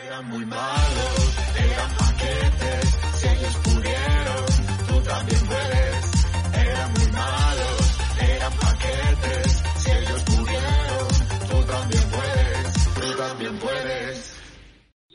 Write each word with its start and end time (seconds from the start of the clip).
Eran 0.00 0.24
muy 0.28 0.46
malos, 0.46 1.36
eran 1.58 1.96
paquetes, 1.96 2.98
si 3.14 3.28
ellos 3.28 3.56
pudieron, 3.56 4.46
tú 4.88 5.00
también 5.02 5.40
puedes. 5.46 6.26
Eran 6.54 6.92
muy 6.92 7.12
malos, 7.12 7.98
eran 8.20 8.52
paquetes, 8.54 9.62
si 9.76 9.90
ellos 9.90 10.22
pudieron, 10.22 11.08
tú 11.50 11.66
también 11.70 12.02
puedes, 12.10 12.94
tú 12.94 13.16
también 13.18 13.58
puedes. 13.58 14.42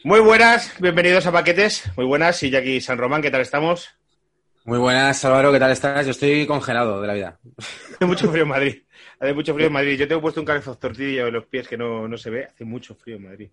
Muy 0.04 0.20
buenas, 0.20 0.74
bienvenidos 0.80 1.26
a 1.26 1.32
Paquetes. 1.32 1.92
Muy 1.98 2.06
buenas, 2.06 2.44
y 2.44 2.52
Jackie 2.52 2.80
San 2.80 3.00
Román, 3.00 3.24
¿qué 3.24 3.32
tal 3.32 3.42
estamos? 3.42 3.90
Muy 4.64 4.78
buenas, 4.78 5.26
Álvaro, 5.26 5.52
¿qué 5.52 5.60
tal 5.60 5.72
estás? 5.72 6.06
Yo 6.06 6.12
estoy 6.12 6.46
congelado 6.46 7.02
de 7.02 7.08
la 7.08 7.14
vida. 7.14 7.40
Hace 7.58 8.06
mucho 8.06 8.30
frío 8.30 8.44
en 8.44 8.50
Madrid. 8.50 8.84
Hace 9.20 9.34
mucho 9.34 9.56
frío 9.56 9.68
en 9.68 9.74
Madrid. 9.74 9.98
Yo 9.98 10.08
tengo 10.08 10.22
puesto 10.22 10.42
un 10.42 10.46
calefactorcillo 10.46 11.28
en 11.28 11.34
los 11.34 11.46
pies 11.46 11.68
que 11.68 11.78
no, 11.78 12.08
no 12.08 12.18
se 12.18 12.30
ve. 12.30 12.46
Hace 12.46 12.66
mucho 12.66 12.94
frío 12.94 13.16
en 13.16 13.24
Madrid. 13.24 13.50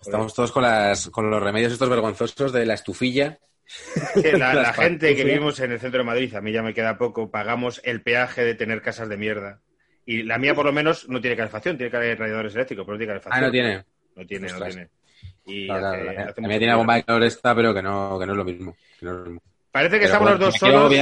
Estamos 0.00 0.34
todos 0.34 0.52
con, 0.52 0.62
las, 0.62 1.08
con 1.10 1.30
los 1.30 1.42
remedios 1.42 1.72
estos 1.72 1.88
vergonzosos 1.88 2.52
de 2.52 2.66
la 2.66 2.74
estufilla. 2.74 3.38
Que 4.22 4.32
la, 4.36 4.52
la 4.54 4.72
gente 4.72 5.14
que 5.14 5.24
vivimos 5.24 5.60
en 5.60 5.72
el 5.72 5.78
centro 5.80 5.98
de 5.98 6.04
Madrid, 6.04 6.34
a 6.34 6.40
mí 6.40 6.50
ya 6.52 6.62
me 6.62 6.74
queda 6.74 6.98
poco, 6.98 7.30
pagamos 7.30 7.80
el 7.84 8.02
peaje 8.02 8.42
de 8.44 8.54
tener 8.54 8.82
casas 8.82 9.08
de 9.08 9.16
mierda. 9.16 9.60
Y 10.06 10.24
la 10.24 10.38
mía, 10.38 10.54
por 10.54 10.64
lo 10.64 10.72
menos, 10.72 11.08
no 11.08 11.20
tiene 11.20 11.36
calefacción, 11.36 11.76
tiene 11.76 12.16
radiadores 12.16 12.54
eléctricos, 12.54 12.84
pero 12.84 12.94
no 12.94 12.98
tiene 12.98 13.12
Ah, 13.12 13.20
calefacción. 13.20 13.44
no 13.46 13.50
tiene. 13.52 13.84
No 14.16 14.26
tiene, 14.26 14.48
no 14.48 14.64
tiene. 14.66 14.88
Y 15.46 15.66
Claro, 15.66 15.86
hace- 15.86 16.04
la, 16.04 16.12
la 16.12 16.22
mía 16.22 16.34
tiene 16.34 16.58
frío. 16.58 16.76
bomba 16.78 16.94
de 16.96 17.04
calor 17.04 17.22
esta, 17.22 17.54
pero 17.54 17.72
que 17.74 17.82
no, 17.82 18.18
que 18.18 18.26
no 18.26 18.32
es 18.32 18.38
lo 18.38 18.44
mismo. 18.44 18.76
que 18.98 19.06
no 19.06 19.12
es 19.12 19.18
lo 19.18 19.24
mismo. 19.26 19.42
Parece 19.70 19.94
que 20.00 20.06
Pero 20.06 20.12
estamos 20.14 20.30
los 20.32 20.40
dos 20.40 20.54
solos. 20.56 20.92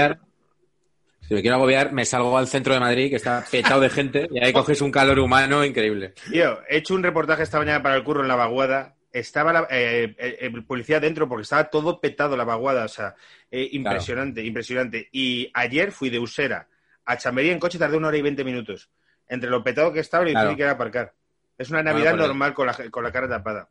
Si 1.28 1.34
me 1.34 1.42
quiero 1.42 1.56
agobiar, 1.56 1.92
me 1.92 2.04
salgo 2.06 2.38
al 2.38 2.48
centro 2.48 2.72
de 2.74 2.80
Madrid, 2.80 3.10
que 3.10 3.16
está 3.16 3.44
petado 3.50 3.82
de 3.82 3.90
gente, 3.90 4.26
y 4.30 4.42
ahí 4.42 4.52
coges 4.52 4.80
un 4.80 4.90
calor 4.90 5.18
humano 5.18 5.62
increíble. 5.64 6.14
Tío, 6.30 6.60
he 6.68 6.78
hecho 6.78 6.94
un 6.94 7.02
reportaje 7.02 7.42
esta 7.42 7.58
mañana 7.58 7.82
para 7.82 7.96
el 7.96 8.02
curro 8.02 8.22
en 8.22 8.28
la 8.28 8.36
vaguada. 8.36 8.94
Estaba 9.12 9.52
la, 9.52 9.66
eh, 9.70 10.14
eh, 10.18 10.38
el 10.40 10.64
policía 10.64 11.00
dentro 11.00 11.28
porque 11.28 11.42
estaba 11.42 11.64
todo 11.70 12.00
petado 12.00 12.36
la 12.36 12.44
vaguada. 12.44 12.84
O 12.84 12.88
sea, 12.88 13.14
eh, 13.50 13.68
impresionante, 13.72 14.42
impresionante. 14.44 15.08
Y 15.12 15.50
ayer 15.54 15.92
fui 15.92 16.08
de 16.10 16.18
Usera 16.18 16.66
a 17.04 17.16
Chamberí 17.16 17.50
en 17.50 17.58
coche, 17.58 17.78
tardé 17.78 17.96
una 17.96 18.08
hora 18.08 18.16
y 18.18 18.22
veinte 18.22 18.44
minutos. 18.44 18.88
Entre 19.28 19.50
lo 19.50 19.62
petado 19.62 19.92
que 19.92 20.00
estaba 20.00 20.24
y 20.24 20.28
lo 20.28 20.32
Claro. 20.32 20.48
difícil 20.48 20.56
que 20.56 20.62
era 20.62 20.72
aparcar. 20.72 21.12
Es 21.56 21.70
una 21.70 21.82
Navidad 21.82 22.12
el- 22.12 22.18
normal 22.20 22.54
con 22.54 22.66
la, 22.66 22.74
con 22.90 23.02
la 23.02 23.12
cara 23.12 23.28
tapada. 23.28 23.68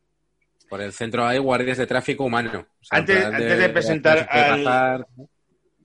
Por 0.70 0.82
el 0.82 0.92
centro 0.92 1.26
hay 1.26 1.38
guardias 1.40 1.78
de 1.78 1.88
tráfico 1.88 2.24
humano. 2.26 2.68
O 2.82 2.84
sea, 2.84 3.00
Antes- 3.00 3.26
antes 3.26 3.58
de 3.60 3.70
presentar 3.70 4.28
al- 4.30 4.64
pasar. 4.64 5.08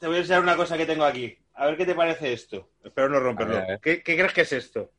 Te 0.00 0.06
voy 0.06 0.16
a 0.16 0.18
enseñar 0.20 0.42
una 0.42 0.56
cosa 0.56 0.76
que 0.76 0.86
tengo 0.86 1.04
aquí. 1.04 1.38
A 1.55 1.67
ver 1.67 1.77
qué 1.77 1.86
te 1.86 1.95
parece 1.95 2.33
esto. 2.33 2.70
Espero 2.84 3.08
no 3.08 3.20
romperlo. 3.20 3.56
A 3.56 3.61
ver, 3.61 3.64
a 3.64 3.69
ver. 3.72 3.81
¿Qué, 3.81 4.03
qué 4.03 4.17
crees 4.17 4.33
que 4.33 4.41
es 4.42 4.53
esto? 4.53 4.91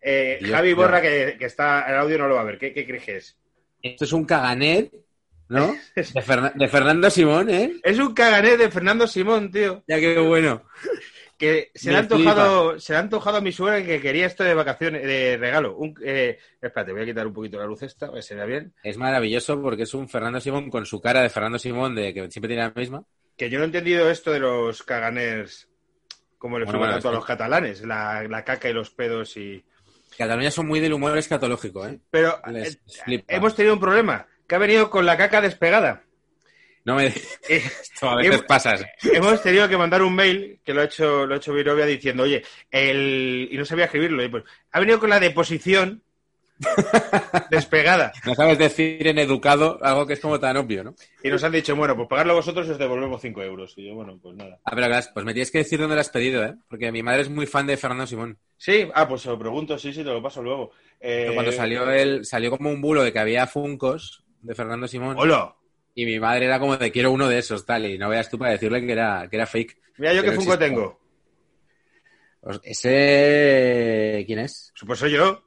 Eh, 0.00 0.38
Dios, 0.40 0.52
Javi. 0.52 0.72
Borra, 0.74 1.00
que, 1.00 1.36
que 1.38 1.46
está 1.46 1.82
el 1.88 1.96
audio 1.96 2.18
no 2.18 2.28
lo 2.28 2.34
va 2.34 2.42
a 2.42 2.44
ver. 2.44 2.58
¿Qué, 2.58 2.72
qué 2.72 2.86
crees 2.86 3.04
que 3.04 3.16
es? 3.16 3.38
Esto 3.82 4.04
es 4.04 4.12
un 4.12 4.24
caganet, 4.24 4.92
¿no? 5.48 5.74
De, 5.94 6.22
Ferna- 6.22 6.52
de 6.54 6.68
Fernando 6.68 7.08
Simón, 7.10 7.48
¿eh? 7.50 7.72
Es 7.82 7.98
un 7.98 8.12
caganet 8.14 8.58
de 8.58 8.70
Fernando 8.70 9.06
Simón, 9.06 9.50
tío. 9.50 9.82
Ya 9.86 9.98
qué 10.00 10.18
bueno. 10.18 10.64
que 11.38 11.70
se 11.74 11.90
le, 11.90 11.96
ha 11.96 12.00
antojado, 12.00 12.78
se 12.78 12.92
le 12.92 12.96
ha 12.96 13.00
antojado 13.00 13.38
a 13.38 13.40
mi 13.40 13.52
suegra 13.52 13.84
que 13.84 14.00
quería 14.00 14.26
esto 14.26 14.44
de 14.44 14.54
vacaciones, 14.54 15.02
de 15.02 15.36
regalo. 15.36 15.76
Un, 15.76 15.94
eh, 16.04 16.38
espérate, 16.62 16.92
voy 16.92 17.02
a 17.02 17.06
quitar 17.06 17.26
un 17.26 17.32
poquito 17.34 17.58
la 17.58 17.66
luz 17.66 17.82
esta, 17.82 18.06
a 18.06 18.10
ver 18.10 18.22
si 18.22 18.28
se 18.30 18.34
vea 18.36 18.44
bien. 18.46 18.72
Es 18.82 18.96
maravilloso 18.96 19.60
porque 19.60 19.82
es 19.84 19.94
un 19.94 20.08
Fernando 20.08 20.40
Simón 20.40 20.70
con 20.70 20.86
su 20.86 21.00
cara 21.00 21.22
de 21.22 21.28
Fernando 21.30 21.58
Simón, 21.58 21.94
de 21.94 22.14
que 22.14 22.30
siempre 22.30 22.48
tiene 22.48 22.62
la 22.62 22.72
misma. 22.74 23.04
Que 23.36 23.50
yo 23.50 23.58
no 23.58 23.64
he 23.64 23.66
entendido 23.66 24.08
esto 24.10 24.30
de 24.32 24.38
los 24.40 24.82
caganers, 24.84 25.68
como 26.44 26.58
le 26.58 26.66
Bueno, 26.66 26.78
fue 26.78 26.86
bueno, 26.88 26.92
tanto 26.96 27.08
a 27.08 27.12
sí. 27.12 27.16
los 27.16 27.24
catalanes, 27.24 27.80
la, 27.86 28.22
la 28.28 28.44
caca 28.44 28.68
y 28.68 28.74
los 28.74 28.90
pedos 28.90 29.34
y... 29.38 29.64
Cataluña 30.18 30.50
son 30.50 30.66
muy 30.66 30.78
del 30.78 30.92
humor 30.92 31.16
escatológico, 31.16 31.86
¿eh? 31.88 31.98
Pero 32.10 32.38
Les 32.52 32.74
eh, 33.06 33.24
hemos 33.28 33.56
tenido 33.56 33.72
un 33.72 33.80
problema, 33.80 34.26
que 34.46 34.54
ha 34.54 34.58
venido 34.58 34.90
con 34.90 35.06
la 35.06 35.16
caca 35.16 35.40
despegada. 35.40 36.02
No 36.84 36.96
me... 36.96 37.06
Eh, 37.06 37.14
Esto 37.48 38.10
a 38.10 38.16
veces 38.16 38.34
Hemos- 38.34 38.42
pasa. 38.46 38.74
hemos 39.04 39.42
tenido 39.42 39.66
que 39.70 39.78
mandar 39.78 40.02
un 40.02 40.14
mail, 40.14 40.60
que 40.62 40.74
lo 40.74 40.82
ha 40.82 40.84
hecho, 40.84 41.24
lo 41.24 41.32
ha 41.32 41.38
hecho 41.38 41.54
Virovia, 41.54 41.86
diciendo, 41.86 42.24
oye, 42.24 42.44
el... 42.70 43.48
y 43.50 43.56
no 43.56 43.64
sabía 43.64 43.86
escribirlo, 43.86 44.22
y 44.22 44.28
pues, 44.28 44.44
ha 44.70 44.80
venido 44.80 45.00
con 45.00 45.08
la 45.08 45.18
deposición 45.18 46.02
despegada. 47.50 48.12
No 48.26 48.34
sabes 48.34 48.58
decir 48.58 49.06
en 49.06 49.18
educado 49.18 49.78
algo 49.82 50.06
que 50.06 50.14
es 50.14 50.20
como 50.20 50.38
tan 50.40 50.56
obvio, 50.56 50.84
¿no? 50.84 50.94
Y 51.22 51.28
nos 51.28 51.42
han 51.44 51.52
dicho, 51.52 51.76
bueno, 51.76 51.96
pues 51.96 52.08
pagarlo 52.08 52.34
vosotros 52.34 52.66
y 52.66 52.70
os 52.70 52.78
devolvemos 52.78 53.20
5 53.20 53.42
euros. 53.42 53.74
Y 53.76 53.86
yo, 53.86 53.94
bueno, 53.94 54.18
pues 54.22 54.36
nada. 54.36 54.58
Ah, 54.64 54.72
pero 54.74 54.88
pues 55.12 55.26
me 55.26 55.32
tienes 55.32 55.50
que 55.50 55.58
decir 55.58 55.78
dónde 55.78 55.94
lo 55.94 56.00
has 56.00 56.08
pedido, 56.08 56.44
¿eh? 56.44 56.54
Porque 56.68 56.90
mi 56.92 57.02
madre 57.02 57.22
es 57.22 57.28
muy 57.30 57.46
fan 57.46 57.66
de 57.66 57.76
Fernando 57.76 58.06
Simón. 58.06 58.38
Sí, 58.56 58.88
ah, 58.94 59.08
pues 59.08 59.22
se 59.22 59.28
lo 59.28 59.38
pregunto, 59.38 59.78
sí, 59.78 59.92
sí, 59.92 60.02
te 60.02 60.10
lo 60.10 60.22
paso 60.22 60.42
luego. 60.42 60.70
Eh, 61.00 61.22
Pero 61.22 61.34
cuando 61.34 61.52
salió 61.52 61.90
él, 61.90 62.24
salió 62.24 62.50
como 62.50 62.70
un 62.70 62.80
bulo 62.80 63.02
de 63.02 63.12
que 63.12 63.18
había 63.18 63.46
Funcos 63.46 64.24
de 64.40 64.54
Fernando 64.54 64.88
Simón. 64.88 65.16
Hola. 65.18 65.54
Y 65.94 66.06
mi 66.06 66.18
madre 66.18 66.46
era 66.46 66.58
como 66.58 66.76
de 66.76 66.90
quiero 66.90 67.12
uno 67.12 67.28
de 67.28 67.38
esos, 67.38 67.64
tal. 67.64 67.86
Y 67.86 67.98
no 67.98 68.08
veas 68.08 68.30
tú 68.30 68.38
para 68.38 68.52
decirle 68.52 68.84
que 68.84 68.92
era, 68.92 69.28
que 69.28 69.36
era 69.36 69.46
fake. 69.46 69.78
Mira 69.98 70.12
yo 70.12 70.22
qué 70.22 70.32
Funko 70.32 70.58
tengo. 70.58 71.00
Pues 72.40 72.60
Ese. 72.64 74.24
¿Quién 74.26 74.40
es? 74.40 74.72
Pues 74.86 74.98
soy 74.98 75.12
yo. 75.12 75.42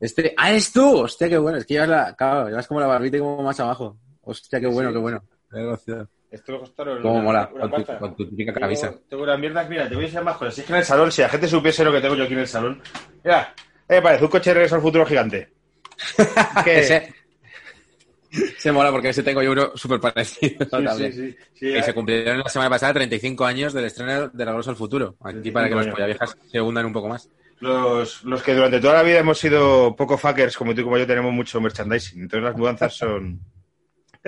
Este. 0.00 0.34
¡Ah, 0.36 0.50
eres 0.50 0.72
tú! 0.72 1.00
Hostia, 1.02 1.28
qué 1.28 1.38
bueno. 1.38 1.58
Es 1.58 1.66
que 1.66 1.74
llevas 1.74 1.88
la. 1.88 2.14
Claro, 2.16 2.48
llevas 2.48 2.66
como 2.66 2.80
la 2.80 2.86
barbita 2.86 3.16
y 3.16 3.20
como 3.20 3.42
más 3.42 3.58
abajo. 3.60 3.96
Hostia, 4.22 4.60
qué 4.60 4.66
bueno, 4.66 4.90
Sí. 4.90 4.94
qué 4.94 5.00
bueno. 5.00 5.24
Qué. 5.50 6.04
Esto 6.30 6.52
lo 6.52 6.60
costaron. 6.60 7.00
Cómo 7.00 7.14
una- 7.14 7.22
mola. 7.22 7.50
una 7.54 7.70
Con 7.70 7.84
tu, 7.84 7.98
con 7.98 8.16
tu 8.16 8.28
típica 8.28 8.52
Tengo- 8.52 8.64
camisa. 8.66 8.92
Tengo 9.08 9.22
unas 9.22 9.38
mierdas, 9.38 9.68
mira, 9.68 9.88
te 9.88 9.94
voy 9.94 10.04
a 10.04 10.06
enseñar 10.06 10.24
más 10.24 10.36
cosas. 10.36 10.54
Si 10.56 10.60
es 10.62 10.66
que 10.66 10.72
en 10.72 10.78
el 10.80 10.84
salón, 10.84 11.12
si 11.12 11.22
la 11.22 11.28
gente 11.28 11.46
supiese 11.46 11.84
lo 11.84 11.92
que 11.92 12.00
tengo 12.00 12.16
yo 12.16 12.24
aquí 12.24 12.32
en 12.32 12.40
el 12.40 12.48
salón. 12.48 12.82
Mira, 13.22 13.54
¿qué 13.88 13.94
me 13.94 14.02
parece? 14.02 14.24
Un 14.24 14.30
coche 14.30 14.50
de 14.50 14.54
regreso 14.54 14.74
al 14.74 14.82
futuro 14.82 15.06
gigante. 15.06 15.52
Que- 16.64 16.80
Ese. 16.80 17.14
Se 18.58 18.72
mola 18.72 18.90
porque 18.90 19.10
ese 19.10 19.22
tengo 19.22 19.42
yo 19.44 19.52
uno 19.52 19.70
súper 19.76 20.00
parecido. 20.00 20.64
Sí, 20.64 20.68
también. 20.68 21.12
sí, 21.12 21.30
sí, 21.30 21.36
sí, 21.54 21.66
Y 21.68 21.76
eh. 21.76 21.82
se 21.84 21.94
cumplieron 21.94 22.40
la 22.40 22.48
semana 22.48 22.68
pasada 22.68 22.94
35 22.94 23.44
años 23.44 23.72
del 23.72 23.84
estreno 23.84 24.28
de 24.28 24.44
Regreso 24.44 24.70
al 24.70 24.76
Futuro. 24.76 25.14
Aquí 25.20 25.52
para 25.52 25.68
que 25.68 25.74
los 25.76 25.84
35 25.84 25.94
pollaviejas 25.94 26.36
se 26.50 26.60
hundan 26.60 26.86
un 26.86 26.92
poco 26.92 27.08
más. 27.08 27.28
Los, 27.64 28.22
los 28.24 28.42
que 28.42 28.54
durante 28.54 28.78
toda 28.80 28.94
la 28.94 29.02
vida 29.02 29.18
hemos 29.20 29.38
sido 29.38 29.96
poco 29.96 30.18
fuckers, 30.18 30.56
como 30.56 30.74
tú 30.74 30.82
y 30.82 30.84
como 30.84 30.98
yo, 30.98 31.06
tenemos 31.06 31.32
mucho 31.32 31.60
merchandising. 31.60 32.22
Entonces 32.22 32.44
las 32.44 32.56
mudanzas 32.56 32.94
son... 32.94 33.40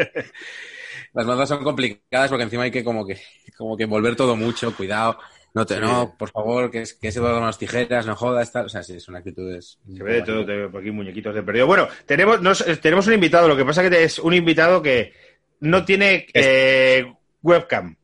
Las 1.13 1.25
mudanzas 1.25 1.49
son 1.49 1.65
complicadas 1.65 2.29
porque 2.29 2.45
encima 2.45 2.65
hay 2.65 2.71
que 2.71 2.85
como 2.85 3.07
que 3.07 3.19
como 3.57 3.77
que 3.77 3.85
envolver 3.85 4.17
todo 4.17 4.37
mucho, 4.37 4.75
cuidado. 4.77 5.19
No, 5.55 5.65
te, 5.65 5.77
Sí. 5.77 5.81
no, 5.81 6.15
por 6.19 6.31
favor, 6.31 6.71
que, 6.71 6.85
que 7.01 7.11
se 7.13 7.21
con 7.21 7.41
las 7.41 7.57
tijeras, 7.59 8.05
no 8.05 8.15
jodas, 8.15 8.53
tal. 8.53 8.67
O 8.67 8.69
sea, 8.69 8.83
sí, 8.83 9.01
son 9.01 9.17
actitudes. 9.17 9.79
Se 9.97 10.03
ve 10.03 10.15
de 10.15 10.23
todo, 10.23 10.45
te 10.45 10.53
veo 10.55 10.71
por 10.71 10.83
aquí 10.83 10.91
muñequitos 10.91 11.35
de 11.35 11.43
perdido. 11.43 11.67
Bueno, 11.67 11.89
tenemos, 12.05 12.43
nos- 12.43 12.61
eh, 12.67 12.77
tenemos 12.77 13.07
un 13.07 13.15
invitado, 13.15 13.49
lo 13.49 13.57
que 13.57 13.65
pasa 13.65 13.89
que 13.89 14.05
es 14.05 14.19
un 14.19 14.35
invitado 14.35 14.83
que 14.83 15.15
no 15.61 15.85
tiene 15.87 16.27
eh, 16.35 17.11
webcam. 17.43 17.97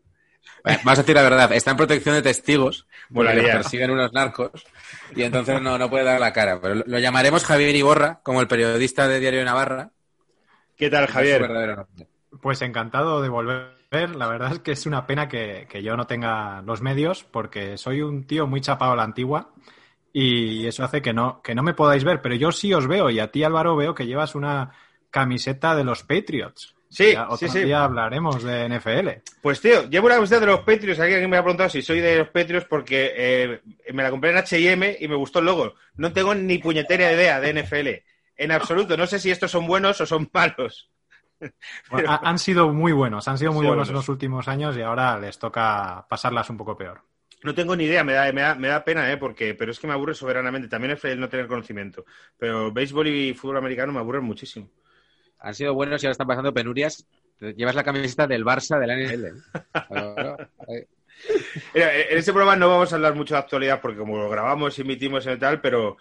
Eh, 0.64 0.78
Vamos 0.84 0.98
a 0.98 1.02
decir 1.02 1.14
la 1.16 1.22
verdad, 1.22 1.52
está 1.52 1.72
en 1.72 1.76
protección 1.76 2.14
de 2.14 2.22
testigos, 2.22 2.86
porque 3.12 3.30
le 3.34 3.42
Molaría. 3.42 3.52
persiguen 3.54 3.90
unos 3.90 4.12
narcos, 4.12 4.50
y 5.14 5.22
entonces 5.22 5.60
no, 5.60 5.76
no 5.76 5.90
puede 5.90 6.04
dar 6.04 6.20
la 6.20 6.32
cara. 6.32 6.60
Pero 6.60 6.76
lo, 6.76 6.84
lo 6.86 6.98
llamaremos 6.98 7.44
Javier 7.44 7.74
Iborra, 7.74 8.20
como 8.22 8.40
el 8.40 8.48
periodista 8.48 9.08
de 9.08 9.18
Diario 9.20 9.40
de 9.40 9.44
Navarra. 9.46 9.90
¿Qué 10.76 10.88
tal, 10.90 11.06
Javier? 11.06 11.86
Pues 12.40 12.62
encantado 12.62 13.20
de 13.22 13.28
volver. 13.28 14.16
La 14.16 14.26
verdad 14.26 14.52
es 14.52 14.58
que 14.60 14.72
es 14.72 14.86
una 14.86 15.06
pena 15.06 15.28
que, 15.28 15.66
que 15.68 15.82
yo 15.82 15.96
no 15.96 16.06
tenga 16.06 16.62
los 16.62 16.80
medios 16.80 17.24
porque 17.24 17.76
soy 17.76 18.00
un 18.00 18.26
tío 18.26 18.46
muy 18.46 18.60
chapado 18.62 18.92
a 18.92 18.96
la 18.96 19.02
antigua 19.02 19.50
y 20.14 20.66
eso 20.66 20.82
hace 20.82 21.02
que 21.02 21.12
no, 21.12 21.42
que 21.42 21.54
no 21.54 21.62
me 21.62 21.74
podáis 21.74 22.02
ver, 22.04 22.22
pero 22.22 22.34
yo 22.34 22.52
sí 22.52 22.72
os 22.72 22.86
veo 22.86 23.10
y 23.10 23.20
a 23.20 23.30
ti 23.30 23.44
Álvaro 23.44 23.76
veo 23.76 23.94
que 23.94 24.06
llevas 24.06 24.34
una 24.34 24.72
camiseta 25.10 25.74
de 25.74 25.84
los 25.84 26.04
Patriots. 26.04 26.74
Sí, 26.94 27.12
Ya 27.12 27.26
sí, 27.36 27.46
otro 27.46 27.48
sí. 27.48 27.64
día 27.64 27.84
hablaremos 27.84 28.42
de 28.42 28.64
NFL. 28.66 29.08
Pues 29.40 29.60
tío, 29.60 29.88
llevo 29.88 30.06
una 30.06 30.16
camiseta 30.16 30.40
de 30.40 30.46
los 30.46 30.60
Patriots. 30.60 31.00
Alguien 31.00 31.28
me 31.28 31.36
ha 31.36 31.42
preguntado 31.42 31.68
si 31.70 31.82
soy 31.82 32.00
de 32.00 32.18
los 32.18 32.28
Patriots 32.28 32.66
porque 32.68 33.12
eh, 33.16 33.60
me 33.92 34.02
la 34.02 34.10
compré 34.10 34.30
en 34.30 34.36
H&M 34.36 34.96
y 35.00 35.08
me 35.08 35.16
gustó 35.16 35.40
el 35.40 35.46
logo. 35.46 35.74
No 35.96 36.12
tengo 36.12 36.34
ni 36.34 36.58
puñetera 36.58 37.12
idea 37.12 37.40
de 37.40 37.50
NFL. 37.50 38.04
En 38.36 38.52
absoluto. 38.52 38.96
No 38.96 39.06
sé 39.06 39.18
si 39.18 39.30
estos 39.30 39.50
son 39.50 39.66
buenos 39.66 40.00
o 40.00 40.06
son 40.06 40.30
malos. 40.32 40.90
Bueno, 41.90 42.10
ha- 42.10 42.28
han 42.28 42.38
sido 42.38 42.72
muy 42.72 42.92
buenos, 42.92 43.28
han 43.28 43.38
sido 43.38 43.52
muy 43.52 43.62
Sí, 43.62 43.66
buenos 43.66 43.88
en 43.88 43.94
buenos. 43.94 44.06
los 44.06 44.08
últimos 44.08 44.48
años 44.48 44.76
y 44.76 44.82
ahora 44.82 45.18
les 45.18 45.38
toca 45.38 46.06
pasarlas 46.08 46.50
un 46.50 46.56
poco 46.56 46.76
peor. 46.76 47.02
No 47.42 47.54
tengo 47.54 47.74
ni 47.74 47.84
idea, 47.84 48.04
me 48.04 48.12
da, 48.12 48.32
me 48.32 48.40
da, 48.40 48.54
me 48.54 48.68
da 48.68 48.84
pena, 48.84 49.10
¿eh? 49.12 49.16
Porque, 49.16 49.54
pero 49.54 49.72
es 49.72 49.80
que 49.80 49.86
me 49.88 49.92
aburre 49.92 50.14
soberanamente. 50.14 50.68
También 50.68 50.92
es 50.92 51.04
el 51.04 51.18
no 51.18 51.28
tener 51.28 51.48
conocimiento. 51.48 52.04
Pero 52.38 52.72
béisbol 52.72 53.08
y 53.08 53.34
fútbol 53.34 53.56
americano 53.56 53.92
me 53.92 53.98
aburren 53.98 54.22
muchísimo. 54.24 54.70
Han 55.42 55.54
sido 55.54 55.74
buenos 55.74 56.02
y 56.02 56.06
ahora 56.06 56.12
están 56.12 56.26
pasando 56.26 56.54
penurias. 56.54 57.06
Llevas 57.40 57.74
la 57.74 57.82
camiseta 57.82 58.26
del 58.26 58.44
Barça 58.44 58.78
de 58.78 58.86
la 58.86 58.96
NFL. 58.96 59.26
en 61.74 62.18
este 62.18 62.32
programa 62.32 62.56
no 62.56 62.68
vamos 62.68 62.92
a 62.92 62.96
hablar 62.96 63.14
mucho 63.14 63.34
de 63.34 63.40
actualidad 63.40 63.80
porque 63.80 63.98
como 63.98 64.16
lo 64.18 64.30
grabamos, 64.30 64.78
emitimos 64.78 65.26
y 65.26 65.36
tal, 65.36 65.60
pero, 65.60 65.96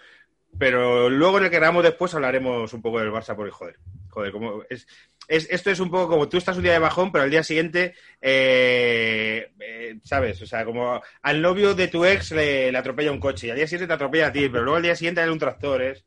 pero 0.58 1.10
luego 1.10 1.40
en 1.40 1.46
el 1.46 1.50
que 1.50 1.58
grabamos 1.58 1.84
después 1.84 2.14
hablaremos 2.14 2.72
un 2.74 2.82
poco 2.82 3.00
del 3.00 3.12
Barça 3.12 3.36
porque, 3.36 3.52
joder, 3.52 3.78
joder, 4.10 4.32
como 4.32 4.62
es, 4.70 4.86
esto 5.28 5.72
es 5.72 5.80
un 5.80 5.90
poco 5.90 6.10
como 6.10 6.30
tú 6.30 6.38
estás 6.38 6.58
un 6.58 6.64
día 6.64 6.74
de 6.74 6.80
bajón, 6.80 7.12
pero 7.12 7.24
al 7.24 7.32
día 7.32 7.42
siguiente, 7.42 7.96
eh, 8.22 9.52
eh, 9.60 10.00
¿sabes? 10.04 10.42
O 10.42 10.46
sea, 10.46 10.66
como 10.66 11.02
al 11.22 11.42
novio 11.42 11.74
de 11.74 11.88
tu 11.88 12.06
ex 12.06 12.32
le, 12.32 12.76
atropella 12.78 13.12
un 13.12 13.20
coche 13.20 13.48
y 13.48 13.50
al 13.50 13.56
día 13.56 13.66
siguiente 13.66 13.88
te 13.88 13.94
atropella 13.94 14.28
a 14.28 14.32
ti, 14.32 14.50
pero 14.50 14.64
luego 14.64 14.78
al 14.78 14.84
día 14.84 14.96
siguiente 14.96 15.22
hay 15.22 15.30
un 15.30 15.40
tractor, 15.40 15.82
¿es? 15.82 16.06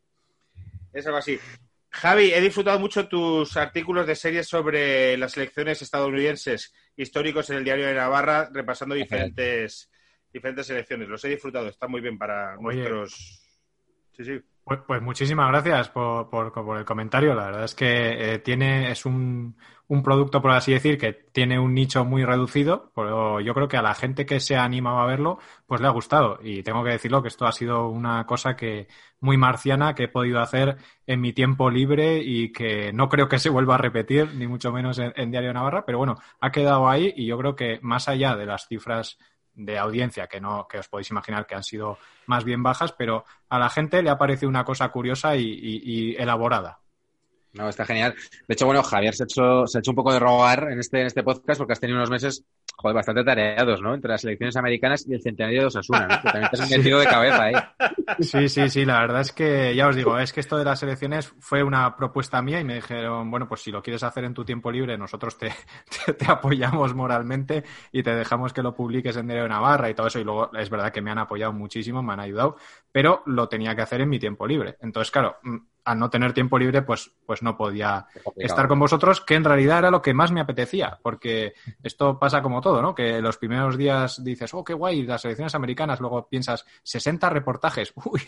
Es 0.93 1.05
algo 1.07 1.17
así. 1.17 1.39
Javi, 1.95 2.33
he 2.33 2.41
disfrutado 2.41 2.77
mucho 2.77 3.07
tus 3.07 3.55
artículos 3.55 4.05
de 4.05 4.15
series 4.15 4.47
sobre 4.47 5.15
las 5.17 5.37
elecciones 5.37 5.81
estadounidenses 5.81 6.73
históricos 6.97 7.49
en 7.49 7.57
el 7.57 7.63
diario 7.63 7.87
de 7.87 7.93
Navarra, 7.93 8.49
repasando 8.51 8.95
diferentes, 8.95 9.89
diferentes 10.31 10.69
elecciones. 10.69 11.07
Los 11.07 11.23
he 11.23 11.29
disfrutado, 11.29 11.69
está 11.69 11.87
muy 11.87 12.01
bien 12.01 12.17
para 12.17 12.57
nuestros. 12.57 13.41
Sí, 14.11 14.25
sí. 14.25 14.41
Pues, 14.65 14.79
pues 14.87 14.99
muchísimas 14.99 15.47
gracias 15.49 15.89
por, 15.89 16.27
por, 16.27 16.77
el 16.79 16.85
comentario. 16.85 17.35
La 17.35 17.45
verdad 17.45 17.65
es 17.65 17.75
que 17.75 18.33
eh, 18.33 18.39
tiene, 18.39 18.89
es 18.89 19.05
un, 19.05 19.55
un, 19.87 20.01
producto, 20.01 20.41
por 20.41 20.49
así 20.51 20.73
decir, 20.73 20.97
que 20.97 21.13
tiene 21.13 21.59
un 21.59 21.75
nicho 21.75 22.03
muy 22.03 22.25
reducido, 22.25 22.91
pero 22.95 23.39
yo 23.41 23.53
creo 23.53 23.67
que 23.67 23.77
a 23.77 23.83
la 23.83 23.93
gente 23.93 24.25
que 24.25 24.39
se 24.39 24.55
ha 24.55 24.63
animado 24.63 24.97
a 24.97 25.05
verlo, 25.05 25.37
pues 25.67 25.81
le 25.81 25.87
ha 25.87 25.91
gustado. 25.91 26.39
Y 26.41 26.63
tengo 26.63 26.83
que 26.83 26.89
decirlo 26.89 27.21
que 27.21 27.27
esto 27.27 27.45
ha 27.45 27.51
sido 27.51 27.89
una 27.89 28.25
cosa 28.25 28.55
que 28.55 28.87
muy 29.19 29.37
marciana 29.37 29.93
que 29.93 30.05
he 30.05 30.07
podido 30.07 30.39
hacer 30.41 30.77
en 31.05 31.21
mi 31.21 31.31
tiempo 31.31 31.69
libre 31.69 32.23
y 32.23 32.51
que 32.51 32.91
no 32.91 33.07
creo 33.07 33.29
que 33.29 33.37
se 33.37 33.51
vuelva 33.51 33.75
a 33.75 33.77
repetir, 33.77 34.33
ni 34.33 34.47
mucho 34.47 34.71
menos 34.71 34.97
en, 34.97 35.13
en 35.15 35.29
Diario 35.29 35.53
Navarra, 35.53 35.85
pero 35.85 35.99
bueno, 35.99 36.15
ha 36.39 36.51
quedado 36.51 36.89
ahí 36.89 37.13
y 37.15 37.27
yo 37.27 37.37
creo 37.37 37.55
que 37.55 37.77
más 37.83 38.09
allá 38.09 38.35
de 38.35 38.47
las 38.47 38.67
cifras 38.67 39.19
de 39.55 39.77
audiencia 39.77 40.27
que 40.27 40.41
no 40.41 40.67
que 40.67 40.79
os 40.79 40.87
podéis 40.87 41.09
imaginar 41.11 41.47
que 41.47 41.55
han 41.55 41.63
sido 41.63 41.97
más 42.27 42.43
bien 42.43 42.61
bajas, 42.61 42.91
pero 42.91 43.25
a 43.49 43.59
la 43.59 43.69
gente 43.69 44.03
le 44.03 44.09
ha 44.09 44.17
parecido 44.17 44.49
una 44.49 44.65
cosa 44.65 44.89
curiosa 44.89 45.35
y, 45.35 46.15
elaborada. 46.17 46.79
No, 47.53 47.69
está 47.69 47.85
genial. 47.85 48.13
De 48.47 48.53
hecho, 48.53 48.65
bueno, 48.65 48.83
Javier 48.83 49.15
se 49.15 49.23
ha 49.23 49.25
hecho, 49.25 49.65
se 49.65 49.77
ha 49.77 49.79
hecho 49.79 49.91
un 49.91 49.95
poco 49.95 50.11
de 50.11 50.19
rogar 50.19 50.67
en 50.71 50.79
este, 50.79 50.99
en 50.99 51.07
este 51.07 51.23
podcast 51.23 51.57
porque 51.57 51.71
has 51.71 51.79
tenido 51.79 51.97
unos 51.97 52.09
meses 52.09 52.43
joder, 52.77 52.95
bastante 52.95 53.23
tareados, 53.23 53.81
¿no? 53.81 53.93
Entre 53.93 54.09
las 54.09 54.23
elecciones 54.23 54.55
americanas 54.57 55.05
y 55.07 55.13
el 55.13 55.21
centenario 55.21 55.61
de 55.61 55.67
Osasuna, 55.67 56.07
¿no? 56.07 56.21
Que 56.21 56.29
también 56.29 56.49
te 56.51 56.61
has 56.61 56.69
metido 56.77 56.99
de 56.99 57.05
cabeza 57.05 57.43
ahí. 57.43 57.53
Sí, 58.19 58.49
sí, 58.49 58.69
sí, 58.69 58.85
la 58.85 58.99
verdad 58.99 59.21
es 59.21 59.31
que, 59.31 59.75
ya 59.75 59.87
os 59.87 59.95
digo, 59.95 60.17
es 60.19 60.31
que 60.33 60.39
esto 60.39 60.57
de 60.57 60.65
las 60.65 60.81
elecciones 60.83 61.33
fue 61.39 61.63
una 61.63 61.95
propuesta 61.95 62.41
mía 62.41 62.59
y 62.59 62.63
me 62.63 62.75
dijeron, 62.75 63.29
bueno, 63.31 63.47
pues 63.47 63.61
si 63.61 63.71
lo 63.71 63.81
quieres 63.81 64.03
hacer 64.03 64.23
en 64.25 64.33
tu 64.33 64.45
tiempo 64.45 64.71
libre, 64.71 64.97
nosotros 64.97 65.37
te, 65.39 65.51
te, 66.13 66.25
apoyamos 66.27 66.93
moralmente 66.93 67.63
y 67.91 68.03
te 68.03 68.13
dejamos 68.13 68.53
que 68.53 68.61
lo 68.61 68.75
publiques 68.75 69.17
en 69.17 69.27
Diario 69.27 69.47
Navarra 69.47 69.89
y 69.89 69.93
todo 69.93 70.07
eso. 70.07 70.19
Y 70.19 70.23
luego 70.23 70.51
es 70.53 70.69
verdad 70.69 70.91
que 70.91 71.01
me 71.01 71.11
han 71.11 71.19
apoyado 71.19 71.53
muchísimo, 71.53 72.03
me 72.03 72.13
han 72.13 72.19
ayudado, 72.19 72.57
pero 72.91 73.23
lo 73.25 73.47
tenía 73.47 73.75
que 73.75 73.81
hacer 73.81 74.01
en 74.01 74.09
mi 74.09 74.19
tiempo 74.19 74.45
libre. 74.45 74.77
Entonces, 74.81 75.11
claro, 75.11 75.37
mm, 75.43 75.57
al 75.85 75.99
no 75.99 76.09
tener 76.09 76.33
tiempo 76.33 76.57
libre, 76.57 76.81
pues, 76.81 77.11
pues 77.25 77.43
no 77.43 77.55
podía 77.55 78.07
estar 78.37 78.67
con 78.67 78.79
vosotros, 78.79 79.21
que 79.21 79.35
en 79.35 79.43
realidad 79.43 79.79
era 79.79 79.91
lo 79.91 80.01
que 80.01 80.15
más 80.15 80.31
me 80.31 80.41
apetecía, 80.41 80.97
porque 81.01 81.53
esto 81.83 82.17
pasa 82.17 82.41
como 82.41 82.59
todo, 82.59 82.81
¿no? 82.81 82.95
Que 82.95 83.21
los 83.21 83.37
primeros 83.37 83.77
días 83.77 84.23
dices, 84.23 84.51
oh, 84.55 84.63
qué 84.63 84.73
guay, 84.73 85.03
las 85.03 85.23
elecciones 85.25 85.53
americanas, 85.53 85.99
luego 85.99 86.27
piensas, 86.27 86.65
60 86.81 87.29
reportajes, 87.29 87.93
uy, 88.03 88.21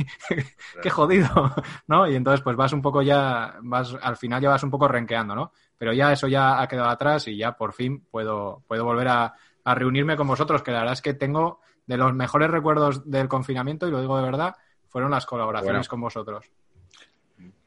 qué 0.81 0.89
jodido, 0.91 1.27
¿no? 1.87 2.07
Y 2.07 2.15
entonces 2.15 2.41
pues 2.41 2.55
vas 2.55 2.73
un 2.73 2.81
poco 2.81 3.01
ya, 3.01 3.55
vas, 3.63 3.97
al 4.01 4.17
final 4.17 4.39
ya 4.41 4.49
vas 4.49 4.63
un 4.63 4.71
poco 4.71 4.87
renqueando, 4.87 5.33
¿no? 5.33 5.51
Pero 5.79 5.93
ya 5.93 6.11
eso 6.11 6.27
ya 6.27 6.61
ha 6.61 6.67
quedado 6.67 6.89
atrás 6.89 7.27
y 7.27 7.37
ya 7.37 7.53
por 7.57 7.73
fin 7.73 8.05
puedo, 8.11 8.63
puedo 8.67 8.85
volver 8.85 9.07
a, 9.07 9.33
reunirme 9.65 10.15
con 10.15 10.27
vosotros, 10.27 10.63
que 10.63 10.71
la 10.71 10.79
verdad 10.79 10.93
es 10.93 11.01
que 11.01 11.13
tengo 11.13 11.59
de 11.87 11.97
los 11.97 12.13
mejores 12.13 12.49
recuerdos 12.49 13.09
del 13.09 13.27
confinamiento, 13.27 13.85
y 13.85 13.91
lo 13.91 13.99
digo 13.99 14.15
de 14.15 14.23
verdad, 14.23 14.55
fueron 14.87 15.11
las 15.11 15.25
colaboraciones 15.25 15.89
con 15.89 15.99
vosotros. 15.99 16.49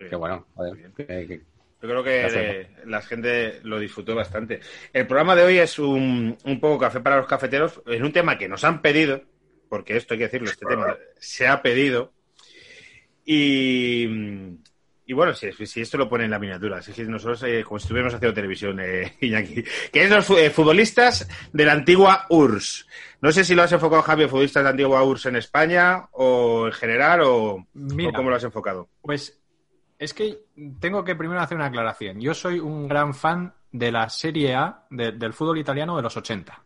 Qué 0.08 0.16
bueno, 0.16 0.46
Yo 0.56 1.88
creo 1.88 2.02
que 2.02 2.68
la 2.86 3.02
gente 3.02 3.60
lo 3.64 3.78
disfrutó 3.78 4.14
bastante. 4.14 4.60
El 4.92 5.06
programa 5.06 5.36
de 5.36 5.42
hoy 5.42 5.58
es 5.58 5.78
un, 5.78 6.36
un, 6.44 6.60
poco 6.60 6.78
café 6.78 7.00
para 7.00 7.18
los 7.18 7.26
cafeteros 7.26 7.82
en 7.86 8.02
un 8.02 8.12
tema 8.12 8.38
que 8.38 8.48
nos 8.48 8.64
han 8.64 8.80
pedido, 8.80 9.22
porque 9.68 9.96
esto 9.96 10.14
hay 10.14 10.18
que 10.18 10.24
decirlo, 10.24 10.48
este 10.48 10.66
tema 10.66 10.96
se 11.18 11.46
ha 11.46 11.60
pedido. 11.60 12.12
Y, 13.24 14.06
y 15.04 15.12
bueno, 15.12 15.34
si, 15.34 15.52
si, 15.66 15.82
esto 15.82 15.98
lo 15.98 16.08
pone 16.08 16.24
en 16.24 16.30
la 16.30 16.38
miniatura, 16.38 16.78
así 16.78 16.92
que 16.92 17.04
nosotros, 17.04 17.42
eh, 17.42 17.62
como 17.62 17.78
si 17.78 17.84
estuviéramos 17.84 18.14
haciendo 18.14 18.34
televisión, 18.34 18.80
eh, 18.80 19.16
Iñaki, 19.20 19.62
que 19.92 20.04
es 20.04 20.10
los 20.10 20.30
eh, 20.30 20.50
futbolistas 20.50 21.28
de 21.52 21.64
la 21.64 21.72
antigua 21.72 22.26
URSS. 22.30 22.86
No 23.20 23.32
sé 23.32 23.44
si 23.44 23.54
lo 23.54 23.62
has 23.62 23.72
enfocado, 23.72 24.02
Javier, 24.02 24.30
futbolistas 24.30 24.62
de 24.62 24.64
la 24.64 24.70
antigua 24.70 25.04
URSS 25.04 25.26
en 25.26 25.36
España 25.36 26.08
o 26.12 26.66
en 26.66 26.72
general 26.72 27.20
o, 27.22 27.54
o 27.54 28.12
cómo 28.14 28.30
lo 28.30 28.36
has 28.36 28.44
enfocado. 28.44 28.88
Pues 29.02 29.39
es 30.00 30.14
que 30.14 30.46
tengo 30.80 31.04
que 31.04 31.14
primero 31.14 31.40
hacer 31.40 31.58
una 31.58 31.66
aclaración. 31.66 32.18
Yo 32.20 32.32
soy 32.32 32.58
un 32.58 32.88
gran 32.88 33.12
fan 33.12 33.52
de 33.70 33.92
la 33.92 34.08
Serie 34.08 34.54
A 34.54 34.86
del 34.88 35.34
fútbol 35.34 35.58
italiano 35.58 35.94
de 35.94 36.02
los 36.02 36.16
80. 36.16 36.64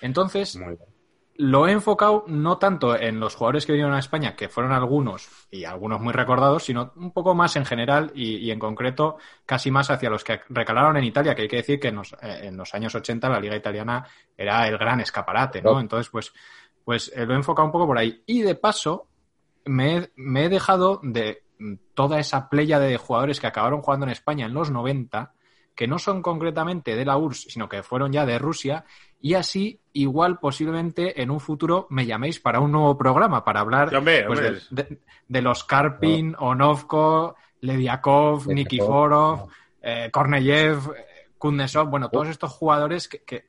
Entonces, 0.00 0.58
lo 1.36 1.68
he 1.68 1.72
enfocado 1.72 2.24
no 2.28 2.56
tanto 2.56 2.98
en 2.98 3.20
los 3.20 3.34
jugadores 3.34 3.66
que 3.66 3.72
vinieron 3.72 3.94
a 3.94 3.98
España, 3.98 4.34
que 4.34 4.48
fueron 4.48 4.72
algunos 4.72 5.28
y 5.50 5.64
algunos 5.64 6.00
muy 6.00 6.14
recordados, 6.14 6.64
sino 6.64 6.94
un 6.96 7.12
poco 7.12 7.34
más 7.34 7.56
en 7.56 7.66
general 7.66 8.10
y, 8.14 8.50
en 8.50 8.58
concreto 8.58 9.18
casi 9.44 9.70
más 9.70 9.90
hacia 9.90 10.08
los 10.08 10.24
que 10.24 10.40
recalaron 10.48 10.96
en 10.96 11.04
Italia, 11.04 11.34
que 11.34 11.42
hay 11.42 11.48
que 11.48 11.56
decir 11.56 11.78
que 11.78 11.88
en 11.88 11.96
los, 11.96 12.14
eh, 12.22 12.50
años 12.72 12.94
80 12.94 13.28
la 13.28 13.38
liga 13.38 13.54
italiana 13.54 14.06
era 14.34 14.66
el 14.66 14.78
gran 14.78 14.98
escaparate, 14.98 15.60
¿no? 15.60 15.78
Entonces, 15.78 16.08
pues, 16.08 16.32
pues 16.86 17.12
eh, 17.14 17.26
lo 17.26 17.34
he 17.34 17.36
enfocado 17.36 17.66
un 17.66 17.72
poco 17.72 17.86
por 17.86 17.98
ahí. 17.98 18.22
Y 18.24 18.40
de 18.40 18.54
paso, 18.54 19.08
me 19.66 20.08
he 20.16 20.48
dejado 20.48 21.00
de 21.02 21.41
toda 21.94 22.18
esa 22.18 22.48
playa 22.48 22.78
de 22.78 22.96
jugadores 22.96 23.40
que 23.40 23.46
acabaron 23.46 23.82
jugando 23.82 24.06
en 24.06 24.12
España 24.12 24.46
en 24.46 24.54
los 24.54 24.70
90, 24.70 25.32
que 25.74 25.86
no 25.86 25.98
son 25.98 26.22
concretamente 26.22 26.96
de 26.96 27.04
la 27.04 27.16
URSS, 27.16 27.52
sino 27.52 27.68
que 27.68 27.82
fueron 27.82 28.12
ya 28.12 28.26
de 28.26 28.38
Rusia, 28.38 28.84
y 29.20 29.34
así 29.34 29.80
igual 29.92 30.38
posiblemente 30.38 31.22
en 31.22 31.30
un 31.30 31.40
futuro 31.40 31.86
me 31.90 32.06
llaméis 32.06 32.40
para 32.40 32.60
un 32.60 32.72
nuevo 32.72 32.96
programa, 32.96 33.44
para 33.44 33.60
hablar 33.60 33.90
pues, 34.26 34.68
De, 34.70 35.42
los 35.42 35.64
Karpin, 35.64 36.34
Onovko, 36.38 37.36
Lediakov, 37.60 38.48
Nikiforov, 38.48 39.48
eh, 39.80 40.10
Korneyev, 40.12 40.92
Kundesov, 41.42 41.88
bueno, 41.88 42.08
todos 42.08 42.28
estos 42.28 42.52
jugadores 42.52 43.08
que, 43.08 43.24
que 43.24 43.46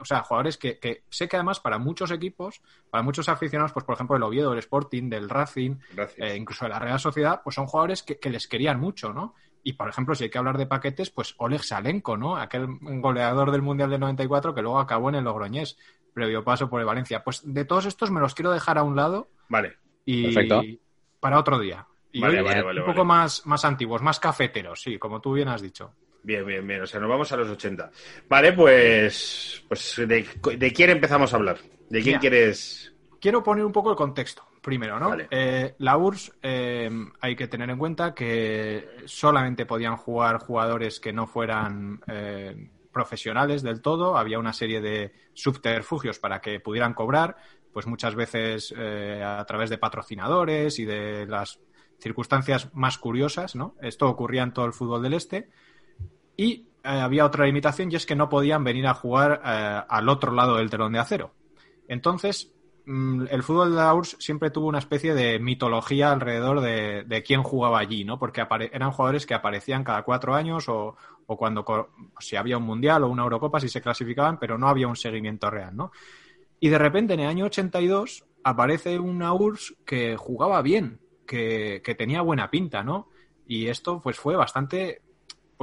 o 0.00 0.04
sea, 0.06 0.22
jugadores 0.22 0.56
que, 0.56 1.02
sé 1.10 1.28
que 1.28 1.36
además 1.36 1.60
para 1.60 1.76
muchos 1.76 2.10
equipos, 2.10 2.62
para 2.88 3.02
muchos 3.02 3.28
aficionados, 3.28 3.74
pues 3.74 3.84
por 3.84 3.94
ejemplo 3.94 4.16
el 4.16 4.22
Oviedo, 4.22 4.54
el 4.54 4.58
Sporting, 4.60 5.10
del 5.10 5.28
Racing, 5.28 5.76
eh, 6.16 6.34
incluso 6.34 6.64
de 6.64 6.70
la 6.70 6.78
Real 6.78 6.98
Sociedad, 6.98 7.42
pues 7.44 7.56
son 7.56 7.66
jugadores 7.66 8.02
que, 8.02 8.30
les 8.30 8.48
querían 8.48 8.80
mucho, 8.80 9.12
¿no? 9.12 9.34
Y 9.62 9.74
por 9.74 9.90
ejemplo, 9.90 10.14
si 10.14 10.24
hay 10.24 10.30
que 10.30 10.38
hablar 10.38 10.56
de 10.56 10.64
paquetes, 10.64 11.10
pues 11.10 11.34
Oleg 11.36 11.62
Salenko, 11.62 12.16
¿no? 12.16 12.38
Aquel 12.38 12.68
goleador 12.80 13.50
del 13.50 13.60
Mundial 13.60 13.90
del 13.90 14.00
94 14.00 14.54
que 14.54 14.62
luego 14.62 14.78
acabó 14.78 15.10
en 15.10 15.16
el 15.16 15.24
Logroñés, 15.24 15.76
previo 16.14 16.42
paso 16.42 16.70
por 16.70 16.80
el 16.80 16.86
Valencia. 16.86 17.22
Pues 17.22 17.42
de 17.44 17.66
todos 17.66 17.84
estos 17.84 18.10
me 18.10 18.20
los 18.20 18.34
quiero 18.34 18.50
dejar 18.50 18.78
a 18.78 18.82
un 18.82 18.96
lado. 18.96 19.28
Vale. 19.50 19.76
Y 20.06 20.34
para 21.20 21.38
otro 21.38 21.58
día. 21.58 21.86
Y 22.12 22.20
vale, 22.22 22.80
un 22.80 22.86
poco 22.86 23.04
más, 23.04 23.44
más 23.44 23.62
antiguos, 23.66 24.00
más 24.00 24.18
cafeteros, 24.18 24.80
sí, 24.80 24.98
como 24.98 25.20
tú 25.20 25.34
bien 25.34 25.48
has 25.48 25.60
dicho. 25.60 25.92
Bien, 26.24 26.44
bien, 26.44 26.66
bien. 26.66 26.80
O 26.82 26.86
sea, 26.86 26.98
nos 26.98 27.08
vamos 27.08 27.30
a 27.30 27.36
los 27.36 27.48
80. 27.48 27.90
Vale, 28.28 28.52
pues, 28.54 29.62
pues 29.68 30.02
¿de, 30.08 30.72
quién 30.72 30.90
empezamos 30.90 31.32
a 31.32 31.36
hablar? 31.36 31.58
¿De 31.88 32.02
quién 32.02 32.18
quieres...? 32.18 32.92
Quiero 33.20 33.42
poner 33.42 33.64
un 33.64 33.72
poco 33.72 33.90
el 33.90 33.96
contexto 33.96 34.44
primero, 34.60 34.98
¿no? 34.98 35.16
Eh, 35.30 35.74
la 35.78 35.96
URSS 35.96 36.32
eh, 36.42 36.90
hay 37.20 37.36
que 37.36 37.48
tener 37.48 37.68
en 37.70 37.78
cuenta 37.78 38.14
que 38.14 38.86
solamente 39.04 39.66
podían 39.66 39.96
jugar 39.96 40.38
jugadores 40.38 41.00
que 41.00 41.12
no 41.12 41.26
fueran 41.26 42.00
eh, 42.06 42.70
profesionales 42.90 43.62
del 43.62 43.82
todo. 43.82 44.16
Había 44.16 44.38
una 44.38 44.52
serie 44.52 44.80
de 44.80 45.12
subterfugios 45.34 46.18
para 46.18 46.40
que 46.40 46.60
pudieran 46.60 46.94
cobrar, 46.94 47.36
pues 47.72 47.86
muchas 47.86 48.14
veces 48.14 48.72
a 48.72 49.44
través 49.46 49.68
de 49.68 49.78
patrocinadores 49.78 50.78
y 50.78 50.84
de 50.84 51.26
las 51.26 51.60
circunstancias 51.98 52.74
más 52.74 52.98
curiosas, 52.98 53.54
¿no? 53.56 53.74
Esto 53.80 54.08
ocurría 54.08 54.42
en 54.42 54.52
todo 54.52 54.66
el 54.66 54.72
fútbol 54.72 55.02
del 55.02 55.14
Este. 55.14 55.48
Y 56.36 56.66
eh, 56.84 56.88
había 56.88 57.24
otra 57.24 57.46
limitación 57.46 57.90
y 57.90 57.96
es 57.96 58.04
que 58.04 58.14
no 58.14 58.28
podían 58.28 58.62
venir 58.62 58.86
a 58.86 58.94
jugar 58.94 59.40
eh, 59.44 59.82
al 59.88 60.08
otro 60.08 60.32
lado 60.32 60.56
del 60.56 60.68
telón 60.68 60.92
de 60.92 60.98
acero. 60.98 61.32
Entonces, 61.88 62.52
mm, 62.84 63.24
el 63.30 63.42
fútbol 63.42 63.70
de 63.70 63.76
la 63.76 63.94
URSS 63.94 64.16
siempre 64.20 64.50
tuvo 64.50 64.68
una 64.68 64.80
especie 64.80 65.14
de 65.14 65.38
mitología 65.38 66.12
alrededor 66.12 66.60
de, 66.60 67.22
quién 67.26 67.42
jugaba 67.42 67.78
allí, 67.78 68.04
¿no? 68.04 68.18
Porque 68.18 68.46
eran 68.72 68.90
jugadores 68.90 69.24
que 69.24 69.32
aparecían 69.32 69.82
cada 69.82 70.02
cuatro 70.02 70.34
años 70.34 70.68
o, 70.68 70.96
cuando 71.26 71.64
si 72.18 72.36
había 72.36 72.58
un 72.58 72.64
mundial 72.64 73.04
o 73.04 73.08
una 73.08 73.22
Eurocopa 73.22 73.60
si 73.60 73.70
se 73.70 73.80
clasificaban, 73.80 74.38
pero 74.38 74.58
no 74.58 74.68
había 74.68 74.86
un 74.86 74.96
seguimiento 74.96 75.48
real, 75.50 75.74
¿no? 75.74 75.90
Y 76.60 76.68
de 76.68 76.78
repente 76.78 77.14
en 77.14 77.20
el 77.20 77.28
año 77.28 77.46
82 77.46 78.24
aparece 78.42 78.98
una 78.98 79.32
URSS 79.32 79.74
que 79.86 80.16
jugaba 80.18 80.60
bien, 80.60 81.00
que, 81.26 81.80
que 81.82 81.94
tenía 81.94 82.20
buena 82.20 82.50
pinta, 82.50 82.84
¿no? 82.84 83.08
Y 83.46 83.68
esto 83.68 84.00
pues 84.02 84.18
fue 84.18 84.36
bastante 84.36 85.00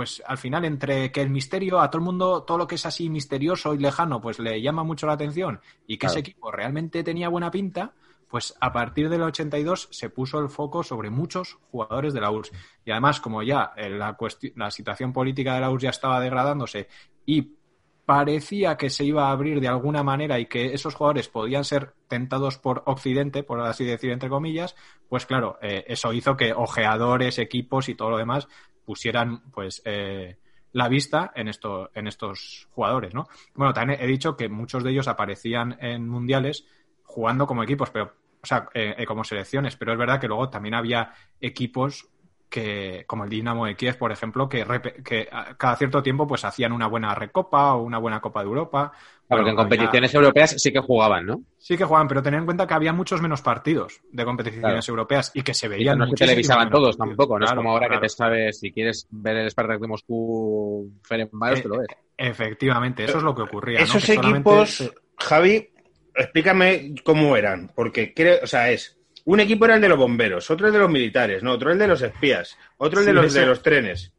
pues 0.02 0.24
al 0.26 0.40
final 0.40 0.66
entre 0.66 1.12
que 1.12 1.22
el 1.22 1.30
misterio 1.30 1.80
a 1.80 1.92
todo 1.92 2.00
el 2.00 2.06
mundo, 2.06 2.42
todo 2.42 2.58
lo 2.58 2.66
que 2.66 2.74
es 2.74 2.88
así 2.88 3.08
misterioso 3.08 3.76
y 3.76 3.78
lejano, 3.78 4.20
pues 4.20 4.40
le 4.40 4.60
llama 4.60 4.84
mucho 4.84 5.06
la 5.06 5.14
atención 5.14 5.62
y 5.86 6.00
que 6.00 6.08
ese 6.08 6.22
equipo 6.22 6.50
realmente 6.50 7.04
tenía 7.04 7.30
buena 7.30 7.52
pinta, 7.52 7.94
pues 8.28 8.56
a 8.60 8.74
partir 8.74 9.10
del 9.10 9.22
82 9.22 9.90
se 9.92 10.10
puso 10.10 10.40
el 10.40 10.50
foco 10.50 10.82
sobre 10.82 11.12
muchos 11.12 11.60
jugadores 11.70 12.16
de 12.16 12.22
la 12.22 12.32
URSS. 12.32 12.52
Y 12.84 12.90
además, 12.90 13.22
como 13.22 13.44
ya 13.44 13.74
la, 13.78 14.18
la 14.56 14.72
situación 14.72 15.14
política 15.14 15.54
de 15.54 15.62
la 15.62 15.70
URSS 15.70 15.84
ya 15.84 15.90
estaba 15.92 16.20
degradándose 16.20 16.88
y 17.28 17.58
parecía 18.04 18.78
que 18.78 18.90
se 18.90 19.06
iba 19.06 19.28
a 19.28 19.32
abrir 19.32 19.62
de 19.62 19.68
alguna 19.68 20.02
manera 20.02 20.40
y 20.40 20.48
que 20.48 20.74
esos 20.74 20.96
jugadores 20.96 21.28
podían 21.28 21.64
ser 21.64 21.94
tentados 22.08 22.58
por 22.58 22.82
Occidente, 22.88 23.44
por 23.44 23.60
así 23.60 23.86
decir, 23.86 24.10
entre 24.10 24.30
comillas, 24.30 24.76
pues 25.08 25.28
claro, 25.28 25.60
eh, 25.62 25.86
eso 25.88 26.12
hizo 26.12 26.36
que 26.36 26.54
ojeadores, 26.54 27.38
equipos 27.38 27.88
y 27.88 27.94
todo 27.94 28.10
lo 28.10 28.18
demás 28.18 28.48
pusieran 28.92 29.40
pues 29.52 29.82
eh, 29.86 30.36
la 30.74 30.90
vista 30.90 31.32
en, 31.34 31.48
esto, 31.48 31.92
en 31.96 32.08
estos 32.08 32.68
jugadores, 32.72 33.14
¿no? 33.14 33.26
Bueno, 33.56 33.72
también 33.72 34.02
he 34.02 34.06
dicho 34.06 34.36
que 34.36 34.50
muchos 34.50 34.84
de 34.84 34.92
ellos 34.92 35.08
aparecían 35.08 35.78
en 35.80 36.10
mundiales 36.10 36.66
jugando 37.04 37.48
como 37.48 37.64
equipos, 37.64 37.90
pero 37.90 38.12
o 38.44 38.46
sea, 38.46 38.68
eh, 38.74 38.96
eh, 38.98 39.06
como 39.06 39.24
selecciones, 39.24 39.78
pero 39.78 39.94
es 39.94 39.98
verdad 39.98 40.20
que 40.20 40.28
luego 40.28 40.50
también 40.50 40.74
había 40.74 41.14
equipos 41.40 42.10
que, 42.52 43.06
como 43.08 43.24
el 43.24 43.30
Dinamo 43.30 43.66
de 43.66 43.76
Kiev, 43.76 43.98
por 43.98 44.12
ejemplo, 44.12 44.50
que, 44.50 44.66
que 45.04 45.30
cada 45.58 45.76
cierto 45.78 46.04
tiempo 46.04 46.28
pues 46.28 46.44
hacían 46.44 46.74
una 46.74 46.86
buena 46.86 47.16
recopa 47.16 47.76
o 47.76 47.84
una 47.84 47.98
buena 47.98 48.20
Copa 48.20 48.42
de 48.42 48.48
Europa. 48.48 48.92
Porque 49.26 49.52
en 49.52 49.56
competiciones 49.56 50.14
europeas 50.14 50.56
sí 50.58 50.74
que 50.74 50.82
jugaban, 50.82 51.26
¿no? 51.26 51.42
Sí 51.58 51.78
que 51.78 51.86
jugaban, 51.86 52.10
pero 52.10 52.22
tened 52.22 52.40
en 52.40 52.46
cuenta 52.46 52.68
que 52.68 52.74
había 52.74 52.92
muchos 52.92 53.22
menos 53.22 53.42
partidos 53.42 54.02
de 54.12 54.26
competiciones 54.26 54.88
europeas 54.90 55.32
y 55.34 55.42
que 55.42 55.54
se 55.54 55.70
veían. 55.70 55.98
no 55.98 56.08
se 56.08 56.16
televisaban 56.16 56.70
todos 56.70 56.98
tampoco, 56.98 57.40
no 57.40 57.46
es 57.46 57.54
como 57.54 57.72
ahora 57.72 57.88
que 57.88 58.00
te 58.00 58.10
sabes, 58.10 58.60
si 58.60 58.72
quieres 58.72 59.08
ver 59.10 59.38
el 59.38 59.50
Spartak 59.50 59.80
de 59.80 59.88
Moscú, 59.88 60.92
Ferenbaros, 61.04 61.60
eh, 61.60 61.62
te 61.62 61.70
lo 61.70 61.78
ves. 61.80 61.88
Efectivamente, 62.18 63.06
eso 63.06 63.18
es 63.18 63.24
lo 63.24 63.34
que 63.34 63.44
ocurría. 63.44 63.80
Esos 63.80 64.08
equipos, 64.10 64.92
Javi, 65.18 65.70
explícame 66.14 66.96
cómo 67.02 67.38
eran, 67.38 67.72
porque 67.74 68.14
creo, 68.14 68.40
o 68.44 68.48
sea, 68.48 68.70
es 68.70 69.01
un 69.26 69.40
equipo 69.40 69.66
era 69.66 69.76
el 69.76 69.82
de 69.82 69.90
los 69.90 69.98
bomberos, 69.98 70.50
otro 70.50 70.68
el 70.68 70.74
de 70.74 70.80
los 70.80 70.90
militares, 70.90 71.44
no, 71.44 71.52
otro 71.52 71.72
el 71.72 71.78
de 71.78 71.88
los 71.88 72.02
espías, 72.02 72.58
otro 72.78 73.00
el 73.00 73.06
de 73.06 73.14
los 73.14 73.34
de 73.34 73.46
los 73.46 73.62
trenes. 73.62 74.14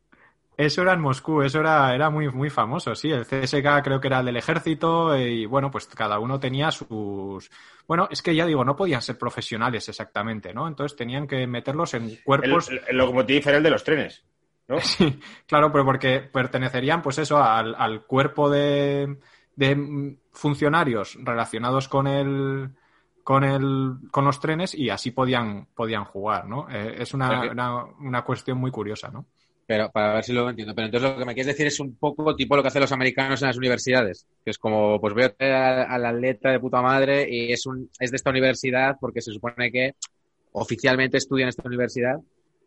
Eso 0.57 0.83
era 0.83 0.93
en 0.93 1.01
Moscú, 1.01 1.43
eso 1.43 1.61
era, 1.61 1.95
era 1.95 2.11
muy, 2.11 2.29
muy 2.31 2.51
famoso, 2.51 2.95
sí. 2.95 3.11
El 3.11 3.25
CSK 3.25 3.83
creo 3.83 4.01
que 4.01 4.09
era 4.09 4.21
el 4.21 4.27
del 4.27 4.37
ejército 4.37 5.17
y 5.17 5.47
bueno, 5.47 5.71
pues 5.71 5.87
cada 5.87 6.19
uno 6.19 6.39
tenía 6.39 6.71
sus... 6.71 7.51
Bueno, 7.89 8.07
es 8.11 8.21
que 8.21 8.35
ya 8.35 8.45
digo, 8.45 8.63
no 8.65 8.77
podían 8.77 9.01
ser 9.01 9.17
profesionales 9.17 9.89
exactamente, 9.89 10.53
¿no? 10.53 10.69
Entonces 10.69 10.97
tenían 10.97 11.27
que 11.27 11.47
meterlos 11.47 11.95
en 11.95 12.17
cuerpos... 12.23 12.69
El, 12.69 12.83
el 12.87 12.97
locomotiv 12.97 13.49
era 13.49 13.57
el 13.57 13.63
de 13.63 13.71
los 13.71 13.83
trenes, 13.83 14.25
¿no? 14.69 14.79
Sí, 14.81 15.19
claro, 15.47 15.73
pero 15.73 15.87
porque 15.87 16.21
pertenecerían 16.21 17.01
pues 17.01 17.19
eso 17.19 17.43
al, 17.43 17.75
al 17.75 18.05
cuerpo 18.05 18.51
de, 18.51 19.17
de 19.57 20.17
funcionarios 20.33 21.17
relacionados 21.23 21.89
con 21.89 22.07
el 22.07 22.71
con 23.23 23.45
el 23.45 24.11
con 24.11 24.25
los 24.25 24.41
trenes 24.41 24.75
y 24.75 24.91
así 24.91 25.11
podían 25.11 25.67
podían 25.75 26.05
jugar, 26.05 26.47
¿no? 26.49 26.69
Eh, 26.71 26.97
es 26.99 27.15
una, 27.15 27.95
una, 28.01 28.25
cuestión 28.25 28.59
muy 28.59 28.71
curiosa, 28.71 29.11
¿no? 29.11 29.27
Pero 29.67 29.91
para 29.91 30.15
ver 30.15 30.25
si 30.25 30.33
lo 30.33 30.49
entiendo. 30.49 30.75
Pero 30.75 30.87
entonces 30.87 31.11
lo 31.11 31.19
que 31.19 31.25
me 31.25 31.35
quieres 31.35 31.55
decir 31.55 31.67
es 31.67 31.79
un 31.79 31.97
poco 31.97 32.35
tipo 32.35 32.57
lo 32.57 32.63
que 32.63 32.69
hacen 32.69 32.81
los 32.81 32.93
americanos 32.93 33.41
en 33.43 33.49
las 33.49 33.57
universidades, 33.57 34.27
que 34.45 34.51
es 34.51 34.59
como, 34.59 35.01
pues 35.01 35.15
veo 35.15 35.33
a, 35.39 35.99
la 35.99 36.13
letra 36.13 36.51
de 36.51 36.61
puta 36.61 36.83
madre 36.83 37.27
y 37.31 37.53
es 37.53 37.65
un 37.67 37.89
es 37.99 38.11
de 38.11 38.17
esta 38.17 38.31
universidad 38.31 38.97
porque 39.01 39.21
se 39.21 39.33
supone 39.33 39.71
que 39.71 39.95
oficialmente 40.53 41.19
estudia 41.19 41.45
en 41.45 41.51
esta 41.51 41.63
universidad. 41.67 42.17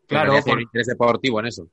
Claro, 0.07 0.35
por... 0.45 0.61
interés 0.61 0.87
deportivo 0.87 1.39
en 1.39 1.47
eso. 1.47 1.67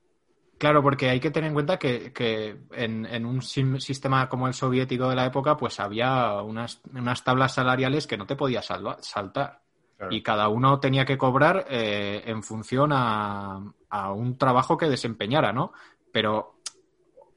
Claro, 0.63 0.81
porque 0.81 1.09
hay 1.09 1.19
que 1.19 1.29
tener 1.29 1.49
en 1.49 1.55
cuenta 1.55 1.77
que, 1.77 2.57
en, 2.71 3.25
un 3.25 3.41
sistema 3.41 4.29
como 4.29 4.47
el 4.47 4.53
soviético 4.53 5.09
de 5.09 5.15
la 5.17 5.25
época, 5.25 5.57
pues 5.57 5.77
había 5.81 6.41
unas, 6.41 6.81
tablas 7.21 7.55
salariales 7.55 8.07
que 8.07 8.15
no 8.15 8.25
te 8.25 8.37
podías 8.37 8.65
saltar. 9.01 9.59
Y 10.09 10.23
cada 10.23 10.47
uno 10.47 10.79
tenía 10.79 11.03
que 11.03 11.17
cobrar 11.17 11.65
eh, 11.69 12.23
en 12.27 12.43
función 12.43 12.91
a, 12.93 13.59
un 14.15 14.37
trabajo 14.37 14.77
que 14.77 14.87
desempeñara, 14.87 15.51
¿no? 15.51 15.73
Pero 16.13 16.55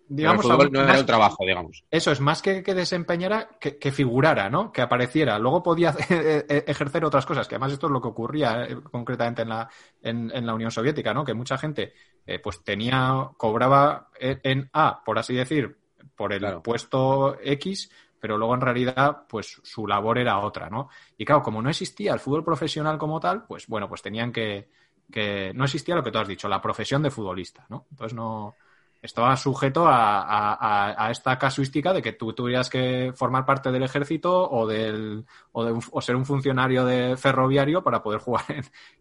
digamos, 0.08 0.46
no 0.46 0.82
era 0.82 0.98
un 0.98 1.06
trabajo, 1.06 1.44
digamos. 1.44 1.84
Eso 1.90 2.12
es 2.12 2.20
más 2.20 2.42
que, 2.42 2.62
que 2.62 2.74
desempeñara, 2.74 3.48
que, 3.58 3.92
figurara, 3.92 4.48
¿no? 4.48 4.72
Que 4.72 4.82
apareciera. 4.82 5.38
Luego 5.38 5.62
podía 5.62 5.94
e, 6.10 6.44
e, 6.48 6.64
ejercer 6.66 7.04
otras 7.04 7.26
cosas, 7.26 7.48
que 7.48 7.56
además 7.56 7.72
esto 7.72 7.86
es 7.86 7.92
lo 7.92 8.00
que 8.00 8.08
ocurría 8.08 8.64
eh, 8.64 8.76
concretamente 8.90 9.42
en 9.42 9.48
la, 9.48 9.68
en, 10.02 10.46
la 10.46 10.54
Unión 10.54 10.70
Soviética, 10.70 11.12
¿no? 11.12 11.24
Que 11.24 11.34
mucha 11.34 11.58
gente 11.58 11.92
eh, 12.26 12.38
pues 12.38 12.62
tenía, 12.62 13.30
cobraba 13.36 14.08
en, 14.18 14.68
A, 14.72 15.02
por 15.04 15.18
así 15.18 15.34
decir, 15.34 15.76
por 16.14 16.32
el 16.32 16.60
puesto 16.62 17.36
X, 17.42 17.90
pero 18.20 18.38
luego 18.38 18.54
en 18.54 18.60
realidad 18.60 19.24
pues 19.28 19.60
su 19.62 19.86
labor 19.86 20.18
era 20.18 20.38
otra, 20.38 20.70
¿no? 20.70 20.88
Y 21.16 21.24
claro, 21.24 21.42
como 21.42 21.60
no 21.60 21.70
existía 21.70 22.12
el 22.12 22.20
fútbol 22.20 22.44
profesional 22.44 22.98
como 22.98 23.20
tal, 23.20 23.44
pues 23.46 23.66
bueno, 23.66 23.88
pues 23.88 24.02
tenían 24.02 24.32
que, 24.32 24.68
que 25.10 25.52
no 25.54 25.64
existía 25.64 25.94
lo 25.94 26.02
que 26.02 26.10
tú 26.10 26.18
has 26.18 26.28
dicho, 26.28 26.48
la 26.48 26.62
profesión 26.62 27.02
de 27.02 27.10
futbolista, 27.10 27.66
¿no? 27.68 27.86
Entonces 27.90 28.14
no, 28.14 28.54
estaba 29.02 29.36
sujeto 29.36 29.84
a, 29.86 31.08
esta 31.10 31.38
casuística 31.38 31.92
de 31.92 32.02
que 32.02 32.12
tú 32.12 32.32
tuvieras 32.32 32.68
que 32.68 33.12
formar 33.14 33.44
parte 33.44 33.70
del 33.70 33.82
ejército 33.82 34.50
o, 34.50 34.66
del, 34.66 35.24
o, 35.52 36.00
ser 36.00 36.16
un 36.16 36.26
funcionario 36.26 36.84
de 36.84 37.16
ferroviario 37.16 37.82
para 37.82 38.02
poder 38.02 38.20
jugar 38.20 38.44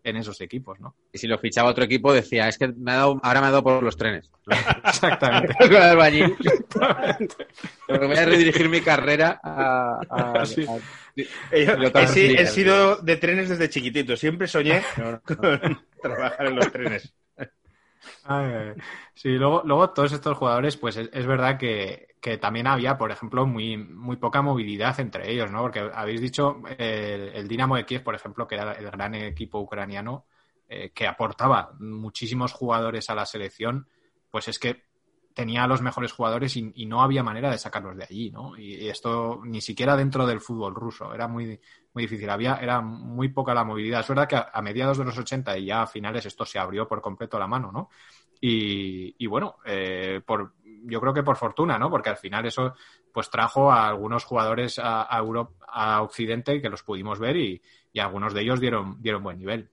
en, 0.04 0.18
esos 0.18 0.40
equipos, 0.42 0.80
¿no? 0.80 0.96
Y 1.12 1.18
si 1.18 1.28
lo 1.28 1.38
fichaba 1.38 1.70
otro 1.70 1.84
equipo 1.84 2.14
decía, 2.14 2.48
es 2.48 2.58
que 2.58 2.68
me 2.68 2.92
ha 2.92 2.96
dado, 2.96 3.20
ahora 3.24 3.42
me 3.42 3.48
ha 3.48 3.52
dado 3.52 3.64
por 3.64 3.84
los 3.84 3.98
trenes. 3.98 4.32
Exactamente. 4.86 5.56
voy 7.88 8.18
a 8.18 8.26
redirigir 8.26 8.70
mi 8.70 8.82
carrera 8.82 9.40
a... 9.44 10.44
he, 11.52 12.46
sido 12.48 12.98
de 12.98 13.18
trenes 13.18 13.50
desde 13.50 13.70
chiquitito, 13.70 14.16
siempre 14.18 14.48
soñé 14.48 14.82
con 14.96 15.80
trabajar 16.02 16.48
en 16.48 16.56
los 16.56 16.72
trenes 16.72 17.14
sí, 19.14 19.30
luego, 19.30 19.62
luego 19.66 19.90
todos 19.92 20.12
estos 20.12 20.38
jugadores, 20.38 20.78
pues 20.78 20.98
es, 20.98 21.26
verdad 21.26 21.58
que, 21.58 22.16
también 22.42 22.68
había, 22.68 22.98
por 22.98 23.12
ejemplo, 23.12 23.46
muy, 23.46 23.78
muy 23.78 24.18
poca 24.18 24.42
movilidad 24.42 25.00
entre 25.00 25.32
ellos, 25.32 25.52
¿no? 25.52 25.62
Porque 25.62 25.90
habéis 25.94 26.22
dicho 26.22 26.62
el, 26.78 27.48
Dinamo 27.48 27.76
de 27.76 27.86
Kiev, 27.86 28.04
por 28.04 28.16
ejemplo, 28.16 28.48
que 28.48 28.56
era 28.56 28.74
el 28.74 28.90
gran 28.90 29.14
equipo 29.16 29.60
ucraniano 29.60 30.26
eh, 30.68 30.92
que 30.94 31.08
aportaba 31.08 31.74
muchísimos 31.80 32.52
jugadores 32.52 33.10
a 33.10 33.16
la 33.16 33.26
selección, 33.26 33.88
pues 34.32 34.48
es 34.48 34.58
que 34.58 34.84
tenía 35.36 35.66
a 35.66 35.68
los 35.68 35.82
mejores 35.82 36.14
jugadores 36.14 36.56
y, 36.56 36.86
no 36.86 37.04
había 37.04 37.22
manera 37.22 37.52
de 37.52 37.58
sacarlos 37.58 37.98
de 37.98 38.06
allí, 38.06 38.32
¿no? 38.32 38.58
Y, 38.58 38.88
esto 38.88 39.42
ni 39.44 39.62
siquiera 39.62 39.98
dentro 39.98 40.26
del 40.26 40.40
fútbol 40.40 40.74
ruso, 40.74 41.14
era 41.14 41.28
muy, 41.28 41.60
muy 41.94 42.04
difícil, 42.04 42.30
había, 42.30 42.56
era 42.56 42.80
muy 42.82 43.28
poca 43.28 43.54
la 43.54 43.66
movilidad. 43.66 44.00
Es 44.00 44.08
verdad 44.08 44.28
que 44.28 44.38
a, 44.38 44.62
mediados 44.62 44.98
de 44.98 45.04
los 45.04 45.18
80 45.18 45.58
y 45.58 45.66
ya 45.66 45.84
a 45.84 45.88
finales 45.88 46.26
esto 46.26 46.46
se 46.46 46.58
abrió 46.58 46.88
por 46.88 47.02
completo 47.02 47.38
la 47.38 47.48
mano, 47.48 47.72
¿no? 47.72 47.90
Y, 48.40 49.26
bueno, 49.28 49.58
eh, 49.66 50.22
por, 50.26 50.54
yo 50.64 51.02
creo 51.02 51.14
que 51.14 51.24
por 51.24 51.36
fortuna, 51.36 51.78
¿no? 51.78 51.90
Porque 51.90 52.10
al 52.10 52.18
final 52.18 52.46
eso 52.46 52.74
pues 53.12 53.30
trajo 53.30 53.72
a 53.72 53.88
algunos 53.88 54.24
jugadores 54.24 54.78
a, 54.78 55.14
a, 55.14 55.20
Europa, 55.20 55.66
a 55.68 56.02
Occidente 56.02 56.62
que 56.62 56.70
los 56.70 56.84
pudimos 56.84 57.18
ver 57.20 57.38
y, 57.38 57.62
y 57.92 58.00
algunos 58.00 58.34
de 58.34 58.42
ellos 58.42 58.60
dieron, 58.60 59.02
dieron 59.02 59.24
buen 59.24 59.40
nivel. 59.40 59.70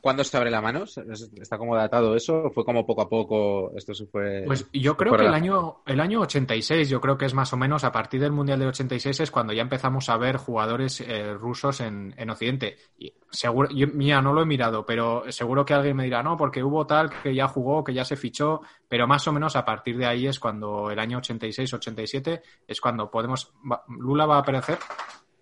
¿Cuándo 0.00 0.24
se 0.24 0.36
abre 0.36 0.50
la 0.50 0.60
mano? 0.60 0.84
¿Está 0.84 1.58
como 1.58 1.74
datado 1.74 2.14
eso? 2.14 2.50
¿Fue 2.54 2.64
como 2.64 2.86
poco 2.86 3.02
a 3.02 3.08
poco? 3.08 3.72
Esto 3.76 3.94
se 3.94 4.06
fue. 4.06 4.44
Pues 4.46 4.66
yo 4.72 4.96
creo 4.96 5.16
que 5.16 5.26
el 5.26 5.34
año, 5.34 5.82
el 5.86 6.00
año 6.00 6.20
86, 6.20 6.88
yo 6.88 7.00
creo 7.00 7.18
que 7.18 7.26
es 7.26 7.34
más 7.34 7.52
o 7.52 7.56
menos 7.56 7.84
a 7.84 7.92
partir 7.92 8.20
del 8.20 8.32
Mundial 8.32 8.60
de 8.60 8.66
86 8.66 9.20
es 9.20 9.30
cuando 9.30 9.52
ya 9.52 9.62
empezamos 9.62 10.08
a 10.08 10.16
ver 10.16 10.36
jugadores 10.36 11.00
eh, 11.00 11.34
rusos 11.34 11.80
en, 11.80 12.14
Occidente. 12.30 12.76
Y 12.98 13.12
seguro, 13.30 13.68
yo, 13.70 13.88
mira, 13.92 14.22
no 14.22 14.32
lo 14.32 14.42
he 14.42 14.46
mirado, 14.46 14.86
pero 14.86 15.24
seguro 15.30 15.64
que 15.64 15.74
alguien 15.74 15.96
me 15.96 16.04
dirá, 16.04 16.22
no, 16.22 16.36
porque 16.36 16.62
hubo 16.62 16.86
tal 16.86 17.10
que 17.22 17.34
ya 17.34 17.48
jugó, 17.48 17.82
que 17.82 17.94
ya 17.94 18.04
se 18.04 18.16
fichó, 18.16 18.60
pero 18.88 19.06
más 19.06 19.26
o 19.26 19.32
menos 19.32 19.56
a 19.56 19.64
partir 19.64 19.96
de 19.96 20.06
ahí 20.06 20.26
es 20.26 20.38
cuando 20.38 20.90
el 20.90 20.98
año 20.98 21.20
86-87 21.20 22.42
es 22.66 22.80
cuando 22.80 23.10
podemos. 23.10 23.52
Lula 23.88 24.26
va 24.26 24.36
a 24.36 24.40
aparecer 24.40 24.78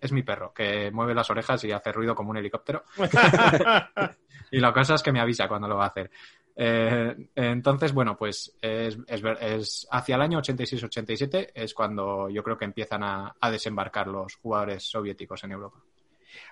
es 0.01 0.11
mi 0.11 0.23
perro, 0.23 0.53
que 0.53 0.91
mueve 0.91 1.13
las 1.13 1.29
orejas 1.29 1.63
y 1.63 1.71
hace 1.71 1.91
ruido 1.91 2.15
como 2.15 2.31
un 2.31 2.37
helicóptero. 2.37 2.83
y 4.51 4.59
la 4.59 4.73
cosa 4.73 4.95
es 4.95 5.03
que 5.03 5.11
me 5.11 5.19
avisa 5.19 5.47
cuando 5.47 5.67
lo 5.67 5.77
va 5.77 5.85
a 5.85 5.89
hacer. 5.89 6.11
Eh, 6.61 7.15
entonces, 7.35 7.93
bueno, 7.93 8.17
pues 8.17 8.57
es, 8.61 8.97
es, 9.07 9.87
hacia 9.89 10.15
el 10.15 10.21
año 10.21 10.41
86-87 10.41 11.51
es 11.53 11.73
cuando 11.73 12.29
yo 12.29 12.43
creo 12.43 12.57
que 12.57 12.65
empiezan 12.65 13.01
a, 13.01 13.33
desembarcar 13.49 14.07
los 14.07 14.35
jugadores 14.35 14.83
soviéticos 14.83 15.41
en 15.45 15.53
Europa. 15.53 15.77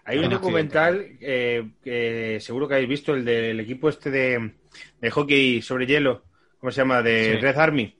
Hay 0.06 0.18
un 0.20 0.30
documental 0.30 1.18
eh, 1.20 1.72
que 1.84 2.40
seguro 2.40 2.70
que 2.70 2.76
habéis 2.76 2.90
visto, 2.90 3.14
el 3.14 3.26
del 3.26 3.60
equipo 3.60 3.90
este 3.90 4.10
de, 4.10 5.10
hockey 5.12 5.62
sobre 5.62 5.86
hielo, 5.86 6.24
¿cómo 6.58 6.72
se 6.72 6.82
llama? 6.82 7.02
De 7.02 7.38
Red 7.42 7.58
Army. 7.58 7.94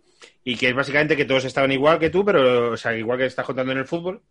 Y 0.46 0.56
que 0.56 0.70
es 0.70 0.76
básicamente 0.76 1.18
que 1.18 1.26
todos 1.26 1.44
estaban 1.44 1.74
igual 1.74 2.00
que 2.00 2.10
tú, 2.10 2.24
pero, 2.24 2.72
o 2.72 2.78
sea, 2.78 2.96
igual 2.96 3.18
que 3.18 3.26
estás 3.26 3.46
contando 3.46 3.74
en 3.74 3.80
el 3.80 3.86
fútbol, 3.86 4.22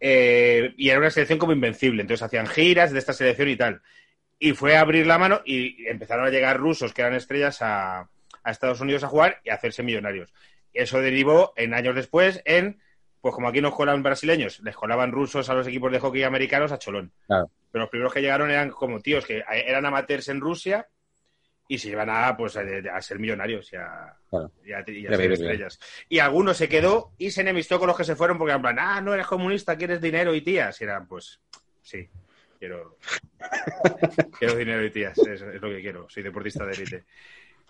eh, 0.00 0.74
y 0.76 0.88
era 0.88 0.98
una 0.98 1.10
selección 1.10 1.38
como 1.38 1.52
invencible. 1.52 2.02
Entonces 2.02 2.24
hacían 2.24 2.46
giras 2.46 2.92
de 2.92 2.98
esta 2.98 3.12
selección 3.12 3.48
y 3.48 3.56
tal. 3.56 3.82
Y 4.38 4.52
fue 4.52 4.76
a 4.76 4.80
abrir 4.80 5.06
la 5.06 5.18
mano 5.18 5.42
y 5.44 5.86
empezaron 5.86 6.26
a 6.26 6.30
llegar 6.30 6.56
rusos 6.56 6.94
que 6.94 7.02
eran 7.02 7.14
estrellas 7.14 7.60
a, 7.60 8.08
a 8.42 8.50
Estados 8.50 8.80
Unidos 8.80 9.04
a 9.04 9.08
jugar 9.08 9.40
y 9.44 9.50
a 9.50 9.54
hacerse 9.54 9.82
millonarios. 9.82 10.32
Eso 10.72 11.00
derivó 11.00 11.52
en 11.56 11.74
años 11.74 11.94
después 11.94 12.40
en, 12.44 12.80
pues 13.20 13.34
como 13.34 13.48
aquí 13.48 13.60
nos 13.60 13.74
colaban 13.74 14.02
brasileños, 14.02 14.60
les 14.60 14.74
colaban 14.74 15.12
rusos 15.12 15.50
a 15.50 15.54
los 15.54 15.66
equipos 15.66 15.92
de 15.92 16.00
hockey 16.00 16.22
americanos 16.22 16.72
a 16.72 16.78
Cholón. 16.78 17.12
Claro. 17.26 17.50
Pero 17.70 17.82
los 17.82 17.90
primeros 17.90 18.12
que 18.14 18.20
llegaron 18.20 18.50
eran 18.50 18.70
como 18.70 19.00
tíos 19.00 19.26
que 19.26 19.44
eran 19.48 19.84
amateurs 19.84 20.28
en 20.28 20.40
Rusia 20.40 20.88
y 21.72 21.78
se 21.78 21.88
iban 21.90 22.10
a, 22.10 22.36
pues, 22.36 22.56
a, 22.56 22.62
a 22.92 23.00
ser 23.00 23.20
millonarios 23.20 23.72
y 23.72 23.76
a, 23.76 24.12
Claro. 24.28 24.50
y 24.64 24.72
a- 24.72 24.84
y 24.88 25.06
a 25.06 25.10
Ya 25.12 25.16
ser 25.16 25.32
estrellas. 25.32 25.78
Y 26.08 26.18
alguno 26.18 26.52
se 26.52 26.68
quedó 26.68 27.12
y 27.16 27.30
se 27.30 27.42
enemistó 27.42 27.78
con 27.78 27.86
los 27.86 27.96
que 27.96 28.02
se 28.02 28.16
fueron 28.16 28.38
porque 28.38 28.54
en 28.54 28.60
plan, 28.60 28.76
ah, 28.80 29.00
no 29.00 29.14
eres 29.14 29.28
comunista, 29.28 29.76
quieres 29.78 30.00
dinero 30.00 30.34
y 30.34 30.40
tías. 30.40 30.80
Y 30.80 30.84
eran, 30.84 31.06
pues, 31.06 31.40
sí, 31.80 32.10
quiero, 32.58 32.98
quiero 34.38 34.56
dinero 34.56 34.84
y 34.84 34.90
tías, 34.90 35.16
es, 35.18 35.42
es 35.42 35.62
lo 35.62 35.68
que 35.70 35.80
quiero, 35.80 36.08
soy 36.10 36.24
deportista 36.24 36.66
de 36.66 36.72
élite. 36.72 37.04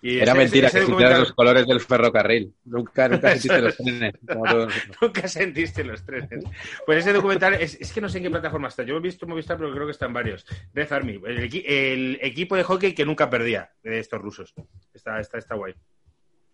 Y 0.02 0.16
Era 0.18 0.32
ese- 0.32 0.38
mentira 0.38 0.68
ese 0.68 0.78
que 0.80 0.84
documental- 0.86 1.18
los 1.20 1.32
colores 1.32 1.66
del 1.66 1.80
ferrocarril. 1.80 2.54
Nunca, 2.64 3.08
nunca 3.08 3.30
sentiste 3.36 3.60
los 3.60 3.76
trenes. 3.76 4.14
Nunca 5.02 5.28
sentiste 5.28 5.84
los 5.84 6.04
trenes. 6.06 6.44
Pues 6.86 6.98
ese 6.98 7.12
documental, 7.12 7.54
es, 7.54 7.74
es 7.80 7.92
que 7.92 8.00
no 8.00 8.08
sé 8.08 8.18
en 8.18 8.24
qué 8.24 8.30
plataforma 8.30 8.68
está. 8.68 8.82
Yo 8.82 8.96
he 8.96 9.00
visto 9.00 9.26
Movistar, 9.26 9.58
pero 9.58 9.72
creo 9.72 9.84
que 9.86 9.92
está 9.92 10.06
en 10.06 10.14
varios. 10.14 10.46
Red 10.72 10.92
Army, 10.92 11.20
el, 11.26 11.52
el 11.66 12.18
equipo 12.22 12.56
de 12.56 12.62
hockey 12.62 12.94
que 12.94 13.04
nunca 13.04 13.28
perdía 13.28 13.72
de 13.82 13.98
estos 13.98 14.20
rusos. 14.22 14.54
Está, 14.94 15.20
está, 15.20 15.36
está 15.38 15.54
guay. 15.54 15.74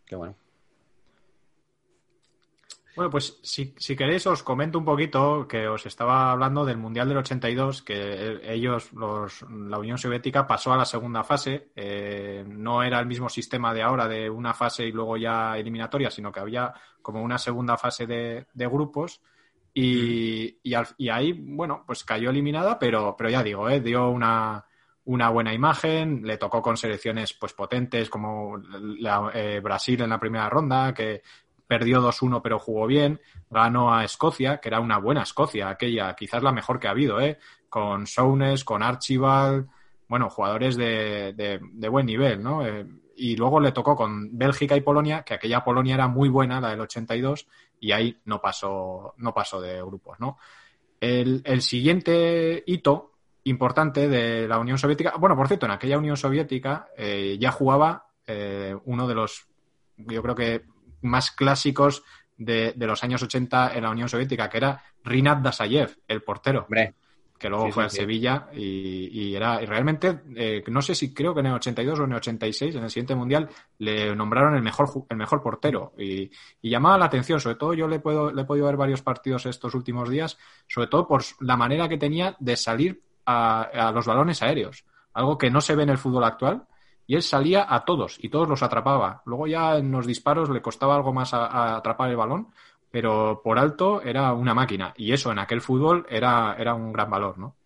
Qué 0.07 0.17
bueno. 0.17 0.37
Bueno, 2.97 3.11
pues 3.11 3.38
si, 3.43 3.75
si 3.76 3.95
queréis 3.95 4.26
os 4.26 4.43
comento 4.43 4.79
un 4.79 4.85
poquito 4.87 5.47
que 5.47 5.69
os 5.69 5.85
estaba 5.85 6.33
hablando 6.33 6.65
del 6.65 6.79
Mundial 6.79 7.09
del 7.09 7.19
82, 7.19 7.83
que 7.83 8.41
ellos, 8.43 8.91
los, 8.95 9.43
la 9.50 9.79
Unión 9.79 9.99
Soviética, 9.99 10.47
pasó 10.47 10.73
a 10.73 10.79
la 10.79 10.87
segunda 10.87 11.23
fase. 11.23 11.69
Eh, 11.76 12.43
no 12.49 12.83
era 12.83 12.99
el 12.99 13.05
mismo 13.07 13.29
sistema 13.29 13.75
de 13.75 13.83
ahora 13.83 14.09
de 14.09 14.31
una 14.31 14.55
fase 14.55 14.87
y 14.87 14.93
luego 14.93 15.19
ya 15.19 15.59
eliminatoria, 15.59 16.11
sino 16.11 16.33
que 16.33 16.41
había 16.41 16.73
como 17.03 17.23
una 17.23 17.37
segunda 17.37 17.76
fase 17.76 18.07
de, 18.07 18.47
de 18.55 18.67
grupos. 18.67 19.21
Y, 19.75 20.59
y, 20.62 20.73
al- 20.75 20.88
y 20.97 21.11
ahí, 21.11 21.33
bueno, 21.35 21.85
pues 21.87 22.03
cayó 22.03 22.31
eliminada, 22.31 22.79
pero, 22.79 23.15
pero 23.17 23.29
ya 23.29 23.43
digo, 23.43 23.69
eh, 23.69 23.81
dio 23.81 24.09
una, 24.09 24.65
una 25.05 25.29
buena 25.29 25.53
imagen, 25.53 26.23
le 26.26 26.38
tocó 26.38 26.62
con 26.62 26.79
selecciones 26.79 27.35
pues 27.35 27.53
potentes 27.53 28.09
como 28.09 28.57
la- 28.57 29.31
eh, 29.35 29.61
Brasil 29.61 30.00
en 30.00 30.09
la 30.11 30.19
primera 30.19 30.49
ronda, 30.49 30.95
que 30.95 31.21
perdió 31.67 32.01
2-1 32.01 32.41
pero 32.43 32.59
jugó 32.59 32.87
bien, 32.87 33.21
ganó 33.51 33.95
a 33.95 34.05
Escocia, 34.05 34.59
que 34.59 34.69
era 34.69 34.81
una 34.81 34.99
buena 34.99 35.23
Escocia, 35.23 35.69
aquella, 35.69 36.15
quizás 36.15 36.43
la 36.43 36.53
mejor 36.53 36.79
que 36.79 36.89
ha 36.89 36.93
habido, 36.93 37.21
¿eh? 37.21 37.39
con 37.69 38.07
Sounes, 38.07 38.65
con 38.65 38.83
Archibald, 38.83 39.67
bueno, 40.09 40.31
jugadores 40.31 40.77
de, 40.77 41.33
de- 41.35 41.89
buen 41.89 42.07
nivel, 42.07 42.43
¿no? 42.43 42.65
Eh, 42.67 42.87
y 43.17 43.35
luego 43.37 43.61
le 43.61 43.73
tocó 43.73 43.97
con 43.97 44.37
Bélgica 44.39 44.77
y 44.77 44.81
Polonia, 44.81 45.23
que 45.23 45.35
aquella 45.35 45.65
Polonia 45.65 45.95
era 45.95 46.07
muy 46.07 46.29
buena, 46.29 46.61
la 46.61 46.71
del 46.71 46.81
82, 46.81 47.49
y 47.81 47.93
ahí 47.93 48.17
no 48.25 48.41
pasó, 48.41 49.15
no 49.17 49.35
pasó 49.35 49.61
de 49.61 49.83
grupos, 49.83 50.21
¿no? 50.21 50.39
El, 51.01 51.43
el 51.45 51.63
siguiente 51.63 52.63
hito 52.67 53.13
importante 53.45 54.09
de 54.09 54.47
la 54.49 54.59
Unión 54.59 54.79
Soviética, 54.79 55.15
bueno, 55.19 55.37
por 55.37 55.49
cierto, 55.49 55.67
en 55.67 55.73
aquella 55.73 55.99
Unión 55.99 56.17
Soviética 56.17 56.89
eh, 56.97 57.37
ya 57.41 57.51
jugaba 57.53 58.07
eh, 58.27 58.77
uno 58.85 59.07
de 59.07 59.15
los, 59.15 59.47
yo 59.97 60.23
creo 60.23 60.35
que 60.35 60.63
más 61.03 61.31
clásicos 61.31 62.03
de, 62.37 62.73
de 62.76 62.87
los 62.87 63.03
años 63.03 63.23
80 63.23 63.73
en 63.75 63.83
la 63.83 63.91
Unión 63.91 64.09
Soviética, 64.09 64.49
que 64.49 64.59
era 64.59 64.83
Rinat 65.05 65.41
Dasayev, 65.43 65.99
el 66.07 66.23
portero, 66.23 66.65
Hombre, 66.65 66.95
que 67.38 67.49
luego 67.49 67.67
Sí, 67.67 67.73
fue 67.73 67.83
sí, 67.83 67.85
al 67.85 67.91
sí. 67.91 67.97
Sevilla 67.99 68.49
y, 68.53 69.09
y 69.12 69.35
era 69.35 69.62
y 69.62 69.67
realmente, 69.67 70.21
eh, 70.35 70.65
no 70.69 70.81
sé 70.83 70.95
si 70.95 71.12
creo 71.12 71.35
que 71.35 71.41
en 71.41 71.47
el 71.47 71.55
82 71.55 72.00
o 72.00 72.05
en 72.05 72.11
el 72.12 72.17
86, 72.17 72.75
en 72.75 72.85
el 72.85 72.91
siguiente 72.91 73.15
mundial, 73.15 73.49
le 73.79 74.15
nombraron 74.17 74.55
el 74.55 74.62
mejor, 74.62 74.88
el 75.09 75.17
mejor 75.17 75.43
portero 75.43 75.93
y, 75.99 76.31
y 76.62 76.71
llamaba 76.71 76.99
la 76.99 77.07
atención, 77.07 77.41
sobre 77.41 77.57
todo 77.57 77.75
yo 77.75 77.88
le, 77.88 78.00
puedo, 78.00 78.33
le 78.33 78.43
he 78.43 78.45
podido 78.45 78.67
ver 78.67 78.76
varios 78.76 79.02
partidos 79.02 79.47
estos 79.47 79.75
últimos 79.75 80.09
días, 80.09 80.39
sobre 80.67 80.89
todo 80.89 81.06
por 81.06 81.23
la 81.41 81.56
manera 81.56 81.89
que 81.89 81.99
tenía 81.99 82.37
de 82.39 82.56
salir 82.56 83.02
a, 83.26 83.63
a 83.63 83.93
los 83.93 84.06
balones 84.06 84.43
aéreos, 84.43 84.85
algo 85.13 85.37
que 85.37 85.50
no 85.50 85.61
se 85.61 85.75
ve 85.75 85.82
en 85.82 85.91
el 85.91 85.99
fútbol 85.99 86.25
actual. 86.25 86.67
Y 87.06 87.14
él 87.14 87.23
salía 87.23 87.66
a 87.69 87.84
todos 87.84 88.19
y 88.21 88.28
todos 88.28 88.49
los 88.49 88.62
atrapaba. 88.62 89.23
Luego 89.26 89.47
ya 89.47 89.76
en 89.76 89.90
los 89.92 90.06
disparos 90.06 90.50
le 90.50 90.62
costaba 90.62 90.97
algo 90.97 91.12
más 91.12 91.32
atrapar 91.32 92.10
el 92.10 92.16
balón, 92.16 92.49
pero 92.90 93.40
por 93.42 93.58
alto 93.58 94.02
era 94.02 94.32
una 94.32 94.54
máquina. 94.54 94.92
Y 94.97 95.12
eso 95.12 95.30
en 95.30 95.38
aquel 95.38 95.60
fútbol 95.60 96.06
era, 96.08 96.56
era 96.58 96.75
un 96.75 96.92
gran 96.92 97.10
valor, 97.10 97.38
¿no? 97.38 97.56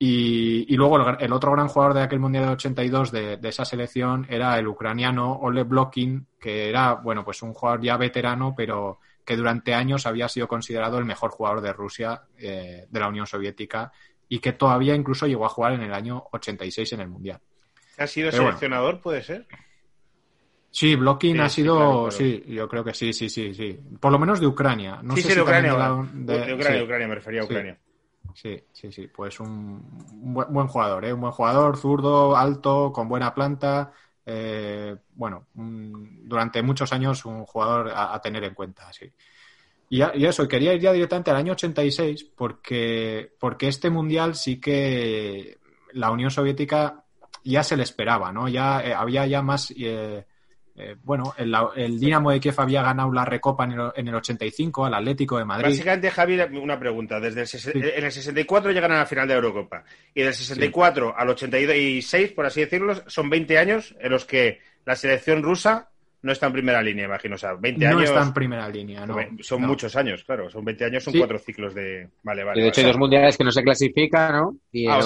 Y, 0.00 0.76
luego 0.76 0.96
el, 0.96 1.16
el 1.18 1.32
otro 1.32 1.50
gran 1.52 1.66
jugador 1.66 1.94
de 1.94 2.02
aquel 2.02 2.20
Mundial 2.20 2.44
de 2.44 2.52
82 2.52 3.10
de, 3.10 3.36
de 3.36 3.48
esa 3.48 3.64
selección 3.64 4.26
era 4.30 4.56
el 4.56 4.68
ucraniano 4.68 5.32
Ole 5.40 5.64
Blokin, 5.64 6.24
que 6.38 6.68
era, 6.68 6.94
bueno, 6.94 7.24
pues 7.24 7.42
un 7.42 7.52
jugador 7.52 7.82
ya 7.82 7.96
veterano, 7.96 8.54
pero 8.56 9.00
que 9.24 9.36
durante 9.36 9.74
años 9.74 10.06
había 10.06 10.28
sido 10.28 10.46
considerado 10.46 10.98
el 10.98 11.04
mejor 11.04 11.32
jugador 11.32 11.60
de 11.60 11.72
Rusia, 11.72 12.22
eh, 12.38 12.86
de 12.88 13.00
la 13.00 13.08
Unión 13.08 13.26
Soviética, 13.26 13.92
y 14.28 14.38
que 14.38 14.52
todavía 14.52 14.94
incluso 14.94 15.26
llegó 15.26 15.46
a 15.46 15.50
jugar 15.50 15.72
en 15.72 15.82
el 15.82 15.92
año 15.92 16.24
86 16.32 16.92
en 16.92 17.00
el 17.00 17.08
Mundial. 17.08 17.40
¿Ha 17.98 18.06
sido 18.06 18.30
Pero 18.30 18.42
bueno. 18.44 18.48
seleccionador, 18.48 19.00
puede 19.02 19.22
ser? 19.22 19.46
Sí, 20.70 20.94
Blocking 20.96 21.32
Sí, 21.34 21.38
ha 21.40 21.48
sí, 21.48 21.62
sido, 21.62 21.74
claro, 21.76 22.02
claro. 22.02 22.10
sí, 22.10 22.44
yo 22.46 22.68
creo 22.68 22.84
que 22.84 22.94
sí, 22.94 23.12
sí, 23.12 23.28
sí, 23.28 23.54
sí. 23.54 23.78
Por 24.00 24.12
lo 24.12 24.18
menos 24.18 24.38
de 24.40 24.46
Ucrania. 24.46 25.00
No 25.02 25.14
sí, 25.14 25.22
sé 25.22 25.28
sí, 25.28 25.28
si 25.30 25.36
de 25.36 25.42
Ucrania. 25.42 25.72
De, 26.12 26.38
de 26.46 26.54
Ucrania, 26.54 26.78
sí. 26.78 26.84
Ucrania, 26.84 27.08
me 27.08 27.14
refería 27.14 27.40
a. 27.40 27.44
Ucrania. 27.44 27.78
Sí, 28.34 28.60
sí, 28.72 28.92
sí. 28.92 29.08
Pues 29.08 29.40
un, 29.40 29.80
buen, 30.34 30.52
buen 30.52 30.68
jugador, 30.68 31.04
¿eh? 31.04 31.12
Un 31.12 31.20
buen 31.22 31.32
jugador, 31.32 31.76
zurdo, 31.76 32.36
alto, 32.36 32.92
con 32.92 33.08
buena 33.08 33.34
planta. 33.34 33.92
eh, 34.30 34.94
bueno, 35.14 35.48
un- 35.54 36.28
durante 36.28 36.62
muchos 36.62 36.92
años 36.92 37.24
un 37.24 37.46
jugador 37.46 37.88
a, 37.90 38.14
a 38.14 38.20
tener 38.20 38.44
en 38.44 38.54
cuenta, 38.54 38.92
sí. 38.92 39.10
Y, 39.88 40.02
a- 40.02 40.12
y 40.14 40.26
eso, 40.26 40.46
quería 40.48 40.74
ir 40.74 40.80
ya 40.82 40.92
directamente 40.92 41.30
al 41.30 41.36
año 41.38 41.52
86 41.52 42.24
porque, 42.36 43.34
porque 43.40 43.68
este 43.68 43.90
mundial 43.90 44.34
sí 44.34 44.60
que 44.60 45.58
la 45.92 46.10
Unión 46.10 46.30
Soviética 46.30 47.04
ya 47.52 47.62
se 47.62 47.76
le 47.76 47.82
esperaba, 47.82 48.32
¿no? 48.32 48.48
Ya 48.48 48.80
eh, 48.84 48.92
había 48.94 49.26
ya 49.26 49.42
más... 49.42 49.72
eh, 49.76 50.24
eh, 50.80 50.94
bueno, 51.02 51.34
el, 51.36 51.52
el 51.74 51.98
Dinamo 51.98 52.30
de 52.30 52.38
Kiev 52.38 52.54
había 52.58 52.82
ganado 52.82 53.10
la 53.12 53.24
Recopa 53.24 53.64
en 53.64 53.72
el, 53.72 53.90
en 53.96 54.06
el 54.06 54.14
85 54.14 54.86
al 54.86 54.94
Atlético 54.94 55.36
de 55.36 55.44
Madrid. 55.44 55.70
Básicamente, 55.70 56.08
Javi, 56.08 56.38
una 56.56 56.78
pregunta. 56.78 57.18
Desde 57.18 57.40
el, 57.40 57.46
ses- 57.48 57.74
En 57.96 58.04
el 58.04 58.12
64 58.12 58.70
llegan 58.70 58.92
a 58.92 58.98
la 58.98 59.06
final 59.06 59.26
de 59.26 59.34
la 59.34 59.40
Eurocopa. 59.40 59.82
Y 60.14 60.22
del 60.22 60.32
64 60.32 61.16
al 61.18 61.28
86, 61.30 62.30
por 62.30 62.46
así 62.46 62.60
decirlo, 62.60 62.94
son 63.08 63.28
20 63.28 63.58
años 63.58 63.96
en 63.98 64.12
los 64.12 64.24
que 64.24 64.60
la 64.84 64.94
selección 64.94 65.42
rusa 65.42 65.90
no 66.22 66.32
está 66.32 66.46
en 66.46 66.52
primera 66.52 66.82
línea, 66.82 67.04
imagino. 67.04 67.36
O 67.36 67.38
sea, 67.38 67.54
20 67.54 67.84
no 67.84 67.90
años. 67.98 68.10
está 68.10 68.22
en 68.22 68.32
primera 68.32 68.68
línea, 68.68 69.06
no. 69.06 69.16
son 69.40 69.62
no. 69.62 69.68
muchos 69.68 69.94
años, 69.96 70.24
claro. 70.24 70.50
Son 70.50 70.64
20 70.64 70.84
años, 70.84 71.04
son 71.04 71.12
Sí. 71.12 71.18
cuatro 71.18 71.38
ciclos 71.38 71.74
de. 71.74 72.08
Vale, 72.22 72.42
vale. 72.44 72.60
y 72.60 72.62
de 72.64 72.68
hecho 72.68 72.80
hay 72.80 72.86
dos 72.88 72.96
mundiales 72.98 73.36
que 73.36 73.44
no 73.44 73.52
se 73.52 73.62
clasifican, 73.62 74.32
¿no? 74.32 74.56
Y 74.72 74.86
Ah, 74.88 75.00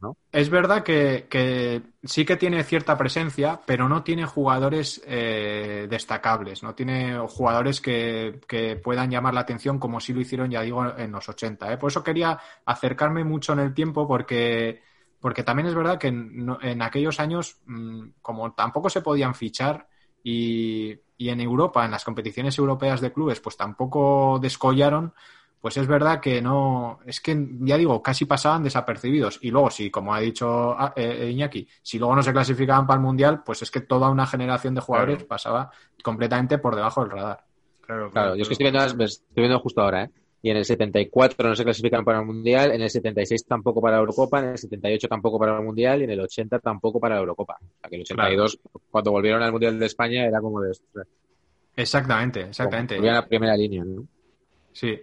¿no? 0.00 0.16
Es 0.32 0.48
verdad 0.48 0.82
que, 0.82 1.26
que 1.28 1.82
sí 2.04 2.24
que 2.24 2.36
tiene 2.36 2.62
cierta 2.64 2.96
presencia, 2.96 3.60
pero 3.66 3.88
no 3.88 4.02
tiene 4.04 4.24
jugadores 4.24 5.02
eh, 5.06 5.86
destacables, 5.90 6.62
no 6.62 6.74
tiene 6.74 7.18
jugadores 7.28 7.80
que, 7.80 8.40
que 8.46 8.76
puedan 8.76 9.10
llamar 9.10 9.34
la 9.34 9.40
atención 9.40 9.78
como 9.78 10.00
sí 10.00 10.12
lo 10.12 10.20
hicieron, 10.20 10.50
ya 10.50 10.62
digo, 10.62 10.96
en 10.96 11.10
los 11.12 11.28
80. 11.28 11.72
¿eh? 11.72 11.76
Por 11.76 11.90
eso 11.90 12.04
quería 12.04 12.38
acercarme 12.64 13.24
mucho 13.24 13.52
en 13.52 13.58
el 13.58 13.74
tiempo 13.74 14.06
porque, 14.06 14.80
porque 15.20 15.42
también 15.42 15.66
es 15.68 15.74
verdad 15.74 15.98
que 15.98 16.08
en, 16.08 16.46
no- 16.46 16.58
en 16.62 16.80
aquellos 16.82 17.18
años, 17.20 17.58
mm, 17.66 18.10
como 18.22 18.52
tampoco 18.54 18.88
se 18.88 19.02
podían 19.02 19.34
fichar 19.34 19.86
y, 20.22 20.98
y 21.16 21.28
en 21.28 21.40
Europa, 21.40 21.84
en 21.84 21.90
las 21.90 22.04
competiciones 22.04 22.56
europeas 22.58 23.00
de 23.00 23.12
clubes, 23.12 23.40
pues 23.40 23.56
tampoco 23.56 24.38
descollaron, 24.40 25.12
pues 25.60 25.76
es 25.76 25.86
verdad 25.86 26.20
que 26.20 26.40
no, 26.40 27.00
es 27.04 27.20
que 27.20 27.48
ya 27.60 27.76
digo, 27.76 28.02
casi 28.02 28.24
pasaban 28.24 28.62
desapercibidos. 28.62 29.38
Y 29.42 29.50
luego, 29.50 29.70
si, 29.70 29.90
como 29.90 30.14
ha 30.14 30.20
dicho 30.20 30.72
ah, 30.78 30.92
eh, 30.96 31.28
Iñaki, 31.30 31.68
si 31.82 31.98
luego 31.98 32.16
no 32.16 32.22
se 32.22 32.32
clasificaban 32.32 32.86
para 32.86 32.98
el 32.98 33.04
Mundial, 33.04 33.42
pues 33.44 33.60
es 33.62 33.70
que 33.70 33.82
toda 33.82 34.08
una 34.08 34.26
generación 34.26 34.74
de 34.74 34.80
jugadores 34.80 35.16
Claro. 35.16 35.28
pasaba 35.28 35.70
completamente 36.02 36.56
por 36.58 36.74
debajo 36.74 37.02
del 37.02 37.10
radar. 37.10 37.44
Claro, 37.82 38.10
Claro, 38.10 38.36
yo 38.36 38.42
es 38.42 38.48
que 38.48 38.54
estoy 38.54 38.70
viendo, 38.70 39.04
estoy 39.04 39.26
viendo 39.34 39.58
justo 39.58 39.82
ahora, 39.82 40.04
¿eh? 40.04 40.10
Y 40.42 40.50
en 40.50 40.56
el 40.56 40.64
74 40.64 41.48
no 41.48 41.54
se 41.54 41.64
clasifican 41.64 42.04
para 42.04 42.20
el 42.20 42.26
Mundial, 42.26 42.72
en 42.72 42.80
el 42.80 42.88
76 42.88 43.44
tampoco 43.44 43.80
para 43.80 43.96
la 43.96 44.00
Eurocopa, 44.00 44.40
en 44.40 44.48
el 44.50 44.58
78 44.58 45.06
tampoco 45.08 45.38
para 45.38 45.56
el 45.56 45.64
Mundial 45.64 46.00
y 46.00 46.04
en 46.04 46.10
el 46.10 46.20
80 46.20 46.58
tampoco 46.60 46.98
para 46.98 47.16
la 47.16 47.20
Eurocopa. 47.20 47.58
O 47.60 47.80
sea 47.80 47.90
que 47.90 47.96
el 47.96 48.02
82, 48.02 48.58
cuando 48.90 49.10
volvieron 49.12 49.42
al 49.42 49.52
Mundial 49.52 49.78
de 49.78 49.86
España, 49.86 50.24
era 50.24 50.40
como 50.40 50.62
de... 50.62 50.72
Exactamente, 51.76 52.40
exactamente. 52.40 52.96
Volvían 52.96 53.16
a 53.16 53.20
la 53.20 53.26
primera 53.26 53.56
línea, 53.56 53.84
¿no? 53.84 54.06
Sí. 54.72 54.98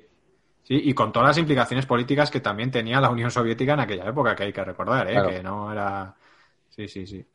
Sí, 0.63 0.81
y 0.83 0.93
con 0.93 1.13
todas 1.13 1.29
las 1.29 1.37
implicaciones 1.37 1.85
políticas 1.85 2.29
que 2.29 2.41
también 2.41 2.69
tenía 2.69 2.99
la 2.99 3.09
Unión 3.09 3.31
Soviética 3.31 3.73
en 3.73 3.79
aquella 3.79 4.09
época, 4.09 4.35
que 4.35 4.43
hay 4.43 4.53
que 4.53 4.65
recordar, 4.65 5.07
¿eh? 5.07 5.13
Claro. 5.13 5.29
que 5.29 5.41
no 5.41 5.71
era. 5.71 6.13
Sí, 6.67 6.87
sí, 6.89 7.07
sí. 7.07 7.25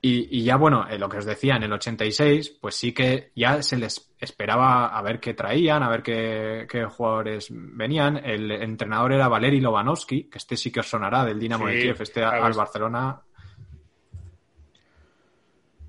Y, 0.00 0.38
y 0.38 0.44
ya, 0.44 0.56
bueno, 0.56 0.86
eh, 0.88 0.98
lo 0.98 1.08
que 1.08 1.18
os 1.18 1.24
decía, 1.24 1.56
en 1.56 1.64
el 1.64 1.72
86, 1.72 2.58
pues 2.60 2.74
sí 2.74 2.92
que 2.92 3.32
ya 3.34 3.62
se 3.62 3.76
les 3.76 4.14
esperaba 4.20 4.86
a 4.86 5.02
ver 5.02 5.18
qué 5.20 5.34
traían, 5.34 5.82
a 5.82 5.88
ver 5.88 6.02
qué, 6.02 6.66
qué 6.70 6.84
jugadores 6.84 7.48
venían. 7.50 8.18
El 8.18 8.50
entrenador 8.50 9.12
era 9.12 9.28
Valery 9.28 9.60
Lobanovsky, 9.60 10.24
que 10.24 10.38
este 10.38 10.56
sí 10.56 10.70
que 10.70 10.80
os 10.80 10.88
sonará 10.88 11.24
del 11.24 11.40
Dinamo 11.40 11.66
Sí, 11.66 11.74
de 11.74 11.82
Kiev, 11.82 11.96
este 12.00 12.22
al 12.22 12.52
Barcelona. 12.52 13.20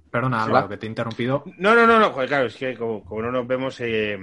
Perdona, 0.09 0.43
Álvaro, 0.43 0.69
que 0.69 0.77
te 0.77 0.85
he 0.85 0.89
interrumpido. 0.89 1.43
No, 1.57 1.75
no, 1.75 1.85
no, 1.85 1.99
no, 1.99 2.11
joder, 2.11 2.29
claro, 2.29 2.45
es 2.47 2.55
que 2.55 2.75
como, 2.75 3.03
como 3.03 3.21
no 3.23 3.31
nos 3.31 3.45
vemos, 3.45 3.79
eh, 3.81 4.17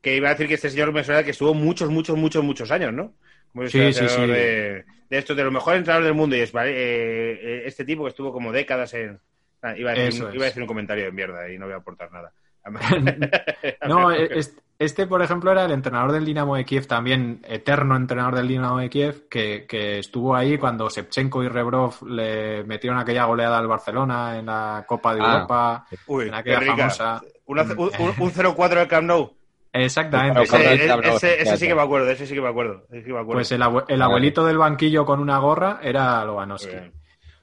que 0.00 0.16
iba 0.16 0.28
a 0.28 0.32
decir 0.32 0.46
que 0.46 0.54
este 0.54 0.70
señor 0.70 0.92
me 0.92 1.02
suena 1.02 1.24
que 1.24 1.30
estuvo 1.30 1.54
muchos, 1.54 1.90
muchos, 1.90 2.16
muchos, 2.16 2.44
muchos 2.44 2.70
años, 2.70 2.92
¿no? 2.92 3.14
Como 3.52 3.66
Sí, 3.68 3.92
sí, 3.92 4.06
sí. 4.06 4.26
De, 4.26 4.84
de 5.10 5.18
estos, 5.18 5.36
de 5.36 5.44
los 5.44 5.52
mejores 5.52 5.78
entrenadores 5.78 6.06
del 6.08 6.14
mundo, 6.16 6.36
y 6.36 6.40
es 6.40 6.52
¿vale? 6.52 6.70
eh, 6.72 7.32
eh, 7.42 7.62
este 7.66 7.84
tipo 7.84 8.02
que 8.04 8.10
estuvo 8.10 8.32
como 8.32 8.52
décadas 8.52 8.92
en... 8.94 9.20
Ah, 9.62 9.76
iba, 9.76 9.92
a 9.92 9.94
decir, 9.94 10.24
iba 10.32 10.42
a 10.44 10.46
decir 10.46 10.62
un 10.62 10.68
comentario 10.68 11.04
de 11.04 11.12
mierda 11.12 11.50
y 11.50 11.56
no 11.58 11.64
voy 11.66 11.74
a 11.74 11.78
aportar 11.78 12.10
nada. 12.12 12.32
No, 13.88 14.10
es- 14.12 14.56
este, 14.78 15.06
por 15.06 15.22
ejemplo, 15.22 15.52
era 15.52 15.64
el 15.66 15.70
entrenador 15.70 16.10
del 16.10 16.24
Dinamo 16.24 16.56
de 16.56 16.64
Kiev, 16.64 16.86
también 16.88 17.40
eterno 17.48 17.94
entrenador 17.94 18.34
del 18.34 18.48
Dinamo 18.48 18.78
de 18.78 18.90
Kiev, 18.90 19.28
que, 19.28 19.66
que 19.68 20.00
estuvo 20.00 20.34
ahí 20.34 20.58
cuando 20.58 20.88
Shevchenko 20.90 21.44
y 21.44 21.48
Rebrov 21.48 22.04
le 22.08 22.64
metieron 22.64 22.98
aquella 22.98 23.24
goleada 23.24 23.58
al 23.58 23.68
Barcelona 23.68 24.36
en 24.36 24.46
la 24.46 24.84
Copa 24.86 25.14
de 25.14 25.20
Ah. 25.22 25.32
Europa, 25.34 25.86
Uy, 26.08 26.24
en 26.24 26.30
qué 26.32 26.36
aquella 26.38 26.60
rica. 26.60 26.76
famosa. 26.76 27.22
Una- 27.46 27.62
un, 27.62 27.78
un- 27.78 28.14
un 28.18 28.32
0-4 28.32 28.68
del 28.80 28.88
Camp 28.88 29.06
Nou. 29.06 29.32
Exactamente. 29.74 30.42
Ese, 30.42 31.56
sí 31.56 31.66
que 31.66 31.74
me 31.74 31.82
acuerdo, 31.82 32.08
ese 32.10 32.26
sí 32.26 32.34
que 32.34 32.40
me 32.40 32.48
acuerdo. 32.48 32.84
ese 32.90 33.00
sí 33.00 33.06
que 33.06 33.12
me 33.12 33.18
acuerdo. 33.18 33.32
Pues 33.38 33.52
el, 33.52 33.60
abue- 33.62 33.84
el 33.88 34.00
abuelito 34.00 34.46
del 34.46 34.56
banquillo 34.56 35.04
con 35.04 35.20
una 35.20 35.38
gorra 35.38 35.80
era 35.82 36.24
Lobanovsky. 36.24 36.76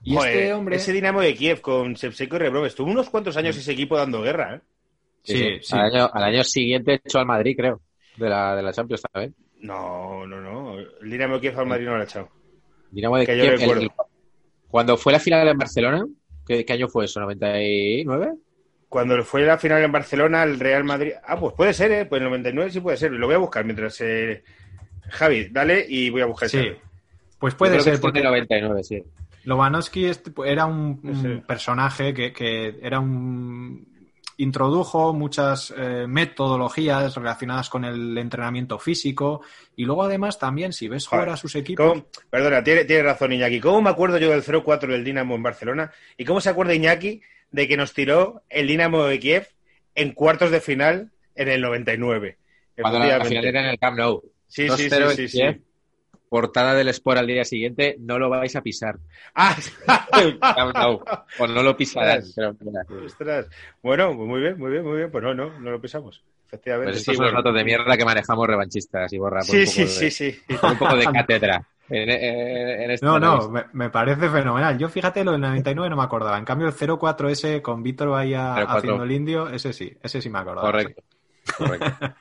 Y 0.04 0.16
Joder, 0.16 0.36
este 0.36 0.54
hombre. 0.54 0.76
Ese 0.78 0.94
Dinamo 0.94 1.22
de 1.22 1.36
Kiev 1.36 1.62
con 1.62 1.94
Shevchenko 1.94 2.38
y 2.38 2.40
Rebrov 2.40 2.66
estuvo 2.66 2.90
unos 2.90 3.10
cuantos 3.10 3.38
años 3.38 3.56
ese 3.58 3.74
equipo 3.74 3.98
dando 3.98 4.22
guerra, 4.22 4.56
¿eh? 4.56 4.62
Sí, 5.24 5.60
sí. 5.62 5.76
Al, 5.76 5.82
año, 5.94 6.10
al 6.12 6.24
año 6.24 6.44
siguiente 6.44 7.00
echó 7.06 7.20
al 7.20 7.28
Madrid, 7.28 7.56
creo, 7.56 7.82
de 8.18 8.28
la, 8.30 8.56
de 8.56 8.64
la 8.64 8.74
Champions 8.74 9.04
también. 9.12 9.36
No, 9.60 10.26
no, 10.26 10.42
no. 10.42 10.80
El 10.80 11.10
Dinamo 11.12 11.36
de 11.36 11.42
Kiev 11.42 11.60
al 11.60 11.68
Madrid 11.68 11.86
no 11.86 11.96
lo 11.96 12.02
ha 12.02 12.06
echado. 12.06 12.30
Dinamo 12.90 13.18
de 13.18 13.26
Que 13.28 13.38
yo 13.38 13.44
Kiev, 13.44 13.54
el- 13.54 13.60
recuerdo. 13.60 13.82
el- 13.84 13.92
cuando 14.70 14.98
fue 14.98 15.12
la 15.14 15.20
final 15.20 15.48
en 15.48 15.58
Barcelona, 15.58 16.06
¿qué, 16.48 16.66
qué 16.66 16.74
año 16.74 16.88
fue 16.88 17.06
eso? 17.06 17.20
¿99? 17.20 18.40
Cuando 18.92 19.24
fue 19.24 19.44
la 19.44 19.58
final 19.58 19.82
en 19.82 19.92
Barcelona, 19.94 20.44
el 20.44 20.60
Real 20.60 20.84
Madrid. 20.84 21.14
Ah, 21.26 21.40
pues 21.40 21.54
puede 21.56 21.74
ser, 21.74 21.94
¿eh? 21.94 22.06
Pues 22.06 22.20
el 22.22 22.26
99 22.28 22.70
sí 22.72 22.82
puede 22.82 22.98
ser. 22.98 23.14
Lo 23.14 23.26
voy 23.26 23.36
a 23.36 23.40
buscar 23.40 23.64
mientras. 23.64 24.02
eh, 24.02 24.44
Javi, 25.08 25.48
dale 25.50 25.86
y 25.88 26.10
voy 26.10 26.20
a 26.22 26.26
buscar 26.26 26.50
Sí. 26.50 26.58
ese. 26.58 26.78
Pues 27.40 27.56
puede 27.56 27.80
ser, 27.80 28.02
porque 28.02 28.20
el 28.20 28.26
99, 28.26 28.84
sí. 28.84 29.02
Lobanovsky 29.46 30.06
este- 30.08 30.32
era 30.46 30.66
un, 30.66 31.00
un 31.04 31.22
Sí. 31.22 31.42
personaje 31.48 32.14
que, 32.14 32.34
que 32.34 32.80
era 32.82 33.00
un 33.00 33.88
introdujo 34.36 35.14
muchas 35.14 35.74
eh, 35.78 36.06
metodologías 36.08 37.16
relacionadas 37.16 37.70
con 37.70 37.86
el 37.86 38.18
entrenamiento 38.18 38.78
físico 38.78 39.42
y 39.76 39.86
luego 39.86 40.04
además 40.04 40.38
también 40.38 40.74
si 40.74 40.88
ves 40.90 41.08
jugar 41.08 41.30
a 41.30 41.38
sus 41.38 41.56
equipos 41.56 41.88
¿Cómo- 41.88 42.06
Perdona, 42.30 42.62
tiene, 42.64 42.84
tiene 42.86 43.04
razón 43.04 43.32
Iñaki. 43.32 43.60
¿Cómo 43.62 43.82
me 43.82 43.90
acuerdo 43.90 44.18
yo 44.18 44.32
del 44.32 44.44
0-4 44.44 44.88
del 44.94 45.04
Dinamo 45.04 45.36
en 45.36 45.44
Barcelona? 45.44 45.92
¿Y 46.18 46.26
cómo 46.26 46.42
se 46.42 46.50
acuerda 46.50 46.74
Iñaki 46.74 47.22
de 47.52 47.68
que 47.68 47.78
nos 47.78 47.94
tiró 47.94 48.42
el 48.50 48.68
Dinamo 48.68 49.04
de 49.06 49.20
Kiev 49.20 49.48
en 49.96 50.14
cuartos 50.14 50.52
de 50.52 50.62
final 50.62 51.12
en 51.36 51.50
el 51.50 51.62
99? 51.62 52.38
Cuando 52.80 53.00
la, 53.00 53.24
final 53.26 53.46
era 53.46 53.60
en 53.62 53.68
el 53.68 53.80
Camp 53.80 53.98
Nou. 53.98 54.22
Sí, 54.48 54.68
sí, 54.70 54.90
2-0 54.90 55.10
sí, 55.12 55.28
sí, 55.28 55.38
sí. 55.38 55.62
Portada 56.30 56.74
del 56.74 56.88
Sport 56.88 57.20
al 57.20 57.28
día 57.28 57.44
siguiente, 57.44 57.98
no 58.00 58.18
lo 58.18 58.30
vais 58.30 58.56
a 58.56 58.62
pisar. 58.62 58.98
Ah, 59.36 59.56
Camp 60.56 60.74
Nou. 60.76 61.04
O 61.40 61.48
no 61.48 61.62
lo 61.62 61.76
pisarán. 61.76 62.20
Ostras. 62.20 62.34
pero, 62.36 62.56
mira. 62.62 63.06
ostras. 63.06 63.48
Bueno, 63.84 64.16
pues 64.16 64.28
muy 64.30 64.40
bien, 64.42 64.58
muy 64.58 64.72
bien, 64.72 64.84
muy 64.86 64.98
bien. 64.98 65.12
Pues 65.12 65.24
no, 65.24 65.34
no, 65.34 65.60
no 65.60 65.72
lo 65.72 65.82
pisamos. 65.82 66.24
Efectivamente. 66.48 66.92
Pues 66.92 67.04
sí, 67.04 67.12
estos 67.12 67.16
son 67.18 67.26
los 67.26 67.34
bueno. 67.34 67.44
datos 67.44 67.58
de 67.58 67.64
mierda 67.66 67.98
que 67.98 68.06
manejamos 68.06 68.48
revanchistas 68.48 69.14
y 69.14 69.18
borra 69.18 69.40
por 69.40 69.46
sí, 69.46 69.60
un 69.60 69.68
sí, 69.68 69.82
de- 69.82 69.88
sí, 69.88 70.12
sí. 70.12 70.40
por 70.60 70.72
un 70.72 70.78
poco 70.78 70.96
de 70.98 71.06
cátedra. 71.14 71.68
En, 71.92 72.10
en- 72.10 72.82
en 72.84 72.92
este 72.92 73.06
no, 73.06 73.20
no, 73.20 73.50
me, 73.50 73.66
me 73.74 73.90
parece 73.90 74.30
fenomenal. 74.30 74.78
Yo 74.78 74.88
fíjate, 74.90 75.24
lo 75.24 75.34
del 75.34 75.42
99 75.42 75.90
no 75.90 75.96
me 75.98 76.04
acordaba. 76.04 76.38
En 76.38 76.46
cambio, 76.46 76.68
el 76.68 76.74
04 76.98 77.30
ese 77.30 77.62
con 77.62 77.84
Víctor 77.84 78.10
Bahía 78.10 78.54
04. 78.56 78.78
haciendo 78.78 79.04
el 79.04 79.12
indio, 79.12 79.50
ese 79.50 79.74
sí, 79.74 79.96
ese 80.02 80.22
sí 80.22 80.30
me 80.30 80.40
acordaba. 80.40 80.72
Correcto. 80.72 81.04
Correcto. 81.58 81.88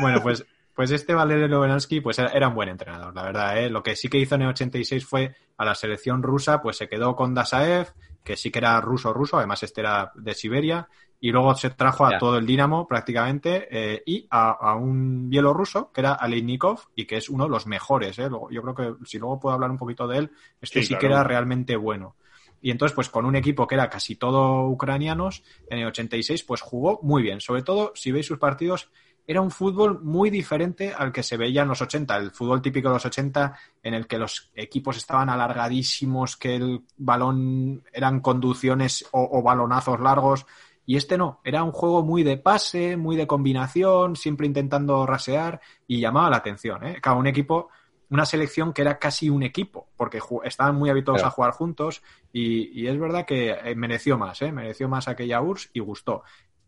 Bueno, 0.00 0.20
pues, 0.20 0.44
pues 0.74 0.90
este 0.90 1.14
Valery 1.14 1.46
Lobanovsky 1.46 2.00
pues 2.00 2.18
era, 2.18 2.30
era 2.30 2.48
un 2.48 2.54
buen 2.54 2.68
entrenador, 2.68 3.14
la 3.14 3.22
verdad. 3.22 3.58
¿eh? 3.58 3.70
Lo 3.70 3.80
que 3.82 3.94
sí 3.94 4.08
que 4.08 4.18
hizo 4.18 4.34
en 4.34 4.42
el 4.42 4.48
86 4.48 5.06
fue 5.06 5.36
a 5.56 5.64
la 5.64 5.76
selección 5.76 6.20
rusa, 6.22 6.60
pues 6.60 6.76
se 6.76 6.88
quedó 6.88 7.14
con 7.14 7.32
Dasaev, 7.34 7.86
que 8.24 8.36
sí 8.36 8.50
que 8.50 8.58
era 8.58 8.80
ruso-ruso, 8.80 9.36
además 9.38 9.62
este 9.62 9.82
era 9.82 10.10
de 10.16 10.34
Siberia, 10.34 10.88
y 11.20 11.32
luego 11.32 11.54
se 11.54 11.70
trajo 11.70 12.06
a 12.06 12.12
Ya. 12.12 12.18
todo 12.18 12.38
el 12.38 12.46
Dinamo 12.46 12.86
prácticamente, 12.86 13.66
eh, 13.70 14.02
y 14.06 14.26
a, 14.30 14.50
a 14.50 14.74
un 14.76 15.28
bielorruso, 15.28 15.90
que 15.92 16.00
era 16.02 16.12
Aleinikov, 16.14 16.80
y 16.94 17.06
que 17.06 17.16
es 17.16 17.28
uno 17.28 17.44
de 17.44 17.50
los 17.50 17.66
mejores. 17.66 18.18
¿eh? 18.18 18.28
Luego- 18.28 18.50
yo 18.50 18.62
creo 18.62 18.74
que 18.74 19.04
si 19.06 19.18
luego 19.18 19.40
puedo 19.40 19.54
hablar 19.54 19.70
un 19.70 19.78
poquito 19.78 20.06
de 20.06 20.18
él, 20.18 20.30
este 20.60 20.80
Sí, 20.80 20.86
sí, 20.88 20.96
que 20.98 21.06
era 21.06 21.24
realmente 21.24 21.76
bueno. 21.76 22.16
Y 22.60 22.70
entonces, 22.72 22.94
pues 22.94 23.08
con 23.08 23.24
un 23.24 23.36
equipo 23.36 23.66
que 23.66 23.76
era 23.76 23.88
casi 23.88 24.16
todo 24.16 24.66
ucranianos, 24.68 25.42
en 25.70 25.78
el 25.78 25.86
86, 25.86 26.42
pues 26.44 26.60
jugó 26.60 26.98
muy 27.02 27.22
bien. 27.22 27.40
Sobre 27.40 27.62
todo, 27.62 27.92
si 27.94 28.10
veis 28.10 28.26
sus 28.26 28.38
partidos, 28.38 28.90
era 29.26 29.40
un 29.42 29.50
fútbol 29.50 30.00
muy 30.02 30.30
diferente 30.30 30.92
al 30.96 31.12
que 31.12 31.22
se 31.22 31.36
veía 31.36 31.62
en 31.62 31.68
los 31.68 31.82
80, 31.82 32.16
el 32.16 32.30
fútbol 32.30 32.62
típico 32.62 32.88
de 32.88 32.94
los 32.94 33.04
80, 33.06 33.54
en 33.82 33.94
el 33.94 34.06
que 34.06 34.18
los 34.18 34.50
equipos 34.54 34.96
estaban 34.96 35.28
alargadísimos, 35.28 36.36
que 36.36 36.56
el 36.56 36.80
balón 36.96 37.84
eran 37.92 38.20
conducciones 38.20 39.04
o, 39.12 39.28
o 39.38 39.42
balonazos 39.42 40.00
largos. 40.00 40.46
Y 40.88 40.96
este 40.96 41.18
no, 41.18 41.38
era 41.44 41.62
un 41.64 41.70
juego 41.72 42.02
muy 42.02 42.22
de 42.22 42.38
pase, 42.38 42.96
muy 42.96 43.14
de 43.14 43.26
combinación, 43.26 44.16
siempre 44.16 44.46
intentando 44.46 45.04
rasear 45.04 45.60
y 45.86 46.00
llamaba 46.00 46.30
la 46.30 46.38
atención. 46.38 46.82
¿eh? 46.82 46.96
Cada 47.02 47.14
un 47.18 47.26
equipo, 47.26 47.68
una 48.08 48.24
selección 48.24 48.72
que 48.72 48.80
era 48.80 48.98
casi 48.98 49.28
un 49.28 49.42
equipo, 49.42 49.90
porque 49.98 50.18
estaban 50.44 50.76
muy 50.76 50.88
habituados 50.88 51.20
Claro. 51.20 51.28
a 51.28 51.34
jugar 51.34 51.50
juntos 51.52 52.02
y, 52.32 52.80
y 52.80 52.86
es 52.86 52.98
verdad 52.98 53.26
que 53.26 53.50
eh, 53.50 53.74
mereció 53.74 54.16
más, 54.16 54.40
¿eh? 54.40 54.50
mereció 54.50 54.88
más 54.88 55.08
aquella 55.08 55.42
URSS 55.42 55.68
y 55.74 55.80
gustó. 55.80 56.22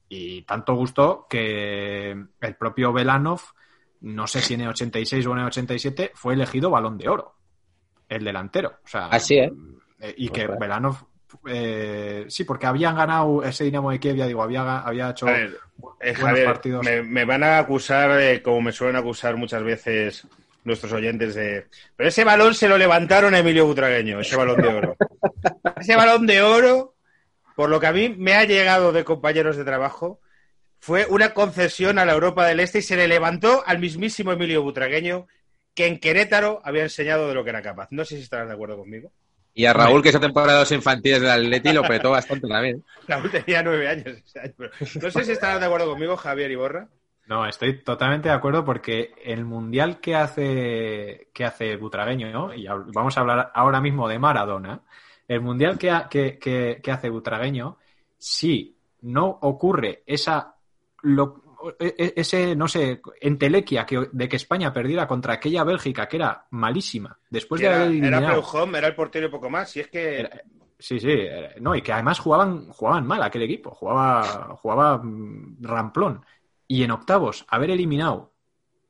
Y 0.07 0.43
tanto 0.43 0.75
gustó 0.75 1.27
que 1.27 2.11
el 2.43 2.57
propio 2.57 2.93
Belanov, 2.93 3.41
no 4.03 4.27
sé 4.27 4.43
si 4.43 4.53
en 4.53 4.61
el 4.61 4.69
86 4.69 5.27
o 5.27 5.33
en 5.33 5.39
el 5.39 5.47
87, 5.47 6.13
fue 6.15 6.35
elegido 6.35 6.69
balón 6.69 6.99
de 6.99 7.09
oro, 7.09 7.37
el 8.07 8.23
delantero. 8.23 8.75
O 8.85 8.87
sea, 8.87 9.07
Así, 9.07 9.37
¿eh? 9.39 9.51
eh, 9.99 10.15
Y 10.19 10.29
que 10.29 10.43
Ostras. 10.43 10.59
Belanov, 10.59 10.97
eh, 11.47 12.25
sí, 12.29 12.45
porque 12.45 12.67
habían 12.67 12.97
ganado 12.97 13.43
ese 13.45 13.65
Dinamo 13.65 13.91
de 13.91 14.01
Kiev, 14.01 14.17
ya 14.17 14.27
digo, 14.27 14.43
había, 14.43 14.81
había 14.81 15.11
hecho 15.11 15.27
ver, 15.27 15.59
eh, 16.01 16.13
buenos 16.13 16.19
Javier, 16.19 16.45
partidos. 16.45 16.85
me, 16.85 17.03
me 17.03 17.25
van 17.25 17.43
a 17.43 17.59
acusar, 17.59 18.21
eh, 18.21 18.43
como 18.43 18.61
me 18.63 18.73
suelen 18.73 18.97
acusar 18.97 19.37
muchas 19.37 19.63
veces 19.63 20.27
nuestros 20.65 20.93
oyentes, 20.93 21.35
de... 21.35 21.67
Pero 21.97 22.09
ese 22.09 22.25
balón 22.25 22.55
se 22.55 22.69
lo 22.69 22.77
levantaron 22.77 23.35
a 23.35 23.39
Emilio 23.39 23.67
Butragueño, 23.67 24.21
ese 24.21 24.37
balón 24.37 24.61
de 24.61 24.69
oro. 24.69 24.97
ese 25.81 25.97
balón 25.97 26.27
de 26.27 26.43
oro, 26.43 26.95
por 27.57 27.71
lo 27.71 27.81
que 27.81 27.87
a 27.87 27.93
mí 27.93 28.09
me 28.11 28.35
ha 28.35 28.45
llegado 28.45 28.93
de 28.93 29.05
compañeros 29.05 29.57
de 29.57 29.65
trabajo, 29.65 30.21
fue 30.79 31.07
una 31.09 31.35
concesión 31.35 31.99
a 31.99 32.05
la 32.05 32.13
Europa 32.13 32.47
del 32.47 32.61
Este 32.61 32.79
y 32.79 32.83
se 32.83 32.97
le 32.97 33.09
levantó 33.09 33.63
al 33.67 33.79
mismísimo 33.79 34.33
Emilio 34.33 34.63
Butragueño, 34.63 35.27
que 35.75 35.87
en 35.87 35.99
Querétaro 35.99 36.61
había 36.65 36.83
enseñado 36.83 37.29
de 37.29 37.35
lo 37.35 37.45
que 37.45 37.51
era 37.51 37.63
capaz. 37.63 37.89
No 37.91 38.05
sé 38.05 38.17
si 38.17 38.23
estarás 38.23 38.49
de 38.49 38.55
acuerdo 38.55 38.79
conmigo. 38.79 39.13
Y 39.55 39.65
a 39.67 39.73
Raúl, 39.73 40.03
que 40.03 40.11
esa 40.11 40.21
temporada 40.21 40.55
de 40.55 40.59
los 40.61 40.73
infantiles 40.73 41.21
del 41.21 41.31
Atleti 41.31 41.73
lo 41.73 41.83
petó 41.83 42.11
bastante 42.11 42.47
también. 42.49 42.85
Raúl 43.09 43.31
tenía 43.31 43.63
nueve 43.63 43.89
años. 43.89 44.07
ese 44.25 44.41
año, 44.41 44.55
pero 44.57 44.71
No 45.03 45.11
sé 45.11 45.25
si 45.25 45.33
estarás 45.33 45.61
de 45.61 45.67
acuerdo 45.67 45.89
conmigo, 45.91 46.17
Javier 46.17 46.51
Iborra. 46.51 46.89
No, 47.27 47.47
estoy 47.47 47.83
totalmente 47.85 48.29
de 48.29 48.35
acuerdo 48.35 48.65
porque 48.65 49.13
el 49.25 49.45
mundial 49.45 50.01
que 50.01 50.17
hace 50.17 51.29
que 51.33 51.45
hace 51.45 51.77
Butragueño, 51.77 52.31
¿no? 52.33 52.53
y 52.55 52.67
vamos 52.67 53.17
a 53.17 53.21
hablar 53.21 53.53
ahora 53.55 53.81
mismo 53.81 54.09
de 54.09 54.19
Maradona, 54.19 54.81
el 55.29 55.41
mundial 55.41 55.79
que, 55.79 55.91
ha- 55.91 56.09
que, 56.09 56.39
que- 56.39 56.81
que 56.83 56.91
hace 56.91 57.09
Butragueño, 57.09 57.77
si 58.19 58.77
no 59.03 59.27
ocurre 59.43 60.03
esa 60.07 60.55
lo- 61.03 61.50
ese, 61.79 62.57
no 62.57 62.69
sé, 62.69 63.01
entelequia 63.21 63.85
que, 63.87 64.09
de 64.13 64.29
que 64.29 64.37
España 64.37 64.73
perdiera 64.73 65.07
contra 65.07 65.35
aquella 65.35 65.65
Bélgica 65.65 66.09
que 66.09 66.17
era 66.17 66.47
malísima, 66.51 67.19
después 67.31 67.61
de 67.61 67.67
era, 67.69 67.77
haber 67.77 67.87
era 67.89 67.91
eliminado. 68.09 68.33
Preujón, 68.33 68.75
era 68.77 68.87
el 68.89 68.95
portero 68.95 69.27
y 69.27 69.31
poco 69.31 69.51
más. 69.51 69.77
Y 69.77 69.81
es 69.81 69.89
que 69.89 70.21
Era- 70.21 70.43
Sí, 70.79 70.99
sí, 70.99 71.15
no, 71.61 71.75
y 71.75 71.83
que 71.83 71.93
además 71.93 72.19
jugaban, 72.21 72.71
jugaban 72.71 73.07
mal 73.07 73.23
aquel 73.23 73.43
equipo, 73.43 73.71
jugaba, 73.71 74.57
jugaba 74.57 74.97
mm, 74.97 75.59
ramplón. 75.61 76.25
Y 76.67 76.83
en 76.85 76.91
octavos, 76.91 77.45
haber 77.49 77.71
eliminado 77.71 78.33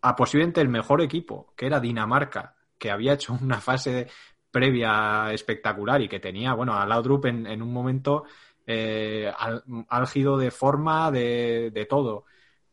a 0.02 0.14
posiblemente 0.14 0.60
el 0.60 0.68
mejor 0.68 1.00
equipo, 1.00 1.52
que 1.56 1.66
era 1.66 1.80
Dinamarca, 1.80 2.54
que 2.78 2.92
había 2.92 3.14
hecho 3.14 3.36
una 3.42 3.60
fase 3.60 4.06
previa 4.52 5.32
espectacular 5.32 6.00
y 6.02 6.08
que 6.08 6.20
tenía, 6.20 6.54
bueno, 6.54 6.74
a 6.74 6.86
Laudrup 6.86 7.26
en, 7.26 7.46
en 7.46 7.60
un 7.62 7.72
momento 7.72 8.24
eh, 8.66 9.32
al- 9.36 9.64
álgido 9.88 10.38
de 10.38 10.50
forma, 10.50 11.10
de, 11.10 11.70
de 11.72 11.86
todo, 11.86 12.24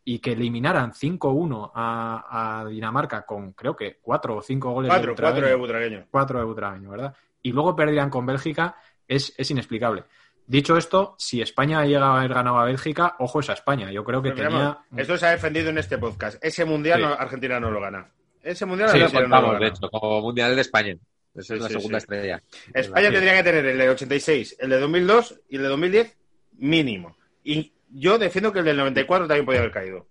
y 0.10 0.20
que 0.20 0.32
eliminaran 0.32 0.94
5-1 0.94 1.72
a, 1.76 2.62
a 2.62 2.66
Dinamarca 2.66 3.26
con 3.26 3.52
creo 3.52 3.76
que 3.76 3.98
4 4.02 4.38
o 4.38 4.42
5 4.42 4.72
goles 4.72 4.88
de 4.90 4.96
cuatro, 4.96 5.14
cuatro 5.16 5.28
Butragueño 5.34 5.50
de 5.50 5.56
Butragueño. 5.56 6.08
4 6.10 6.40
de 6.40 6.46
Butragueño, 6.46 6.90
¿verdad? 6.92 7.14
Y 7.42 7.52
luego 7.52 7.76
perdieran 7.76 8.10
con 8.10 8.26
Bélgica, 8.26 8.78
es, 9.06 9.34
es 9.38 9.52
inexplicable. 9.52 10.06
Dicho 10.46 10.78
esto, 10.78 11.16
si 11.18 11.42
España 11.42 11.84
llega 11.86 12.06
a 12.08 12.20
haber 12.20 12.34
ganado 12.34 12.58
a 12.58 12.64
Bélgica, 12.64 13.16
ojo 13.20 13.42
esa 13.42 13.52
España. 13.52 13.92
Yo 13.92 14.06
creo 14.06 14.22
que 14.22 14.30
Pero 14.32 14.44
tenía. 14.50 14.58
miramos, 14.60 14.78
Esto 14.96 15.18
se 15.18 15.26
ha 15.26 15.32
defendido 15.32 15.70
en 15.72 15.78
este 15.78 15.98
podcast. 15.98 16.42
Ese 16.42 16.64
mundial 16.64 17.00
Sí. 17.02 17.06
no- 17.06 17.14
Argentina 17.14 17.60
no 17.60 17.70
lo 17.70 17.82
gana. 17.82 18.10
Ese 18.42 18.66
mundial 18.66 18.90
Sí, 18.92 18.96
Argentina 19.02 19.24
no 19.24 19.28
lo 19.28 19.36
contamos, 19.36 19.60
de 19.60 19.66
gana. 19.66 19.76
hecho, 19.78 19.90
como 19.90 20.22
Mundial 20.22 20.56
de 20.56 20.62
España. 20.62 20.94
Esa 21.36 21.44
Sí, 21.44 21.54
es 21.56 21.62
la 21.62 21.68
sí, 21.68 21.74
segunda 21.74 22.00
sí. 22.00 22.04
estrella. 22.04 22.42
España 22.74 23.12
tendría 23.12 23.34
que 23.36 23.44
tener 23.44 23.66
el 23.66 23.78
de 23.78 23.90
86, 23.90 24.56
el 24.58 24.70
de 24.70 24.80
2002 24.80 25.38
y 25.50 25.58
el 25.58 25.64
de 25.64 25.68
2010 25.68 26.18
Mínimo. 26.60 27.18
Y 27.44 27.74
yo 27.90 28.18
defiendo 28.18 28.52
que 28.52 28.60
el 28.60 28.66
del 28.66 28.78
94 28.78 29.28
también 29.28 29.46
podía 29.46 29.60
haber 29.60 29.72
caído. 29.72 30.06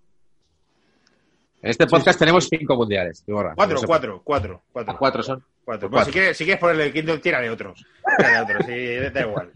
En 1.63 1.71
este 1.71 1.87
podcast 1.87 2.19
tenemos 2.19 2.49
cinco 2.49 2.77
mundiales. 2.77 3.25
Cuatro, 3.27 3.81
cuatro, 3.87 4.23
cuatro, 4.23 4.63
cuatro. 4.71 4.93
Ah, 4.93 4.97
cuatro 4.99 5.23
son. 5.23 5.45
Cuatro. 5.65 5.91
Pues 5.91 6.05
si, 6.07 6.13
quieres, 6.13 6.37
si 6.37 6.45
quieres 6.45 6.61
ponerle 6.61 6.87
el 6.87 6.93
quinto, 6.93 7.19
tírale 7.21 7.51
otros. 7.51 7.85
Tírale 8.17 8.41
otros, 8.41 8.67
sí, 8.67 9.11
da 9.13 9.21
igual. 9.21 9.53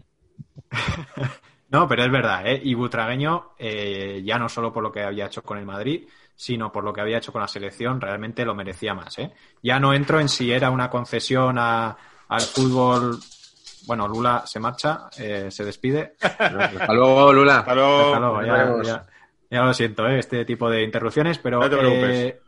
No, 1.71 1.87
pero 1.87 2.03
es 2.03 2.11
verdad, 2.11 2.45
¿eh? 2.47 2.59
Y 2.61 2.73
Butragueño, 2.73 3.51
eh, 3.57 4.21
ya 4.25 4.37
no 4.37 4.49
solo 4.49 4.73
por 4.73 4.83
lo 4.83 4.91
que 4.91 5.03
había 5.03 5.27
hecho 5.27 5.41
con 5.41 5.57
el 5.57 5.65
Madrid, 5.65 6.05
sino 6.35 6.69
por 6.69 6.83
lo 6.83 6.91
que 6.91 6.99
había 6.99 7.17
hecho 7.17 7.31
con 7.31 7.41
la 7.41 7.47
selección, 7.47 8.01
realmente 8.01 8.43
lo 8.43 8.53
merecía 8.53 8.93
más, 8.93 9.17
¿eh? 9.19 9.31
Ya 9.63 9.79
no 9.79 9.93
entro 9.93 10.19
en 10.19 10.27
si 10.27 10.51
era 10.51 10.69
una 10.69 10.89
concesión 10.89 11.57
a, 11.57 11.95
al 12.27 12.41
fútbol. 12.41 13.19
Bueno, 13.87 14.07
Lula 14.07 14.43
se 14.45 14.59
marcha, 14.59 15.09
eh, 15.17 15.49
se 15.49 15.63
despide. 15.65 16.15
Hasta 16.21 16.93
luego, 16.93 17.33
Lula. 17.33 17.59
Hasta 17.59 17.75
luego. 17.75 17.99
Hasta 18.07 18.19
luego, 18.19 18.41
ya, 18.43 18.83
ya- 18.83 19.05
ya 19.49 19.63
lo 19.63 19.73
siento, 19.73 20.07
¿eh? 20.07 20.19
este 20.19 20.45
tipo 20.45 20.69
de 20.69 20.83
interrupciones, 20.83 21.37
pero 21.39 21.59
No 21.59 21.69
te 21.69 21.75
preocupes. 21.77 22.09
eh, 22.19 22.39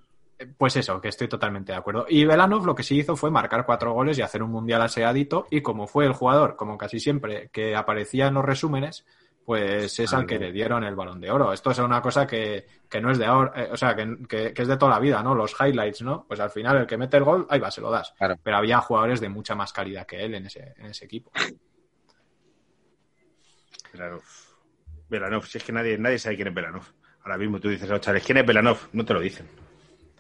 pues 0.58 0.76
eso, 0.78 1.00
que 1.02 1.10
estoy 1.10 1.28
totalmente 1.28 1.72
de 1.74 1.78
acuerdo. 1.78 2.06
Y 2.08 2.24
Velanov 2.26 2.66
lo 2.66 2.74
que 2.76 2.84
sí 2.84 2.98
hizo 3.00 3.16
fue 3.18 3.30
marcar 3.30 3.66
cuatro 3.66 3.92
goles 3.94 4.18
y 4.18 4.22
hacer 4.22 4.42
un 4.42 4.52
mundial 4.52 4.82
aseadito, 4.82 5.48
y 5.52 5.62
como 5.62 5.86
fue 5.88 6.06
el 6.06 6.14
jugador, 6.14 6.56
como 6.56 6.78
casi 6.78 7.00
siempre, 7.00 7.50
que 7.52 7.76
aparecía 7.76 8.28
en 8.28 8.36
los 8.36 8.46
resúmenes, 8.46 9.06
pues 9.46 10.00
es 10.00 10.14
al 10.14 10.26
que 10.26 10.40
le 10.40 10.52
dieron 10.52 10.84
el 10.84 10.96
balón 10.96 11.20
de 11.20 11.30
oro. 11.30 11.52
Esto 11.52 11.72
es 11.72 11.80
una 11.80 12.02
cosa 12.02 12.26
que, 12.26 12.66
que 12.90 13.02
no 13.02 13.12
es 13.12 13.18
de 13.18 13.26
ahora, 13.26 13.52
eh, 13.64 13.70
o 13.72 13.76
sea, 13.78 13.96
que, 13.96 14.18
que- 14.28 14.54
que 14.54 14.62
es 14.62 14.68
de 14.68 14.78
toda 14.78 14.92
la 14.94 15.00
vida, 15.00 15.22
¿no? 15.22 15.36
Los 15.36 15.54
highlights, 15.60 16.02
¿no? 16.02 16.26
Pues 16.28 16.40
al 16.40 16.50
final 16.50 16.78
el 16.78 16.88
que 16.88 16.98
mete 16.98 17.18
el 17.18 17.24
gol, 17.24 17.46
ahí 17.50 17.60
va, 17.60 17.70
se 17.70 17.82
lo 17.82 17.92
das. 17.92 18.14
Claro. 18.18 18.38
Pero 18.42 18.58
había 18.58 18.80
jugadores 18.80 19.20
de 19.20 19.30
mucha 19.30 19.54
más 19.56 19.74
calidad 19.74 20.06
que 20.06 20.24
él 20.24 20.36
en 20.36 20.46
ese, 20.46 20.74
en 20.78 20.86
ese 20.88 21.06
equipo. 21.06 21.32
Velanov. 23.94 24.24
Velanov, 25.10 25.46
si 25.46 25.58
es 25.58 25.64
que 25.64 25.72
nadie, 25.72 25.98
nadie 25.98 26.18
sabe 26.20 26.36
quién 26.36 26.48
es 26.48 26.54
Velanov. 26.54 26.84
Ahora 27.24 27.38
mismo 27.38 27.60
tú 27.60 27.70
dices 27.70 27.90
a 27.90 27.94
los 27.94 28.02
chavales, 28.02 28.26
¿quién 28.26 28.38
es 28.38 28.46
Velanov? 28.46 28.78
No 28.94 29.06
te 29.06 29.14
lo 29.14 29.20
dicen. 29.20 29.48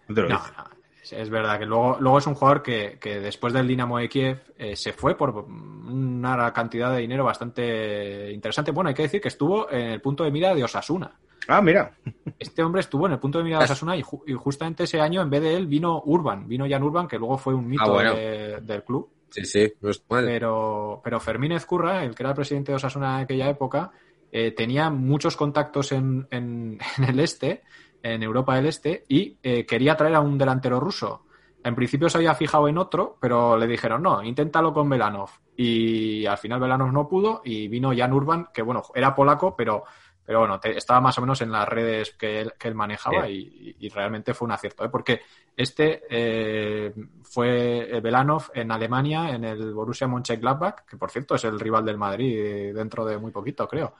No 0.07 0.15
te 0.15 0.21
lo 0.21 0.29
No, 0.29 0.37
dicen. 0.37 0.53
no, 0.57 0.63
es, 1.03 1.13
es 1.13 1.29
verdad 1.29 1.59
que 1.59 1.65
luego, 1.65 1.97
luego 1.99 2.17
es 2.17 2.27
un 2.27 2.33
jugador 2.35 2.63
que, 2.63 2.97
que 2.99 3.19
después 3.19 3.53
del 3.53 3.67
Dinamo 3.67 3.97
de 3.99 4.09
Kiev 4.09 4.41
eh, 4.57 4.75
se 4.75 4.93
fue 4.93 5.15
por 5.15 5.45
una 5.45 6.51
cantidad 6.53 6.91
de 6.93 7.01
dinero 7.01 7.23
bastante 7.23 8.31
interesante. 8.31 8.71
Bueno, 8.71 8.87
hay 8.89 8.93
que 8.95 9.03
decir 9.03 9.21
que 9.21 9.27
estuvo 9.27 9.69
en 9.71 9.87
el 9.91 10.01
punto 10.01 10.23
de 10.23 10.31
mira 10.31 10.55
de 10.55 10.63
Osasuna. 10.63 11.11
Ah, 11.47 11.61
mira. 11.61 11.91
Este 12.39 12.63
hombre 12.63 12.79
estuvo 12.81 13.05
en 13.05 13.13
el 13.13 13.19
punto 13.19 13.37
de 13.37 13.43
mira 13.43 13.57
de 13.59 13.65
Osasuna 13.65 13.97
y, 13.97 14.01
ju- 14.01 14.23
y 14.25 14.33
justamente 14.33 14.83
ese 14.85 15.01
año 15.01 15.21
en 15.21 15.29
vez 15.29 15.41
de 15.41 15.55
él 15.55 15.67
vino 15.67 16.01
Urban, 16.05 16.47
vino 16.47 16.65
Jan 16.69 16.83
Urban, 16.83 17.07
que 17.07 17.19
luego 17.19 17.37
fue 17.37 17.53
un 17.53 17.67
mito 17.67 17.83
Ah, 17.83 17.89
bueno. 17.89 18.13
de- 18.15 18.61
del 18.61 18.83
club. 18.83 19.09
Sí, 19.29 19.43
sí, 19.45 19.73
no 19.81 19.89
está 19.89 20.05
mal. 20.15 20.25
Pero, 20.25 21.01
pero 21.03 21.19
Fermín 21.19 21.51
Ezcurra, 21.51 22.03
el 22.05 22.15
que 22.15 22.23
era 22.23 22.29
el 22.29 22.35
presidente 22.35 22.71
de 22.71 22.77
Osasuna 22.77 23.17
en 23.17 23.23
aquella 23.23 23.49
época, 23.49 23.91
eh, 24.31 24.51
tenía 24.51 24.89
muchos 24.89 25.35
contactos 25.35 25.91
en, 25.91 26.27
en- 26.31 26.77
en 26.97 27.03
el 27.03 27.19
este, 27.19 27.63
en 28.03 28.21
Europa 28.21 28.55
del 28.55 28.67
Este, 28.67 29.05
y 29.07 29.37
eh, 29.41 29.65
quería 29.65 29.95
traer 29.95 30.15
a 30.15 30.21
un 30.21 30.37
delantero 30.37 30.79
ruso. 30.79 31.23
En 31.63 31.75
principio 31.75 32.09
se 32.09 32.17
había 32.17 32.35
fijado 32.35 32.67
en 32.67 32.77
otro, 32.77 33.17
pero 33.21 33.57
le 33.57 33.65
dijeron, 33.65 34.03
no, 34.03 34.21
inténtalo 34.21 34.73
con 34.73 34.89
Velanov. 34.89 35.29
Y 35.55 36.25
al 36.25 36.37
final 36.37 36.59
Velanov 36.59 36.91
no 36.91 37.07
pudo 37.07 37.41
y 37.45 37.69
vino 37.69 37.93
Jan 37.95 38.11
Urban, 38.11 38.49
que 38.53 38.61
bueno, 38.61 38.83
era 38.93 39.15
polaco, 39.15 39.55
pero, 39.55 39.85
pero 40.25 40.39
bueno, 40.39 40.59
te- 40.59 40.77
estaba 40.77 41.01
más 41.01 41.17
o 41.17 41.21
menos 41.21 41.41
en 41.41 41.51
las 41.51 41.67
redes 41.67 42.11
que 42.11 42.41
él, 42.41 42.53
que 42.57 42.67
él 42.67 42.75
manejaba 42.75 43.29
y, 43.29 43.75
y 43.79 43.89
realmente 43.89 44.33
fue 44.33 44.45
un 44.45 44.51
acierto, 44.53 44.85
¿eh? 44.85 44.89
porque 44.89 45.21
este 45.55 46.03
eh, 46.09 46.93
fue 47.23 47.99
Velanov 48.01 48.51
en 48.53 48.71
Alemania, 48.71 49.29
en 49.31 49.43
el 49.43 49.73
Borussia 49.73 50.07
Mönchengladbach, 50.07 50.85
que 50.89 50.97
por 50.97 51.11
cierto 51.11 51.35
es 51.35 51.43
el 51.43 51.59
rival 51.59 51.85
del 51.85 51.97
Madrid 51.97 52.37
eh, 52.37 52.73
dentro 52.73 53.05
de 53.05 53.17
muy 53.17 53.31
poquito, 53.31 53.67
creo. 53.67 53.95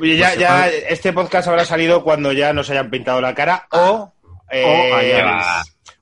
Oye, 0.00 0.16
ya, 0.16 0.28
Pues 0.28 0.38
ya 0.40 0.58
fue- 0.64 0.92
este 0.92 1.12
podcast 1.12 1.48
habrá 1.48 1.64
salido 1.64 2.02
cuando 2.04 2.32
ya 2.32 2.52
nos 2.52 2.68
hayan 2.70 2.90
pintado 2.90 3.20
la 3.20 3.34
cara 3.34 3.66
o... 3.72 4.12
eh, 4.50 4.92
ayer. 4.94 5.24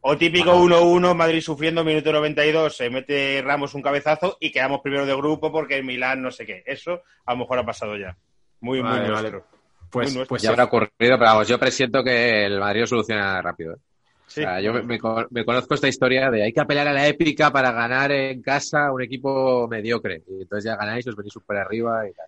o 0.03 0.17
típico 0.17 0.55
1-1, 0.55 1.15
Madrid 1.15 1.41
sufriendo, 1.41 1.83
minuto 1.85 2.13
92, 2.13 2.77
se 2.77 2.91
mete 2.91 3.43
Ramos 3.45 3.75
un 3.75 3.83
cabezazo 3.83 4.37
y 4.41 4.51
quedamos 4.53 4.81
primero 4.83 5.05
de 5.07 5.15
grupo 5.17 5.51
porque 5.51 5.77
en 5.79 5.87
Milán 5.87 6.23
no 6.23 6.31
sé 6.31 6.47
qué. 6.47 6.63
Eso 6.67 7.03
a 7.25 7.33
lo 7.33 7.39
mejor 7.41 7.59
ha 7.59 7.67
pasado 7.67 7.97
ya. 7.97 8.17
Muy, 8.61 8.81
Vale, 8.81 9.01
muy 9.03 9.11
vale. 9.11 9.43
Pues, 9.91 10.17
pues 10.29 10.43
ya 10.43 10.51
habrá 10.51 10.65
ocurrido, 10.65 10.91
pero 10.99 11.19
vamos, 11.21 11.49
yo 11.49 11.59
presiento 11.59 12.03
que 12.05 12.45
el 12.47 12.59
Madrid 12.61 12.81
lo 12.83 12.87
soluciona 12.87 13.41
rápido. 13.41 13.75
¿eh? 13.75 13.79
Sí. 14.27 14.41
O 14.41 14.43
sea, 14.45 14.61
yo 14.61 14.73
me, 14.75 14.83
me 14.83 14.99
con- 14.99 15.27
me 15.31 15.45
conozco 15.45 15.75
esta 15.75 15.89
historia 15.89 16.31
de 16.31 16.43
hay 16.43 16.53
que 16.53 16.61
apelar 16.61 16.89
a 16.89 16.93
la 16.93 17.07
épica 17.07 17.51
para 17.53 17.71
ganar 17.73 18.11
en 18.13 18.43
casa 18.43 18.91
un 18.93 19.03
equipo 19.03 19.67
mediocre. 19.69 20.23
Y 20.29 20.43
entonces 20.43 20.65
ya 20.71 20.77
ganáis, 20.77 21.07
os 21.07 21.15
venís 21.17 21.33
súper 21.33 21.59
arriba 21.59 22.07
y 22.09 22.13
tal. 22.13 22.27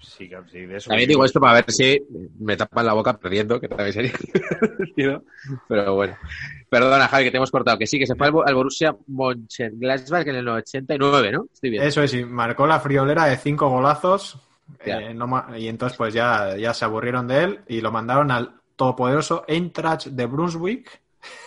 Sí, 0.00 0.28
claro, 0.28 0.44
sí, 0.50 0.60
de 0.60 0.76
eso. 0.76 0.90
También 0.90 1.08
digo 1.08 1.24
esto 1.24 1.40
para 1.40 1.54
ver 1.54 1.64
si 1.72 1.98
me 2.38 2.56
tapan 2.56 2.86
la 2.86 2.92
boca 2.92 3.18
perdiendo, 3.18 3.58
que 3.58 3.68
también 3.68 3.92
sería 3.92 4.12
divertido. 4.68 5.24
Pero 5.66 5.94
bueno. 5.94 6.16
Perdona, 6.68 7.08
Javi, 7.08 7.24
que 7.24 7.30
te 7.32 7.36
hemos 7.38 7.50
cortado. 7.50 7.78
Que 7.78 7.86
sí, 7.86 7.98
que 7.98 8.06
se 8.06 8.14
fue 8.14 8.26
al, 8.26 8.32
Bo- 8.32 8.46
al 8.46 8.54
Borussia 8.54 8.94
Mönchengladbach 9.08 10.26
en 10.28 10.36
el 10.36 10.48
89, 10.48 11.32
¿no? 11.32 11.46
Estoy 11.52 11.70
bien. 11.70 11.82
Eso 11.82 12.02
es, 12.02 12.14
y 12.14 12.24
marcó 12.24 12.66
la 12.66 12.78
friolera 12.80 13.24
de 13.26 13.36
cinco 13.38 13.68
golazos. 13.68 14.38
Eh, 14.80 15.12
no 15.14 15.44
y 15.56 15.68
entonces 15.68 15.96
pues 15.96 16.14
ya, 16.14 16.56
ya 16.56 16.72
se 16.74 16.84
aburrieron 16.84 17.26
de 17.26 17.44
él 17.44 17.60
y 17.68 17.80
lo 17.80 17.92
mandaron 17.92 18.30
al 18.30 18.60
todopoderoso 18.76 19.44
Eintracht 19.46 20.06
de 20.06 20.26
Brunswick, 20.26 21.02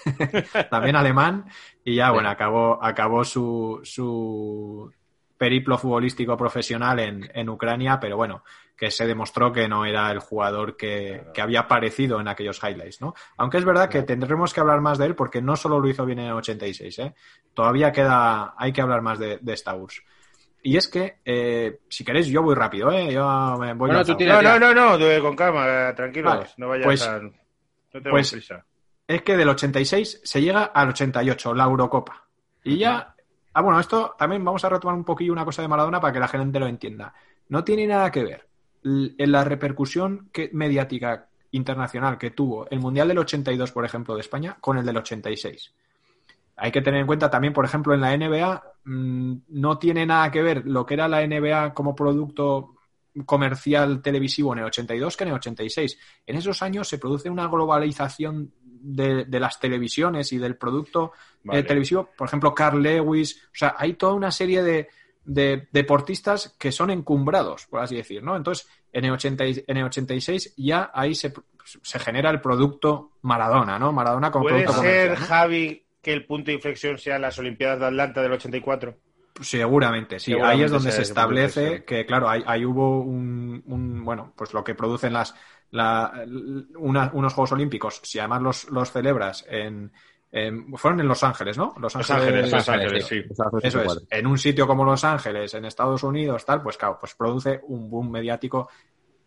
también 0.69 0.95
alemán, 0.95 1.45
y 1.83 1.95
ya, 1.95 2.11
bueno, 2.11 2.29
acabó, 2.29 2.83
acabó 2.83 3.23
su, 3.23 3.79
su 3.83 4.91
periplo 5.37 5.77
futbolístico 5.77 6.35
profesional 6.35 6.99
en, 6.99 7.29
en 7.33 7.49
Ucrania, 7.49 7.99
pero 7.99 8.17
bueno, 8.17 8.43
que 8.75 8.91
se 8.91 9.07
demostró 9.07 9.51
que 9.51 9.67
no 9.67 9.85
era 9.85 10.11
el 10.11 10.19
jugador 10.19 10.77
que, 10.77 11.25
que 11.33 11.41
había 11.41 11.61
aparecido 11.61 12.19
en 12.19 12.27
aquellos 12.27 12.61
highlights, 12.63 13.01
¿no? 13.01 13.13
Aunque 13.37 13.57
es 13.57 13.65
verdad 13.65 13.89
que 13.89 14.03
tendremos 14.03 14.53
que 14.53 14.59
hablar 14.59 14.81
más 14.81 14.97
de 14.97 15.07
él 15.07 15.15
porque 15.15 15.41
no 15.41 15.55
solo 15.55 15.79
lo 15.79 15.89
hizo 15.89 16.05
bien 16.05 16.19
en 16.19 16.27
el 16.27 16.33
86, 16.33 16.99
¿eh? 16.99 17.15
Todavía 17.53 17.91
queda, 17.91 18.53
hay 18.57 18.71
que 18.71 18.81
hablar 18.81 19.01
más 19.01 19.19
de, 19.19 19.39
de 19.41 19.53
esta 19.53 19.75
URSS. 19.75 20.03
Y 20.63 20.75
es 20.75 20.87
que, 20.87 21.17
eh, 21.23 21.79
si 21.87 22.03
queréis, 22.03 22.27
yo 22.27 22.41
voy 22.41 22.55
rápido, 22.55 22.91
¿eh? 22.91 23.11
Yo 23.13 23.25
me 23.59 23.73
voy 23.73 23.89
Bueno, 23.89 24.03
tú 24.03 24.15
tira, 24.15 24.41
No, 24.41 24.59
no, 24.59 24.73
no, 24.73 24.97
no, 24.97 25.21
con 25.21 25.35
calma, 25.35 25.93
tranquilos. 25.95 26.33
Vale, 26.33 26.49
no 26.57 26.67
vayas 26.69 26.85
pues- 26.85 27.07
a. 27.07 27.19
No 27.19 27.31
tenemos 27.91 28.11
pues- 28.11 28.31
prisa. 28.31 28.65
es 29.07 29.21
que 29.21 29.37
del 29.37 29.49
86 29.49 30.21
se 30.23 30.41
llega 30.41 30.65
al 30.65 30.89
88, 30.89 31.53
la 31.53 31.63
Eurocopa. 31.63 32.27
Y 32.63 32.77
ya. 32.79 33.13
Ah, 33.53 33.61
bueno, 33.61 33.79
esto 33.79 34.15
también 34.19 34.43
vamos 34.43 34.63
a 34.65 34.69
retomar 34.69 34.95
un 34.95 35.03
poquillo 35.05 35.31
una 35.33 35.45
cosa 35.45 35.61
de 35.61 35.67
Maradona 35.67 35.99
para 35.99 36.13
que 36.13 36.19
la 36.19 36.27
gente 36.27 36.59
lo 36.59 36.67
entienda. 36.67 37.13
No 37.49 37.63
tiene 37.63 37.87
nada 37.87 38.11
que 38.11 38.23
ver 38.23 38.47
en 38.83 39.31
la 39.31 39.43
repercusión 39.43 40.29
que, 40.31 40.49
mediática 40.53 41.27
internacional 41.51 42.17
que 42.17 42.31
tuvo 42.31 42.69
el 42.69 42.79
Mundial 42.79 43.07
del 43.07 43.17
82, 43.19 43.71
por 43.71 43.85
ejemplo, 43.85 44.13
de 44.15 44.21
España, 44.21 44.57
con 44.59 44.77
el 44.77 44.85
del 44.85 44.97
86. 44.97 45.73
Hay 46.57 46.71
que 46.71 46.81
tener 46.81 46.99
en 47.01 47.07
cuenta 47.07 47.29
también, 47.29 47.53
por 47.53 47.63
ejemplo, 47.65 47.93
en 47.93 48.01
la 48.01 48.13
NBA, 48.17 48.63
mmm, 48.85 49.35
no 49.49 49.77
tiene 49.77 50.05
nada 50.05 50.31
que 50.31 50.41
ver 50.41 50.63
lo 50.65 50.85
que 50.85 50.95
era 50.95 51.07
la 51.07 51.21
NBA 51.25 51.73
como 51.73 51.95
producto 51.95 52.73
comercial 53.25 54.01
televisivo 54.01 54.53
en 54.53 54.59
el 54.59 54.65
82 54.65 55.17
que 55.17 55.23
en 55.23 55.29
el 55.29 55.35
86. 55.35 55.97
En 56.25 56.35
esos 56.35 56.61
años 56.61 56.87
se 56.87 56.97
produce 56.99 57.29
una 57.29 57.47
globalización 57.47 58.51
de, 58.63 59.25
de 59.25 59.39
las 59.39 59.59
televisiones 59.59 60.31
y 60.33 60.37
del 60.37 60.55
producto 60.55 61.13
Vale. 61.43 61.59
eh, 61.59 61.63
televisivo. 61.63 62.09
Por 62.15 62.27
ejemplo, 62.27 62.53
Carl 62.53 62.81
Lewis. 62.81 63.43
O 63.47 63.55
sea, 63.55 63.75
hay 63.77 63.93
toda 63.93 64.13
una 64.13 64.29
serie 64.31 64.61
de, 64.61 64.87
de 65.25 65.67
deportistas 65.71 66.55
que 66.59 66.71
son 66.71 66.91
encumbrados, 66.91 67.65
por 67.67 67.81
así 67.81 67.95
decir, 67.95 68.21
¿no? 68.23 68.35
Entonces, 68.35 68.67
en 68.93 69.05
el, 69.05 69.11
80 69.11 69.45
y- 69.47 69.63
en 69.67 69.77
el 69.77 69.83
86 69.85 70.53
ya 70.57 70.91
ahí 70.93 71.15
se, 71.15 71.33
se 71.81 71.99
genera 71.99 72.29
el 72.29 72.39
producto 72.39 73.13
Maradona, 73.23 73.79
¿no? 73.79 73.91
Maradona 73.91 74.29
como 74.31 74.43
¿Puede 74.45 74.63
producto 74.63 74.81
ser, 74.83 75.07
comercial, 75.07 75.19
¿no? 75.21 75.25
Javi, 75.25 75.83
que 76.07 76.13
el 76.13 76.25
punto 76.25 76.45
de 76.47 76.53
inflexión 76.53 76.97
sean 76.97 77.21
las 77.21 77.37
Olimpiadas 77.37 77.79
de 77.81 77.85
Atlanta 77.87 78.21
del 78.21 78.31
84? 78.31 78.95
Seguramente, 79.41 80.19
sí. 80.19 80.31
Seguramente 80.31 80.57
ahí 80.57 80.65
es 80.65 80.71
donde 80.71 80.91
sea 80.91 80.95
se 80.95 81.01
establece 81.03 81.83
que, 81.83 82.05
claro, 82.05 82.29
ahí, 82.29 82.41
ahí 82.47 82.63
hubo 82.65 83.01
un, 83.01 83.61
un- 83.67 84.05
bueno, 84.05 84.33
pues 84.37 84.53
lo 84.53 84.63
que 84.63 84.73
producen 84.73 85.11
las, 85.13 85.35
la- 85.71 86.23
una- 86.77 87.11
unos 87.13 87.33
Juegos 87.33 87.51
Olímpicos, 87.51 87.99
si 88.03 88.19
además 88.19 88.41
los, 88.41 88.69
los 88.71 88.91
celebras 88.91 89.45
en, 89.49 89.91
en- 90.31 90.73
fueron 90.77 91.01
en 91.01 91.07
Los 91.09 91.23
Ángeles, 91.23 91.57
¿no? 91.57 91.75
Los 91.77 91.93
Los 91.93 92.09
Ángeles, 92.09 92.51
Los 92.51 92.69
Ángeles, 92.69 93.05
sí. 93.05 93.17
Eso 93.29 93.43
84. 93.79 93.91
es, 93.93 94.07
en 94.09 94.27
un 94.27 94.37
sitio 94.37 94.65
como 94.65 94.85
Los 94.85 95.03
Ángeles, 95.03 95.53
en 95.53 95.65
Estados 95.65 96.03
Unidos, 96.03 96.45
tal, 96.45 96.61
pues 96.63 96.77
claro, 96.77 96.97
pues 96.99 97.13
produce 97.15 97.59
un 97.67 97.89
boom 97.89 98.09
mediático 98.09 98.69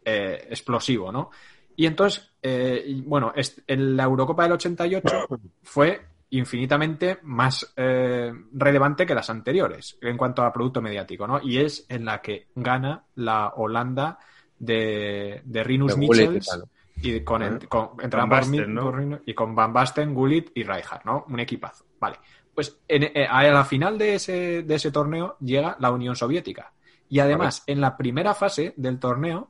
eh, 0.05 0.47
explosivo, 0.51 1.13
¿no? 1.13 1.31
Y 1.77 1.87
entonces, 1.87 2.33
eh, 2.43 3.01
bueno, 3.05 3.33
en 3.67 3.97
la 3.97 4.05
Eurocopa 4.05 4.43
del 4.43 4.53
88 4.53 5.29
fue 5.63 6.10
infinitamente 6.31 7.19
más 7.23 7.73
eh, 7.77 8.33
relevante 8.53 9.05
que 9.05 9.15
las 9.15 9.31
anteriores 9.31 9.99
en 10.01 10.17
cuanto 10.17 10.43
a 10.43 10.53
producto 10.53 10.81
mediático, 10.81 11.27
¿no? 11.27 11.41
Y 11.43 11.59
es 11.59 11.87
en 11.89 12.05
la 12.05 12.21
que 12.23 12.49
gana 12.55 13.05
la 13.17 13.53
Holanda 13.57 14.19
de, 14.59 15.43
de 15.45 15.65
Rinus 15.65 15.97
De 15.97 16.07
Gullit 16.07 16.23
y 16.23 16.29
Michels 16.35 16.65
y 17.03 17.21
con, 17.25 17.41
Vale. 17.41 17.67
con- 17.67 17.91
entre 18.01 18.19
Van 18.21 18.25
ambos 18.33 18.39
Basten, 18.51 19.21
y 19.27 19.35
con 19.35 19.55
Van 19.55 19.73
Basten, 19.73 20.15
Gullit 20.15 20.51
y 20.55 20.63
Rijkaard, 20.63 21.05
¿no? 21.05 21.25
Un 21.29 21.41
equipazo. 21.41 21.85
Vale. 21.99 22.17
Pues 22.55 22.79
en- 22.87 23.05
eh, 23.15 23.27
a 23.29 23.43
la 23.45 23.65
final 23.65 23.97
de 23.99 24.15
ese, 24.15 24.63
de 24.63 24.75
ese 24.75 24.91
torneo 24.93 25.37
llega 25.41 25.77
la 25.81 25.91
Unión 25.91 26.15
Soviética. 26.15 26.73
Y 27.09 27.19
además, 27.19 27.65
en 27.67 27.81
la 27.81 27.97
primera 27.97 28.35
fase 28.35 28.75
del 28.77 29.01
torneo, 29.01 29.49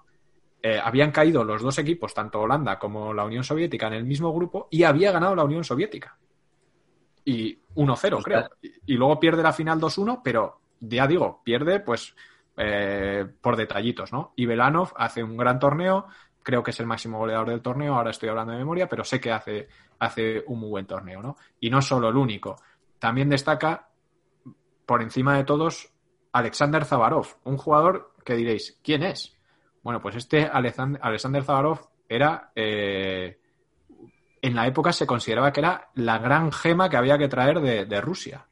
eh, 0.62 0.78
habían 0.82 1.10
caído 1.10 1.42
los 1.44 1.60
dos 1.60 1.78
equipos, 1.78 2.14
tanto 2.14 2.40
Holanda 2.40 2.78
como 2.78 3.12
la 3.12 3.24
Unión 3.24 3.44
Soviética, 3.44 3.88
en 3.88 3.94
el 3.94 4.04
mismo 4.04 4.32
grupo 4.32 4.68
y 4.70 4.84
había 4.84 5.10
ganado 5.12 5.34
la 5.34 5.44
Unión 5.44 5.64
Soviética. 5.64 6.16
Y 7.24 7.58
1-0, 7.74 8.22
creo. 8.22 8.50
Y, 8.62 8.94
y 8.94 8.96
luego 8.96 9.20
pierde 9.20 9.42
la 9.42 9.52
final 9.52 9.80
2-1, 9.80 10.20
pero 10.22 10.60
ya 10.80 11.06
digo, 11.06 11.42
pierde 11.44 11.80
pues 11.80 12.14
eh, 12.56 13.26
por 13.40 13.56
detallitos, 13.56 14.12
¿no? 14.12 14.32
Y 14.36 14.46
Belanov 14.46 14.92
hace 14.96 15.22
un 15.22 15.36
gran 15.36 15.58
torneo, 15.58 16.06
creo 16.42 16.62
que 16.62 16.72
es 16.72 16.80
el 16.80 16.86
máximo 16.86 17.18
goleador 17.18 17.48
del 17.48 17.62
torneo, 17.62 17.94
ahora 17.94 18.10
estoy 18.10 18.28
hablando 18.28 18.52
de 18.52 18.58
memoria, 18.58 18.88
pero 18.88 19.02
sé 19.02 19.20
que 19.20 19.32
hace, 19.32 19.68
hace 19.98 20.44
un 20.46 20.60
muy 20.60 20.68
buen 20.68 20.86
torneo, 20.86 21.22
¿no? 21.22 21.36
Y 21.60 21.70
no 21.70 21.80
solo 21.80 22.08
el 22.08 22.16
único. 22.16 22.56
También 22.98 23.30
destaca, 23.30 23.88
por 24.84 25.00
encima 25.00 25.36
de 25.36 25.44
todos, 25.44 25.90
Alexander 26.32 26.84
Zavarov, 26.84 27.26
un 27.44 27.56
jugador 27.56 28.14
que 28.24 28.34
diréis, 28.34 28.78
¿quién 28.82 29.04
es? 29.04 29.36
Bueno, 29.82 30.02
pues 30.02 30.16
este 30.16 30.44
Alexander 30.44 31.42
Zavarov 31.42 31.88
era, 32.08 32.52
eh, 32.54 33.39
en 34.42 34.54
la 34.54 34.66
época 34.66 34.92
se 34.92 35.06
consideraba 35.06 35.52
que 35.52 35.60
era 35.60 35.88
la 35.94 36.18
gran 36.18 36.52
gema 36.52 36.88
que 36.88 36.96
había 36.96 37.18
que 37.18 37.28
traer 37.28 37.60
de, 37.60 38.00
Rusia. 38.00 38.46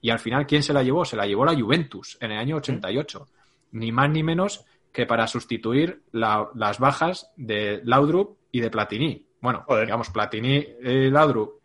Y 0.00 0.10
al 0.10 0.18
final, 0.18 0.46
¿quién 0.46 0.62
se 0.62 0.72
la 0.72 0.82
llevó? 0.82 1.04
Se 1.04 1.16
la 1.16 1.26
llevó 1.26 1.44
la 1.44 1.54
Juventus 1.54 2.18
en 2.20 2.32
el 2.32 2.38
año 2.38 2.56
88. 2.56 3.26
Ni 3.72 3.92
más 3.92 4.10
ni 4.10 4.22
menos 4.22 4.64
que 4.92 5.06
para 5.06 5.26
sustituir 5.26 6.02
las 6.12 6.78
bajas 6.78 7.30
de 7.36 7.80
Laudrup 7.84 8.38
y 8.50 8.60
de 8.60 8.70
Platini. 8.70 9.26
Bueno, 9.40 9.64
digamos, 9.68 10.10
Platini 10.10 10.64
eh, 10.82 11.08
Laudrup. 11.10 11.60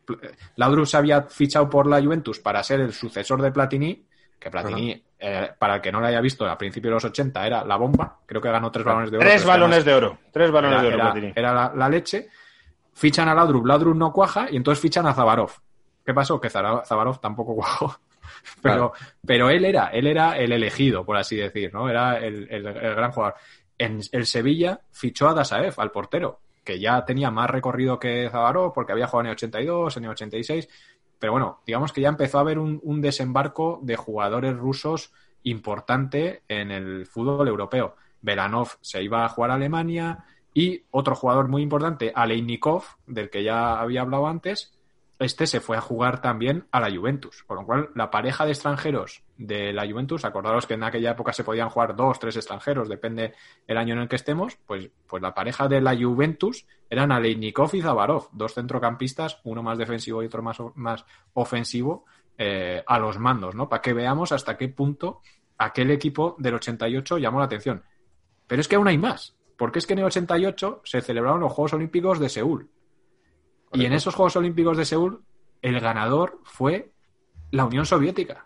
Laudrup 0.57 0.85
se 0.85 0.97
había 0.97 1.23
fichado 1.23 1.69
por 1.69 1.87
la 1.87 2.01
Juventus 2.01 2.39
para 2.39 2.61
ser 2.63 2.81
el 2.81 2.93
sucesor 2.93 3.41
de 3.41 3.51
Platini, 3.51 4.05
que 4.39 4.51
Platini 4.51 5.01
eh, 5.25 5.51
para 5.57 5.75
el 5.75 5.81
que 5.81 5.89
no 5.89 6.01
lo 6.01 6.07
haya 6.07 6.19
visto, 6.19 6.45
a 6.45 6.57
principios 6.57 6.89
de 6.89 6.95
los 6.95 7.05
80 7.05 7.47
era 7.47 7.63
la 7.63 7.77
bomba. 7.77 8.19
Creo 8.25 8.41
que 8.41 8.51
ganó 8.51 8.69
tres 8.69 8.83
balones 8.83 9.09
de 9.09 9.17
oro. 9.17 9.25
Tres 9.25 9.45
balones 9.45 9.85
de 9.85 9.93
oro. 9.93 10.19
Tres 10.33 10.51
balones 10.51 10.81
de 10.81 10.87
oro. 10.89 11.13
Era, 11.33 11.73
la, 11.73 11.89
leche. 11.89 12.27
Fichan 12.93 13.27
a 13.27 13.35
Laudrup, 13.35 13.65
Laudrup 13.65 13.95
no 13.95 14.11
cuaja 14.11 14.47
y 14.49 14.55
entonces 14.55 14.81
fichan 14.81 15.05
a 15.07 15.13
Zavarov. 15.13 15.51
¿Qué 16.05 16.13
pasó? 16.13 16.39
Que 16.39 16.49
Zavarov 16.49 17.19
tampoco 17.19 17.55
cuajó. 17.55 17.95
Pero, 18.61 18.93
pero 19.25 19.49
él 19.49 19.65
era, 19.65 19.87
él 19.87 20.07
era 20.07 20.37
el 20.37 20.51
elegido, 20.51 21.05
por 21.05 21.17
así 21.17 21.35
decir, 21.35 21.73
¿no? 21.73 21.89
Era 21.89 22.17
el, 22.17 22.47
gran 22.63 23.11
jugador. 23.11 23.35
En 23.77 23.99
el 24.11 24.25
Sevilla 24.25 24.79
fichó 24.91 25.29
a 25.29 25.33
Dasaev, 25.33 25.73
al 25.77 25.91
portero, 25.91 26.39
que 26.63 26.79
ya 26.79 27.03
tenía 27.05 27.31
más 27.31 27.49
recorrido 27.49 27.99
que 27.99 28.29
Zavarov 28.29 28.73
porque 28.73 28.91
había 28.91 29.07
jugado 29.07 29.21
en 29.21 29.27
el 29.27 29.33
82, 29.33 29.97
en 29.97 30.03
el 30.05 30.09
86 30.11 30.69
pero 31.23 31.31
bueno, 31.31 31.61
digamos 31.65 31.93
que 31.93 32.01
ya 32.01 32.09
empezó 32.09 32.37
a 32.37 32.41
haber 32.41 32.59
un, 32.59 32.99
desembarco 32.99 33.79
de 33.81 33.95
jugadores 33.95 34.57
rusos 34.57 35.13
importante 35.43 36.43
en 36.49 36.69
el 36.69 37.05
fútbol 37.05 37.47
europeo. 37.47 37.95
Belanov 38.21 38.71
se 38.81 39.01
iba 39.01 39.23
a 39.23 39.29
jugar 39.29 39.51
a 39.51 39.53
Alemania 39.53 40.25
y 40.53 40.83
otro 40.91 41.15
jugador 41.15 41.47
muy 41.47 41.61
importante, 41.61 42.11
Aleinikov, 42.15 42.83
del 43.07 43.29
que 43.29 43.43
ya 43.43 43.79
había 43.79 44.01
hablado 44.01 44.27
antes, 44.27 44.73
este 45.19 45.47
se 45.47 45.59
fue 45.59 45.77
a 45.77 45.81
jugar 45.81 46.21
también 46.21 46.67
a 46.71 46.79
la 46.79 46.95
Juventus. 46.95 47.43
Con 47.43 47.57
lo 47.57 47.65
cual, 47.65 47.89
la 47.95 48.11
pareja 48.11 48.45
de 48.45 48.51
extranjeros 48.51 49.23
de 49.37 49.73
la 49.73 49.87
Juventus, 49.87 50.25
acordaros 50.25 50.67
que 50.67 50.73
en 50.73 50.83
aquella 50.83 51.11
época 51.11 51.33
se 51.33 51.43
podían 51.43 51.69
jugar 51.69 51.95
dos, 51.95 52.19
tres 52.19 52.35
extranjeros, 52.35 52.89
depende 52.89 53.33
el 53.67 53.77
año 53.77 53.93
en 53.93 54.01
el 54.01 54.07
que 54.07 54.15
estemos, 54.15 54.57
pues, 54.65 54.89
pues 55.07 55.21
la 55.21 55.33
pareja 55.33 55.67
de 55.67 55.81
la 55.81 55.95
Juventus 55.95 56.65
eran 56.89 57.11
Aleinikov 57.11 57.73
y 57.73 57.81
Zavarov, 57.81 58.29
dos 58.31 58.53
centrocampistas, 58.53 59.39
uno 59.43 59.63
más 59.63 59.77
defensivo 59.77 60.21
y 60.23 60.27
otro 60.27 60.43
más, 60.43 60.57
más 60.75 61.05
ofensivo, 61.33 62.05
eh, 62.37 62.83
a 62.85 62.99
los 62.99 63.19
mandos, 63.19 63.55
¿no? 63.55 63.69
Para 63.69 63.81
que 63.81 63.93
veamos 63.93 64.31
hasta 64.31 64.57
qué 64.57 64.67
punto 64.67 65.21
aquel 65.57 65.91
equipo 65.91 66.35
del 66.39 66.55
88 66.55 67.17
llamó 67.19 67.39
la 67.39 67.45
atención. 67.45 67.83
Pero 68.47 68.59
es 68.59 68.67
que 68.67 68.75
aún 68.75 68.87
hay 68.87 68.97
más, 68.97 69.35
porque 69.57 69.79
es 69.79 69.87
que 69.87 69.93
en 69.93 69.99
el 69.99 70.05
88 70.05 70.81
se 70.83 71.01
celebraron 71.01 71.41
los 71.41 71.51
Juegos 71.51 71.73
Olímpicos 71.73 72.19
de 72.19 72.29
Seúl 72.29 72.69
y 73.73 73.85
en 73.85 73.93
esos 73.93 74.15
Juegos 74.15 74.35
Olímpicos 74.35 74.77
de 74.77 74.85
Seúl, 74.85 75.23
el 75.61 75.79
ganador 75.79 76.39
fue 76.43 76.91
la 77.51 77.65
Unión 77.65 77.85
Soviética. 77.85 78.45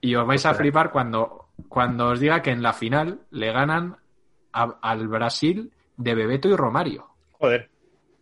Y 0.00 0.14
os 0.14 0.26
vais 0.26 0.44
a 0.46 0.54
flipar 0.54 0.90
cuando, 0.90 1.48
cuando 1.68 2.08
os 2.08 2.20
diga 2.20 2.42
que 2.42 2.50
en 2.50 2.62
la 2.62 2.72
final 2.72 3.20
le 3.30 3.52
ganan 3.52 3.96
al 4.52 5.08
Brasil 5.08 5.72
de 5.96 6.14
Bebeto 6.14 6.48
y 6.48 6.56
Romario. 6.56 7.08
Joder. 7.32 7.70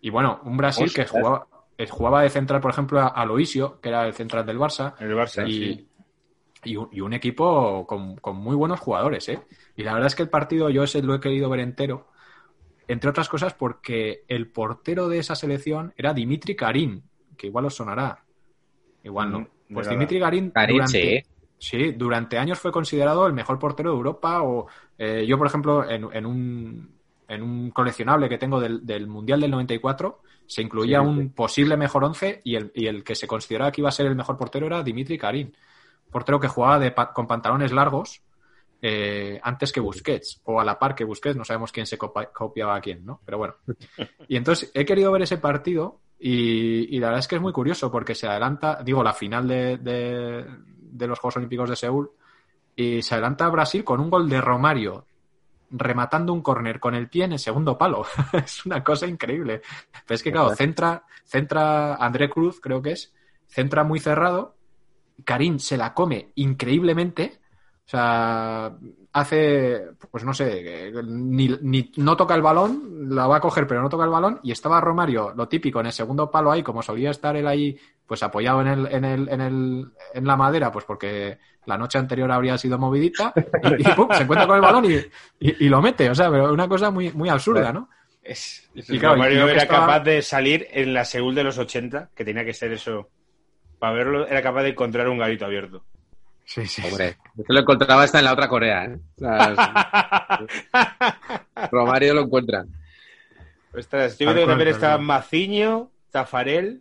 Y 0.01 0.11
bueno, 0.11 0.41
un 0.45 0.57
Brasil 0.57 0.93
que 0.93 1.07
jugaba, 1.07 1.47
eh, 1.79 1.87
jugaba 1.87 2.23
de 2.23 2.31
central, 2.31 2.61
por 2.61 2.73
ejemplo, 2.73 3.01
a 3.01 3.25
Loisio, 3.25 3.81
que 3.81 3.89
era 3.89 4.07
el 4.07 4.15
central 4.15 4.45
del 4.45 4.59
Barça. 4.59 4.95
El 4.99 5.15
Barça, 5.15 5.49
y, 5.49 5.89
y, 6.65 6.77
un, 6.77 7.13
equipo 7.13 7.87
con, 7.87 8.17
con, 8.17 8.37
muy 8.37 8.55
buenos 8.55 8.81
jugadores, 8.81 9.29
¿eh? 9.29 9.41
Y 9.77 9.83
la 9.83 9.95
verdad 9.95 10.07
es 10.07 10.15
que 10.15 10.23
el 10.23 10.31
partido 10.31 10.71
yo 10.71 10.85
ese 10.85 11.03
lo 11.03 11.15
he 11.15 11.21
querido 11.21 11.51
ver 11.51 11.61
entero 11.61 12.13
entre 12.89 13.11
otras 13.11 13.29
cosas 13.29 13.55
porque 13.55 14.25
el 14.29 14.49
portero 14.49 15.09
de 15.09 15.19
esa 15.19 15.35
selección 15.35 15.93
era 15.97 16.13
Dimitri 16.15 16.55
Karim, 16.55 17.03
que 17.37 17.47
igual 17.47 17.67
os 17.67 17.75
sonará. 17.75 18.23
Igual 19.03 19.33
no. 19.33 19.41
Mm, 19.41 19.75
pues 19.75 19.89
Dimitri 19.89 20.21
Karim, 20.21 20.53
durante, 20.69 21.25
sí. 21.59 21.93
durante 21.93 22.39
años 22.39 22.59
fue 22.59 22.71
considerado 22.71 23.27
el 23.27 23.33
mejor 23.33 23.59
portero 23.59 23.91
de 23.91 23.97
Europa. 23.97 24.43
O 24.43 24.67
eh, 24.99 25.25
yo, 25.27 25.39
por 25.39 25.47
ejemplo, 25.47 25.89
en, 25.89 26.27
un, 26.27 26.91
en 27.29 27.43
un 27.43 27.71
coleccionable 27.71 28.29
que 28.29 28.39
tengo 28.39 28.61
del, 28.61 29.07
Mundial 29.07 29.41
del 29.41 29.51
94, 29.51 30.21
se 30.47 30.63
incluía 30.63 31.01
un 31.01 31.31
posible 31.31 31.77
mejor 31.77 32.05
once 32.05 32.43
y 32.45 32.57
el, 32.57 32.73
y 32.75 32.87
el 32.87 33.03
que 33.05 33.15
se 33.15 33.27
consideraba 33.27 33.73
que 33.73 33.81
iba 33.81 33.89
a 33.89 33.93
ser 33.93 34.07
el 34.07 34.17
mejor 34.17 34.37
portero 34.37 34.67
era 34.67 34.83
Dimitri 34.83 35.17
Karim. 35.17 35.51
Portero 36.13 36.39
que 36.39 36.47
jugaba 36.47 36.79
de, 36.79 36.95
con 37.13 37.27
pantalones 37.27 37.73
largos, 37.73 38.23
eh, 38.81 39.41
antes 39.43 39.73
que 39.73 39.81
Busquets, 39.81 40.41
o 40.45 40.61
a 40.61 40.65
la 40.65 40.79
par 40.79 40.95
que 40.95 41.05
Busquets, 41.05 41.37
no 41.37 41.45
sabemos 41.45 41.73
quién 41.73 41.87
se 41.87 41.99
copiaba 41.99 42.77
a 42.77 42.81
quién, 42.81 43.05
¿no? 43.05 43.21
Pero 43.25 43.39
bueno. 43.39 43.55
Y 44.29 44.37
entonces 44.37 44.71
he 44.75 44.85
querido 44.85 45.11
ver 45.11 45.23
ese 45.23 45.39
partido 45.39 46.01
y, 46.19 46.99
la 47.01 47.09
verdad 47.09 47.19
es 47.19 47.29
que 47.29 47.35
es 47.35 47.43
muy 47.43 47.53
curioso 47.53 47.91
porque 47.91 48.15
se 48.15 48.29
adelanta, 48.29 48.81
digo, 48.85 49.03
la 49.03 49.13
final 49.13 49.49
de, 49.49 49.77
de, 49.79 51.07
los 51.07 51.19
Juegos 51.19 51.37
Olímpicos 51.39 51.69
de 51.69 51.77
Seúl 51.77 52.13
y 52.77 53.03
se 53.03 53.15
adelanta 53.15 53.47
a 53.47 53.51
Brasil 53.51 53.83
con 53.83 53.99
un 53.99 54.09
gol 54.09 54.29
de 54.29 54.41
Romario 54.41 55.07
rematando 55.73 56.33
un 56.33 56.43
córner 56.43 56.79
con 56.79 56.95
el 56.95 57.09
pie 57.09 57.25
en 57.25 57.33
el 57.33 57.39
segundo 57.39 57.77
palo. 57.77 58.05
es 58.33 58.65
una 58.65 58.85
cosa 58.85 59.07
increíble. 59.07 59.63
Pero 60.07 60.15
es 60.15 60.23
que, 60.23 60.31
claro, 60.31 60.55
centra, 60.55 61.05
centra 61.25 61.97
André 61.97 62.31
Cruz, 62.31 62.61
creo 62.61 62.81
que 62.81 62.93
es, 62.93 63.13
centra 63.47 63.83
muy 63.83 63.99
cerrado. 63.99 64.55
Karim 65.25 65.59
se 65.59 65.77
la 65.77 65.95
come 65.95 66.33
increíblemente. 66.37 67.41
O 67.85 67.89
sea, 67.93 68.73
hace, 69.13 69.89
pues 70.11 70.25
no 70.25 70.33
sé, 70.33 70.93
ni, 71.05 71.93
no 71.97 72.17
toca 72.17 72.35
el 72.35 72.43
balón, 72.43 73.09
la 73.15 73.27
va 73.27 73.37
a 73.37 73.41
coger 73.41 73.67
pero 73.67 73.83
no 73.83 73.89
toca 73.89 74.05
el 74.05 74.11
balón 74.11 74.41
y 74.43 74.53
estaba 74.53 74.81
Romario, 74.81 75.33
lo 75.37 75.49
típico, 75.49 75.81
en 75.81 75.87
el 75.87 75.93
segundo 75.93 76.31
palo 76.31 76.51
ahí, 76.51 76.63
como 76.63 76.83
solía 76.83 77.11
estar 77.11 77.37
él 77.37 77.47
ahí, 77.47 77.77
pues 78.07 78.23
apoyado 78.23 78.63
en, 78.63 78.69
el, 78.69 78.87
en, 78.87 79.05
el, 79.05 79.29
en, 79.29 79.41
el, 79.41 79.93
en 80.15 80.27
la 80.27 80.37
madera, 80.37 80.73
pues 80.73 80.85
porque 80.85 81.39
la 81.67 81.77
noche 81.77 81.99
anterior 81.99 82.31
habría 82.31 82.57
sido 82.57 82.79
movidita 82.79 83.35
y, 83.79 83.85
se 83.85 83.91
encuentra 84.23 84.47
con 84.47 84.57
el 84.57 84.63
balón 84.63 84.85
y, 84.85 84.99
y, 85.41 85.69
lo 85.69 85.83
mete, 85.83 86.09
o 86.09 86.15
sea, 86.15 86.31
pero 86.31 86.53
una 86.53 86.69
cosa 86.69 86.91
muy, 86.91 87.13
muy 87.13 87.29
absurda, 87.29 87.73
¿no? 87.73 87.91
Es, 88.23 88.71
Romario 89.01 89.49
era 89.49 89.67
capaz 89.67 90.01
de 90.01 90.23
salir 90.23 90.69
en 90.71 90.95
la 90.95 91.05
Seúl 91.05 91.35
de 91.35 91.45
los 91.45 91.59
80, 91.59 92.11
que 92.15 92.25
tenía 92.25 92.45
que 92.45 92.55
ser 92.55 92.73
eso, 92.73 93.11
para 93.83 93.95
verlo, 93.95 94.29
era 94.29 94.41
capaz 94.41 94.63
de 94.63 94.69
encontrar 94.69 95.09
un 95.09 95.19
garito 95.19 95.45
abierto. 95.45 95.83
Sí, 96.45 96.65
sí. 96.67 96.83
Hombre, 96.87 97.17
lo 97.49 97.59
encontraba 97.59 98.05
hasta 98.05 98.21
en 98.21 98.27
la 98.27 98.33
otra 98.33 98.47
Corea, 98.47 98.85
¿eh? 98.85 98.97
Romario 101.73 102.15
lo 102.15 102.21
encuentra. 102.21 102.65
Ostras, 103.77 104.13
estoy 104.13 104.27
viendo 104.27 104.43
que 104.43 104.47
también 104.47 104.69
está 104.69 104.99
Maciño, 104.99 105.91
Tafarel. 106.13 106.81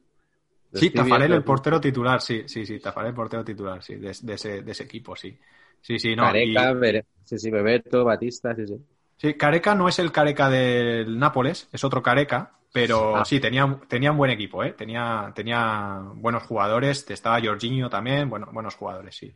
Sí, 0.75 0.91
Tafarel, 0.91 1.33
el 1.33 1.43
portero 1.43 1.81
titular, 1.81 2.21
sí, 2.21 2.43
sí, 2.45 2.67
sí, 2.67 2.79
Tafarel, 2.79 3.09
el 3.09 3.15
portero 3.15 3.43
titular, 3.43 3.81
sí, 3.81 3.95
de, 3.95 4.11
ese, 4.11 4.61
de 4.61 4.71
ese, 4.71 4.83
equipo, 4.83 5.15
sí. 5.15 5.35
Sí, 5.81 5.97
sí, 5.97 6.15
no. 6.15 6.21
Careca, 6.21 6.75
sí, 7.23 7.39
sí, 7.39 7.49
Bebeto, 7.49 8.05
Batista, 8.05 8.53
sí, 8.53 8.67
sí. 8.67 8.77
Sí, 9.17 9.33
Careca 9.33 9.73
no 9.73 9.89
es 9.89 9.97
el 9.97 10.11
Careca 10.11 10.51
del 10.51 11.17
Nápoles, 11.17 11.67
es 11.71 11.83
otro 11.83 12.03
Careca, 12.03 12.51
pero 12.71 13.17
ah. 13.17 13.25
sí, 13.25 13.39
tenía, 13.39 13.79
tenía 13.87 14.11
un 14.11 14.17
buen 14.17 14.31
equipo, 14.31 14.63
¿eh? 14.63 14.73
Tenía, 14.73 15.31
tenía 15.35 16.01
buenos 16.15 16.43
jugadores, 16.43 17.09
estaba 17.09 17.41
Jorginho 17.41 17.89
también, 17.89 18.29
bueno, 18.29 18.47
buenos 18.51 18.75
jugadores, 18.75 19.15
sí. 19.15 19.33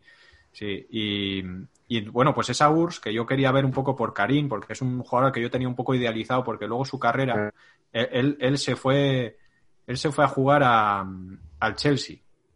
Sí, 0.54 0.88
y, 0.90 2.02
bueno, 2.12 2.34
pues 2.34 2.50
esa 2.50 2.70
URSS 2.70 3.02
que 3.02 3.14
yo 3.14 3.26
quería 3.26 3.52
ver 3.52 3.66
un 3.66 3.74
poco 3.74 3.94
por 3.94 4.14
Karim, 4.14 4.48
porque 4.48 4.72
es 4.72 4.82
un 4.82 5.04
jugador 5.04 5.34
que 5.34 5.42
yo 5.42 5.52
tenía 5.52 5.68
un 5.68 5.76
poco 5.76 5.94
idealizado, 5.94 6.46
porque 6.46 6.66
luego 6.66 6.86
su 6.86 6.98
carrera, 6.98 7.54
él, 7.92 8.38
él 8.40 8.58
se 8.58 8.78
fue, 8.78 9.38
él 9.86 9.98
se 9.98 10.14
fue 10.14 10.24
a 10.24 10.30
jugar 10.30 10.64
a, 10.64 11.06
al 11.60 11.76
Chelsea. 11.76 12.16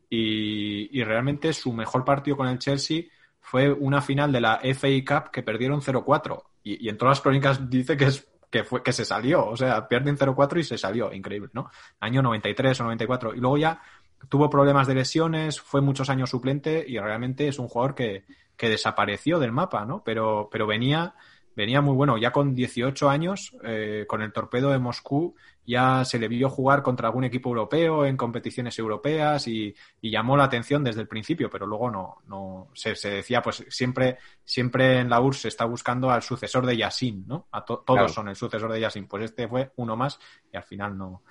Y, 0.10 0.98
y, 0.98 1.04
realmente 1.04 1.52
su 1.52 1.74
mejor 1.74 2.06
partido 2.06 2.38
con 2.38 2.48
el 2.48 2.58
Chelsea 2.58 3.04
fue 3.42 3.70
una 3.70 4.02
final 4.02 4.32
de 4.32 4.42
la 4.42 4.62
FA 4.74 4.88
Cup 5.06 5.30
que 5.30 5.44
perdieron 5.44 5.82
0-4. 5.82 6.42
Y, 6.64 6.86
y, 6.86 6.90
en 6.90 6.98
todas 6.98 7.18
las 7.18 7.22
crónicas 7.22 7.70
dice 7.70 7.98
que 7.98 8.06
es 8.06 8.29
que 8.50 8.64
fue 8.64 8.82
que 8.82 8.92
se 8.92 9.06
salió, 9.06 9.46
o 9.46 9.56
sea, 9.56 9.88
pierden 9.88 10.18
0-4 10.18 10.60
y 10.60 10.64
se 10.64 10.78
salió, 10.78 11.14
increíble, 11.14 11.50
¿no? 11.54 11.70
Año 12.00 12.22
93 12.22 12.80
o 12.80 12.84
94. 12.84 13.36
Y 13.36 13.40
luego 13.40 13.58
ya 13.58 13.82
tuvo 14.28 14.50
problemas 14.50 14.88
de 14.88 14.96
lesiones, 14.96 15.62
fue 15.62 15.82
muchos 15.82 16.10
años 16.10 16.30
suplente 16.30 16.84
y 16.88 16.98
realmente 16.98 17.48
es 17.48 17.60
un 17.60 17.68
jugador 17.68 17.96
que, 17.96 18.26
que 18.58 18.70
desapareció 18.70 19.40
del 19.40 19.52
mapa, 19.52 19.86
¿no? 19.86 20.04
Pero, 20.04 20.50
pero 20.52 20.68
venía, 20.68 21.16
venía 21.60 21.82
muy 21.82 21.94
bueno. 21.94 22.18
Ya 22.18 22.32
con 22.32 22.56
18 22.56 23.10
años, 23.10 23.54
eh, 23.64 24.06
con 24.08 24.22
el 24.22 24.32
torpedo 24.32 24.72
de 24.72 24.80
Moscú, 24.80 25.36
ya 25.66 26.06
se 26.06 26.18
le 26.18 26.30
vio 26.30 26.50
jugar 26.50 26.82
contra 26.82 27.10
algún 27.10 27.26
equipo 27.26 27.50
europeo 27.50 28.06
en 28.06 28.16
competiciones 28.16 28.80
europeas 28.80 29.46
y, 29.48 29.76
llamó 30.02 30.38
la 30.38 30.46
atención 30.46 30.84
desde 30.84 31.02
el 31.02 31.08
principio, 31.08 31.50
pero 31.50 31.68
luego 31.68 31.92
no, 31.92 32.18
no 32.28 32.70
se, 32.74 32.96
decía, 33.10 33.42
pues 33.42 33.66
siempre, 33.68 34.18
siempre 34.44 35.00
en 35.00 35.10
la 35.10 35.20
URSS 35.20 35.42
se 35.42 35.48
está 35.50 35.66
buscando 35.66 36.10
al 36.10 36.24
sucesor 36.24 36.66
de 36.66 36.78
Yassin, 36.78 37.26
¿no? 37.28 37.48
A 37.52 37.66
todos 37.66 38.14
son 38.14 38.30
el 38.30 38.36
sucesor 38.38 38.72
de 38.72 38.80
Yassin. 38.80 39.08
Pues 39.08 39.26
este 39.26 39.48
fue 39.48 39.72
uno 39.76 39.98
más 39.98 40.18
y 40.52 40.56
al 40.56 40.64
final 40.64 40.98
no. 40.98 41.24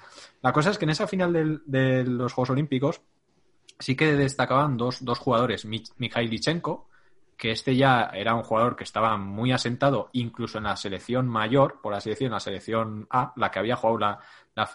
La 0.43 0.53
cosa 0.53 0.71
es 0.71 0.79
que 0.79 0.85
en 0.85 0.91
esa 0.91 1.07
final 1.07 1.63
de 1.65 2.05
los 2.05 2.33
Juegos 2.35 2.51
Olímpicos 2.51 3.01
sí 3.79 3.97
que 3.97 4.15
destacaban 4.15 4.77
dos, 4.77 5.05
dos 5.05 5.19
jugadores, 5.19 5.65
Mikhail 5.65 6.31
Lichenko, 6.31 6.88
que 7.39 7.53
este 7.53 7.77
ya 7.77 8.11
era 8.13 8.35
un 8.35 8.43
jugador 8.43 8.75
que 8.75 8.83
estaba 8.83 9.17
muy 9.17 9.53
asentado, 9.53 10.11
incluso 10.13 10.59
en 10.59 10.65
la 10.65 10.77
selección 10.77 11.29
mayor, 11.29 11.81
por 11.81 11.95
así 11.95 12.11
decirlo, 12.11 12.31
en 12.31 12.33
la 12.35 12.41
selección 12.41 13.07
A, 13.11 13.33
la 13.37 13.53
que 13.53 13.61
había 13.61 13.77
jugado 13.77 13.99
la, 13.99 14.21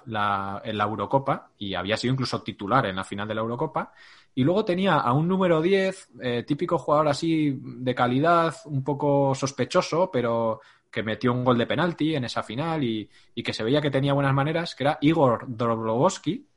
la, 0.06 0.62
en 0.64 0.78
la 0.78 0.84
Eurocopa 0.86 1.50
y 1.58 1.74
había 1.74 1.98
sido 1.98 2.14
incluso 2.14 2.42
titular 2.42 2.86
en 2.86 2.96
la 2.96 3.04
final 3.04 3.28
de 3.28 3.36
la 3.36 3.42
Eurocopa. 3.42 3.92
Y 4.34 4.46
luego 4.46 4.64
tenía 4.64 4.96
a 4.96 5.12
un 5.12 5.28
número 5.28 5.62
10, 5.62 6.12
eh, 6.22 6.44
típico 6.48 6.78
jugador 6.78 7.10
así 7.10 7.60
de 7.62 7.94
calidad, 7.94 8.56
un 8.66 8.82
poco 8.82 9.36
sospechoso, 9.36 10.10
pero 10.10 10.62
que 10.90 11.04
metió 11.04 11.34
un 11.34 11.44
gol 11.44 11.58
de 11.58 11.68
penalti 11.68 12.16
en 12.16 12.24
esa 12.24 12.44
final 12.44 12.82
y, 12.84 13.10
y 13.36 13.44
que 13.44 13.52
se 13.52 13.64
veía 13.64 13.82
que 13.82 13.92
tenía 13.92 14.14
buenas 14.14 14.34
maneras, 14.34 14.74
que 14.74 14.86
era 14.86 14.98
Igor 15.02 15.46
Droblovsky, 15.50 16.48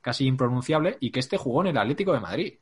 casi 0.00 0.26
impronunciable, 0.26 0.96
y 1.00 1.10
que 1.10 1.18
este 1.20 1.36
jugó 1.38 1.62
en 1.62 1.68
el 1.68 1.78
Atlético 1.78 2.12
de 2.12 2.20
Madrid. 2.20 2.54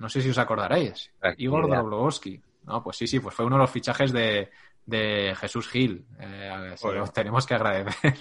No 0.00 0.08
sé 0.08 0.22
si 0.22 0.30
os 0.30 0.38
acordaréis. 0.38 1.12
Igor 1.36 1.68
Doblovsky. 1.68 2.40
No, 2.66 2.82
pues 2.82 2.96
sí, 2.96 3.06
sí, 3.06 3.20
pues 3.20 3.34
fue 3.34 3.44
uno 3.44 3.56
de 3.56 3.62
los 3.62 3.70
fichajes 3.70 4.12
de, 4.12 4.50
de 4.86 5.34
Jesús 5.36 5.68
Gil. 5.68 6.06
Eh, 6.18 6.74
los 6.82 7.12
tenemos 7.12 7.46
que 7.46 7.54
agradecer. 7.54 8.14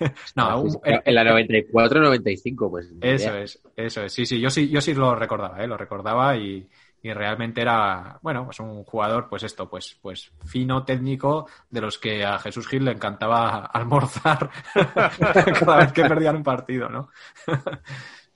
no, 0.34 0.64
en 0.82 1.14
la 1.14 1.24
94-95, 1.24 2.70
pues. 2.70 2.90
Eso 3.02 3.36
es, 3.36 3.62
eso 3.76 4.02
es. 4.02 4.12
Sí, 4.12 4.24
sí, 4.24 4.40
yo 4.40 4.48
sí, 4.48 4.68
yo 4.70 4.80
sí 4.80 4.94
lo 4.94 5.14
recordaba, 5.14 5.62
¿eh? 5.62 5.66
lo 5.66 5.76
recordaba 5.76 6.34
y, 6.36 6.66
y 7.02 7.12
realmente 7.12 7.60
era, 7.60 8.18
bueno, 8.22 8.46
pues 8.46 8.58
un 8.60 8.82
jugador, 8.84 9.28
pues 9.28 9.42
esto, 9.42 9.68
pues, 9.68 9.98
pues 10.00 10.32
fino, 10.46 10.84
técnico, 10.84 11.48
de 11.68 11.82
los 11.82 11.98
que 11.98 12.24
a 12.24 12.38
Jesús 12.38 12.66
Gil 12.66 12.86
le 12.86 12.92
encantaba 12.92 13.66
almorzar 13.72 14.50
cada 15.60 15.76
vez 15.76 15.92
que 15.92 16.02
perdían 16.04 16.36
un 16.36 16.42
partido, 16.42 16.88
¿no? 16.88 17.10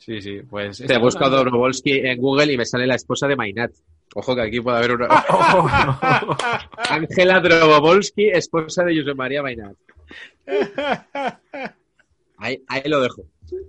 Sí, 0.00 0.20
sí, 0.22 0.40
pues... 0.48 0.78
Te 0.78 0.94
he 0.94 0.98
buscado 0.98 1.36
Dobrovolsky 1.36 1.98
en 1.98 2.18
Google 2.18 2.54
y 2.54 2.56
me 2.56 2.64
sale 2.64 2.86
la 2.86 2.94
esposa 2.94 3.28
de 3.28 3.36
Mainat. 3.36 3.70
Ojo 4.14 4.34
que 4.34 4.40
aquí 4.40 4.60
puede 4.60 4.78
haber 4.78 4.92
una... 4.92 5.08
Ángela 6.88 7.40
Drobovolsky, 7.40 8.30
esposa 8.30 8.82
de 8.82 8.98
José 8.98 9.14
María 9.14 9.42
Mainat. 9.42 9.76
Ahí, 12.38 12.64
ahí 12.66 12.82
lo 12.86 13.02
dejo. 13.02 13.24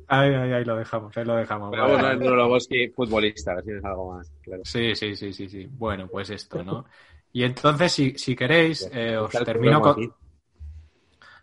Ahí, 0.07 0.33
ahí, 0.33 0.53
ahí 0.53 0.63
lo 0.63 0.77
dejamos, 0.77 1.15
ahí 1.17 1.25
lo 1.25 1.35
dejamos. 1.35 1.69
Pero 1.71 1.83
vamos 1.83 2.03
a 2.03 2.15
Drobovolsky 2.15 2.87
futbolista, 2.91 3.51
a 3.51 3.55
ver 3.55 3.65
si 3.65 3.71
es 3.71 3.83
algo 3.83 4.13
más. 4.13 4.31
Claro. 4.41 4.61
Sí, 4.63 4.95
sí, 4.95 5.17
sí, 5.17 5.33
sí, 5.33 5.49
sí. 5.49 5.67
Bueno, 5.69 6.07
pues 6.07 6.29
esto, 6.29 6.63
¿no? 6.63 6.85
Y 7.33 7.43
entonces, 7.43 7.91
si, 7.91 8.17
si 8.17 8.37
queréis, 8.37 8.89
eh, 8.93 9.17
os 9.17 9.31
termino 9.31 9.81
con... 9.81 10.13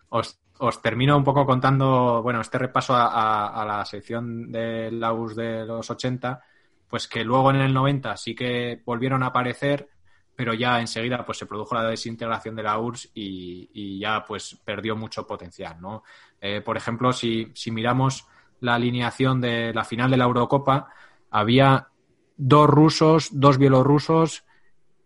Os, 0.09 0.38
os 0.61 0.81
termino 0.81 1.15
un 1.15 1.23
poco 1.23 1.45
contando, 1.45 2.21
bueno, 2.21 2.41
este 2.41 2.57
repaso 2.57 2.93
a, 2.95 3.63
la 3.65 3.85
sección 3.85 4.51
de 4.51 4.91
la 4.91 5.13
US 5.13 5.35
de 5.35 5.65
los 5.65 5.89
80, 5.89 6.41
pues 6.87 7.07
que 7.07 7.23
luego 7.23 7.49
en 7.51 7.57
el 7.57 7.73
90 7.73 8.17
sí 8.17 8.35
que 8.35 8.81
volvieron 8.85 9.23
a 9.23 9.27
aparecer, 9.27 9.89
pero 10.35 10.53
ya 10.53 10.81
enseguida 10.81 11.25
pues 11.25 11.37
se 11.37 11.45
produjo 11.45 11.75
la 11.75 11.85
desintegración 11.85 12.55
de 12.55 12.63
la 12.63 12.77
URSS 12.77 13.11
y, 13.13 13.99
ya 13.99 14.25
pues 14.25 14.59
perdió 14.65 14.97
mucho 14.97 15.25
potencial, 15.25 15.79
¿no? 15.79 16.03
Eh, 16.41 16.59
por 16.61 16.75
ejemplo, 16.75 17.13
si, 17.13 17.51
si 17.55 17.71
miramos 17.71 18.27
la 18.59 18.75
alineación 18.75 19.39
de 19.39 19.73
la 19.73 19.85
final 19.85 20.11
de 20.11 20.17
la 20.17 20.25
Eurocopa, 20.25 20.89
había 21.31 21.87
dos 22.35 22.69
rusos, 22.69 23.29
dos 23.31 23.57
bielorrusos 23.57 24.43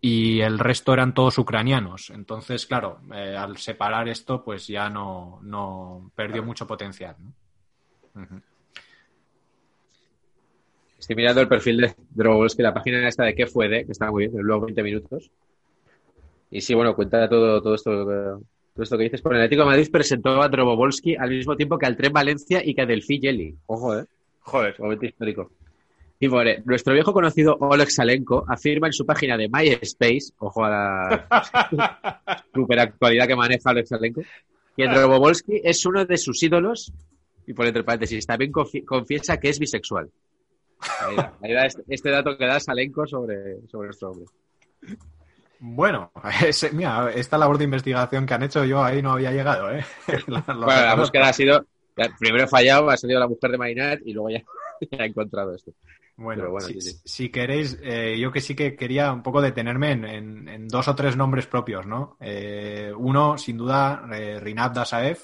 y 0.05 0.41
el 0.41 0.59
resto 0.59 0.91
eran 0.91 1.13
todos 1.13 1.37
ucranianos. 1.37 2.09
Entonces, 2.09 2.65
claro, 2.65 2.99
eh, 3.15 3.37
al 3.37 3.55
separar 3.55 4.09
esto, 4.09 4.43
pues 4.43 4.67
ya 4.67 4.89
no, 4.89 5.39
no 5.43 6.11
perdió 6.13 6.43
mucho 6.43 6.67
potencial. 6.67 7.15
Estoy 10.99 11.15
mirando 11.15 11.39
el 11.39 11.47
perfil 11.47 11.77
de 11.77 11.95
que 12.57 12.63
la 12.63 12.73
página 12.73 13.07
esta 13.07 13.23
de 13.23 13.33
qué 13.33 13.47
fue 13.47 13.69
de, 13.69 13.85
que 13.85 13.93
está 13.93 14.11
muy 14.11 14.27
bien, 14.27 14.43
luego 14.43 14.65
20 14.65 14.83
minutos. 14.83 15.31
Y 16.51 16.59
sí, 16.59 16.73
bueno, 16.73 16.97
cuenta 16.97 17.29
todo, 17.29 17.61
todo 17.61 17.75
esto 17.75 18.05
todo 18.73 18.83
esto 18.83 18.97
que 18.97 19.03
dices. 19.05 19.21
Por 19.21 19.35
el 19.35 19.39
Atlético 19.39 19.61
de 19.61 19.69
Madrid 19.69 19.89
presentó 19.89 20.41
a 20.41 20.49
Drobovolsky 20.49 21.15
al 21.15 21.29
mismo 21.29 21.55
tiempo 21.55 21.77
que 21.77 21.85
al 21.85 21.95
Tren 21.95 22.11
Valencia 22.11 22.61
y 22.61 22.75
que 22.75 22.81
a 22.81 22.85
Delphi 22.85 23.21
Jelly. 23.21 23.55
Ojo, 23.67 23.97
¿eh? 23.97 24.05
Joder. 24.41 24.77
Momento 24.81 25.05
histórico. 25.05 25.49
Y 26.24 26.28
bueno, 26.30 26.51
nuestro 26.63 26.93
viejo 26.93 27.11
conocido 27.11 27.57
Oleg 27.59 27.91
Salenko 27.91 28.45
afirma 28.47 28.88
en 28.88 28.93
su 28.93 29.05
página 29.05 29.36
de 29.36 29.49
MySpace, 29.49 30.32
ojo 30.38 30.63
a 30.63 30.69
la 30.69 32.41
super 32.53 32.80
actualidad 32.80 33.28
que 33.28 33.36
maneja 33.36 33.71
Oleg 33.71 33.86
Salenko, 33.86 34.21
que 34.78 34.88
Drobovolsky 34.88 35.59
es 35.61 35.86
uno 35.86 36.05
de 36.05 36.15
sus 36.15 36.41
ídolos, 36.41 36.93
y 37.45 37.53
por 37.53 37.65
entre 37.65 37.84
paréntesis, 37.84 38.26
también 38.26 38.53
confiesa 38.86 39.36
que 39.36 39.49
es 39.49 39.59
bisexual. 39.59 40.09
Ahí 41.41 41.53
da, 41.53 41.65
este, 41.65 41.84
este, 41.89 42.09
dato 42.09 42.38
que 42.38 42.45
da 42.45 42.57
Salenko 42.57 43.05
sobre, 43.05 43.67
sobre 43.67 43.88
nuestro 43.88 44.11
hombre. 44.11 44.26
Bueno, 45.59 46.09
mira, 46.71 47.11
esta 47.13 47.38
labor 47.38 47.57
de 47.57 47.65
investigación 47.65 48.26
que 48.26 48.34
han 48.34 48.43
hecho 48.43 48.63
yo 48.63 48.82
ahí 48.82 49.01
no 49.01 49.11
había 49.11 49.34
llegado, 49.34 49.71
¿eh? 49.71 49.84
La, 50.28 50.39
bueno, 50.39 50.63
la 50.84 50.95
búsqueda 50.95 51.28
ha 51.28 51.34
sido, 51.34 51.65
primero 52.17 52.47
fallado, 52.47 52.89
ha 52.89 52.95
salido 52.95 53.19
la 53.19 53.28
mujer 53.28 53.51
de 53.51 53.57
Maynard 53.57 53.99
y 54.05 54.13
luego 54.13 54.30
ya, 54.30 54.41
ha 54.99 55.05
encontrado 55.05 55.55
esto. 55.55 55.71
Bueno, 56.15 56.59
si, 56.59 57.29
queréis, 57.29 57.79
eh, 57.81 58.17
yo 58.19 58.31
que 58.31 58.39
sí 58.39 58.55
que 58.55 58.75
quería 58.75 59.11
un 59.11 59.23
poco 59.23 59.41
detenerme 59.41 59.91
en, 59.91 60.67
dos 60.67 60.88
o 60.88 60.95
tres 60.95 61.17
nombres 61.17 61.47
propios, 61.47 61.88
¿no? 61.88 62.17
Eh, 62.19 62.91
uno, 62.95 63.38
sin 63.38 63.57
duda, 63.57 64.07
eh, 64.13 64.39
Rinat 64.39 64.75
Dasaev, 64.75 65.17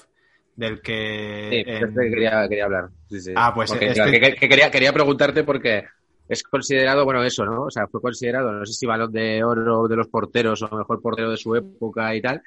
del 0.56 0.82
que... 0.82 1.48
Sí, 1.50 1.70
este 1.70 2.10
quería, 2.10 2.48
quería, 2.48 2.64
hablar. 2.64 2.88
Ah, 3.36 3.52
pues 3.54 3.70
este... 3.72 4.34
quería, 4.34 4.70
quería 4.70 4.92
preguntarte 4.92 5.44
porque 5.44 5.84
es 6.30 6.44
considerado, 6.44 7.04
bueno, 7.04 7.24
eso, 7.24 7.44
¿no? 7.44 7.62
O 7.62 7.70
sea, 7.70 7.88
fue 7.88 8.00
considerado, 8.00 8.52
no 8.52 8.64
sé 8.64 8.72
si 8.72 8.86
balón 8.86 9.10
de 9.10 9.42
oro 9.42 9.88
de 9.88 9.96
los 9.96 10.06
porteros 10.06 10.62
o 10.62 10.76
mejor 10.76 11.02
portero 11.02 11.30
de 11.30 11.36
su 11.36 11.56
época 11.56 12.14
y 12.14 12.22
tal, 12.22 12.40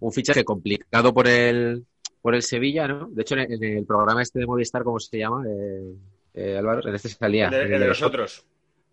un 0.00 0.10
fichaje 0.10 0.42
complicado 0.42 1.12
por 1.12 1.28
el, 1.28 1.84
por 2.22 2.34
el 2.34 2.42
Sevilla, 2.42 2.88
¿no? 2.88 3.08
De 3.10 3.22
hecho, 3.22 3.36
en, 3.36 3.62
el 3.62 3.84
programa 3.84 4.22
este 4.22 4.38
de 4.38 4.46
Movistar, 4.46 4.84
¿cómo 4.84 4.98
se 4.98 5.18
llama? 5.18 5.44
Eh, 5.46 5.94
eh, 6.36 6.56
Álvaro, 6.58 6.86
en 6.88 6.94
este 6.94 7.08
salía. 7.08 7.48
De, 7.48 7.66
de, 7.66 7.78
los 7.78 8.02
otros. 8.02 8.44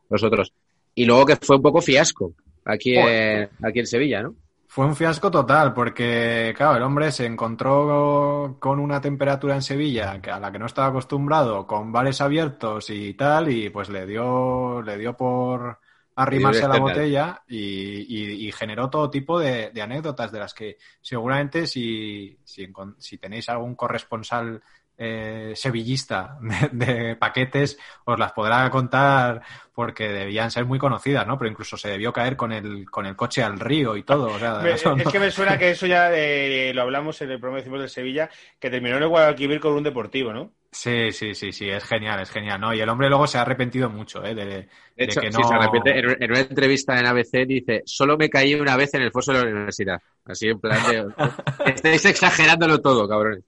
Los 0.09 0.23
otros. 0.23 0.53
Y 0.95 1.05
luego 1.05 1.25
que 1.25 1.35
fue 1.35 1.57
un 1.57 1.61
poco 1.61 1.81
fiasco 1.81 2.33
aquí, 2.65 2.97
aquí 2.97 3.79
en 3.79 3.87
Sevilla, 3.87 4.23
¿no? 4.23 4.35
Fue 4.67 4.85
un 4.85 4.95
fiasco 4.95 5.29
total, 5.29 5.71
porque, 5.71 6.51
claro, 6.57 6.77
el 6.77 6.83
hombre 6.83 7.11
se 7.11 7.27
encontró 7.27 8.57
con 8.59 8.79
una 8.79 8.99
temperatura 8.99 9.53
en 9.53 9.61
Sevilla 9.61 10.19
a 10.19 10.39
la 10.39 10.51
que 10.51 10.57
no 10.57 10.65
estaba 10.65 10.87
acostumbrado, 10.87 11.67
con 11.67 11.91
bares 11.91 12.21
abiertos 12.21 12.89
y 12.89 13.13
tal, 13.13 13.51
y 13.51 13.69
pues 13.69 13.89
le 13.89 14.07
dio, 14.07 14.81
le 14.81 14.97
dio 14.97 15.15
por 15.15 15.77
arrimarse 16.15 16.63
a 16.63 16.69
la 16.69 16.79
botella 16.79 17.43
y, 17.47 18.51
generó 18.51 18.89
todo 18.89 19.11
tipo 19.11 19.39
de, 19.39 19.71
anécdotas 19.79 20.31
de 20.31 20.39
las 20.39 20.55
que 20.55 20.77
seguramente 21.01 21.67
si, 21.67 22.39
si, 22.43 22.67
si 22.97 23.17
tenéis 23.19 23.49
algún 23.49 23.75
corresponsal 23.75 24.59
eh, 24.97 25.53
sevillista 25.55 26.37
de, 26.71 27.15
paquetes 27.15 27.77
os 28.05 28.19
las 28.19 28.31
podrá 28.31 28.69
contar 28.69 29.41
porque 29.73 30.07
debían 30.07 30.51
ser 30.51 30.65
muy 30.65 30.77
conocidas, 30.77 31.25
¿no? 31.25 31.37
Pero 31.37 31.49
incluso 31.49 31.77
se 31.77 31.89
debió 31.89 32.13
caer 32.13 32.37
con 32.37 32.51
el, 32.51 32.89
con 32.89 33.05
el 33.05 33.15
coche 33.15 33.41
al 33.41 33.59
río 33.59 33.97
y 33.97 34.03
todo. 34.03 34.29
es 34.65 34.83
que 35.11 35.19
me 35.19 35.31
suena 35.31 35.57
que 35.57 35.71
eso 35.71 35.87
ya 35.87 36.11
eh, 36.13 36.71
lo 36.73 36.83
hablamos 36.83 37.19
en 37.21 37.31
el 37.31 37.39
programa 37.39 37.79
de 37.79 37.89
Sevilla, 37.89 38.29
que 38.59 38.69
terminó 38.69 38.97
en 38.97 39.03
el 39.03 39.09
Guadalquivir 39.09 39.59
con 39.59 39.73
un 39.73 39.83
deportivo, 39.83 40.31
¿no? 40.31 40.51
Sí, 40.71 41.11
sí, 41.11 41.35
sí, 41.35 41.51
sí, 41.51 41.69
es 41.69 41.83
genial, 41.83 42.19
es 42.21 42.31
genial, 42.31 42.59
¿no? 42.59 42.73
Y 42.73 42.81
el 42.81 42.89
hombre 42.89 43.07
luego 43.07 43.27
se 43.27 43.37
ha 43.37 43.41
arrepentido 43.41 43.89
mucho, 43.89 44.25
¿eh? 44.25 44.33
De, 44.33 44.67
hecho, 44.97 45.21
que 45.21 45.29
no... 45.29 45.37
sí, 45.37 45.43
se 45.47 45.53
arrepiente. 45.53 45.99
En, 45.99 46.31
una 46.31 46.39
entrevista 46.39 46.99
en 46.99 47.05
ABC 47.05 47.45
dice, 47.47 47.83
solo 47.85 48.17
me 48.17 48.29
caí 48.29 48.55
una 48.55 48.75
vez 48.75 48.91
en 48.95 49.03
el 49.03 49.11
foso 49.11 49.33
de 49.33 49.39
la 49.39 49.45
universidad. 49.45 50.01
Así 50.25 50.47
en 50.47 50.59
plan 50.59 50.79
de... 50.87 51.05
Estáis 51.73 52.05
exagerándolo 52.05 52.81
todo, 52.81 53.07
cabrones. 53.07 53.43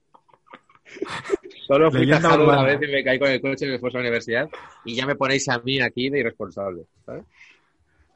Solo 1.66 1.90
fui 1.90 2.08
tajado 2.08 2.44
una 2.44 2.62
vez 2.62 2.80
y 2.82 2.92
me 2.92 3.02
caí 3.02 3.18
con 3.18 3.28
el 3.28 3.40
coche 3.40 3.66
y 3.66 3.70
me 3.70 3.78
fui 3.78 3.90
a 3.90 3.94
la 3.94 4.00
universidad 4.00 4.48
y 4.84 4.94
ya 4.94 5.04
me 5.04 5.16
ponéis 5.16 5.48
a 5.48 5.58
mí 5.58 5.80
aquí 5.80 6.08
de 6.08 6.20
irresponsable, 6.20 6.84
¿sabes? 7.04 7.24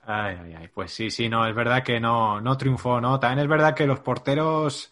Ay, 0.02 0.36
ay, 0.42 0.54
ay. 0.58 0.68
Pues 0.72 0.92
sí, 0.92 1.10
sí, 1.10 1.28
no, 1.28 1.46
es 1.46 1.54
verdad 1.54 1.82
que 1.82 1.98
no, 1.98 2.40
no 2.40 2.56
triunfó, 2.56 3.00
¿no? 3.00 3.18
También 3.18 3.40
es 3.40 3.48
verdad 3.48 3.74
que 3.74 3.86
los 3.86 4.00
porteros, 4.00 4.90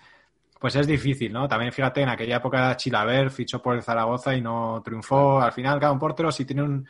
pues 0.59 0.75
es 0.75 0.87
difícil, 0.87 1.33
¿no? 1.33 1.47
También 1.47 1.73
fíjate, 1.73 2.03
en 2.03 2.09
aquella 2.09 2.37
época 2.37 2.77
Chilaver 2.77 3.31
fichó 3.31 3.63
por 3.63 3.77
el 3.77 3.83
Zaragoza 3.83 4.35
y 4.35 4.41
no 4.41 4.83
triunfó. 4.85 5.41
Al 5.41 5.53
final, 5.53 5.79
cada 5.79 5.93
un 5.93 5.99
portero 5.99 6.33
si 6.33 6.45
tiene 6.45 6.63
un, 6.63 6.87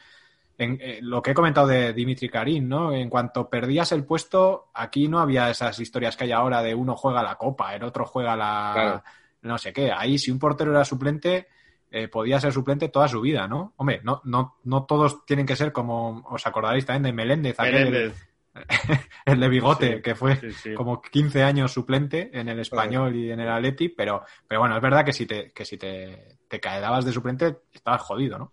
en, 0.57 0.79
eh, 0.81 0.99
lo 1.03 1.23
que 1.23 1.33
he 1.33 1.35
comentado 1.35 1.67
de 1.67 1.93
Dimitri 1.93 2.29
Karim, 2.31 2.67
¿no? 2.67 2.93
En 2.93 3.11
cuanto 3.11 3.49
perdías 3.49 3.93
el 3.93 4.05
puesto, 4.05 4.71
aquí 4.73 5.07
no 5.07 5.21
había 5.21 5.51
esas 5.51 5.79
historias 5.79 6.17
que 6.17 6.25
hay 6.25 6.33
ahora 6.33 6.63
de 6.63 6.75
uno 6.75 6.97
juega 6.97 7.23
la 7.23 7.37
copa, 7.37 7.75
el 7.75 7.85
otro 7.85 8.07
juega 8.07 8.35
la 8.35 9.03
no 9.43 9.59
sé 9.59 9.73
qué. 9.73 9.93
Ahí 9.93 10.19
si 10.19 10.31
un 10.31 10.39
portero 10.39 10.73
era 10.73 10.85
suplente, 10.85 11.49
eh, 11.91 12.09
podía 12.09 12.41
ser 12.41 12.53
suplente 12.53 12.89
toda 12.89 13.09
su 13.09 13.21
vida, 13.21 13.47
¿no? 13.47 13.73
Hombre, 13.77 14.01
no, 14.03 14.21
no, 14.25 14.57
no 14.65 14.85
todos 14.85 15.25
tienen 15.25 15.47
que 15.47 15.57
ser 15.57 15.73
como, 15.73 16.25
os 16.29 16.47
acordaréis 16.47 16.87
también 16.87 17.03
de 17.05 17.13
Meléndez, 17.13 17.57
el, 19.25 19.41
de 19.41 19.49
bigote, 19.49 20.03
que 20.03 20.15
fue 20.15 20.39
como 20.77 21.01
15 21.01 21.43
años 21.43 21.73
suplente 21.73 22.31
en 22.33 22.49
el 22.49 22.59
español 22.59 23.15
y 23.15 23.31
en 23.31 23.41
el 23.41 23.49
Atleti, 23.49 23.89
pero, 23.89 24.25
pero 24.47 24.61
bueno, 24.61 24.77
es 24.77 24.83
verdad 24.83 25.05
que 25.05 25.13
si 25.13 25.27
te, 25.27 25.53
que 25.53 25.65
si 25.65 25.79
te, 25.79 26.39
te 26.49 26.61
quedabas 26.61 27.05
de 27.05 27.13
suplente, 27.13 27.59
estabas 27.73 28.03
jodido, 28.03 28.39
¿no? 28.39 28.53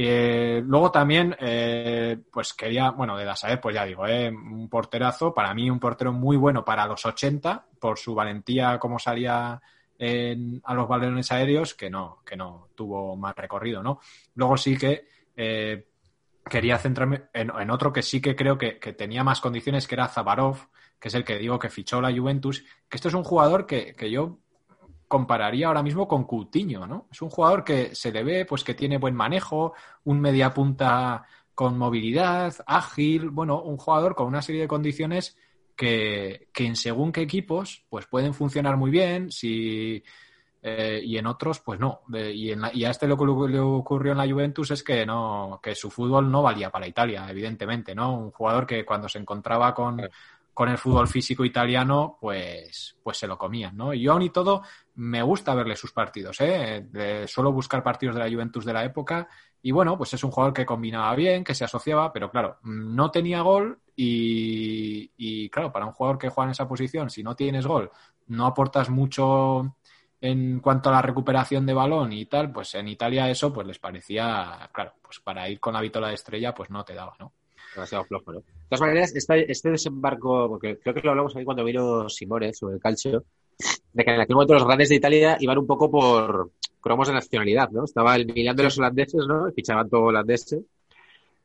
Eh, 0.00 0.62
luego 0.64 0.92
también, 0.92 1.34
eh, 1.40 2.16
pues 2.30 2.54
quería, 2.54 2.90
bueno, 2.90 3.16
de 3.16 3.24
la 3.24 3.34
Saed, 3.34 3.58
pues 3.58 3.74
ya 3.74 3.84
digo, 3.84 4.06
eh, 4.06 4.28
un 4.28 4.68
porterazo, 4.68 5.34
para 5.34 5.52
mí 5.54 5.68
un 5.68 5.80
portero 5.80 6.12
muy 6.12 6.36
bueno 6.36 6.64
para 6.64 6.86
los 6.86 7.04
80, 7.04 7.66
por 7.80 7.98
su 7.98 8.14
valentía 8.14 8.78
como 8.78 9.00
salía 9.00 9.60
a 10.00 10.74
los 10.74 10.88
balones 10.88 11.32
aéreos, 11.32 11.74
que 11.74 11.90
no, 11.90 12.18
que 12.24 12.36
no 12.36 12.68
tuvo 12.74 13.16
más 13.16 13.34
recorrido, 13.34 13.82
¿no? 13.82 14.00
Luego 14.34 14.56
sí 14.56 14.76
que 14.76 15.08
eh, 15.36 15.88
quería 16.48 16.78
centrarme 16.78 17.24
en, 17.32 17.70
otro 17.70 17.92
que 17.92 18.02
sí 18.02 18.20
que 18.20 18.36
creo 18.36 18.56
que, 18.56 18.74
tenía 18.96 19.24
más 19.24 19.40
condiciones, 19.40 19.86
que 19.86 19.94
era 19.96 20.08
Zabarov, 20.08 20.68
que 20.98 21.08
es 21.08 21.14
el 21.14 21.24
que 21.24 21.38
digo 21.38 21.58
que 21.58 21.68
fichó 21.68 22.00
la 22.00 22.12
Juventus, 22.12 22.64
que 22.88 22.96
esto 22.96 23.08
es 23.08 23.14
un 23.14 23.24
jugador 23.24 23.66
que, 23.66 23.94
que 23.94 24.10
yo 24.10 24.38
compararía 25.08 25.68
ahora 25.68 25.82
mismo 25.82 26.06
con 26.06 26.24
Coutinho, 26.24 26.86
¿no? 26.86 27.08
Es 27.10 27.22
un 27.22 27.30
jugador 27.30 27.64
que 27.64 27.94
se 27.94 28.12
le 28.12 28.22
ve, 28.22 28.44
pues 28.44 28.62
que 28.62 28.74
tiene 28.74 28.98
buen 28.98 29.14
manejo, 29.14 29.74
un 30.04 30.20
media 30.20 30.52
punta 30.52 31.26
con 31.54 31.76
movilidad, 31.76 32.54
ágil, 32.66 33.30
bueno, 33.30 33.60
un 33.62 33.78
jugador 33.78 34.14
con 34.14 34.28
una 34.28 34.42
serie 34.42 34.60
de 34.60 34.68
condiciones 34.68 35.36
que, 35.78 36.48
en 36.56 36.76
según 36.76 37.12
qué 37.12 37.22
equipos, 37.22 37.84
pues 37.88 38.06
pueden 38.06 38.34
funcionar 38.34 38.76
muy 38.76 38.90
bien, 38.90 39.30
si, 39.30 40.02
eh, 40.60 41.00
y 41.04 41.16
en 41.16 41.26
otros, 41.26 41.60
pues 41.60 41.78
no. 41.78 42.00
y, 42.12 42.52
y, 42.52 42.84
a 42.84 42.90
este 42.90 43.06
lo 43.06 43.16
que 43.16 43.24
le 43.48 43.60
ocurrió 43.60 44.12
en 44.12 44.18
la 44.18 44.28
Juventus 44.28 44.72
es 44.72 44.82
que 44.82 45.06
no, 45.06 45.60
que 45.62 45.76
su 45.76 45.88
fútbol 45.88 46.30
no 46.30 46.42
valía 46.42 46.68
para 46.70 46.88
Italia, 46.88 47.26
evidentemente, 47.30 47.94
¿no? 47.94 48.18
Un 48.18 48.32
jugador 48.32 48.66
que 48.66 48.84
cuando 48.84 49.08
se 49.08 49.20
encontraba 49.20 49.72
con, 49.72 50.00
con 50.58 50.68
el 50.68 50.76
fútbol 50.76 51.06
físico 51.06 51.44
italiano, 51.44 52.18
pues, 52.20 52.96
pues 53.00 53.16
se 53.16 53.28
lo 53.28 53.38
comían, 53.38 53.76
¿no? 53.76 53.94
Y 53.94 54.08
aún 54.08 54.22
y 54.22 54.30
todo, 54.30 54.62
me 54.96 55.22
gusta 55.22 55.54
verle 55.54 55.76
sus 55.76 55.92
partidos, 55.92 56.36
¿eh? 56.40 56.84
suelo 57.28 57.52
buscar 57.52 57.80
partidos 57.80 58.16
de 58.16 58.24
la 58.24 58.28
Juventus 58.28 58.64
de 58.64 58.72
la 58.72 58.84
época 58.84 59.28
y 59.62 59.70
bueno, 59.70 59.96
pues 59.96 60.14
es 60.14 60.24
un 60.24 60.32
jugador 60.32 60.52
que 60.52 60.66
combinaba 60.66 61.14
bien, 61.14 61.44
que 61.44 61.54
se 61.54 61.64
asociaba, 61.64 62.12
pero 62.12 62.28
claro, 62.28 62.58
no 62.64 63.08
tenía 63.12 63.40
gol 63.42 63.78
y, 63.94 65.12
y 65.16 65.48
claro, 65.48 65.70
para 65.70 65.86
un 65.86 65.92
jugador 65.92 66.18
que 66.18 66.28
juega 66.28 66.48
en 66.48 66.50
esa 66.50 66.66
posición, 66.66 67.08
si 67.08 67.22
no 67.22 67.36
tienes 67.36 67.64
gol, 67.64 67.92
no 68.26 68.44
aportas 68.44 68.90
mucho 68.90 69.76
en 70.20 70.58
cuanto 70.58 70.88
a 70.88 70.92
la 70.94 71.02
recuperación 71.02 71.66
de 71.66 71.74
balón 71.74 72.12
y 72.12 72.26
tal, 72.26 72.50
pues 72.50 72.74
en 72.74 72.88
Italia 72.88 73.30
eso 73.30 73.52
pues 73.52 73.64
les 73.64 73.78
parecía, 73.78 74.68
claro, 74.72 74.94
pues 75.02 75.20
para 75.20 75.48
ir 75.48 75.60
con 75.60 75.74
la 75.74 75.80
vitola 75.80 76.08
de 76.08 76.14
estrella 76.14 76.52
pues 76.52 76.68
no 76.68 76.84
te 76.84 76.94
daba, 76.94 77.14
¿no? 77.20 77.32
Demasiado 77.74 78.04
flojo, 78.04 78.32
¿no? 78.32 78.38
De 78.40 78.44
todas 78.68 78.80
maneras, 78.80 79.14
este, 79.14 79.70
desembarco, 79.70 80.48
porque 80.48 80.78
creo 80.78 80.94
que 80.94 81.00
lo 81.02 81.10
hablamos 81.10 81.34
ahí 81.36 81.44
cuando 81.44 81.64
vino 81.64 82.08
Simone 82.08 82.52
sobre 82.52 82.74
el 82.74 82.80
calcio, 82.80 83.24
de 83.92 84.04
que 84.04 84.10
en 84.10 84.20
aquel 84.20 84.34
momento 84.34 84.54
los 84.54 84.64
grandes 84.64 84.88
de 84.88 84.96
Italia 84.96 85.36
iban 85.40 85.58
un 85.58 85.66
poco 85.66 85.90
por 85.90 86.50
cromos 86.80 87.08
de 87.08 87.14
nacionalidad, 87.14 87.70
¿no? 87.70 87.84
Estaba 87.84 88.16
el 88.16 88.26
Milan 88.26 88.56
de 88.56 88.62
los 88.62 88.78
holandeses, 88.78 89.26
¿no? 89.26 89.50
Fichaban 89.52 89.88
todo 89.88 90.02
holandeses. 90.02 90.60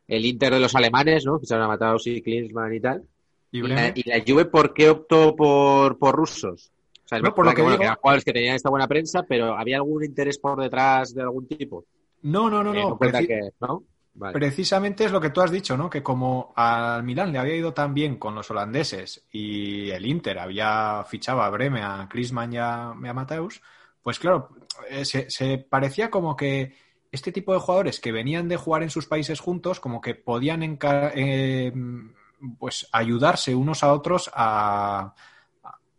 El 0.08 0.26
Inter 0.26 0.54
de 0.54 0.60
los 0.60 0.76
alemanes, 0.76 1.26
¿no? 1.26 1.40
Fichaban 1.40 1.64
a 1.64 1.68
Mataus 1.70 2.08
y 2.08 2.22
Klinsmann 2.22 2.74
y 2.74 2.80
tal. 2.80 3.04
¿Y, 3.52 3.62
la, 3.62 3.94
Juve 4.28 4.46
por 4.46 4.74
qué 4.74 4.90
optó 4.90 5.36
por, 5.36 5.98
por 5.98 6.16
rusos? 6.16 6.72
O 7.06 7.08
sea, 7.08 7.22
por 7.22 7.46
lo 7.46 7.54
que, 7.54 7.62
bueno, 7.62 7.78
que 7.78 7.84
eran 7.84 7.98
jugadores 7.98 8.26
que 8.26 8.34
tenían 8.34 8.56
esta 8.56 8.70
buena 8.70 8.88
prensa, 8.88 9.24
pero 9.24 9.56
¿había 9.56 9.78
algún 9.78 10.04
interés 10.04 10.40
por 10.40 10.60
detrás 10.60 11.14
de 11.14 11.22
algún 11.22 11.48
tipo? 11.48 11.86
No, 12.24 12.50
no, 12.50 12.64
no, 12.64 12.74
no. 12.74 12.98
Que, 12.98 13.52
¿no? 13.60 13.84
Precisamente 14.32 15.06
es 15.06 15.12
lo 15.12 15.20
que 15.20 15.32
tú 15.32 15.42
has 15.42 15.50
dicho, 15.50 15.76
¿no? 15.76 15.90
Que 15.90 16.04
como 16.04 16.54
al 16.56 17.04
Milán 17.04 17.32
le 17.32 17.40
había 17.40 17.56
ido 17.56 17.74
tan 17.74 17.96
bien 17.96 18.18
con 18.18 18.36
los 18.36 18.50
holandeses 18.52 19.26
y 19.32 19.90
el 19.90 20.06
Inter 20.06 20.38
había 20.38 21.04
fichado 21.08 21.42
a 21.42 21.50
Breme, 21.50 21.82
a 21.82 22.08
Klinsmann 22.10 22.54
y 22.54 22.58
a, 22.58 22.94
Mateus, 22.94 23.62
pues 24.04 24.20
claro, 24.20 24.50
eh, 24.90 25.04
se, 25.06 25.58
parecía 25.58 26.12
como 26.12 26.36
que 26.36 26.78
este 27.12 27.32
tipo 27.32 27.54
de 27.54 27.60
jugadores 27.60 28.00
que 28.00 28.12
venían 28.12 28.48
de 28.48 28.58
jugar 28.58 28.84
en 28.84 28.92
sus 28.92 29.08
países 29.08 29.40
juntos, 29.40 29.80
como 29.80 30.00
que 30.00 30.14
podían 30.14 30.78
eh, 31.16 31.74
pues 32.60 32.88
ayudarse 32.92 33.56
unos 33.56 33.84
a 33.84 33.94
otros 33.94 34.30
a, 34.34 35.16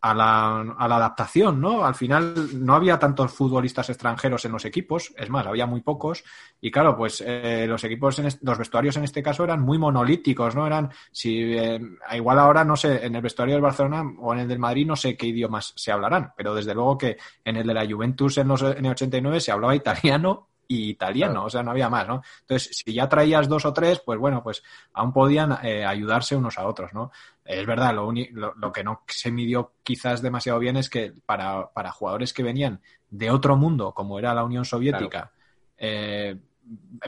a 0.04 0.12
la, 0.12 0.60
a 0.60 0.86
la, 0.86 0.96
adaptación, 0.96 1.62
¿no? 1.62 1.86
Al 1.86 1.94
final 1.94 2.34
no 2.62 2.74
había 2.74 2.98
tantos 2.98 3.32
futbolistas 3.32 3.88
extranjeros 3.88 4.44
en 4.44 4.52
los 4.52 4.66
equipos, 4.66 5.14
es 5.16 5.30
más, 5.30 5.46
había 5.46 5.64
muy 5.64 5.80
pocos, 5.80 6.24
y 6.60 6.70
claro, 6.70 6.94
pues 6.94 7.22
eh, 7.26 7.64
los 7.66 7.82
equipos, 7.84 8.18
en 8.18 8.28
los 8.42 8.58
vestuarios 8.58 8.98
en 8.98 9.04
este 9.04 9.22
caso 9.22 9.44
eran 9.44 9.62
muy 9.62 9.78
monolíticos, 9.78 10.54
¿no? 10.54 10.66
Eran, 10.66 10.90
si 11.10 11.56
eh, 11.56 11.80
igual 12.12 12.38
ahora, 12.38 12.66
no 12.66 12.76
sé, 12.76 13.06
en 13.06 13.16
el 13.16 13.22
vestuario 13.22 13.54
del 13.54 13.62
Barcelona 13.62 14.04
o 14.18 14.34
en 14.34 14.40
el 14.40 14.48
del 14.48 14.58
Madrid 14.58 14.86
no 14.86 14.94
sé 14.94 15.16
qué 15.16 15.28
idiomas 15.28 15.72
se 15.74 15.90
hablarán, 15.90 16.34
pero 16.36 16.54
desde 16.54 16.74
luego 16.74 16.98
que 16.98 17.16
en 17.42 17.56
el 17.56 17.66
de 17.66 17.72
la 17.72 17.86
Juventus 17.86 18.36
en, 18.36 18.48
los, 18.48 18.60
en 18.60 18.84
el 18.84 18.92
89 18.92 19.40
se 19.40 19.52
hablaba 19.52 19.74
italiano 19.74 20.50
y 20.68 20.90
italiano, 20.90 21.44
o 21.44 21.50
sea, 21.50 21.62
no 21.62 21.70
había 21.70 21.88
más, 21.88 22.06
¿no? 22.06 22.22
Entonces, 22.40 22.82
si 22.84 22.92
ya 22.92 23.08
traías 23.08 23.48
dos 23.48 23.64
o 23.64 23.72
tres, 23.72 24.00
pues 24.04 24.18
bueno, 24.18 24.42
pues 24.42 24.62
aún 24.92 25.12
podían 25.12 25.58
eh, 25.62 25.84
ayudarse 25.84 26.36
unos 26.36 26.58
a 26.58 26.66
otros, 26.66 26.92
¿no? 26.92 27.10
Es 27.44 27.66
verdad, 27.66 27.94
lo, 27.94 28.12
lo, 28.12 28.72
que 28.72 28.84
no 28.84 29.02
se 29.06 29.30
midió 29.30 29.72
quizás 29.82 30.22
demasiado 30.22 30.58
bien 30.58 30.76
es 30.76 30.88
que 30.88 31.12
para, 31.26 31.70
para, 31.72 31.92
jugadores 31.92 32.32
que 32.32 32.42
venían 32.42 32.80
de 33.10 33.30
otro 33.30 33.56
mundo, 33.56 33.92
como 33.92 34.18
era 34.18 34.32
la 34.32 34.44
Unión 34.44 34.64
Soviética, 34.64 35.32
eh, 35.76 36.36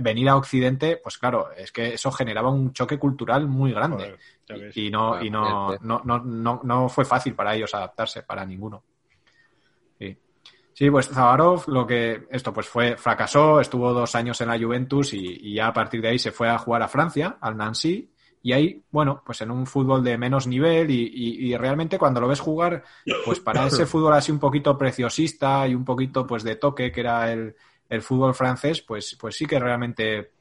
venir 0.00 0.28
a 0.28 0.36
Occidente, 0.36 0.98
pues 1.02 1.18
claro, 1.18 1.50
es 1.52 1.72
que 1.72 1.94
eso 1.94 2.12
generaba 2.12 2.50
un 2.50 2.72
choque 2.72 2.98
cultural 2.98 3.48
muy 3.48 3.72
grande. 3.72 4.16
y 4.74 4.90
no, 4.90 5.22
y 5.22 5.30
no, 5.30 5.76
no, 5.80 6.02
no, 6.04 6.18
no, 6.18 6.61
no 6.62 6.88
fue 6.88 7.04
fácil 7.04 7.34
para 7.34 7.54
ellos 7.54 7.74
adaptarse, 7.74 8.22
para 8.22 8.44
ninguno. 8.44 8.84
Sí, 10.77 10.91
pues 10.91 11.09
Zavarov 11.09 11.66
lo 11.68 11.87
que 11.87 12.27
esto 12.31 12.53
pues 12.53 12.68
fue 12.68 12.99
fracasó, 12.99 13.61
estuvo 13.61 13.95
dos 13.95 14.14
años 14.14 14.39
en 14.43 14.49
la 14.49 14.59
Juventus 14.59 15.14
y, 15.14 15.55
ya 15.55 15.68
a 15.68 15.72
partir 15.72 16.03
de 16.03 16.09
ahí 16.09 16.18
se 16.18 16.33
fue 16.33 16.51
a 16.51 16.59
jugar 16.59 16.83
a 16.83 16.89
Francia, 16.89 17.39
al 17.41 17.57
Nancy, 17.57 18.12
y 18.43 18.53
ahí, 18.53 18.85
bueno, 18.91 19.22
pues 19.24 19.41
en 19.41 19.51
un 19.51 19.66
fútbol 19.66 20.05
de 20.05 20.18
menos 20.18 20.47
nivel 20.47 20.91
y, 20.91 21.57
realmente 21.57 21.97
cuando 21.97 22.20
lo 22.20 22.29
ves 22.29 22.41
jugar, 22.41 22.85
pues 23.24 23.41
para 23.41 23.66
ese 23.66 23.87
fútbol 23.87 24.12
así 24.12 24.31
un 24.31 24.39
poquito 24.39 24.77
preciosista 24.77 25.66
y 25.66 25.74
un 25.74 25.83
poquito 25.83 26.27
pues 26.27 26.45
de 26.45 26.57
toque 26.57 26.93
que 26.93 27.01
era 27.01 27.33
el, 27.33 27.55
fútbol 28.03 28.35
francés, 28.35 28.83
pues, 28.83 29.16
pues 29.18 29.35
sí 29.35 29.47
que 29.47 29.59
realmente 29.59 30.33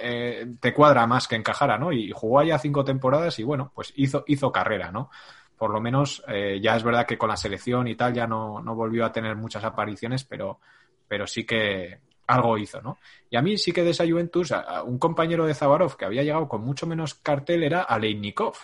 eh, 0.00 0.46
te 0.60 0.72
cuadra 0.72 1.06
más 1.06 1.28
que 1.28 1.36
encajara, 1.36 1.76
¿no? 1.76 1.92
Y 1.92 2.10
jugó 2.10 2.38
allá 2.38 2.58
cinco 2.58 2.86
temporadas 2.86 3.38
y 3.38 3.42
bueno, 3.42 3.70
pues 3.74 3.92
hizo, 3.96 4.24
hizo 4.28 4.50
carrera, 4.50 4.90
¿no? 4.90 5.10
Por 5.56 5.70
lo 5.70 5.80
menos 5.80 6.22
eh, 6.28 6.60
ya 6.62 6.76
es 6.76 6.82
verdad 6.82 7.06
que 7.06 7.18
con 7.18 7.28
la 7.28 7.36
selección 7.36 7.88
y 7.88 7.94
tal 7.94 8.12
ya 8.12 8.26
no, 8.26 8.62
volvió 8.74 9.04
a 9.04 9.12
tener 9.12 9.36
muchas 9.36 9.64
apariciones, 9.64 10.24
pero, 10.24 10.60
pero 11.06 11.26
sí 11.26 11.44
que 11.44 11.98
algo 12.26 12.56
hizo, 12.58 12.80
¿no? 12.80 12.98
Y 13.30 13.36
a 13.36 13.42
mí 13.42 13.58
sí 13.58 13.72
que 13.72 13.82
de 13.82 13.90
esa 13.90 14.06
Juventus, 14.06 14.52
un 14.86 14.98
compañero 14.98 15.46
de 15.46 15.54
Zabarov 15.54 15.96
que 15.96 16.06
había 16.06 16.22
llegado 16.22 16.48
con 16.48 16.62
mucho 16.62 16.86
menos 16.86 17.14
cartel 17.14 17.62
era 17.62 17.82
Aleinikov. 17.82 18.54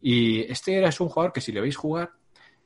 Y 0.00 0.40
este 0.50 0.76
era, 0.76 0.88
es 0.88 1.00
un 1.00 1.08
jugador 1.08 1.32
que 1.32 1.40
si 1.40 1.50
le 1.50 1.60
veis 1.60 1.76
jugar, 1.76 2.10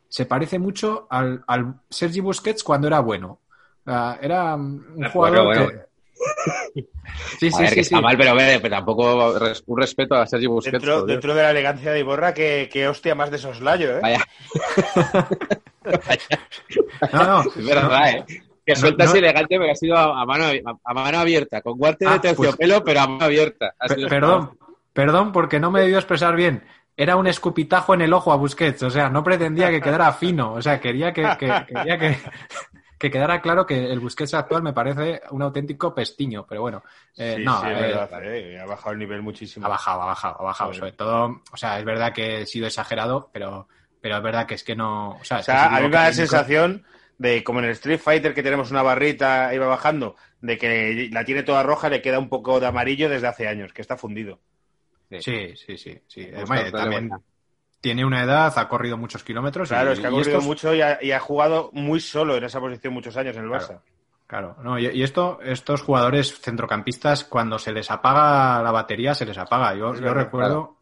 se 0.09 0.27
parece 0.27 0.59
mucho 0.59 1.07
al, 1.09 1.43
al 1.47 1.81
Sergi 1.89 2.21
Busquets 2.21 2.65
cuando 2.65 2.89
era 2.89 3.01
bueno. 3.01 3.41
era 3.87 4.55
un 4.57 5.05
jugador 5.11 5.57
que 5.57 5.92
Sí, 7.39 7.51
sí, 7.51 7.67
sí, 7.67 7.81
está 7.81 8.01
mal, 8.01 8.17
pero, 8.17 8.35
pero, 8.37 8.71
tampoco 8.71 9.35
un 9.67 9.79
respeto 9.79 10.15
a 10.15 10.27
Sergio 10.27 10.51
Busquets. 10.51 10.73
Dentro, 10.73 11.05
dentro 11.05 11.35
de 11.35 11.43
la 11.43 11.51
elegancia 11.51 11.93
de 11.93 12.01
Iborra, 12.01 12.33
que, 12.33 12.71
que 12.73 12.89
hostia 12.89 13.15
más 13.15 13.31
de 13.31 13.39
soslayo, 13.39 13.99
¿eh? 13.99 14.01
Vaya. 14.01 14.25
no, 17.13 17.25
no. 17.25 17.43
Es 17.57 17.67
verdad, 17.67 18.11
¿eh? 18.11 18.25
Que 18.65 18.77
sueltas 18.77 19.15
elegante, 19.15 19.59
pero 19.59 19.73
ha 19.73 19.75
sido 19.75 19.97
a, 19.97 20.25
mano, 20.25 20.45
a, 20.85 20.95
mano 20.95 21.19
abierta, 21.19 21.61
con 21.61 21.77
guante 21.77 22.05
de 22.05 22.13
ah, 22.13 22.21
pues 22.21 22.37
terciopelo, 22.37 22.85
pero 22.85 23.01
a 23.01 23.07
mano 23.09 23.25
abierta. 23.25 23.75
Perdón, 24.09 24.57
perdón, 24.93 25.33
porque 25.33 25.59
no 25.59 25.71
me 25.71 25.81
debió 25.81 25.99
expresar 25.99 26.37
bien 26.37 26.63
era 26.97 27.17
un 27.17 27.27
escupitajo 27.27 27.95
en 27.95 28.03
el 28.03 28.13
ojo 28.13 28.33
a 28.33 28.37
Busquets, 28.37 28.83
o 28.83 28.91
sea, 28.91 29.09
no 29.09 29.25
pretendía 29.25 29.71
que 29.71 29.81
quedara 29.81 30.13
fino, 30.13 30.53
o 30.53 30.63
sea, 30.63 30.79
quería 30.79 31.13
que, 31.13 31.23
que 31.39 31.51
quería 31.67 31.99
que, 31.99 32.19
que 33.03 33.11
quedara 33.11 33.41
claro 33.41 33.67
que 33.67 33.91
el 33.91 33.99
Busquets 33.99 34.33
actual 34.33 34.63
me 34.63 34.73
parece 34.73 35.23
un 35.33 35.43
auténtico 35.43 35.93
pestiño, 35.93 36.47
pero 36.49 36.61
bueno, 36.61 36.85
eh, 37.17 37.37
no. 37.41 37.61
Eh, 37.69 38.57
ha 38.61 38.65
bajado 38.65 38.93
el 38.93 38.99
nivel 39.01 39.23
muchísimo. 39.23 39.67
Ha 39.67 39.71
bajado, 39.71 40.03
ha 40.03 40.07
bajado, 40.07 40.37
ha 40.39 40.45
bajado. 40.45 40.73
Sobre 40.73 40.93
todo, 40.93 41.43
o 41.51 41.57
sea, 41.57 41.81
es 41.81 41.85
verdad 41.85 42.13
que 42.13 42.43
he 42.43 42.47
sido 42.47 42.69
exagerado, 42.69 43.29
pero, 43.33 43.67
pero 44.01 44.19
es 44.19 44.23
verdad 44.23 44.47
que 44.47 44.55
es 44.55 44.63
que 44.63 44.77
no. 44.77 45.17
O 45.17 45.25
sea, 45.25 45.39
a 45.39 45.81
mí 45.81 45.89
me 45.89 45.97
da 45.97 46.05
la 46.05 46.13
sensación 46.13 46.85
de 47.19 47.43
como 47.43 47.59
en 47.59 47.65
el 47.65 47.71
Street 47.73 47.99
Fighter 47.99 48.35
que 48.35 48.43
tenemos 48.45 48.71
una 48.71 48.83
barrita 48.83 49.53
y 49.53 49.59
va 49.59 49.67
bajando, 49.67 50.15
de 50.41 50.57
que 50.57 51.09
la 51.11 51.25
tiene 51.25 51.43
toda 51.43 51.65
roja, 51.65 51.89
le 51.89 52.03
queda 52.03 52.21
un 52.21 52.29
poco 52.29 52.61
de 52.61 52.69
amarillo 52.69 53.09
desde 53.09 53.27
hace 53.27 53.49
años, 53.49 53.73
que 53.73 53.83
está 53.83 53.97
fundido. 53.97 54.39
Sí, 55.11 55.57
sí, 55.57 55.77
sí. 55.77 56.01
sí. 56.07 56.27
Gusta, 56.27 56.43
Hombre, 56.45 56.61
pero 56.67 56.79
también 56.79 57.09
buena. 57.09 57.25
Tiene 57.83 58.07
una 58.07 58.23
edad, 58.23 58.51
ha 58.57 58.69
corrido 58.69 58.97
muchos 58.97 59.23
kilómetros. 59.23 59.69
y- 59.69 59.75
Claro, 59.75 59.93
es 59.93 60.01
que 60.01 60.07
ha 60.07 60.11
y 60.11 60.13
corrido 60.15 60.31
estos- 60.39 60.45
mucho 60.47 60.75
y 60.75 60.81
ha, 60.81 60.99
y 61.03 61.13
ha 61.13 61.21
jugado 61.21 61.69
muy 61.75 62.01
solo 62.01 62.35
en 62.37 62.45
esa 62.45 62.59
posición 62.61 62.95
muchos 62.95 63.15
años 63.19 63.37
en 63.37 63.43
el. 63.45 63.51
Barça. 63.51 63.81
Claro, 64.27 64.57
no, 64.63 64.79
y, 64.79 64.87
y 64.87 65.03
esto, 65.03 65.41
estos 65.43 65.83
jugadores 65.83 66.41
centrocampistas, 66.41 67.25
cuando 67.25 67.59
se 67.59 67.71
les 67.73 67.91
apaga 67.91 68.63
la 68.63 68.71
batería, 68.71 69.15
se 69.15 69.27
les 69.27 69.37
apaga. 69.37 69.75
Yo, 69.75 69.95
yo 69.95 70.15
recuerdo, 70.15 70.79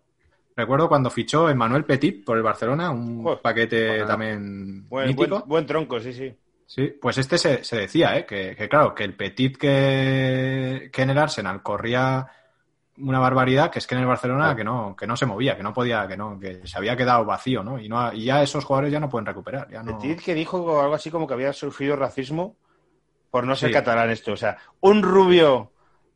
recuerdo 0.54 0.88
cuando 0.88 1.10
fichó 1.10 1.50
Emmanuel 1.50 1.84
Petit 1.84 2.24
por 2.24 2.36
el 2.36 2.44
Barcelona, 2.44 2.90
un 2.90 3.24
Joder, 3.24 3.40
paquete 3.40 3.88
bueno. 3.88 4.06
también 4.06 4.88
Buen, 4.88 5.08
mítico. 5.08 5.28
buen, 5.38 5.48
buen 5.48 5.66
tronco, 5.66 5.98
sí, 5.98 6.12
sí. 6.12 6.32
Sí, 6.64 6.94
pues 7.02 7.18
este 7.18 7.36
se, 7.38 7.64
se 7.64 7.76
decía, 7.78 8.16
¿eh? 8.16 8.24
que, 8.24 8.54
que 8.54 8.68
claro, 8.68 8.94
que 8.94 9.02
el 9.02 9.16
Petit 9.16 9.56
que, 9.56 10.88
que 10.92 11.02
en 11.02 11.10
el 11.10 11.18
Arsenal 11.18 11.62
corría 11.62 12.26
una 13.02 13.18
barbaridad, 13.18 13.70
que 13.70 13.78
es 13.78 13.86
que 13.86 13.94
en 13.94 14.00
el 14.02 14.06
Barcelona 14.06 14.44
Claro. 14.54 14.56
que 14.56 14.64
no, 14.64 14.96
que 14.96 15.06
no 15.06 15.16
se 15.16 15.26
movía, 15.26 15.56
que 15.56 15.62
no 15.62 15.72
podía, 15.72 16.06
que 16.08 16.16
no, 16.16 16.38
que 16.38 16.66
se 16.66 16.76
había 16.78 16.96
quedado 16.96 17.24
vacío, 17.24 17.62
¿no? 17.62 17.78
Y 17.80 17.88
no, 17.88 18.12
y 18.12 18.24
ya 18.24 18.42
esos 18.42 18.64
jugadores 18.64 18.92
ya 18.92 19.00
no 19.00 19.08
pueden 19.08 19.26
recuperar. 19.26 19.68
Ya 19.70 19.82
no... 19.82 19.98
Petit 19.98 20.20
que 20.20 20.34
dijo 20.34 20.80
algo 20.80 20.94
así 20.94 21.10
como 21.10 21.26
que 21.26 21.34
había 21.34 21.52
sufrido 21.52 21.96
racismo 21.96 22.56
por 23.30 23.44
no 23.44 23.54
ser 23.56 23.68
Sí. 23.70 23.74
catalán 23.74 24.10
esto. 24.10 24.32
O 24.32 24.36
sea, 24.36 24.56
un 24.80 25.02
rubio 25.02 25.72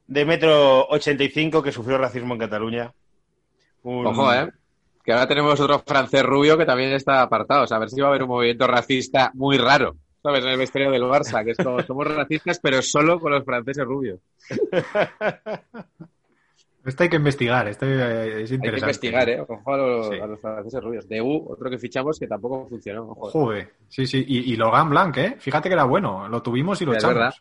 de 0.06 0.24
metro 0.24 0.86
85 0.88 1.62
que 1.62 1.72
sufrió 1.72 1.96
racismo 1.98 2.34
en 2.34 2.40
Cataluña. 2.40 2.92
Un- 3.82 4.06
Ojo, 4.06 4.32
¿eh? 4.32 4.50
Que 5.04 5.12
ahora 5.12 5.26
tenemos 5.28 5.60
otro 5.60 5.78
francés 5.80 6.22
rubio 6.22 6.56
que 6.58 6.64
también 6.64 6.92
está 6.92 7.20
apartado. 7.22 7.64
O 7.64 7.66
sea, 7.66 7.76
a 7.76 7.80
ver 7.80 7.90
si 7.90 8.00
va 8.00 8.06
a 8.06 8.10
haber 8.10 8.22
un 8.22 8.30
movimiento 8.30 8.66
racista 8.66 9.30
muy 9.34 9.58
raro, 9.58 9.96
¿sabes? 10.22 10.42
En 10.42 10.50
el 10.50 10.58
vestuario 10.58 10.90
del 10.90 11.02
Barça, 11.02 11.44
que 11.44 11.50
es 11.50 11.58
como, 11.58 11.82
somos 11.82 12.06
racistas, 12.14 12.58
pero 12.58 12.80
solo 12.80 13.20
con 13.20 13.32
los 13.32 13.44
franceses 13.44 13.84
rubios. 13.84 14.18
Esto 16.84 17.02
hay 17.02 17.08
que 17.08 17.16
investigar, 17.16 17.66
esto 17.68 17.86
eh, 17.86 18.42
es 18.42 18.50
Hay 18.50 18.56
interesante. 18.56 18.60
que 19.00 19.06
investigar, 19.08 19.28
¿eh? 19.30 19.40
Ojo 19.40 19.72
a 19.72 19.76
los, 19.76 20.08
Sí. 20.08 20.14
a 20.20 20.26
los 20.26 20.40
franceses 20.40 20.82
rubios. 20.82 21.08
De 21.08 21.20
U, 21.22 21.46
otro 21.48 21.70
que 21.70 21.78
fichamos 21.78 22.18
que 22.18 22.26
tampoco 22.26 22.66
funcionó. 22.68 23.02
Ojo. 23.04 23.30
Joder, 23.30 23.70
sí, 23.88 24.06
sí. 24.06 24.24
Y, 24.26 24.52
y 24.52 24.56
Logan 24.56 24.90
Blanc, 24.90 25.16
¿eh? 25.16 25.36
Fíjate 25.38 25.68
que 25.68 25.74
era 25.74 25.84
bueno. 25.84 26.28
Lo 26.28 26.42
tuvimos 26.42 26.80
y 26.82 26.84
lo 26.84 26.92
Es 26.92 26.98
echamos. 26.98 27.14
verdad. 27.16 27.34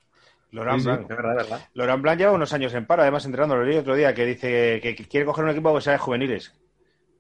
Laurent 0.52 0.78
Sí, 0.80 0.84
sí. 0.84 0.88
Blanc. 0.90 1.02
Es 1.02 1.18
verdad, 1.18 1.32
es 1.32 1.50
verdad. 1.50 1.68
Laurent 1.74 2.02
Blanc 2.02 2.20
lleva 2.20 2.32
unos 2.32 2.54
años 2.54 2.74
en 2.74 2.86
paro, 2.86 3.02
además 3.02 3.26
entrenando, 3.26 3.56
lo 3.58 3.64
leí 3.66 3.78
otro 3.78 3.96
día, 3.96 4.14
que 4.14 4.26
dice 4.26 4.80
que, 4.82 4.96
quiere 4.96 5.26
coger 5.26 5.44
un 5.46 5.50
equipo 5.52 5.74
que 5.76 5.82
sea 5.82 5.94
de 5.94 6.00
juveniles, 6.00 6.54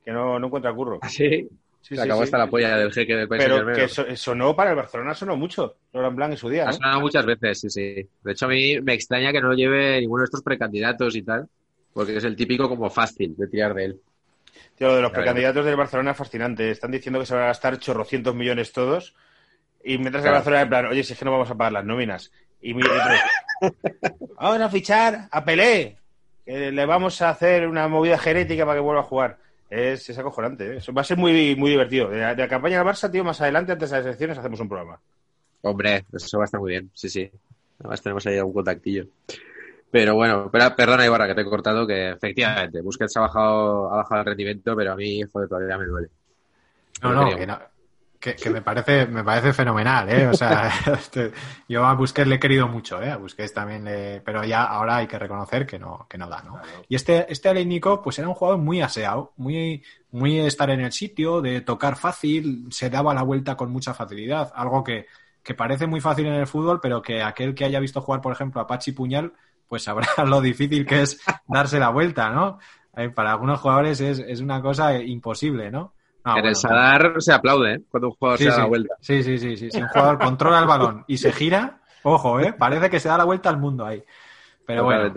que 0.05 0.11
no, 0.11 0.39
no 0.39 0.47
encuentra 0.47 0.74
curro. 0.74 0.99
Ah, 1.01 1.09
sí. 1.09 1.49
Sí, 1.82 1.95
Se 1.97 2.01
sí, 2.01 2.01
acabó 2.01 2.21
sí. 2.21 2.24
hasta 2.26 2.38
la 2.38 2.47
polla 2.49 2.78
del 2.78 2.93
jeque 2.93 3.13
del 3.13 3.28
país 3.28 3.43
Pero 3.43 3.65
que 3.74 3.89
so- 3.89 4.15
sonó 4.15 4.55
para 4.55 4.69
el 4.69 4.78
Barcelona, 4.78 5.13
sonó 5.13 5.36
mucho, 5.36 5.76
Laurent 5.91 6.15
Blanc 6.15 6.32
en 6.32 6.38
su 6.38 6.47
día, 6.47 6.63
Ha 6.63 6.67
¿no? 6.67 6.74
sonado 6.74 7.01
muchas 7.01 7.26
veces, 7.26 7.59
sí, 7.59 7.69
sí. 7.69 8.09
De 8.24 8.32
hecho, 8.32 8.45
a 8.45 8.49
mí 8.49 8.80
me 8.80 8.93
extraña 8.93 9.34
que 9.34 9.41
no 9.41 9.49
lo 9.49 9.53
lleve 9.53 9.99
ninguno 9.99 10.21
de 10.21 10.26
estos 10.26 10.41
precandidatos 10.43 11.13
y 11.17 11.24
tal, 11.24 11.45
porque 11.94 12.18
es 12.18 12.24
el 12.24 12.36
típico 12.36 12.68
como 12.70 12.89
fácil 12.89 13.36
de 13.38 13.48
tirar 13.48 13.74
de 13.74 13.86
él. 13.86 14.02
Tío, 14.78 14.88
lo 14.88 14.96
de 14.96 15.02
los 15.02 15.12
Ya 15.12 15.16
precandidatos 15.16 15.66
del 15.66 15.76
Barcelona 15.76 16.12
es 16.12 16.18
fascinante. 16.18 16.72
Están 16.72 16.91
diciendo 16.91 17.20
que 17.20 17.26
se 17.26 17.34
van 17.34 17.44
a 17.44 17.48
gastar 17.48 17.78
chorrocientos 17.80 18.36
millones 18.36 18.72
todos. 18.72 19.16
Y 19.84 19.98
mientras 19.98 20.24
el 20.24 20.30
Claro. 20.30 20.36
Barcelona 20.38 20.62
en 20.64 20.70
plan, 20.70 20.86
oye, 20.88 21.04
si 21.04 21.14
es 21.14 21.20
que 21.20 21.26
no 21.26 21.32
vamos 21.32 21.50
a 21.52 21.56
pagar 21.56 21.74
las 21.74 21.86
nóminas. 21.86 22.32
Y 22.62 22.74
mi- 22.74 22.82
vamos 24.39 24.62
a 24.62 24.70
fichar 24.70 25.28
a 25.32 25.44
Pelé. 25.46 25.98
que 26.46 26.72
le 26.72 26.86
vamos 26.86 27.22
a 27.22 27.30
hacer 27.30 27.68
una 27.68 27.88
movida 27.88 28.18
genética 28.18 28.66
para 28.66 28.78
que 28.78 28.82
vuelva 28.82 29.02
a 29.02 29.06
jugar. 29.06 29.38
Es, 29.70 30.10
es 30.10 30.18
acojonante. 30.18 30.66
¿eh? 30.74 30.78
Eso 30.78 30.94
va 30.94 31.02
a 31.02 31.06
ser 31.06 31.18
muy, 31.18 31.56
muy 31.56 31.72
divertido. 31.72 32.10
De 32.10 32.20
la, 32.20 32.36
de 32.36 32.44
la 32.44 32.48
campaña 32.50 32.78
del 32.78 32.88
Barça, 32.88 33.10
tío, 33.12 33.24
más 33.24 33.41
adelante, 33.41 33.72
antes 33.72 33.89
de 33.89 33.98
las 33.98 34.06
elecciones, 34.06 34.38
hacemos 34.38 34.60
un 34.60 34.70
programa. 34.70 35.00
Hombre, 35.62 36.06
eso 36.14 36.38
va 36.38 36.44
a 36.44 36.46
estar 36.46 36.60
muy 36.60 36.72
bien, 36.72 36.91
sí, 36.94 37.10
sí. 37.10 37.32
Además 37.80 38.02
tenemos 38.02 38.26
ahí 38.28 38.39
un 38.39 38.54
contactillo. 38.54 39.06
Pero 39.94 40.16
bueno, 40.16 40.50
pero, 40.52 40.76
perdona 40.76 41.06
Ibarra 41.06 41.28
que 41.28 41.36
te 41.36 41.41
he 41.41 41.46
cortado, 41.46 41.86
que 41.86 42.10
efectivamente 42.10 42.82
Busquets 42.82 43.16
ha 43.18 43.22
bajado, 43.22 43.94
ha 43.94 43.98
bajado 43.98 44.22
el 44.22 44.26
rendimiento, 44.28 44.76
pero 44.76 44.94
a 44.94 44.96
mí, 44.96 45.22
joder, 45.32 45.48
todavía 45.48 45.78
me 45.78 45.86
duele. 45.86 46.08
No, 47.04 47.14
no, 47.14 47.36
que, 47.38 47.46
no- 47.46 47.60
que- 48.20 48.36
que 48.36 48.50
me 48.50 48.62
parece, 48.64 49.06
me 49.06 49.24
parece 49.24 49.54
fenomenal, 49.54 50.10
¿eh? 50.10 50.28
O 50.28 50.34
sea, 50.34 50.72
este, 50.94 51.32
yo 51.70 51.86
a 51.86 51.94
Busquets 51.94 52.28
le 52.28 52.36
he 52.36 52.39
querido 52.39 52.68
mucho, 52.68 53.04
¿eh? 53.04 53.12
A 53.12 53.18
Busquets 53.18 53.54
también 53.54 53.84
le, 53.86 54.22
pero 54.22 54.44
ya 54.44 54.64
ahora 54.64 54.96
hay 54.98 55.06
que 55.08 55.20
reconocer 55.20 55.68
que 55.68 55.78
no, 55.78 56.08
que 56.10 56.18
no 56.18 56.28
da, 56.28 56.41
¿no? 56.41 56.60
Y 56.89 56.96
este, 56.96 57.32
este 57.32 57.50
Alénico, 57.50 58.02
pues 58.02 58.18
era 58.18 58.28
un 58.28 58.34
jugador 58.34 58.60
muy 58.62 58.82
aseado, 58.82 59.34
muy, 59.38 59.84
muy 60.12 60.38
de 60.38 60.48
estar 60.48 60.72
en 60.72 60.82
el 60.82 60.91
sitio, 60.91 61.39
de 61.41 61.62
tocar 61.62 61.98
fácil, 61.98 62.66
se 62.72 62.89
daba 62.89 63.14
la 63.14 63.22
vuelta 63.22 63.56
con 63.56 63.72
mucha 63.72 63.94
facilidad, 63.94 64.52
algo 64.56 64.84
que, 64.84 65.06
que 65.44 65.54
parece 65.54 65.86
muy 65.86 66.02
fácil 66.02 66.26
en 66.26 66.34
el 66.34 66.48
fútbol, 66.48 66.80
pero 66.82 67.02
que 67.02 67.22
aquel 67.22 67.54
que 67.54 67.66
haya 67.66 67.80
visto 67.80 68.02
jugar, 68.02 68.22
por 68.22 68.34
ejemplo, 68.34 68.60
a 68.62 68.66
Pachi 68.66 68.94
Puñal, 68.94 69.34
pues 69.74 69.82
sabrá 69.86 70.07
lo 70.28 70.39
difícil 70.39 70.86
que 70.86 71.01
es 71.01 71.19
darse 71.47 71.80
la 71.80 71.89
vuelta, 71.89 72.30
¿no? 72.30 72.59
Eh, 72.95 73.09
para 73.09 73.32
algunos 73.32 73.59
jugadores 73.59 73.99
es, 74.01 74.19
es 74.19 74.39
una 74.39 74.61
cosa 74.61 74.95
imposible, 75.01 75.71
¿no? 75.71 75.95
No, 76.24 76.32
en 76.34 76.34
bueno, 76.36 76.49
el 76.49 76.55
Sadar 76.55 77.15
se 77.17 77.34
aplaude, 77.34 77.74
¿eh? 77.74 77.82
Cuando 77.89 78.09
un 78.09 78.13
jugador 78.13 78.38
Sí, 78.38 78.43
se 78.43 78.49
da 78.51 78.55
sí. 78.55 78.61
la 78.61 78.67
vuelta. 78.67 78.95
Sí, 79.01 79.24
sí, 79.24 79.39
sí, 79.39 79.57
sí. 79.57 79.71
Si 79.71 79.82
un 79.82 79.88
jugador 79.88 80.19
controla 80.19 80.59
el 80.59 80.67
balón 80.67 81.03
y 81.07 81.17
se 81.17 81.32
gira, 81.32 81.82
ojo, 82.03 82.39
¿eh? 82.39 82.53
Parece 82.53 82.88
que 82.91 82.99
se 82.99 83.09
da 83.09 83.17
la 83.17 83.24
vuelta 83.24 83.49
al 83.49 83.57
mundo 83.57 83.84
ahí. 83.84 84.03
Pero 84.63 84.84
bueno, 84.84 85.11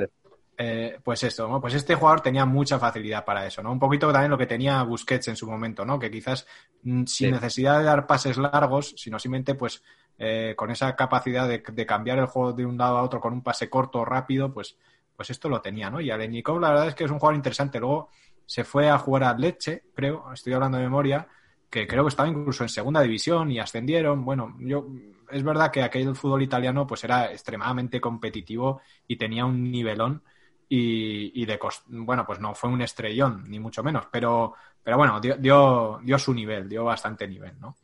eh, 0.57 0.98
pues 1.04 1.22
esto, 1.22 1.46
¿no? 1.48 1.61
Pues 1.61 1.74
este 1.74 1.94
jugador 1.96 2.22
tenía 2.22 2.46
mucha 2.46 2.78
facilidad 2.78 3.26
para 3.26 3.46
eso, 3.46 3.62
¿no? 3.62 3.70
Un 3.72 3.78
poquito 3.78 4.11
también 4.11 4.30
lo 4.30 4.38
que 4.38 4.46
tenía 4.46 4.82
Busquets 4.84 5.28
en 5.28 5.36
su 5.36 5.46
momento, 5.46 5.84
¿no? 5.84 5.98
Que 5.98 6.11
quizás 6.11 6.46
mm, 6.82 7.04
sin 7.04 7.28
Sí. 7.28 7.30
necesidad 7.30 7.78
de 7.78 7.84
dar 7.84 8.07
pases 8.07 8.38
largos, 8.38 8.94
sino 8.96 9.18
simplemente, 9.18 9.54
pues, 9.54 9.82
eh, 10.19 10.55
con 10.57 10.71
esa 10.71 10.95
capacidad 10.97 11.49
de, 11.49 11.62
cambiar 11.87 12.19
el 12.19 12.27
juego 12.27 12.53
de 12.53 12.67
un 12.67 12.79
lado 12.79 12.99
a 12.99 13.03
otro 13.03 13.21
con 13.21 13.33
un 13.33 13.43
pase 13.43 13.69
corto, 13.69 14.05
rápido, 14.05 14.53
pues, 14.53 14.77
pues 15.17 15.31
esto 15.31 15.49
lo 15.49 15.61
tenía, 15.61 15.91
¿no? 15.91 16.01
Y 16.01 16.11
Alenikov, 16.11 16.61
la 16.61 16.71
verdad 16.71 16.89
es 16.89 16.95
que 16.95 17.05
es 17.05 17.11
un 17.11 17.19
jugador 17.19 17.37
interesante. 17.37 17.81
Luego 17.81 18.11
se 18.45 18.64
fue 18.64 18.89
a 18.89 18.99
jugar 18.99 19.25
a 19.25 19.35
Leche, 19.39 19.85
creo, 19.95 20.33
estoy 20.33 20.53
hablando 20.53 20.79
de 20.79 20.85
memoria, 20.85 21.27
que 21.71 21.87
creo 21.87 22.05
que 22.05 22.09
estaba 22.09 22.29
incluso 22.29 22.62
en 22.62 22.69
segunda 22.69 23.01
división 23.01 23.51
y 23.51 23.59
ascendieron. 23.59 24.25
Bueno, 24.25 24.55
yo 24.61 24.87
es 25.31 25.43
verdad 25.43 25.71
que 25.71 25.83
aquel 25.83 26.14
fútbol 26.14 26.43
italiano 26.43 26.87
pues 26.87 27.03
era 27.05 27.33
extremadamente 27.33 28.01
competitivo 28.01 28.81
y 29.09 29.17
tenía 29.17 29.45
un 29.45 29.71
nivelón 29.71 30.23
y, 30.69 31.41
y 31.43 31.47
de 31.47 31.59
cos- 31.59 31.83
bueno, 31.87 32.25
pues 32.27 32.41
no 32.41 32.55
fue 32.55 32.71
un 32.71 32.81
estrellón, 32.83 33.45
ni 33.49 33.59
mucho 33.61 33.83
menos, 33.83 34.07
pero, 34.11 34.55
pero 34.83 34.97
bueno, 34.97 35.21
dio, 35.21 35.37
dio, 35.37 36.01
dio 36.03 36.19
su 36.19 36.33
nivel, 36.35 36.69
dio 36.69 36.85
bastante 36.85 37.27
nivel, 37.29 37.59
¿no? 37.61 37.77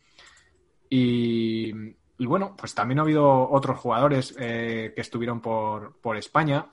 Y, 0.90 1.72
y 2.22 2.26
bueno, 2.26 2.54
pues 2.56 2.72
también 2.72 3.00
ha 3.00 3.02
habido 3.02 3.50
otros 3.50 3.78
jugadores 3.80 4.34
eh, 4.38 4.92
que 4.94 5.00
estuvieron 5.00 5.40
por, 5.40 5.96
por 6.00 6.16
España. 6.16 6.66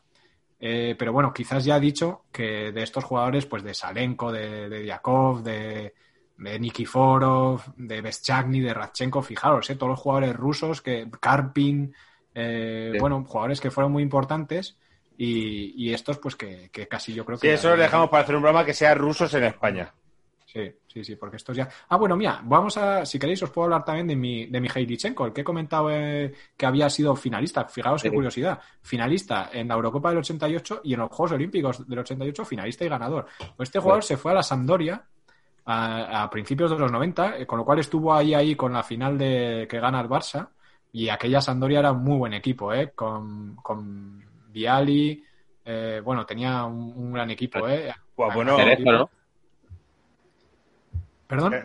Eh, 0.60 0.96
pero 1.00 1.12
bueno, 1.12 1.34
quizás 1.34 1.66
ya 1.66 1.78
he 1.78 1.80
dicho 1.80 2.26
que 2.32 2.72
de 2.72 2.84
estos 2.84 3.04
jugadores, 3.04 3.46
pues 3.48 3.64
de 3.64 3.74
Salenko, 3.74 4.32
de, 4.32 4.70
de 4.70 4.82
Diakov, 4.82 5.42
de, 5.42 5.96
de 6.38 6.60
Nikiforov, 6.60 7.62
de 7.78 8.02
Beschagny, 8.02 8.60
de 8.60 8.74
Radchenko, 8.76 9.22
fijaros, 9.24 9.68
eh, 9.70 9.76
todos 9.76 9.90
los 9.92 10.00
jugadores 10.00 10.36
rusos, 10.36 10.82
que 10.82 11.10
Karpin, 11.20 11.96
eh, 12.36 12.92
Sí. 12.94 13.00
bueno, 13.00 13.24
jugadores 13.26 13.60
que 13.60 13.72
fueron 13.72 13.92
muy 13.92 14.04
importantes 14.04 14.78
y, 15.18 15.74
y 15.84 15.94
estos, 15.96 16.20
pues 16.20 16.36
que, 16.36 16.70
que 16.72 16.88
casi 16.88 17.14
yo 17.14 17.26
creo 17.26 17.38
Sí, 17.40 17.48
que. 17.48 17.54
eso 17.54 17.70
lo 17.70 17.78
dejamos 17.82 18.10
para 18.10 18.22
hacer 18.24 18.36
un 18.36 18.42
programa 18.44 18.66
que 18.66 18.74
sea 18.76 18.94
rusos 18.94 19.34
en 19.34 19.46
España. 19.46 19.94
Sí, 20.52 20.62
sí, 20.88 21.04
sí, 21.04 21.16
porque 21.16 21.36
estos 21.36 21.56
ya. 21.56 21.70
Ah, 21.90 21.98
bueno, 21.98 22.16
mira, 22.18 22.42
vamos 22.44 22.76
a, 22.78 23.06
si 23.06 23.20
queréis, 23.20 23.44
os 23.44 23.52
puedo 23.52 23.66
hablar 23.66 23.86
también 23.86 24.08
de 24.08 24.16
mi, 24.16 24.48
de 24.48 24.60
Mikhailichenko, 24.60 25.28
el 25.28 25.32
que 25.32 25.42
he 25.42 25.44
comentado 25.44 25.92
eh, 25.92 26.34
que 26.58 26.66
había 26.66 26.90
sido 26.90 27.16
finalista. 27.16 27.66
Fijaos 27.66 28.02
qué 28.02 28.10
Sí. 28.10 28.16
curiosidad. 28.16 28.60
Finalista 28.82 29.52
en 29.54 29.68
la 29.68 29.76
Eurocopa 29.76 30.10
del 30.10 30.18
88 30.18 30.82
y 30.86 30.94
en 30.96 31.02
los 31.02 31.10
Juegos 31.12 31.34
Olímpicos 31.34 31.88
del 31.88 32.00
88, 32.00 32.46
finalista 32.46 32.84
y 32.84 32.90
ganador. 32.90 33.28
Pues 33.56 33.70
este 33.70 33.78
jugador 33.80 34.04
se 34.04 34.18
fue 34.18 34.32
a 34.32 34.36
la 34.36 34.42
Sampdoria 34.44 35.04
a, 35.66 36.24
a 36.24 36.30
principios 36.32 36.72
de 36.72 36.80
los 36.80 36.92
90, 36.92 37.38
eh, 37.38 37.46
con 37.46 37.60
lo 37.60 37.64
cual 37.66 37.78
estuvo 37.78 38.12
ahí, 38.12 38.34
ahí 38.34 38.56
con 38.56 38.74
la 38.74 38.82
final 38.82 39.20
de 39.20 39.68
que 39.70 39.80
gana 39.80 40.02
el 40.02 40.10
Barça. 40.10 40.50
Y 40.92 41.10
aquella 41.10 41.42
Sampdoria 41.42 41.78
era 41.78 41.92
un 41.92 42.04
muy 42.04 42.18
buen 42.18 42.34
equipo, 42.34 42.74
¿eh? 42.74 42.92
Con, 42.96 43.56
con 43.58 44.24
Viali. 44.48 45.24
eh, 45.64 46.02
bueno, 46.04 46.26
tenía 46.26 46.66
un, 46.66 46.92
un 46.96 47.14
gran 47.14 47.30
equipo, 47.30 47.68
¿eh? 47.68 47.94
Bueno, 48.16 48.58
Cerezo, 48.58 48.92
¿no? 48.92 49.10
¿Perdón? 51.30 51.54
Eh, 51.54 51.64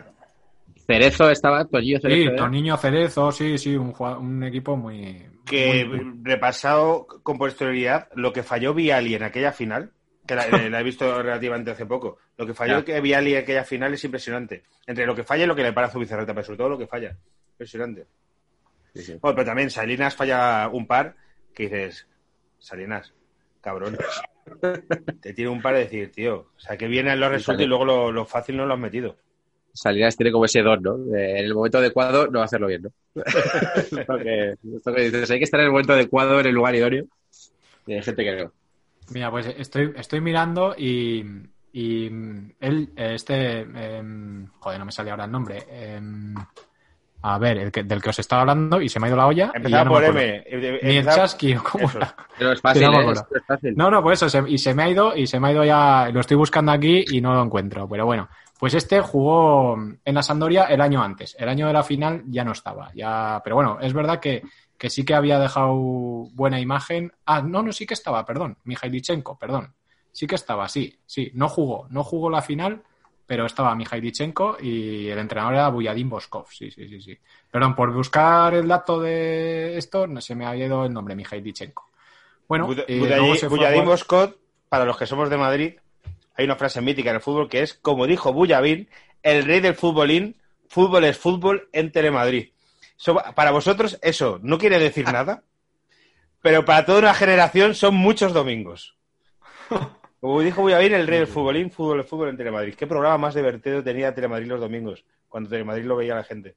Cerezo 0.85 1.31
estaba, 1.31 1.65
Toñillo 1.65 1.99
Cerezo. 1.99 2.21
Sí, 2.21 2.27
¿eh? 2.27 2.35
Toniño 2.37 2.77
Cerezo, 2.77 3.31
sí, 3.31 3.57
sí, 3.57 3.75
un, 3.75 4.43
equipo 4.43 4.77
muy... 4.77 5.25
que 5.43 5.83
muy- 5.85 6.19
repasado 6.21 7.07
con 7.23 7.39
posterioridad 7.39 8.07
lo 8.13 8.31
que 8.31 8.43
falló 8.43 8.75
Viali 8.75 9.15
en 9.15 9.23
aquella 9.23 9.51
final, 9.51 9.91
que 10.27 10.35
la, 10.35 10.47
la 10.47 10.79
he 10.79 10.83
visto 10.83 11.05
relativamente 11.23 11.71
hace 11.71 11.87
poco, 11.87 12.19
lo 12.37 12.45
que 12.45 12.53
falló 12.53 12.85
que 12.85 13.01
Viali 13.01 13.33
en 13.33 13.39
aquella 13.39 13.63
final 13.63 13.95
es 13.95 14.03
impresionante. 14.03 14.63
Entre 14.85 15.07
lo 15.07 15.15
que 15.15 15.23
falla 15.23 15.45
y 15.45 15.47
lo 15.47 15.55
que 15.55 15.63
le 15.63 15.73
para 15.73 15.87
a 15.87 15.89
Zubizarreta, 15.89 16.35
pero 16.35 16.45
sobre 16.45 16.57
todo 16.57 16.69
lo 16.69 16.77
que 16.77 16.85
falla. 16.85 17.17
Impresionante. 17.53 18.05
Sí, 18.93 19.01
sí. 19.01 19.17
Bueno, 19.19 19.35
pero 19.35 19.47
también 19.47 19.71
Salinas 19.71 20.15
falla 20.15 20.69
un 20.71 20.85
par 20.85 21.15
que 21.55 21.63
dices, 21.63 22.07
Salinas, 22.59 23.11
cabrón. 23.61 23.97
Te 25.21 25.33
tiene 25.33 25.49
un 25.49 25.59
par 25.63 25.73
de 25.73 25.79
decir, 25.85 26.11
tío, 26.11 26.51
o 26.55 26.59
sea, 26.59 26.77
que 26.77 26.87
viene 26.87 27.15
lo 27.15 27.29
resulta 27.29 27.63
y 27.63 27.65
luego 27.65 27.83
lo, 27.83 28.11
lo 28.11 28.25
fácil 28.25 28.57
no 28.57 28.67
lo 28.67 28.75
has 28.75 28.79
metido. 28.79 29.17
Salinas 29.75 30.15
tiene 30.17 30.31
como 30.31 30.45
ese 30.45 30.61
don, 30.61 30.81
¿no? 30.81 30.97
De, 30.97 31.39
en 31.39 31.45
el 31.45 31.53
momento 31.53 31.77
adecuado 31.77 32.27
no 32.27 32.39
va 32.39 32.43
a 32.43 32.45
hacerlo 32.45 32.67
bien, 32.67 32.83
¿no? 32.83 32.89
esto, 33.75 34.17
que, 34.17 34.55
esto 34.75 34.93
que 34.93 35.01
dices, 35.01 35.29
hay 35.31 35.37
que 35.37 35.43
estar 35.43 35.59
en 35.59 35.65
el 35.67 35.71
momento 35.71 35.93
adecuado, 35.93 36.39
en 36.39 36.45
el 36.47 36.53
lugar 36.55 36.75
idóneo. 36.75 37.05
Y 37.87 37.93
hay 37.93 38.01
gente 38.01 38.23
que 38.23 38.43
no. 38.43 38.51
Mira, 39.11 39.29
pues 39.29 39.45
estoy, 39.57 39.93
estoy 39.97 40.21
mirando 40.21 40.73
y, 40.75 41.23
y 41.71 42.07
él, 42.59 42.89
este, 42.95 43.59
em, 43.59 44.47
joder, 44.59 44.79
no 44.79 44.85
me 44.85 44.91
sale 44.91 45.11
ahora 45.11 45.25
el 45.25 45.31
nombre. 45.31 45.63
em, 45.69 46.33
a 47.21 47.39
ver, 47.39 47.57
el 47.57 47.71
que, 47.71 47.83
del 47.83 48.01
que 48.03 48.09
os 48.11 48.19
estaba 48.19 48.41
hablando 48.41 48.79
y 48.81 48.87
se 48.87 48.99
me 48.99 49.07
ha 49.07 49.09
ido 49.09 49.17
la 49.17 49.25
olla. 49.27 49.51
Empezaba 49.53 49.83
no 49.83 49.89
por. 49.91 50.03
M. 50.03 50.23
eh, 50.23 50.43
eh, 50.47 50.79
Ni 50.83 50.97
el 50.97 51.05
chasqui, 51.05 51.55
o 51.55 51.63
cómo 51.63 51.89
era. 51.89 52.15
Pero 52.37 52.51
es 52.51 52.61
fácil, 52.61 52.81
Sí, 52.83 52.85
no 52.85 52.91
me 52.91 53.11
¿eh? 53.11 53.13
es 53.13 53.45
fácil. 53.47 53.73
No, 53.75 53.89
no, 53.89 54.03
pues 54.03 54.21
eso, 54.21 54.29
se- 54.29 54.47
y 54.49 54.57
se 54.59 54.75
me 54.75 54.83
ha 54.83 54.89
ido, 54.89 55.15
y 55.15 55.25
se 55.25 55.39
me 55.39 55.47
ha 55.47 55.51
ido 55.51 55.63
ya, 55.63 56.09
lo 56.13 56.19
estoy 56.19 56.37
buscando 56.37 56.71
aquí 56.71 57.03
y 57.09 57.21
no 57.21 57.33
lo 57.33 57.41
encuentro, 57.43 57.87
pero 57.89 58.05
bueno. 58.05 58.29
Pues 58.59 58.73
este 58.73 59.01
jugó 59.01 59.75
en 59.77 60.15
la 60.15 60.23
Sandoria 60.23 60.63
el 60.65 60.79
año 60.81 61.03
antes, 61.03 61.35
el 61.37 61.49
año 61.49 61.67
de 61.67 61.73
la 61.73 61.83
final 61.83 62.23
ya 62.27 62.43
no 62.45 62.53
estaba, 62.53 62.91
ya, 62.93 63.41
pero 63.43 63.57
bueno, 63.57 63.77
es 63.81 63.91
verdad 63.93 64.19
que, 64.19 64.43
que 64.77 64.89
sí 64.89 65.03
que 65.03 65.13
había 65.13 65.39
dejado 65.39 65.75
buena 65.75 66.59
imagen. 66.59 67.11
Ah, 67.25 67.41
no, 67.41 67.61
no, 67.61 67.73
sí 67.73 67.85
que 67.85 67.93
estaba, 67.93 68.25
perdón, 68.25 68.57
Mijailichenko, 68.63 69.37
perdón. 69.37 69.73
Sí 70.11 70.25
que 70.25 70.35
estaba, 70.35 70.69
sí, 70.69 70.97
sí, 71.05 71.31
no 71.33 71.49
jugó, 71.49 71.87
no 71.89 72.03
jugó 72.05 72.29
la 72.29 72.41
final, 72.41 72.81
pero 73.27 73.45
estaba 73.45 73.75
Mijailichenko 73.75 74.57
y 74.61 75.09
el 75.09 75.19
entrenador 75.19 75.55
era 75.55 75.67
Buyadin 75.69 76.09
Boskov, 76.09 76.47
sí, 76.49 76.71
sí, 76.71 76.87
sí, 76.87 77.01
sí. 77.01 77.17
Perdón, 77.51 77.75
por 77.75 77.91
buscar 77.91 78.53
el 78.53 78.67
dato 78.69 79.01
de 79.01 79.77
esto, 79.77 80.07
no 80.07 80.21
se 80.21 80.33
me 80.35 80.45
ha 80.45 80.55
ido 80.55 80.85
el 80.85 80.93
nombre, 80.93 81.15
Mijailichenko. 81.15 81.89
Bueno, 82.47 82.67
Buda- 82.67 82.85
eh, 82.87 82.99
Boscot, 83.85 84.37
para 84.69 84.85
los 84.85 84.95
que 84.97 85.05
somos 85.07 85.29
de 85.29 85.37
Madrid, 85.37 85.73
hay 86.35 86.45
una 86.45 86.55
frase 86.55 86.81
mítica 86.81 87.09
en 87.09 87.17
el 87.17 87.21
fútbol 87.21 87.49
que 87.49 87.61
es, 87.61 87.73
como 87.73 88.07
dijo 88.07 88.33
Bullabín, 88.33 88.89
el 89.23 89.45
rey 89.45 89.59
del 89.59 89.75
futbolín, 89.75 90.35
fútbol 90.67 91.05
es 91.05 91.17
fútbol 91.17 91.69
en 91.71 91.91
Telemadrid. 91.91 92.49
Para 93.35 93.51
vosotros 93.51 93.99
eso 94.01 94.39
no 94.41 94.57
quiere 94.57 94.79
decir 94.79 95.05
nada, 95.05 95.43
pero 96.41 96.65
para 96.65 96.85
toda 96.85 96.99
una 96.99 97.13
generación 97.13 97.75
son 97.75 97.95
muchos 97.95 98.33
domingos. 98.33 98.97
Como 100.19 100.41
dijo 100.41 100.61
Bullabín, 100.61 100.93
el 100.93 101.07
rey 101.07 101.19
del 101.19 101.27
futbolín, 101.27 101.71
fútbol 101.71 101.99
es 101.99 102.07
fútbol 102.07 102.29
en 102.29 102.37
Telemadrid. 102.37 102.75
¿Qué 102.75 102.87
programa 102.87 103.17
más 103.17 103.35
divertido 103.35 103.83
tenía 103.83 104.15
Telemadrid 104.15 104.47
los 104.47 104.59
domingos? 104.59 105.05
Cuando 105.29 105.49
Telemadrid 105.49 105.85
lo 105.85 105.95
veía 105.95 106.15
la 106.15 106.23
gente. 106.23 106.55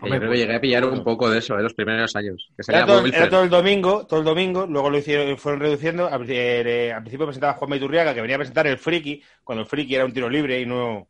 Que 0.00 0.10
yo 0.10 0.16
creo 0.18 0.30
que 0.32 0.36
llegué 0.38 0.54
a 0.56 0.60
pillar 0.60 0.84
un 0.84 1.04
poco 1.04 1.30
de 1.30 1.38
eso, 1.38 1.56
en 1.56 1.62
los 1.62 1.74
primeros 1.74 2.14
años. 2.16 2.48
Que 2.56 2.62
Era 2.72 2.84
todo, 2.84 3.02
Wilfred. 3.02 3.20
era 3.22 3.30
todo 3.30 3.42
el 3.44 3.50
domingo, 3.50 4.06
todo 4.06 4.20
el 4.20 4.26
domingo, 4.26 4.66
luego 4.66 4.90
lo 4.90 4.98
hicieron, 4.98 5.38
fueron 5.38 5.60
reduciendo. 5.60 6.08
Al, 6.08 6.24
eh, 6.28 6.92
al 6.92 7.02
principio 7.02 7.26
presentaba 7.26 7.52
Juan 7.54 7.74
Iturriaga, 7.74 8.12
que 8.14 8.20
venía 8.20 8.36
a 8.36 8.38
presentar 8.40 8.66
el 8.66 8.78
friki, 8.78 9.22
cuando 9.44 9.62
el 9.62 9.68
friki 9.68 9.94
era 9.94 10.04
un 10.04 10.12
tiro 10.12 10.28
libre 10.28 10.60
y 10.60 10.66
no 10.66 11.06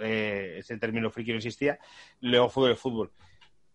eh, 0.00 0.56
ese 0.58 0.78
término 0.78 1.10
friki 1.10 1.30
no 1.32 1.36
existía. 1.38 1.78
Luego 2.20 2.48
fue 2.48 2.70
el 2.70 2.76
fútbol. 2.76 3.10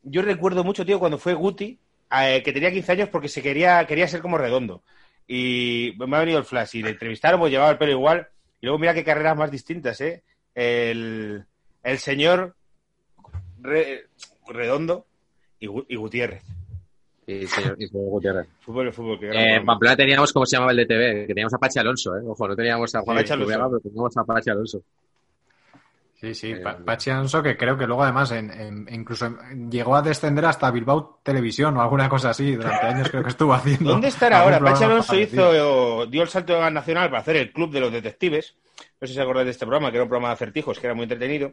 Yo 0.01 0.21
recuerdo 0.21 0.63
mucho, 0.63 0.85
tío, 0.85 0.99
cuando 0.99 1.17
fue 1.19 1.33
Guti, 1.33 1.79
eh, 2.19 2.41
que 2.43 2.51
tenía 2.53 2.71
15 2.71 2.91
años 2.93 3.09
porque 3.09 3.27
se 3.27 3.41
quería, 3.43 3.85
quería 3.85 4.07
ser 4.07 4.21
como 4.21 4.37
redondo. 4.37 4.83
Y 5.27 5.93
me 5.97 6.15
ha 6.15 6.21
venido 6.21 6.39
el 6.39 6.45
flash 6.45 6.77
y 6.77 6.83
le 6.83 6.91
entrevistaron, 6.91 7.39
pues 7.39 7.51
llevaba 7.51 7.71
el 7.71 7.77
pelo 7.77 7.91
igual. 7.91 8.27
Y 8.61 8.65
luego 8.65 8.79
mira 8.79 8.93
qué 8.93 9.03
carreras 9.03 9.37
más 9.37 9.51
distintas, 9.51 9.99
¿eh? 10.01 10.23
El, 10.55 11.45
el 11.83 11.97
señor 11.99 12.55
Re- 13.61 14.05
Redondo 14.49 15.05
y, 15.59 15.67
Gu- 15.67 15.85
y 15.87 15.95
Gutiérrez. 15.95 16.43
Y 17.25 17.45
señor, 17.47 17.75
y 17.77 17.87
señor 17.87 18.05
Gutiérrez. 18.09 18.47
Fútbol 18.61 18.87
es 18.87 18.95
fútbol, 18.95 19.19
que 19.19 19.27
Eh, 19.29 19.55
en. 19.55 19.65
Pamplona 19.65 19.95
teníamos, 19.97 20.31
¿cómo 20.31 20.45
se 20.45 20.55
llamaba 20.55 20.71
el 20.71 20.77
DTV? 20.77 21.27
Que 21.27 21.33
teníamos 21.33 21.53
a 21.53 21.57
Pachi 21.57 21.79
Alonso, 21.79 22.15
¿eh? 22.15 22.21
Ojo, 22.25 22.47
no 22.47 22.55
teníamos 22.55 22.93
a 22.95 23.01
Juan 23.01 23.17
Pachi 23.17 23.33
Alonso. 23.33 23.69
Pero 23.69 23.79
teníamos 23.81 24.17
a 24.17 24.23
Pachi 24.23 24.49
Alonso. 24.49 24.81
Sí, 26.19 26.33
sí, 26.33 26.51
Eh, 26.51 26.57
Pa- 26.57 26.79
Alonso, 27.11 27.43
que 27.43 27.55
creo 27.55 27.77
que 27.77 27.85
luego 27.85 28.01
además 28.03 28.31
en, 28.31 28.49
en- 28.49 28.87
incluso 28.91 29.37
llegó 29.69 29.95
a 29.95 30.01
descender 30.01 30.45
hasta 30.45 30.71
Bilbao 30.71 31.19
Televisión 31.21 31.77
o 31.77 31.81
alguna 31.81 32.09
cosa 32.09 32.31
así, 32.31 32.55
durante 32.55 32.87
años 32.87 33.09
creo 33.09 33.21
que 33.23 33.29
estuvo 33.29 33.53
haciendo. 33.53 33.91
¿Dónde 33.91 34.07
estará 34.07 34.39
ahora? 34.41 34.57
Pachi 34.59 34.71
programa 34.71 34.93
Alonso 34.93 35.19
hizo, 35.19 36.05
dio 36.07 36.23
el 36.23 36.29
salto 36.29 36.63
al 36.63 36.73
nacional 36.73 37.09
para 37.09 37.21
hacer 37.21 37.35
el 37.35 37.51
Club 37.51 37.71
de 37.71 37.81
los 37.81 37.91
Detectives. 37.91 38.55
No 38.99 39.05
sé 39.05 39.07
si 39.09 39.13
se 39.13 39.21
acordáis 39.21 39.45
de 39.45 39.51
este 39.51 39.65
programa, 39.65 39.91
que 39.91 39.97
era 39.97 40.03
un 40.03 40.09
programa 40.09 40.29
de 40.29 40.33
acertijos, 40.35 40.79
que 40.79 40.87
era 40.87 40.95
muy 40.95 41.03
entretenido. 41.03 41.51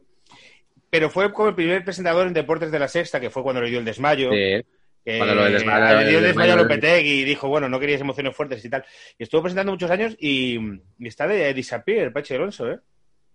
Pero 0.95 1.11
fue 1.11 1.33
como 1.33 1.49
el 1.49 1.57
primer 1.57 1.83
presentador 1.83 2.25
en 2.29 2.33
Deportes 2.33 2.71
de 2.71 2.79
la 2.79 2.87
Sexta, 2.87 3.19
que 3.19 3.29
fue 3.29 3.43
cuando 3.43 3.61
le 3.61 3.69
dio 3.69 3.81
el 3.81 3.85
desmayo. 3.85 4.31
Sí. 4.31 4.63
Cuando 5.05 5.35
lo 5.35 5.43
del 5.43 5.55
desmayo- 5.55 5.99
le 5.99 6.09
dio 6.09 6.19
el 6.19 6.25
el 6.25 6.29
desmayo 6.29 6.53
a 6.53 6.57
Lopetegui 6.57 7.11
y 7.21 7.25
dijo, 7.25 7.49
bueno, 7.49 7.69
no 7.69 7.81
querías 7.81 8.01
emociones 8.01 8.37
fuertes 8.37 8.65
y 8.65 8.71
tal. 8.71 8.85
Y 9.19 9.25
estuvo 9.25 9.43
presentando 9.43 9.73
muchos 9.73 9.91
años 9.91 10.15
y, 10.21 10.57
y 11.01 11.09
está 11.09 11.27
de 11.27 11.53
disappear, 11.53 12.13
Pachi 12.13 12.35
Alonso, 12.35 12.71
¿eh? 12.71 12.79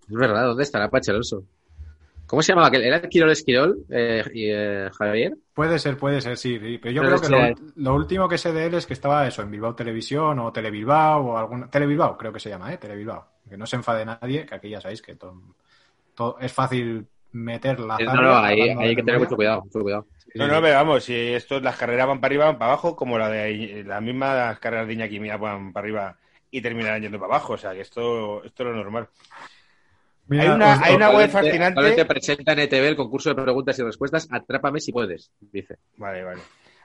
Es 0.09 0.15
verdad, 0.15 0.45
¿dónde 0.45 0.63
estará 0.63 0.89
Pachi 0.89 1.11
Alonso? 1.11 1.43
¿Cómo 2.25 2.41
se 2.41 2.53
llamaba 2.53 2.69
aquel? 2.69 2.83
¿Era 2.83 2.95
Esquirol 2.97 3.31
Esquirol, 3.31 3.85
eh, 3.89 4.23
y, 4.33 4.45
eh, 4.51 4.89
Javier? 4.97 5.33
Puede 5.53 5.79
ser, 5.79 5.97
puede 5.97 6.21
ser, 6.21 6.37
sí, 6.37 6.57
sí. 6.59 6.77
Pero 6.77 6.95
yo 6.95 7.01
Pero 7.01 7.17
creo 7.19 7.55
que 7.55 7.61
lo, 7.61 7.71
lo 7.75 7.95
último 7.95 8.29
que 8.29 8.37
sé 8.37 8.53
de 8.53 8.67
él 8.67 8.75
es 8.75 8.85
que 8.85 8.93
estaba 8.93 9.27
eso, 9.27 9.41
en 9.41 9.51
Bilbao 9.51 9.75
Televisión 9.75 10.39
o 10.39 10.53
Telebilbao 10.53 11.25
o 11.25 11.37
alguna... 11.37 11.69
Telebilbao 11.69 12.17
creo 12.17 12.31
que 12.31 12.39
se 12.39 12.47
llama, 12.49 12.71
¿eh? 12.73 12.77
Telebilbao. 12.77 13.27
Que 13.49 13.57
no 13.57 13.65
se 13.65 13.75
enfade 13.75 14.05
nadie, 14.05 14.45
que 14.45 14.55
aquí 14.55 14.69
ya 14.69 14.79
sabéis 14.79 15.01
que 15.01 15.15
todo, 15.15 15.41
todo- 16.15 16.37
es 16.39 16.53
fácil 16.53 17.05
meter 17.31 17.79
la 17.79 17.97
No, 17.99 18.13
no, 18.21 18.37
ahí, 18.37 18.61
hay 18.69 18.95
que 18.95 19.03
tener 19.03 19.19
mucho 19.19 19.35
cuidado, 19.35 19.61
mucho 19.63 19.79
cuidado. 19.81 20.07
No, 20.35 20.47
no, 20.47 20.61
pero 20.61 20.75
vamos, 20.75 21.03
si 21.03 21.13
esto, 21.15 21.59
las 21.59 21.75
carreras 21.75 22.07
van 22.07 22.19
para 22.21 22.29
arriba, 22.31 22.45
van 22.45 22.57
para 22.59 22.71
abajo, 22.73 22.95
como 22.95 23.17
la 23.17 23.29
de 23.29 23.83
las 23.85 24.01
mismas 24.01 24.59
carreras 24.59 24.87
de 24.87 24.93
Iñaki 24.93 25.19
Mía 25.19 25.37
van 25.37 25.73
para 25.73 25.85
arriba 25.85 26.17
y 26.51 26.61
terminarán 26.61 27.01
yendo 27.01 27.19
para 27.19 27.33
abajo. 27.35 27.53
O 27.53 27.57
sea, 27.57 27.73
que 27.73 27.81
esto, 27.81 28.43
esto 28.43 28.63
es 28.63 28.69
lo 28.69 28.75
normal. 28.75 29.07
Mira, 30.27 30.43
Hay 30.43 30.49
una- 30.49 30.79
hay 30.83 30.95
una 30.95 31.09
web 31.09 31.29
fascinante. 31.29 31.65
actualmente 31.65 32.05
presenta 32.05 32.51
en 32.53 32.59
ETV 32.59 32.87
el 32.89 32.95
concurso 32.95 33.29
de 33.33 33.41
preguntas 33.41 33.79
y 33.79 33.83
respuestas 33.83 34.27
Atrápame 34.31 34.79
si 34.79 34.91
puedes, 34.91 35.31
dice. 35.39 35.77
Vale, 35.97 36.23
vale. 36.23 36.41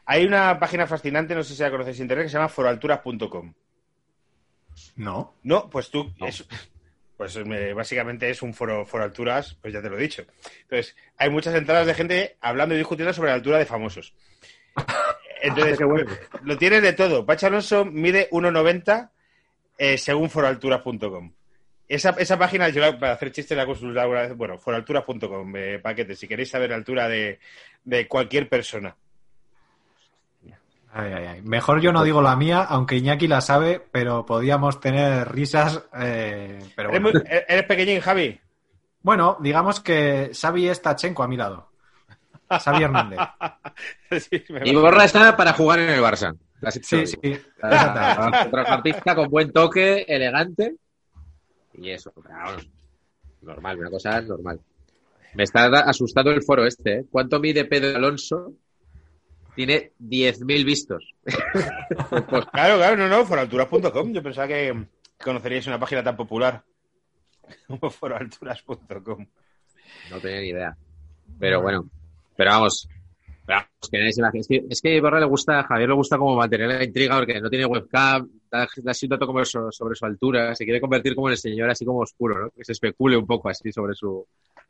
Hay 0.06 0.24
una 0.24 0.58
página 0.58 0.86
fascinante, 0.86 1.34
no 1.34 1.42
sé 1.42 1.54
si 1.54 1.62
la 1.62 1.70
conocéis 1.70 1.98
en 1.98 2.04
internet, 2.04 2.26
que 2.26 2.30
se 2.30 2.36
llama 2.38 2.48
foralturas.com. 2.48 3.52
No. 4.96 5.34
No, 5.42 5.68
pues 5.70 5.90
tú, 5.90 6.10
No. 6.18 6.26
es- 6.26 6.46
pues 7.16 7.36
me- 7.46 7.72
básicamente 7.72 8.28
es 8.30 8.42
un 8.42 8.52
foro, 8.54 8.84
foro 8.84 9.04
alturas, 9.04 9.56
pues 9.60 9.72
ya 9.72 9.80
te 9.82 9.88
lo 9.88 9.98
he 9.98 10.02
dicho. 10.02 10.24
Entonces, 10.62 10.96
hay 11.16 11.30
muchas 11.30 11.54
entradas 11.54 11.86
de 11.86 11.94
gente 11.94 12.36
hablando 12.40 12.74
y 12.74 12.78
discutiendo 12.78 13.12
sobre 13.12 13.28
la 13.30 13.34
altura 13.36 13.58
de 13.58 13.66
famosos. 13.66 14.14
Entonces, 15.42 15.78
bueno. 15.86 16.10
lo 16.42 16.56
tienes 16.56 16.82
de 16.82 16.92
todo. 16.94 17.24
Pachi 17.26 17.46
Alonso 17.46 17.84
mide 17.84 18.28
1,90 18.30 19.10
eh, 19.78 19.98
según 19.98 20.30
foralturas.com. 20.30 21.32
Esa, 21.86 22.10
esa 22.18 22.38
página, 22.38 22.70
yo 22.70 22.80
la- 22.80 22.98
para 22.98 23.12
hacer 23.12 23.30
chistes 23.30 23.56
la 23.56 23.64
he 23.64 23.66
consultado 23.66 24.00
alguna 24.04 24.22
vez, 24.22 24.34
bueno, 24.36 24.58
foralturas.com, 24.58 25.54
eh, 25.56 25.78
paquete, 25.80 26.16
si 26.16 26.26
queréis 26.26 26.48
saber 26.50 26.70
la 26.70 26.76
altura 26.76 27.08
de, 27.08 27.38
de 27.84 28.08
cualquier 28.08 28.48
persona. 28.48 28.96
Ay, 30.96 31.12
ay, 31.12 31.26
ay. 31.26 31.42
Mejor 31.42 31.80
yo 31.80 31.92
no 31.92 32.04
digo 32.04 32.22
la 32.22 32.36
mía, 32.36 32.62
aunque 32.62 32.96
Iñaki 32.96 33.26
la 33.26 33.40
sabe, 33.40 33.80
pero 33.90 34.24
podíamos 34.24 34.78
tener 34.78 35.28
risas. 35.32 35.82
eh, 35.98 36.60
pero 36.76 36.90
¿Eres, 36.90 37.02
muy- 37.02 37.12
eres 37.26 37.64
pequeñín, 37.64 38.00
Javi? 38.00 38.40
Bueno, 39.02 39.36
digamos 39.40 39.80
que 39.80 40.30
Xavi 40.32 40.68
es 40.68 40.80
Tachenko 40.80 41.24
a 41.24 41.28
mi 41.28 41.36
lado. 41.36 41.68
Xavi 42.48 42.84
Hernández. 42.84 43.18
Sí, 44.20 44.44
me- 44.50 44.68
Y 44.68 44.74
Borra 44.76 45.04
está 45.04 45.36
para 45.36 45.52
jugar 45.54 45.80
en 45.80 45.90
el 45.90 46.00
Barça. 46.00 46.36
Sí, 46.80 47.04
sí. 47.06 47.18
Centrocampista 47.60 49.14
con 49.16 49.28
buen 49.28 49.50
toque, 49.52 50.04
elegante. 50.08 50.76
Y 51.74 51.90
eso, 51.90 52.12
normal, 53.42 53.78
una 53.80 53.90
cosa 53.90 54.20
normal. 54.20 54.60
Me 55.34 55.42
está 55.42 55.66
asustando 55.80 56.30
el 56.30 56.42
foro 56.44 56.64
este, 56.64 56.98
¿eh? 56.98 57.04
¿Cuánto 57.10 57.40
mide 57.40 57.64
Pedro 57.64 57.96
Alonso? 57.96 58.52
Tiene 59.54 59.92
10.000 59.98 60.64
vistos. 60.64 61.14
Pues, 62.28 62.44
Claro, 62.46 62.76
claro, 62.76 62.96
no, 62.96 63.08
no, 63.08 63.24
foralturas.com. 63.24 64.12
Yo 64.12 64.22
pensaba 64.22 64.48
que 64.48 64.86
conoceríais 65.22 65.66
una 65.66 65.78
página 65.78 66.02
tan 66.02 66.16
popular 66.16 66.62
como 67.66 67.90
foralturas.com. 67.90 69.26
no 70.10 70.20
tenía 70.20 70.40
ni 70.40 70.48
idea. 70.48 70.76
Pero 71.38 71.62
bueno, 71.62 71.88
pero 72.36 72.50
vamos. 72.50 72.88
pero 73.46 73.58
vamos, 73.60 73.90
que 73.90 73.98
nadie 73.98 74.12
se 74.12 74.20
imagine. 74.20 74.40
Es 74.40 74.48
que, 74.48 74.62
es 74.68 74.80
que 74.80 74.98
a 74.98 75.00
Borra 75.00 75.20
le 75.20 75.26
gusta, 75.26 75.60
a 75.60 75.64
Javier 75.64 75.88
le 75.88 75.94
gusta 75.94 76.18
como 76.18 76.36
mantener 76.36 76.68
la 76.68 76.84
intriga 76.84 77.16
porque 77.16 77.40
no 77.40 77.48
tiene 77.50 77.66
webcam, 77.66 78.28
da, 78.50 78.66
da 78.76 78.90
así 78.90 79.06
un 79.06 79.10
dato 79.10 79.26
como 79.26 79.44
so- 79.44 79.70
sobre 79.72 79.94
su 79.94 80.04
altura, 80.06 80.54
se 80.54 80.64
quiere 80.64 80.80
convertir 80.80 81.14
como 81.14 81.28
en 81.28 81.32
el 81.32 81.38
señor 81.38 81.70
así 81.70 81.84
como 81.84 82.00
oscuro, 82.00 82.38
¿no? 82.44 82.50
Que 82.50 82.64
se 82.64 82.72
especule 82.72 83.16
un 83.16 83.26
poco 83.26 83.48
así 83.48 83.70
sobre 83.72 83.94
su, 83.94 84.26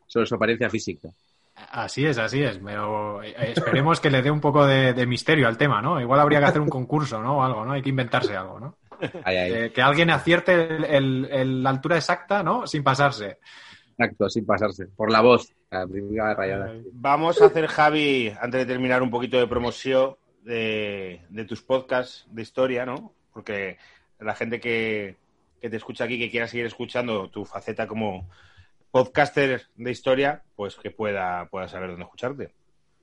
sobre 0.07 0.27
su 0.27 0.35
apariencia 0.35 0.69
física. 0.71 1.09
Así 1.57 2.05
es, 2.05 2.19
así 2.19 2.43
es. 2.43 2.59
Pero 2.65 3.23
eh, 3.23 3.35
esperemos 3.55 4.01
que 4.01 4.11
le 4.11 4.23
dé 4.23 4.31
un 4.31 4.41
poco 4.41 4.67
de, 4.67 4.93
de 4.93 5.07
misterio 5.07 5.47
al 5.47 5.57
tema, 5.57 5.81
¿no? 5.81 6.01
Igual 6.01 6.21
habría 6.21 6.41
que 6.41 6.47
hacer 6.47 6.61
un 6.61 6.69
concurso, 6.69 7.21
¿no? 7.23 7.39
O 7.39 7.43
algo, 7.43 7.65
¿no? 7.65 7.73
Hay 7.73 7.83
que 7.83 7.91
inventarse 7.91 8.37
algo, 8.37 8.59
¿no? 8.61 8.77
Ahí, 9.25 9.37
ahí. 9.37 9.53
Que, 9.53 9.73
que 9.73 9.83
alguien 9.83 10.11
acierte 10.11 10.53
el- 10.55 10.85
el- 10.85 11.29
el- 11.31 11.63
la 11.63 11.71
altura 11.71 11.97
exacta, 11.97 12.43
¿no? 12.43 12.67
Sin 12.67 12.83
pasarse. 12.83 13.39
Exacto, 13.97 14.29
sin 14.29 14.45
pasarse. 14.45 14.87
Por 14.87 15.11
la 15.11 15.21
voz. 15.21 15.53
La 15.71 16.35
rayada. 16.35 16.73
Vamos 16.93 17.41
a 17.43 17.47
hacer, 17.47 17.67
Javi, 17.67 18.33
antes 18.41 18.61
de 18.61 18.67
terminar, 18.67 19.03
un 19.03 19.11
poquito 19.11 19.39
de 19.39 19.47
promoción 19.47 20.17
de, 20.43 21.21
de 21.29 21.45
tus 21.45 21.63
podcasts 21.63 22.27
de 22.31 22.43
historia, 22.43 22.85
¿no? 22.87 23.13
Porque 23.33 23.79
la 24.21 24.35
gente 24.35 24.61
que, 24.61 25.17
que 25.61 25.71
te 25.71 25.77
escucha 25.77 26.05
aquí, 26.05 26.19
que 26.19 26.31
quiera 26.31 26.47
seguir 26.49 26.67
escuchando 26.67 27.29
tu 27.29 27.45
faceta 27.45 27.87
como 27.89 28.29
podcaster 28.95 29.67
de 29.75 29.91
historia, 29.91 30.45
pues 30.55 30.77
que 30.77 30.93
pueda, 30.93 31.47
pueda 31.47 31.67
saber 31.67 31.91
dónde 31.91 32.05
escucharte. 32.05 32.55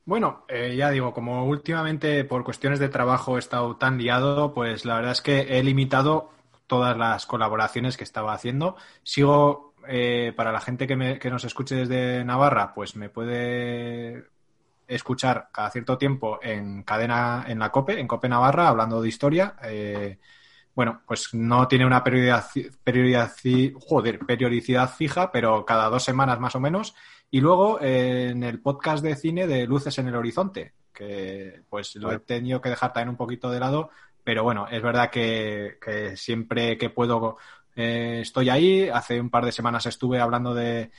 Bueno, 0.05 0.45
eh, 0.47 0.73
ya 0.77 0.89
digo, 0.89 1.13
como 1.13 1.45
últimamente 1.45 2.23
por 2.23 2.45
cuestiones 2.45 2.79
de 2.79 2.87
trabajo 2.87 3.35
he 3.35 3.39
estado 3.39 3.75
tan 3.75 3.97
liado, 3.97 4.53
pues 4.53 4.85
la 4.85 4.95
verdad 4.95 5.11
es 5.11 5.21
que 5.21 5.41
he 5.41 5.61
limitado 5.61 6.29
todas 6.65 6.97
las 6.97 7.25
colaboraciones 7.25 7.97
que 7.97 8.05
estaba 8.05 8.31
haciendo. 8.31 8.77
Sigo, 9.03 9.73
eh, 9.85 10.31
para 10.33 10.53
la 10.53 10.61
gente 10.61 10.87
que, 10.87 10.95
me, 10.95 11.19
que 11.19 11.29
nos 11.29 11.43
escuche 11.43 11.75
desde 11.75 12.23
Navarra, 12.23 12.73
pues 12.73 12.95
me 12.95 13.09
puede 13.09 14.23
escuchar 14.87 15.49
cada 15.51 15.71
cierto 15.71 15.97
tiempo 15.97 16.39
en 16.41 16.83
cadena, 16.83 17.43
en 17.49 17.59
la 17.59 17.69
COPE, 17.69 17.99
en 17.99 18.07
COPE 18.07 18.29
Navarra, 18.29 18.69
hablando 18.69 19.01
de 19.01 19.09
historia. 19.09 19.57
Eh, 19.65 20.19
bueno, 20.73 21.01
pues 21.05 21.33
no 21.33 21.67
tiene 21.67 21.85
una 21.85 22.03
periodicidad, 22.03 23.31
periodicidad 24.25 24.89
fija, 24.89 25.31
pero 25.31 25.65
cada 25.65 25.89
dos 25.89 26.03
semanas 26.03 26.39
más 26.39 26.55
o 26.55 26.59
menos. 26.59 26.95
Y 27.29 27.41
luego 27.41 27.79
eh, 27.81 28.29
en 28.31 28.43
el 28.43 28.61
podcast 28.61 29.03
de 29.03 29.15
cine 29.15 29.47
de 29.47 29.65
Luces 29.65 29.97
en 29.97 30.07
el 30.07 30.15
Horizonte, 30.15 30.73
que 30.93 31.63
pues 31.69 31.95
lo 31.95 32.11
he 32.11 32.19
tenido 32.19 32.61
que 32.61 32.69
dejar 32.69 32.93
también 32.93 33.09
un 33.09 33.17
poquito 33.17 33.49
de 33.49 33.59
lado, 33.59 33.89
pero 34.23 34.43
bueno, 34.43 34.67
es 34.69 34.81
verdad 34.81 35.09
que, 35.09 35.77
siempre 36.15 36.77
que 36.77 36.89
puedo 36.89 37.37
eh, 37.75 38.19
estoy 38.21 38.49
ahí. 38.49 38.89
Hace 38.89 39.19
un 39.19 39.29
par 39.29 39.45
de 39.45 39.51
semanas 39.51 39.85
estuve 39.85 40.19
hablando 40.19 40.53
de 40.53 40.91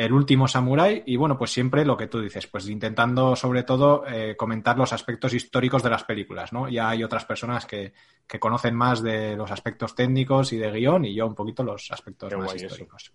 el 0.00 0.14
último 0.14 0.48
Samurai 0.48 1.02
y 1.04 1.16
bueno, 1.16 1.36
pues 1.36 1.50
siempre 1.50 1.84
lo 1.84 1.94
que 1.94 2.06
tú 2.06 2.22
dices, 2.22 2.46
pues 2.46 2.66
intentando 2.70 3.36
sobre 3.36 3.64
todo 3.64 4.02
eh, 4.06 4.34
comentar 4.34 4.78
los 4.78 4.94
aspectos 4.94 5.34
históricos 5.34 5.82
de 5.82 5.90
las 5.90 6.04
películas, 6.04 6.54
¿no? 6.54 6.70
Ya 6.70 6.88
hay 6.88 7.04
otras 7.04 7.26
personas 7.26 7.66
que, 7.66 7.92
que, 8.26 8.40
conocen 8.40 8.74
más 8.74 9.02
de 9.02 9.36
los 9.36 9.50
aspectos 9.50 9.94
técnicos 9.94 10.54
y 10.54 10.56
de 10.56 10.70
guion 10.70 11.04
y 11.04 11.14
yo 11.14 11.26
un 11.26 11.34
poquito 11.34 11.62
los 11.62 11.90
aspectos 11.90 12.32
más 12.34 12.54
históricos. 12.54 13.12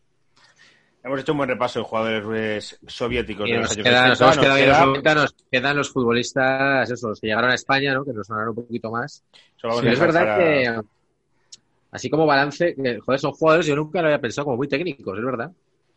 Hemos 1.03 1.19
hecho 1.19 1.31
un 1.31 1.39
buen 1.39 1.49
repaso 1.49 1.79
de 1.79 1.85
jugadores 1.85 2.79
soviéticos. 2.85 3.49
de 3.49 3.57
nos, 3.57 3.75
quedan, 3.75 4.09
nos, 4.09 5.35
quedan, 5.51 5.77
los 5.77 5.91
futbolistas, 5.91 6.89
esos, 6.91 7.09
los 7.09 7.19
que 7.19 7.27
llegaron 7.27 7.49
a 7.49 7.55
España, 7.55 7.95
¿no? 7.95 8.05
que 8.05 8.13
nos 8.13 8.27
sonaron 8.27 8.49
un 8.49 8.55
poquito 8.55 8.91
más. 8.91 9.23
es 9.83 9.99
verdad 9.99 10.37
que, 10.37 10.81
así 11.89 12.11
como 12.11 12.27
balance, 12.27 12.75
que, 12.75 12.99
joder, 12.99 13.19
son 13.19 13.31
jugadores, 13.31 13.65
yo 13.65 13.75
nunca 13.75 14.01
lo 14.01 14.07
había 14.07 14.21
pensado 14.21 14.45
como 14.45 14.57
muy 14.57 14.67
técnicos, 14.67 15.17
es 15.17 15.25
verdad. 15.25 15.51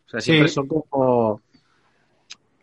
O 0.09 0.11
sea, 0.11 0.21
siempre 0.21 0.49
son 0.49 0.67
como... 0.67 1.41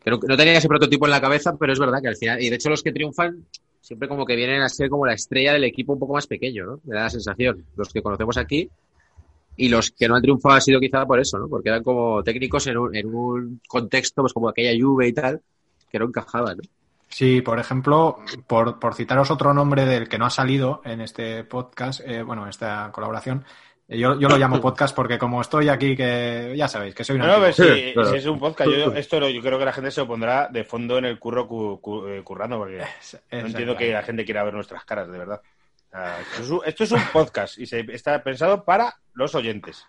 Que 0.04 0.12
no, 0.12 0.20
tenía 0.20 0.58
ese 0.58 0.68
prototipo 0.68 1.06
en 1.06 1.12
la 1.12 1.22
cabeza, 1.22 1.56
pero 1.58 1.74
es 1.74 1.80
verdad 1.80 2.02
que 2.02 2.10
al 2.10 2.18
final... 2.18 2.42
Y 2.42 2.50
de 2.50 2.56
hecho 2.56 2.70
los 2.70 2.84
que 2.84 2.92
triunfan 2.92 3.46
siempre 3.82 4.08
como 4.08 4.26
que 4.26 4.36
vienen 4.36 4.64
a 4.64 4.70
ser 4.70 4.90
como 4.90 5.06
la 5.06 5.14
estrella 5.14 5.54
del 5.54 5.64
equipo 5.64 5.94
un 5.94 6.00
poco 6.00 6.14
más 6.14 6.26
pequeño, 6.26 6.66
¿no? 6.66 6.80
Me 6.86 6.96
da 6.96 7.04
la 7.04 7.10
sensación. 7.10 7.64
Los 7.76 7.94
que 7.94 8.02
conocemos 8.02 8.36
aquí 8.38 8.70
y 9.58 9.70
los 9.70 9.92
que 9.92 10.08
no 10.08 10.16
han 10.16 10.22
triunfado 10.22 10.56
ha 10.56 10.62
sido 10.62 10.80
quizá 10.80 11.06
por 11.06 11.20
eso, 11.20 11.38
¿no? 11.38 11.48
Porque 11.48 11.70
eran 11.70 11.84
como 11.84 12.24
técnicos 12.24 12.66
en 12.68 12.78
un, 12.78 12.96
en 12.96 13.14
un 13.14 13.62
contexto, 13.68 14.24
pues 14.24 14.34
como 14.34 14.50
aquella 14.50 14.72
Juve 14.80 15.08
y 15.08 15.14
tal, 15.14 15.42
que 15.90 16.00
no 16.00 16.06
encajaban, 16.06 16.58
¿no? 16.58 16.64
Sí, 17.08 17.42
por 17.42 17.60
ejemplo, 17.60 18.18
por, 18.48 18.80
por 18.80 18.96
citaros 18.96 19.32
otro 19.32 19.54
nombre 19.54 19.86
del 19.86 20.10
que 20.10 20.18
no 20.18 20.26
ha 20.26 20.30
salido 20.30 20.82
en 20.84 21.00
este 21.00 21.44
podcast, 21.46 22.02
eh, 22.06 22.24
bueno, 22.24 22.44
en 22.44 22.50
esta 22.50 22.92
colaboración, 22.92 23.46
yo, 23.88 24.20
yo, 24.20 24.30
lo 24.30 24.38
llamo 24.38 24.60
podcast 24.60 24.96
porque 24.96 25.18
como 25.20 25.42
estoy 25.42 25.70
aquí, 25.70 25.96
que 25.96 26.54
ya 26.58 26.68
sabéis, 26.68 26.96
que 26.96 27.04
soy 27.04 27.18
una... 27.18 27.28
No, 27.28 27.40
pues 27.40 27.56
sí, 27.56 27.94
si 27.94 28.16
es 28.16 28.26
un 28.26 28.40
podcast, 28.40 28.72
yo, 28.72 28.94
esto 28.94 29.30
yo 29.30 29.42
creo 29.42 29.60
que 29.60 29.66
la 29.66 29.74
gente 29.74 29.92
se 29.92 30.02
lo 30.02 30.08
pondrá 30.08 30.48
de 30.48 30.64
fondo 30.64 30.98
en 30.98 31.06
el 31.06 31.20
curro 31.20 31.48
eh, 32.08 32.22
currando, 32.24 32.58
porque 32.58 32.84
no 33.32 33.40
entiendo 33.40 33.78
que 33.78 33.92
la 33.92 34.04
gente 34.04 34.26
quiera 34.26 34.44
ver 34.44 34.54
nuestras 34.54 34.86
caras, 34.86 35.10
de 35.12 35.18
verdad. 35.18 35.42
Esto, 36.66 36.84
es 36.84 36.92
un, 36.92 37.02
podcast 37.14 37.58
y 37.58 37.66
se, 37.66 37.86
está 37.90 38.22
pensado 38.22 38.66
para 38.66 38.98
los 39.14 39.34
oyentes. 39.34 39.88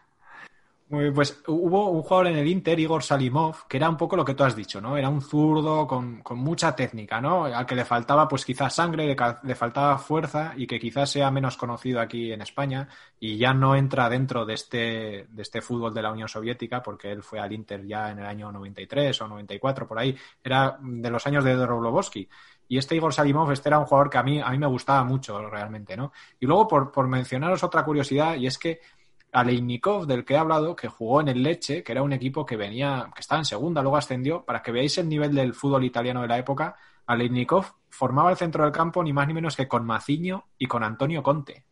Muy 0.89 1.11
pues 1.11 1.43
hubo 1.49 1.91
un 1.91 2.03
jugador 2.03 2.29
en 2.29 2.37
el 2.37 2.47
Inter, 2.47 2.79
Igor 2.79 3.03
Salimov, 3.03 3.67
que 3.67 3.77
era 3.77 3.91
un 3.91 3.97
poco 3.97 4.15
lo 4.15 4.25
que 4.25 4.35
tú 4.35 4.45
has 4.45 4.55
dicho, 4.55 4.81
¿no? 4.81 4.97
Era 4.97 5.09
un 5.09 5.21
zurdo 5.21 5.85
con, 5.85 6.23
mucha 6.37 6.77
técnica, 6.77 7.21
¿no? 7.21 7.47
Al 7.47 7.67
que 7.67 7.75
le 7.75 7.85
faltaba, 7.85 8.29
pues 8.29 8.45
quizás 8.45 8.73
sangre, 8.73 9.17
le, 9.43 9.55
faltaba 9.57 9.99
fuerza 9.99 10.53
y 10.57 10.65
que 10.65 10.79
quizás 10.79 11.11
sea 11.11 11.33
menos 11.33 11.57
conocido 11.57 12.01
aquí 12.01 12.31
en 12.33 12.41
España 12.41 12.89
y 13.19 13.37
ya 13.37 13.53
no 13.53 13.75
entra 13.75 14.09
dentro 14.09 14.47
de 14.47 14.55
este, 14.55 15.27
de 15.29 15.43
este 15.43 15.61
fútbol 15.61 15.93
de 15.93 16.03
la 16.03 16.13
Unión 16.13 16.29
Soviética, 16.29 16.85
porque 16.85 17.11
él 17.11 17.25
fue 17.25 17.41
al 17.41 17.53
Inter 17.53 17.85
ya 17.85 18.13
en 18.13 18.21
el 18.21 18.27
año 18.27 18.53
93 18.53 19.21
o 19.23 19.27
94, 19.27 19.89
por 19.89 19.99
ahí. 19.99 20.17
Era 20.45 20.79
de 20.81 21.11
los 21.11 21.27
años 21.27 21.43
de 21.43 21.57
Dobrovolsky. 21.57 22.29
Y 22.69 22.79
este 22.79 22.95
Igor 22.95 23.13
Salimov, 23.13 23.51
este 23.51 23.69
era 23.69 23.81
un 23.81 23.87
jugador 23.87 24.11
que 24.11 24.19
a 24.19 24.23
mí, 24.23 24.41
a 24.41 24.51
mí 24.51 24.59
me 24.59 24.67
gustaba 24.67 25.03
mucho 25.03 25.49
realmente, 25.49 25.97
¿no? 25.97 26.13
Y 26.39 26.47
luego, 26.47 26.69
por 26.69 27.09
mencionaros 27.09 27.63
otra 27.65 27.85
curiosidad, 27.85 28.37
y 28.37 28.47
es 28.47 28.59
que 28.59 28.81
Aleinikov, 29.33 30.07
del 30.07 30.25
que 30.25 30.35
he 30.35 30.39
hablado, 30.39 30.75
que 30.75 30.89
jugó 30.89 31.21
en 31.21 31.29
el 31.29 31.43
Leche, 31.43 31.83
que 31.83 31.93
era 31.93 32.03
un 32.03 32.13
equipo 32.13 32.47
que 32.47 32.57
venía, 32.57 33.11
que 33.15 33.21
estaba 33.21 33.41
en 33.41 33.45
segunda, 33.45 33.83
luego 33.83 33.97
ascendió, 33.97 34.45
para 34.45 34.63
que 34.63 34.73
veáis 34.73 34.97
el 34.99 35.09
nivel 35.09 35.35
del 35.35 35.55
fútbol 35.55 35.85
italiano 35.85 36.23
de 36.23 36.29
la 36.29 36.39
época, 36.39 36.77
Aleinikov 37.07 37.67
formaba 37.89 38.31
el 38.31 38.37
centro 38.37 38.65
del 38.65 38.73
campo 38.73 39.03
ni 39.03 39.13
más 39.13 39.29
ni 39.29 39.35
menos 39.35 39.57
que 39.57 39.69
con 39.69 39.85
Maciño 39.85 40.47
y 40.59 40.67
con 40.67 40.83
Antonio 40.83 41.23
Conte. 41.23 41.65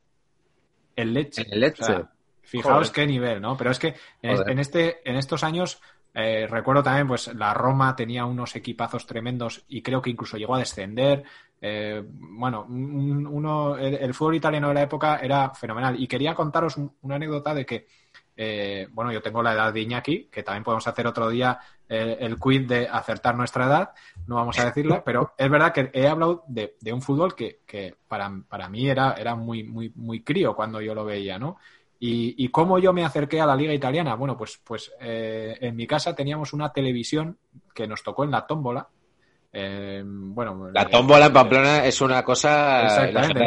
El 0.97 1.13
Leche. 1.13 1.47
El 1.51 1.61
Leche. 1.61 2.05
fijaos 2.43 2.91
qué 2.91 3.07
nivel, 3.07 3.41
¿no? 3.41 3.57
Pero 3.57 3.71
es 3.71 3.79
que 3.79 3.95
en, 4.23 4.59
este, 4.59 5.09
en 5.09 5.17
estos 5.17 5.43
años 5.43 5.81
eh, 6.15 6.47
recuerdo 6.49 6.83
también, 6.83 7.09
pues 7.09 7.35
la 7.35 7.53
Roma 7.53 7.97
tenía 7.97 8.25
unos 8.25 8.55
equipazos 8.55 9.05
tremendos 9.05 9.65
y 9.69 9.83
creo 9.83 10.01
que 10.01 10.11
incluso 10.11 10.37
llegó 10.37 10.55
a 10.55 10.61
descender. 10.61 11.25
Eh, 11.61 12.03
bueno, 12.07 12.65
uno, 12.69 13.77
el, 13.77 14.15
fútbol 14.15 14.37
italiano 14.37 14.69
de 14.69 14.75
la 14.75 14.83
época 14.83 15.17
era 15.17 15.51
fenomenal. 15.51 16.01
Y 16.01 16.07
quería 16.07 16.35
contaros 16.35 16.77
una 17.03 17.17
anécdota 17.17 17.53
de 17.53 17.67
que, 17.67 17.89
eh, 18.37 18.87
bueno, 18.93 19.13
yo 19.13 19.23
tengo 19.23 19.43
la 19.43 19.55
edad 19.55 19.73
de 19.73 19.81
Iñaki, 19.81 20.27
que 20.27 20.45
también 20.45 20.63
podemos 20.63 20.87
hacer 20.87 21.07
otro 21.07 21.29
día 21.29 21.59
el 21.87 22.39
quiz 22.39 22.67
de 22.67 22.89
acertar 22.89 23.37
nuestra 23.37 23.67
edad, 23.67 23.91
no 24.27 24.37
vamos 24.37 24.59
a 24.59 24.65
decirla, 24.65 25.05
pero 25.05 25.35
es 25.37 25.51
verdad 25.51 25.73
que 25.73 25.91
he 25.93 26.09
hablado 26.09 26.43
de, 26.49 26.75
un 26.93 27.03
fútbol 27.03 27.35
que, 27.35 27.61
que 27.67 27.95
para, 28.09 28.33
para, 28.49 28.71
mí 28.71 28.89
era, 28.89 29.13
era 29.13 29.35
muy, 29.35 29.65
muy, 29.65 29.93
muy 29.95 30.25
crío 30.25 30.57
cuando 30.57 30.81
yo 30.81 30.95
lo 30.95 31.05
veía, 31.05 31.39
¿no? 31.39 31.59
¿Y, 32.07 32.49
cómo 32.51 32.79
yo 32.79 32.93
me 32.93 33.03
acerqué 33.03 33.41
a 33.41 33.47
la 33.47 33.57
liga 33.57 33.73
italiana? 33.73 34.15
Bueno, 34.15 34.37
pues, 34.37 34.61
pues 34.63 34.93
eh, 35.01 35.57
en 35.59 35.75
mi 35.75 35.87
casa 35.87 36.15
teníamos 36.15 36.53
una 36.53 36.71
televisión 36.71 37.39
que 37.73 37.87
nos 37.87 38.03
tocó 38.03 38.25
en 38.25 38.31
la 38.31 38.47
tómbola. 38.47 38.87
Eh, 39.51 40.03
bueno, 40.05 40.71
la 40.71 40.87
tómbola 40.87 41.27
en 41.27 41.33
Pamplona 41.33 41.87
es 41.87 41.99
una 42.03 42.23
cosa. 42.23 42.83
Exactamente. 42.83 43.43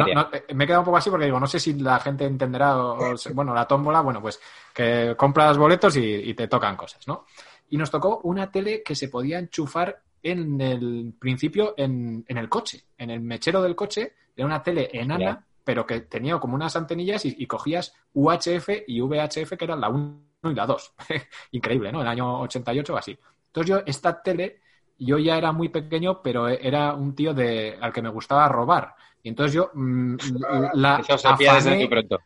Eh, 0.48 0.54
me 0.54 0.64
he 0.64 0.66
quedado 0.66 0.80
un 0.80 0.86
poco 0.86 0.96
así 0.96 1.08
porque 1.08 1.26
digo, 1.26 1.38
no 1.38 1.46
sé 1.46 1.60
si 1.60 1.74
la 1.74 2.00
gente 2.00 2.24
entenderá. 2.24 2.74
bueno, 3.32 3.54
la 3.54 3.64
tómbola, 3.64 4.00
bueno, 4.00 4.20
pues 4.20 4.40
que 4.74 5.14
compras 5.16 5.56
boletos 5.56 5.96
y, 5.96 6.34
te 6.34 6.48
tocan 6.48 6.76
cosas, 6.76 7.06
¿no? 7.06 7.26
Y 7.70 7.76
nos 7.76 7.92
tocó 7.92 8.20
una 8.24 8.50
tele 8.50 8.82
que 8.82 8.96
se 8.96 9.08
podía 9.08 9.38
enchufar 9.38 10.02
en 10.20 10.60
el 10.60 11.14
principio 11.16 11.74
en, 11.76 12.24
en 12.26 12.36
el 12.36 12.48
coche, 12.48 12.86
en 12.96 13.10
el 13.10 13.20
mechero 13.20 13.62
del 13.62 13.76
coche. 13.76 14.14
Era 14.34 14.46
una 14.46 14.62
tele 14.64 14.90
enana 14.92 15.44
pero 15.68 15.84
que 15.84 16.00
tenía 16.00 16.38
como 16.38 16.54
unas 16.54 16.74
antenillas 16.76 17.26
y, 17.26 17.46
cogías 17.46 17.94
UHF 18.14 18.70
y 18.86 19.02
VHF, 19.02 19.52
que 19.58 19.66
eran 19.66 19.82
la 19.82 19.90
1 19.90 20.18
y 20.44 20.54
la 20.54 20.64
2. 20.64 20.94
Increíble, 21.50 21.92
¿no? 21.92 22.00
El 22.00 22.08
año 22.08 22.40
88 22.40 22.94
o 22.94 22.96
así. 22.96 23.18
Entonces 23.48 23.68
yo, 23.68 23.82
esta 23.84 24.22
tele, 24.22 24.62
yo 24.98 25.18
ya 25.18 25.36
era 25.36 25.52
muy 25.52 25.68
pequeño, 25.68 26.22
pero 26.22 26.48
era 26.48 26.94
un 26.94 27.14
tío 27.14 27.34
de, 27.34 27.76
al 27.78 27.92
que 27.92 28.00
me 28.00 28.08
gustaba 28.08 28.48
robar. 28.48 28.94
Y 29.22 29.28
entonces 29.28 29.52
yo 29.52 29.70
mm, 29.74 30.16
la 30.72 31.02
Eso 31.06 31.36
desde 31.36 31.86
pronto. 31.86 32.18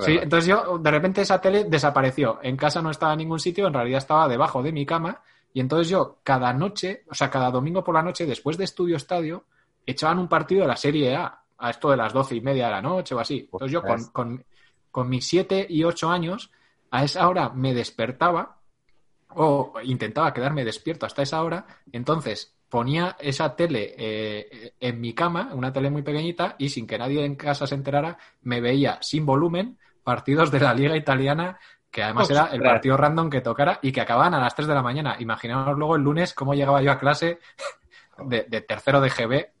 sí, 0.00 0.18
entonces 0.20 0.46
yo, 0.48 0.76
de 0.76 0.90
repente 0.90 1.22
esa 1.22 1.40
tele 1.40 1.64
desapareció. 1.64 2.40
En 2.42 2.58
casa 2.58 2.82
no 2.82 2.90
estaba 2.90 3.14
en 3.14 3.20
ningún 3.20 3.40
sitio, 3.40 3.68
en 3.68 3.72
realidad 3.72 3.96
estaba 3.96 4.28
debajo 4.28 4.62
de 4.62 4.70
mi 4.70 4.84
cama. 4.84 5.22
Y 5.54 5.60
entonces 5.60 5.88
yo, 5.88 6.18
cada 6.22 6.52
noche, 6.52 7.04
o 7.08 7.14
sea, 7.14 7.30
cada 7.30 7.50
domingo 7.50 7.82
por 7.82 7.94
la 7.94 8.02
noche, 8.02 8.26
después 8.26 8.58
de 8.58 8.64
estudio 8.64 8.98
estadio, 8.98 9.44
echaban 9.86 10.18
un 10.18 10.28
partido 10.28 10.60
de 10.60 10.68
la 10.68 10.76
Serie 10.76 11.16
A 11.16 11.41
a 11.62 11.70
esto 11.70 11.90
de 11.90 11.96
las 11.96 12.12
doce 12.12 12.34
y 12.34 12.40
media 12.40 12.66
de 12.66 12.72
la 12.72 12.82
noche 12.82 13.14
o 13.14 13.20
así. 13.20 13.48
Entonces 13.52 13.70
yo 13.70 13.82
con, 13.82 14.44
con, 14.90 15.08
mis 15.08 15.26
siete 15.26 15.64
y 15.68 15.84
ocho 15.84 16.10
años, 16.10 16.50
a 16.90 17.04
esa 17.04 17.28
hora 17.28 17.50
me 17.50 17.72
despertaba 17.72 18.58
o 19.28 19.72
intentaba 19.84 20.34
quedarme 20.34 20.64
despierto 20.64 21.06
hasta 21.06 21.22
esa 21.22 21.42
hora, 21.42 21.64
entonces 21.92 22.56
ponía 22.68 23.16
esa 23.20 23.54
tele 23.54 23.94
eh, 23.96 24.74
en 24.80 25.00
mi 25.00 25.14
cama, 25.14 25.50
una 25.54 25.72
tele 25.72 25.88
muy 25.88 26.02
pequeñita, 26.02 26.56
y 26.58 26.68
sin 26.68 26.86
que 26.86 26.98
nadie 26.98 27.24
en 27.24 27.36
casa 27.36 27.66
se 27.66 27.76
enterara, 27.76 28.18
me 28.42 28.60
veía 28.60 28.98
sin 29.00 29.24
volumen 29.24 29.78
partidos 30.02 30.50
de 30.50 30.60
la 30.60 30.74
liga 30.74 30.96
italiana, 30.96 31.58
que 31.92 32.02
además 32.02 32.28
era 32.28 32.46
el 32.46 32.60
partido 32.60 32.96
random 32.96 33.30
que 33.30 33.40
tocara 33.40 33.78
y 33.82 33.92
que 33.92 34.00
acababan 34.00 34.34
a 34.34 34.40
las 34.40 34.54
3 34.56 34.66
de 34.66 34.74
la 34.74 34.82
mañana. 34.82 35.16
Imaginaos 35.20 35.78
luego 35.78 35.94
el 35.94 36.02
lunes 36.02 36.34
cómo 36.34 36.54
llegaba 36.54 36.82
yo 36.82 36.90
a 36.90 36.98
clase 36.98 37.38
de, 38.18 38.46
de 38.48 38.60
tercero 38.62 39.00
de 39.00 39.10
GB 39.10 39.52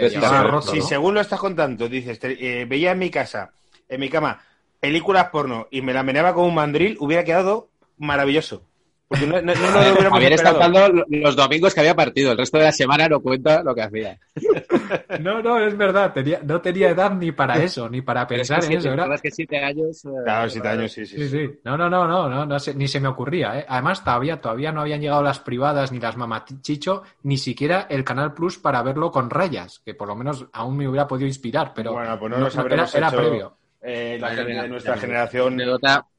eh, 0.00 0.60
si, 0.62 0.80
según 0.82 1.14
lo 1.14 1.20
estás 1.20 1.40
contando, 1.40 1.88
dices, 1.88 2.18
eh, 2.22 2.66
veía 2.68 2.92
en 2.92 2.98
mi 2.98 3.10
casa, 3.10 3.52
en 3.88 4.00
mi 4.00 4.08
cama, 4.08 4.40
películas 4.80 5.30
porno 5.30 5.68
y 5.70 5.82
me 5.82 5.92
la 5.94 6.02
meneaba 6.02 6.34
con 6.34 6.44
un 6.44 6.54
mandril, 6.54 6.96
hubiera 7.00 7.24
quedado 7.24 7.68
maravilloso. 7.98 8.62
Porque 9.08 9.24
no, 9.26 9.40
no, 9.40 9.54
no 9.54 9.54
lo 9.54 9.80
hubiéramos 9.92 10.12
Javier 10.12 10.32
está 10.32 10.50
esperado. 10.50 10.72
contando 10.74 11.04
los 11.08 11.36
domingos 11.36 11.74
que 11.74 11.80
había 11.80 11.94
partido, 11.94 12.32
el 12.32 12.38
resto 12.38 12.58
de 12.58 12.64
la 12.64 12.72
semana 12.72 13.08
no 13.08 13.20
cuenta 13.20 13.62
lo 13.62 13.74
que 13.74 13.82
hacía. 13.82 14.18
No, 15.20 15.42
no, 15.42 15.58
es 15.58 15.76
verdad. 15.76 16.12
tenía- 16.12 16.40
no 16.44 16.60
tenía 16.60 16.90
edad 16.90 17.10
ni 17.12 17.32
para 17.32 17.62
eso, 17.62 17.88
ni 17.88 18.02
para 18.02 18.22
es 18.22 18.28
pensar 18.28 18.60
que 18.60 18.66
en 18.66 18.72
eso. 18.72 18.80
siete- 18.82 18.96
verdad 18.96 19.20
que 19.20 19.30
siete 19.30 19.58
años. 19.64 20.04
eh, 20.04 20.08
Claro, 20.24 20.50
siete 20.50 20.68
años, 20.68 20.92
sí, 20.92 21.06
sí. 21.06 21.16
Sí, 21.16 21.28
sí. 21.28 21.60
No, 21.64 21.76
no, 21.76 21.88
no, 21.88 22.06
no, 22.06 22.28
no, 22.28 22.46
no 22.46 22.58
se- 22.58 22.74
ni 22.74 22.86
se 22.88 23.00
me 23.00 23.08
ocurría, 23.08 23.58
¿eh? 23.60 23.66
Además, 23.68 24.04
todavía, 24.04 24.40
todavía 24.40 24.72
no 24.72 24.80
habían 24.82 25.00
llegado 25.00 25.22
las 25.22 25.38
privadas 25.40 25.90
ni 25.92 25.98
las 26.00 26.16
mamachicho, 26.16 27.02
ni 27.22 27.38
siquiera 27.38 27.86
el 27.88 28.04
Canal 28.04 28.34
Plus 28.34 28.58
para 28.58 28.82
verlo 28.82 29.10
con 29.10 29.30
rayas, 29.30 29.80
que 29.84 29.94
por 29.94 30.08
lo 30.08 30.16
menos 30.16 30.46
aún 30.52 30.76
me 30.76 30.88
hubiera 30.88 31.06
podido 31.06 31.26
inspirar, 31.26 31.72
pero 31.74 31.92
Bueno, 31.92 32.18
pues 32.18 32.30
no 32.30 32.38
nos 32.38 32.54
era, 32.56 32.84
era 32.94 33.08
hecho- 33.08 33.16
previo. 33.16 33.56
Eh, 33.82 34.18
la 34.20 34.30
gente 34.30 34.52
de 34.52 34.68
nuestra 34.68 34.96
generación, 34.96 35.58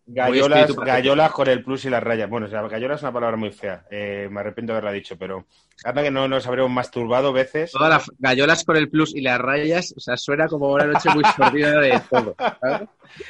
gallolas, 0.06 0.76
gallolas 0.76 1.32
con 1.32 1.48
el 1.48 1.64
plus 1.64 1.86
y 1.86 1.90
las 1.90 2.02
rayas. 2.02 2.30
Bueno, 2.30 2.48
o 2.48 2.50
sea, 2.50 2.62
gallola 2.68 2.96
es 2.96 3.02
una 3.02 3.12
palabra 3.12 3.38
muy 3.38 3.52
fea. 3.52 3.86
Eh, 3.92 4.28
me 4.32 4.40
arrepiento 4.40 4.74
de 4.74 4.78
haberla 4.78 4.94
dicho, 4.94 5.18
pero 5.18 5.46
anda 5.84 6.04
que 6.04 6.12
no 6.12 6.28
nos 6.28 6.48
habremos 6.48 6.72
masturbado 6.72 7.34
veces. 7.34 7.72
Todas 7.72 7.90
las 7.90 8.12
gallolas 8.20 8.64
con 8.64 8.78
el 8.78 8.90
plus 8.90 9.16
y 9.16 9.22
las 9.22 9.40
rayas, 9.40 9.94
o 9.96 10.00
sea, 10.00 10.18
suena 10.18 10.48
como 10.48 10.72
una 10.72 10.86
noche 10.86 11.10
muy 11.10 11.24
sordida 11.36 11.80
de 11.80 12.02
todo. 12.10 12.36
¿sabes? 12.62 12.90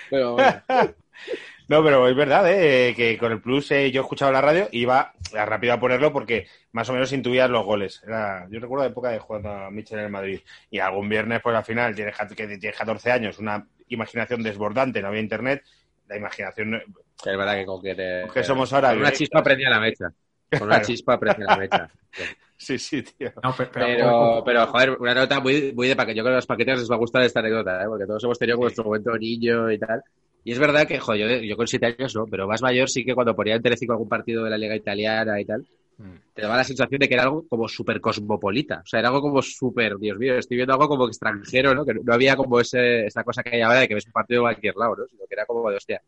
Pero 0.09 0.34
bueno, 0.34 0.61
No, 1.67 1.84
pero 1.84 2.07
es 2.07 2.15
verdad, 2.15 2.49
¿eh? 2.49 2.93
que 2.95 3.17
con 3.17 3.34
el 3.34 3.41
plus 3.41 3.71
eh, 3.71 3.91
yo 3.91 4.01
escuchaba 4.01 4.32
la 4.32 4.39
radio 4.39 4.69
y 4.71 4.84
iba 4.84 5.11
rápido 5.34 5.73
a 5.73 5.80
ponerlo 5.80 6.13
porque 6.13 6.47
más 6.71 6.89
o 6.89 6.93
menos 6.93 7.11
intuías 7.11 7.49
los 7.49 7.65
goles. 7.65 8.01
Era, 8.07 8.47
yo 8.49 8.61
recuerdo 8.61 8.86
la 8.86 8.91
época 8.91 9.09
de 9.09 9.19
jugando 9.19 9.51
a 9.51 9.69
Michel 9.69 9.99
en 9.99 10.05
el 10.05 10.11
Madrid. 10.11 10.39
Y 10.71 10.80
algún 10.80 11.09
viernes, 11.09 11.41
pues 11.41 11.53
al 11.57 11.65
final, 11.65 11.93
tienes, 11.93 12.15
que 12.15 12.47
tienes 12.47 12.78
14 12.78 13.11
años, 13.11 13.39
una 13.39 13.67
imaginación 13.89 14.43
desbordante, 14.43 15.01
no 15.01 15.07
había 15.09 15.21
internet. 15.21 15.63
La 16.07 16.17
imaginación, 16.17 16.71
no- 16.71 16.77
es 16.77 17.38
verdad 17.38 17.55
que 17.55 17.65
con 17.65 17.81
que 17.81 17.95
te... 17.95 18.23
que 18.33 18.43
somos 18.43 18.71
ahora. 18.73 18.89
Con 18.89 18.99
una 18.99 19.11
chispa 19.11 19.43
prendía 19.43 19.69
la 19.69 19.79
mecha. 19.79 20.05
Con 20.57 20.63
una 20.67 20.81
chispa 20.81 21.19
prendía 21.19 21.45
la 21.47 21.57
mecha. 21.57 21.89
Sí, 22.59 22.79
sí, 22.79 23.03
tío. 23.03 23.31
No, 23.43 23.55
pe- 23.55 23.67
pero, 23.71 23.85
Pero, 23.85 24.43
pero, 24.43 24.65
joder, 24.67 24.89
una 24.99 25.13
nota 25.13 25.39
muy, 25.39 25.71
muy 25.75 25.88
de 25.89 25.95
paquete. 25.95 26.17
Yo 26.17 26.23
creo 26.23 26.31
que 26.31 26.38
a 26.38 26.38
los 26.38 26.47
paquetes 26.47 26.79
les 26.79 26.89
va 26.89 26.95
a 26.95 26.97
gustar 26.97 27.21
esta 27.21 27.39
anécdota, 27.39 27.83
¿eh? 27.83 27.85
porque 27.88 28.07
todos 28.07 28.23
hemos 28.23 28.39
tenido 28.39 28.57
nuestro 28.57 28.83
momento 28.83 29.15
niño 29.15 29.71
y 29.71 29.77
tal. 29.77 30.01
Y 30.43 30.53
es 30.53 30.57
verdad 30.59 30.88
que, 30.88 30.97
joder, 30.97 31.39
yo, 31.41 31.45
yo 31.45 31.55
con 31.55 31.67
siete 31.67 31.85
años 31.85 32.15
no, 32.15 32.25
pero 32.25 32.47
más 32.47 32.63
mayor 32.63 32.89
sí 32.89 33.05
que 33.05 33.13
cuando 33.13 33.35
ponía 33.35 33.53
en 33.55 33.61
Telecinco 33.61 33.93
algún 33.93 34.09
partido 34.09 34.43
de 34.43 34.49
la 34.49 34.57
Liga 34.57 34.75
Italiana 34.75 35.39
y 35.39 35.45
tal. 35.45 35.67
Te 36.33 36.41
daba 36.43 36.57
la 36.57 36.63
sensación 36.63 36.99
de 36.99 37.07
que 37.07 37.15
era 37.15 37.23
algo 37.23 37.47
como 37.47 37.67
súper 37.67 37.99
cosmopolita. 37.99 38.81
O 38.83 38.85
sea, 38.85 38.99
era 38.99 39.09
algo 39.09 39.21
como 39.21 39.41
súper, 39.41 39.97
Dios 39.97 40.17
mío, 40.17 40.37
estoy 40.37 40.57
viendo 40.57 40.73
algo 40.73 40.87
como 40.87 41.07
extranjero, 41.07 41.73
¿no? 41.73 41.85
Que 41.85 41.95
no 41.95 42.13
había 42.13 42.35
como 42.35 42.59
ese, 42.59 43.07
esa 43.07 43.23
cosa 43.23 43.41
que 43.41 43.55
hay 43.55 43.61
ahora 43.61 43.79
de 43.79 43.87
que 43.87 43.95
ves 43.95 44.05
un 44.05 44.11
partido 44.11 44.41
de 44.41 44.43
cualquier 44.45 44.75
lado, 44.75 44.95
¿no? 44.97 45.07
Sino 45.07 45.25
que 45.27 45.33
era 45.33 45.45
como 45.45 45.69
de, 45.69 45.77
hostia, 45.77 46.01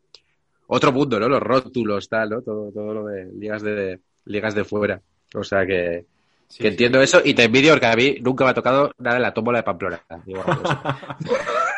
otro 0.68 0.92
mundo, 0.92 1.18
¿no? 1.18 1.28
Los 1.28 1.42
rótulos, 1.42 2.08
tal, 2.08 2.30
¿no? 2.30 2.42
Todo, 2.42 2.70
todo 2.70 2.94
lo 2.94 3.06
de 3.06 3.26
ligas 3.32 3.62
de, 3.62 3.98
ligas 4.26 4.54
de 4.54 4.64
fuera. 4.64 5.00
O 5.34 5.42
sea 5.42 5.66
que, 5.66 6.04
Sí, 6.48 6.58
que 6.58 6.62
sí. 6.64 6.68
entiendo 6.68 7.00
eso 7.00 7.20
y 7.24 7.32
te 7.34 7.44
envidio 7.44 7.72
porque 7.72 7.86
a 7.86 7.94
mí 7.94 8.16
nunca 8.20 8.44
me 8.44 8.50
ha 8.50 8.54
tocado 8.54 8.92
nada 8.98 9.16
en 9.16 9.22
la 9.22 9.32
tómbola 9.32 9.58
de 9.58 9.62
Pamplona. 9.62 10.00
Digo, 10.26 10.42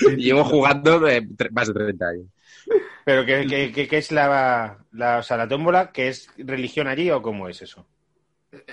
llevo 0.16 0.44
jugando 0.44 1.00
tre- 1.00 1.50
más 1.52 1.68
de 1.68 1.74
30 1.74 2.08
años. 2.08 2.26
Pero 3.04 3.24
¿qué, 3.26 3.46
qué, 3.46 3.72
qué- 3.72 3.88
qué 3.88 3.98
es 3.98 4.12
la, 4.12 4.78
la, 4.92 5.18
o 5.18 5.22
sea, 5.22 5.36
la 5.36 5.48
tómbola? 5.48 5.92
¿Que 5.92 6.08
es 6.08 6.28
religión 6.38 6.86
allí 6.88 7.10
o 7.10 7.22
cómo 7.22 7.48
es 7.48 7.62
eso? 7.62 7.86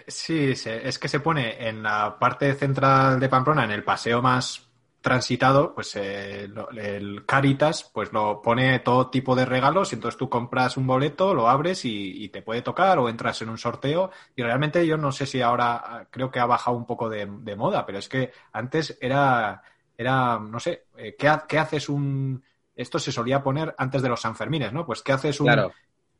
Sí, 0.07 0.51
es 0.51 0.99
que 0.99 1.07
se 1.07 1.19
pone 1.19 1.67
en 1.67 1.81
la 1.81 2.17
parte 2.19 2.53
central 2.53 3.19
de 3.19 3.29
Pamplona, 3.29 3.63
en 3.65 3.71
el 3.71 3.83
paseo 3.83 4.21
más 4.21 4.67
transitado, 5.01 5.73
pues 5.73 5.95
eh, 5.95 6.47
el 6.77 7.25
Caritas 7.25 7.89
pues 7.91 8.13
lo 8.13 8.39
pone 8.43 8.77
todo 8.79 9.09
tipo 9.09 9.35
de 9.35 9.45
regalos 9.45 9.91
y 9.91 9.95
entonces 9.95 10.17
tú 10.19 10.29
compras 10.29 10.77
un 10.77 10.85
boleto, 10.85 11.33
lo 11.33 11.49
abres 11.49 11.83
y, 11.85 12.23
y 12.23 12.29
te 12.29 12.43
puede 12.43 12.61
tocar 12.61 12.99
o 12.99 13.09
entras 13.09 13.41
en 13.41 13.49
un 13.49 13.57
sorteo 13.57 14.11
y 14.35 14.43
realmente 14.43 14.85
yo 14.85 14.97
no 14.97 15.11
sé 15.11 15.25
si 15.25 15.41
ahora 15.41 15.75
ah, 15.83 16.07
creo 16.11 16.29
que 16.29 16.39
ha 16.39 16.45
bajado 16.45 16.77
un 16.77 16.85
poco 16.85 17.09
de, 17.09 17.25
de 17.25 17.55
moda, 17.55 17.83
pero 17.87 17.97
es 17.97 18.07
que 18.07 18.31
antes 18.53 18.95
era, 19.01 19.63
era 20.01 20.39
no 20.39 20.59
sé, 20.59 20.85
eh, 20.97 21.15
¿qué, 21.17 21.27
ha- 21.29 21.45
qué 21.47 21.59
haces 21.59 21.89
un... 21.89 22.43
Esto 22.75 22.99
se 22.99 23.11
solía 23.11 23.43
poner 23.43 23.73
antes 23.77 24.01
de 24.01 24.09
los 24.09 24.21
Sanfermines, 24.21 24.73
¿no? 24.73 24.85
Pues 24.85 25.01
¿qué 25.03 25.11
haces 25.13 25.39
un, 25.39 25.47
Claro. 25.47 25.71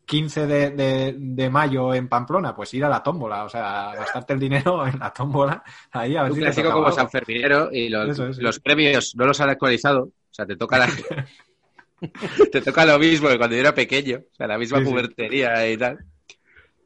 15 0.06 0.46
de, 0.48 0.72
de- 0.72 1.16
de 1.18 1.50
mayo 1.50 1.94
en 1.94 2.10
Pamplona, 2.10 2.54
pues 2.56 2.74
ir 2.74 2.84
a 2.84 2.90
la 2.90 3.02
tómbola, 3.02 3.46
o 3.46 3.50
sea, 3.50 3.94
gastarte 3.96 4.34
el 4.34 4.40
dinero 4.40 4.86
en 4.86 5.00
la 5.00 5.14
tómbola, 5.14 5.64
ahí 5.92 6.16
a 6.18 6.24
ver 6.24 6.32
Un 6.32 6.38
si 6.38 6.42
clásico 6.42 6.72
como 6.72 6.86
algo. 6.88 6.98
San 6.98 7.10
Ferminero 7.10 7.70
y 7.72 7.88
los, 7.90 8.10
Eso 8.10 8.28
es, 8.28 8.36
sí. 8.38 8.42
los 8.42 8.60
premios 8.60 9.16
no 9.16 9.26
los 9.26 9.40
han 9.42 9.50
actualizado. 9.50 10.04
O 10.06 10.34
sea, 10.34 10.46
te 10.46 10.56
toca 10.58 10.80
la... 10.80 10.90
te 12.52 12.62
toca 12.62 12.86
lo 12.86 12.98
mismo 13.00 13.30
que 13.30 13.38
cuando 13.38 13.56
yo 13.56 13.62
era 13.62 13.74
pequeño. 13.76 14.18
O 14.32 14.36
sea, 14.36 14.48
la 14.48 14.58
misma 14.58 14.80
Sí, 14.80 14.86
sí. 14.86 14.92
pubertería 14.92 15.70
y 15.70 15.78
tal. 15.78 16.00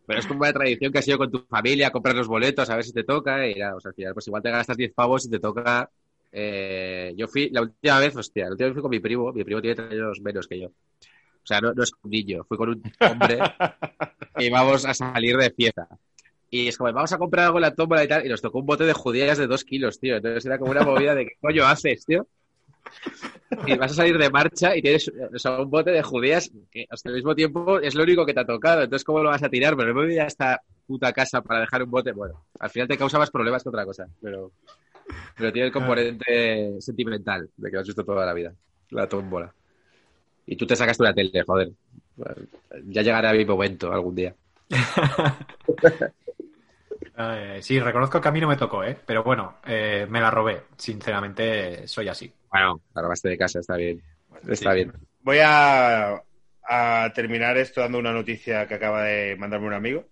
Pero 0.06 0.20
es 0.20 0.28
como 0.28 0.41
una 0.41 0.54
tradición 0.54 0.91
que 0.91 1.00
has 1.00 1.08
ido 1.08 1.18
con 1.18 1.32
tu 1.32 1.39
familia, 1.50 1.91
comprar 1.91 2.16
los 2.16 2.28
boletos, 2.28 2.70
a 2.70 2.76
ver 2.76 2.86
si 2.86 2.93
te 2.93 3.04
toca. 3.04 3.48
Y 3.48 3.56
nada, 3.56 3.76
o 3.76 3.80
sea, 3.80 3.89
al 3.89 3.96
final, 3.96 4.14
pues 4.14 4.28
igual 4.28 4.43
te 4.43 4.52
gastas 4.52 4.78
10 4.78 4.93
pavos 4.93 5.26
y 5.26 5.30
te 5.32 5.39
toca. 5.39 5.89
Eh, 6.38 7.14
yo 7.16 7.30
fui 7.30 7.50
la 7.50 7.62
última 7.62 7.98
vez, 8.00 8.14
hostia, 8.14 8.44
la 8.44 8.52
última 8.52 8.68
vez 8.68 8.74
fui 8.74 8.82
con 8.82 8.92
mi 8.92 9.00
primo. 9.00 9.32
Mi 9.32 9.46
primo 9.46 9.62
tiene 9.62 9.76
tres 9.76 9.92
años 9.92 10.20
menos 10.20 10.48
que 10.48 10.60
yo. 10.60 10.68
O 10.68 11.48
sea, 11.48 11.62
no, 11.62 11.74
no 11.74 11.84
es 11.84 11.92
un 12.04 12.12
niño, 12.12 12.44
fui 12.44 12.58
con 12.58 12.70
un 12.70 12.84
hombre 13.00 13.40
y 14.38 14.50
vamos 14.50 14.86
a 14.86 14.94
salir 14.94 15.38
de 15.38 15.50
fiesta. 15.52 15.88
Y 16.50 16.68
es 16.68 16.78
como, 16.78 16.92
vamos 16.92 17.14
a 17.14 17.18
comprar 17.18 17.46
algo 17.46 17.60
en 17.60 17.62
la 17.62 17.74
tómbola 17.74 18.04
y 18.04 18.08
tal, 18.10 18.26
y 18.26 18.30
nos 18.30 18.42
tocó 18.42 18.60
un 18.60 18.66
bote 18.66 18.84
de 18.84 18.92
judías 18.92 19.38
de 19.38 19.48
dos 19.48 19.64
kilos, 19.64 19.98
tío. 19.98 20.18
Entonces 20.18 20.46
era 20.46 20.58
como 20.58 20.72
una 20.72 20.84
movida 20.84 21.16
de 21.16 21.26
qué 21.26 21.34
coño 21.40 21.66
haces, 21.66 22.06
tío. 22.06 22.28
Y 23.66 23.78
vas 23.78 23.94
a 23.94 23.96
salir 23.96 24.18
de 24.18 24.30
marcha 24.30 24.76
y 24.76 24.82
tienes 24.82 25.10
o 25.34 25.40
sea, 25.40 25.62
un 25.62 25.70
bote 25.70 25.92
de 25.92 26.04
judías 26.04 26.52
que 26.70 26.86
hasta 26.90 27.10
el 27.10 27.16
mismo 27.16 27.34
tiempo 27.34 27.80
es 27.80 27.96
lo 27.96 28.04
único 28.04 28.26
que 28.26 28.34
te 28.34 28.42
ha 28.42 28.46
tocado. 28.46 28.84
Entonces, 28.84 29.06
¿cómo 29.06 29.24
lo 29.24 29.30
vas 29.30 29.44
a 29.44 29.50
tirar? 29.50 29.78
Pero 29.78 29.94
no 29.94 30.02
me 30.02 30.08
voy 30.08 30.18
a 30.18 30.26
esta 30.26 30.62
puta 30.86 31.14
casa 31.14 31.42
para 31.42 31.62
dejar 31.62 31.84
un 31.84 31.92
bote. 31.92 32.12
Bueno, 32.12 32.46
al 32.60 32.70
final 32.70 32.90
te 32.90 32.98
causa 32.98 33.20
más 33.20 33.32
problemas 33.32 33.64
que 33.64 33.70
otra 33.70 33.86
cosa, 33.86 34.08
pero, 34.22 34.52
pero 35.38 35.51
tiene 35.51 35.68
el 35.68 35.74
componente 35.74 36.76
sentimental 36.82 37.49
de 37.58 37.70
que 37.70 37.76
lo 37.76 37.82
has 37.82 37.88
visto 37.88 38.03
toda 38.06 38.26
la 38.26 38.34
vida, 38.34 38.53
la 38.91 39.08
tómbola. 39.08 39.53
Y 40.47 40.56
tú 40.56 40.66
te 40.68 40.76
sacas 40.76 40.99
una 40.99 41.14
tele, 41.14 41.43
joder. 41.45 41.72
Ya 42.86 43.01
llegará 43.01 43.34
mi 43.34 43.45
momento 43.45 43.91
algún 43.91 44.16
día. 44.16 44.34
Eh, 47.18 47.60
sí, 47.62 47.80
reconozco 47.80 48.20
que 48.20 48.28
a 48.28 48.32
mí 48.32 48.41
no 48.41 48.47
me 48.47 48.58
tocó, 48.58 48.84
¿eh? 48.84 48.97
Pero 49.06 49.24
bueno, 49.24 49.58
eh, 49.66 50.06
me 50.10 50.20
la 50.20 50.32
robé. 50.32 50.64
Sinceramente, 50.78 51.88
soy 51.88 52.10
así. 52.10 52.32
Bueno, 52.51 52.82
la 52.93 53.01
robaste 53.01 53.30
de 53.30 53.38
casa, 53.38 53.60
está 53.60 53.78
bien. 53.78 54.01
Está 54.47 54.72
Sí. 54.72 54.76
bien. 54.76 54.93
Voy 55.22 55.38
a, 55.41 56.22
a 56.68 57.12
terminar 57.16 57.58
esto 57.58 57.80
dando 57.82 57.99
una 57.99 58.12
noticia 58.12 58.68
que 58.68 58.74
acaba 58.74 59.03
de 59.03 59.36
mandarme 59.38 59.68
un 59.68 59.74
amigo. 59.74 60.06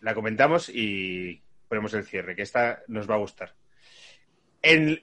La 0.00 0.14
comentamos 0.14 0.68
y 0.68 1.40
ponemos 1.68 1.94
el 1.94 2.04
cierre, 2.04 2.34
que 2.34 2.42
esta 2.42 2.80
nos 2.88 3.08
va 3.08 3.14
a 3.14 3.18
gustar. 3.18 3.54
En 4.62 5.02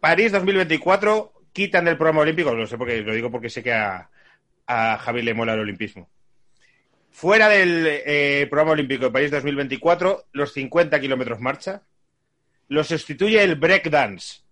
París 0.00 0.32
2024 0.32 1.32
quitan 1.52 1.84
del 1.84 1.96
programa 1.96 2.20
olímpico, 2.20 2.54
lo 2.54 2.66
sé 2.66 2.78
porque 2.78 3.02
lo 3.02 3.14
digo 3.14 3.30
porque 3.30 3.50
sé 3.50 3.62
que 3.62 3.72
a, 3.72 4.10
a 4.66 4.98
Javi 4.98 5.22
le 5.22 5.34
mola 5.34 5.54
el 5.54 5.60
olimpismo. 5.60 6.08
Fuera 7.10 7.48
del 7.48 7.84
eh, 7.86 8.46
programa 8.48 8.72
olímpico 8.72 9.06
de 9.06 9.10
París 9.10 9.30
2024, 9.30 10.26
los 10.32 10.52
50 10.52 11.00
kilómetros 11.00 11.40
marcha, 11.40 11.82
lo 12.68 12.84
sustituye 12.84 13.42
el 13.42 13.56
breakdance. 13.56 14.42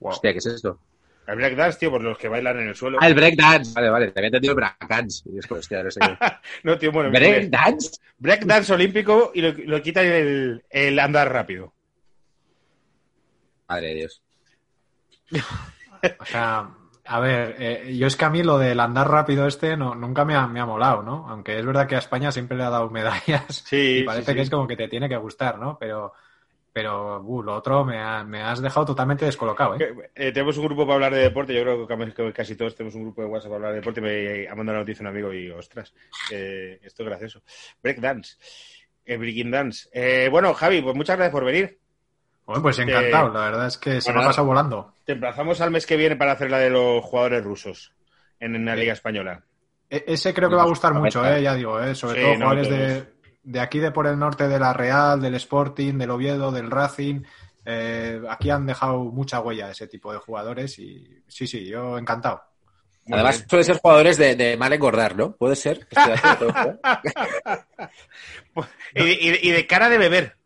Hostia, 0.00 0.32
¿qué 0.32 0.38
es 0.38 0.46
esto? 0.46 0.78
El 1.26 1.36
breakdance, 1.36 1.78
tío, 1.78 1.90
por 1.90 2.02
los 2.02 2.18
que 2.18 2.28
bailan 2.28 2.58
en 2.58 2.68
el 2.68 2.74
suelo. 2.74 2.98
Ah, 3.00 3.06
el 3.06 3.14
breakdance. 3.14 3.72
Vale, 3.74 3.90
vale, 3.90 4.10
te 4.10 4.20
había 4.20 4.28
entendido 4.28 4.52
el 4.52 4.56
breakdance. 4.56 5.22
Hostia, 5.48 5.82
no 5.82 5.90
sé 5.90 6.00
qué. 6.00 6.16
No, 6.64 6.78
tío, 6.78 6.90
bueno. 6.90 7.10
¿Breakdance? 7.10 7.98
breakdance 8.18 8.72
olímpico 8.72 9.32
y 9.34 9.42
lo, 9.42 9.52
lo 9.52 9.82
quitan 9.82 10.06
el, 10.06 10.64
el 10.70 10.98
andar 10.98 11.32
rápido. 11.32 11.74
Madre 13.68 13.88
de 13.88 13.94
Dios. 13.94 14.22
O 16.20 16.24
sea, 16.24 16.70
a 17.04 17.20
ver, 17.20 17.56
eh, 17.58 17.96
yo 17.96 18.06
es 18.06 18.16
que 18.16 18.24
a 18.24 18.30
mí 18.30 18.42
lo 18.42 18.58
del 18.58 18.78
andar 18.80 19.10
rápido 19.10 19.46
este 19.46 19.76
no, 19.76 19.94
nunca 19.94 20.24
me 20.24 20.34
ha, 20.34 20.46
me 20.46 20.60
ha 20.60 20.66
molado, 20.66 21.02
¿no? 21.02 21.26
Aunque 21.28 21.58
es 21.58 21.66
verdad 21.66 21.86
que 21.86 21.96
a 21.96 21.98
España 21.98 22.30
siempre 22.32 22.56
le 22.56 22.64
ha 22.64 22.70
dado 22.70 22.88
medallas 22.90 23.64
Sí, 23.66 23.98
y 24.00 24.02
parece 24.04 24.26
sí, 24.26 24.30
sí. 24.32 24.36
que 24.36 24.42
es 24.42 24.50
como 24.50 24.66
que 24.66 24.76
te 24.76 24.88
tiene 24.88 25.08
que 25.08 25.16
gustar, 25.16 25.58
¿no? 25.58 25.76
Pero, 25.78 26.12
pero 26.72 27.20
uh, 27.20 27.42
lo 27.42 27.56
otro 27.56 27.84
me, 27.84 27.98
ha- 27.98 28.24
me 28.24 28.42
has 28.42 28.60
dejado 28.62 28.86
totalmente 28.86 29.24
descolocado, 29.24 29.74
¿eh? 29.76 30.10
Eh, 30.14 30.32
tenemos 30.32 30.56
un 30.58 30.64
grupo 30.66 30.82
para 30.86 30.94
hablar 30.94 31.14
de 31.14 31.22
deporte. 31.22 31.54
Yo 31.54 31.62
creo 31.62 32.14
que 32.14 32.32
casi 32.32 32.54
todos 32.56 32.74
tenemos 32.76 32.94
un 32.94 33.02
grupo 33.02 33.22
de 33.22 33.28
WhatsApp 33.28 33.50
para 33.50 33.56
hablar 33.56 33.72
de 33.72 33.78
deporte. 33.80 34.00
Me 34.00 34.48
ha 34.48 34.54
mandado 34.54 34.78
la 34.78 34.82
noticia 34.84 35.02
un 35.02 35.08
amigo 35.08 35.32
y, 35.32 35.50
ostras, 35.50 35.92
eh, 36.30 36.78
esto 36.82 37.02
es 37.02 37.08
gracioso. 37.08 37.42
Breakdance. 37.82 38.36
Eh, 39.04 39.16
breaking 39.16 39.50
dance. 39.50 39.88
Eh, 39.92 40.28
bueno, 40.30 40.52
Javi, 40.54 40.80
pues 40.82 40.94
muchas 40.94 41.16
gracias 41.16 41.32
por 41.32 41.44
venir. 41.44 41.78
Bueno, 42.48 42.62
pues 42.62 42.78
encantado, 42.78 43.28
la 43.28 43.40
verdad 43.40 43.66
es 43.66 43.76
que 43.76 44.00
se 44.00 44.10
me 44.10 44.22
ha 44.22 44.24
pasado 44.24 44.46
volando. 44.46 44.94
Te 45.04 45.12
emplazamos 45.12 45.60
al 45.60 45.70
mes 45.70 45.84
que 45.84 45.98
viene 45.98 46.16
para 46.16 46.32
hacer 46.32 46.50
la 46.50 46.58
de 46.58 46.70
los 46.70 47.04
jugadores 47.04 47.44
rusos 47.44 47.92
en, 48.40 48.56
en 48.56 48.64
la 48.64 48.74
Liga 48.74 48.94
Española. 48.94 49.42
E- 49.90 50.04
ese 50.08 50.32
creo 50.32 50.48
que 50.48 50.56
va 50.56 50.62
a 50.62 50.68
gustar 50.68 50.94
mucho. 50.94 51.22
¿eh? 51.26 51.42
Ya 51.42 51.54
digo, 51.54 51.78
¿eh? 51.78 51.94
Sobre 51.94 52.14
Sí, 52.14 52.20
todo 52.22 52.34
jugadores 52.36 52.70
de, 52.70 53.04
de 53.42 53.60
aquí 53.60 53.80
de 53.80 53.90
por 53.90 54.06
el 54.06 54.18
norte 54.18 54.48
de 54.48 54.58
la 54.58 54.72
Real, 54.72 55.20
del 55.20 55.34
Sporting, 55.34 55.98
del 55.98 56.10
Oviedo, 56.10 56.50
del 56.50 56.70
Racing. 56.70 57.20
Eh, 57.66 58.22
aquí 58.30 58.48
han 58.48 58.64
dejado 58.64 59.04
mucha 59.04 59.40
huella 59.40 59.70
ese 59.70 59.86
tipo 59.86 60.10
de 60.10 60.18
jugadores 60.18 60.78
y 60.78 61.22
sí, 61.28 61.46
sí, 61.46 61.66
yo 61.66 61.98
encantado. 61.98 62.42
Además, 63.12 63.44
suelen 63.46 63.64
ser 63.66 63.78
jugadores 63.78 64.16
de, 64.16 64.36
de, 64.36 64.56
mal 64.56 64.72
engordar, 64.72 65.14
¿no? 65.14 65.32
Puede 65.32 65.54
ser. 65.54 65.86
y, 68.94 69.04
de, 69.04 69.40
y, 69.42 69.50
de, 69.50 69.66
cara 69.66 69.90
de 69.90 69.98
beber. 69.98 70.36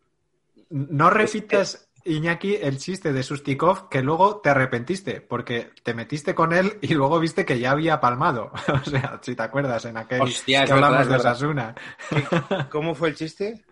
No 0.69 1.09
repitas, 1.09 1.87
Iñaki, 2.05 2.55
el 2.55 2.77
chiste 2.77 3.13
de 3.13 3.23
Sustikov 3.23 3.89
que 3.89 4.01
luego 4.01 4.41
te 4.41 4.49
arrepentiste, 4.49 5.21
porque 5.21 5.71
te 5.83 5.93
metiste 5.93 6.35
con 6.35 6.53
él 6.53 6.77
y 6.81 6.93
luego 6.93 7.19
viste 7.19 7.45
que 7.45 7.59
ya 7.59 7.71
había 7.71 7.99
palmado. 7.99 8.51
o 8.73 8.89
sea, 8.89 9.19
si 9.21 9.35
te 9.35 9.43
acuerdas, 9.43 9.85
en 9.85 9.97
aquel 9.97 10.21
Hostia, 10.21 10.65
que 10.65 10.73
hablamos 10.73 11.07
de 11.07 11.19
Sasuna. 11.19 11.75
¿Cómo 12.71 12.95
fue 12.95 13.09
el 13.09 13.15
chiste? 13.15 13.63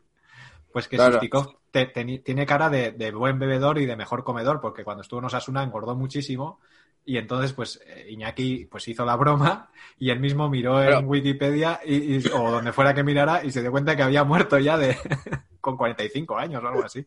Pues 0.71 0.88
que 0.88 0.95
claro. 0.95 1.13
Sustikov 1.13 1.57
te, 1.71 1.86
te, 1.88 2.05
tiene 2.19 2.45
cara 2.45 2.69
de, 2.69 2.91
de, 2.91 3.11
buen 3.11 3.39
bebedor 3.39 3.77
y 3.79 3.86
de 3.86 3.95
mejor 3.95 4.23
comedor, 4.23 4.61
porque 4.61 4.84
cuando 4.84 5.01
estuvo 5.01 5.19
en 5.19 5.25
Osasuna 5.25 5.63
engordó 5.63 5.95
muchísimo. 5.95 6.59
Y 7.03 7.17
entonces, 7.17 7.53
pues, 7.53 7.82
Iñaki 8.09 8.65
pues 8.65 8.88
hizo 8.88 9.03
la 9.05 9.15
broma 9.15 9.71
y 9.97 10.11
él 10.11 10.19
mismo 10.19 10.49
miró 10.49 10.77
Pero... 10.77 10.99
en 10.99 11.07
Wikipedia 11.07 11.79
y, 11.84 12.17
y, 12.17 12.23
o 12.27 12.51
donde 12.51 12.73
fuera 12.73 12.93
que 12.93 13.03
mirara 13.03 13.43
y 13.43 13.51
se 13.51 13.61
dio 13.61 13.71
cuenta 13.71 13.95
que 13.95 14.03
había 14.03 14.23
muerto 14.23 14.59
ya 14.59 14.77
de 14.77 14.95
con 15.61 15.77
45 15.77 16.38
años 16.38 16.63
o 16.63 16.67
algo 16.67 16.84
así. 16.84 17.05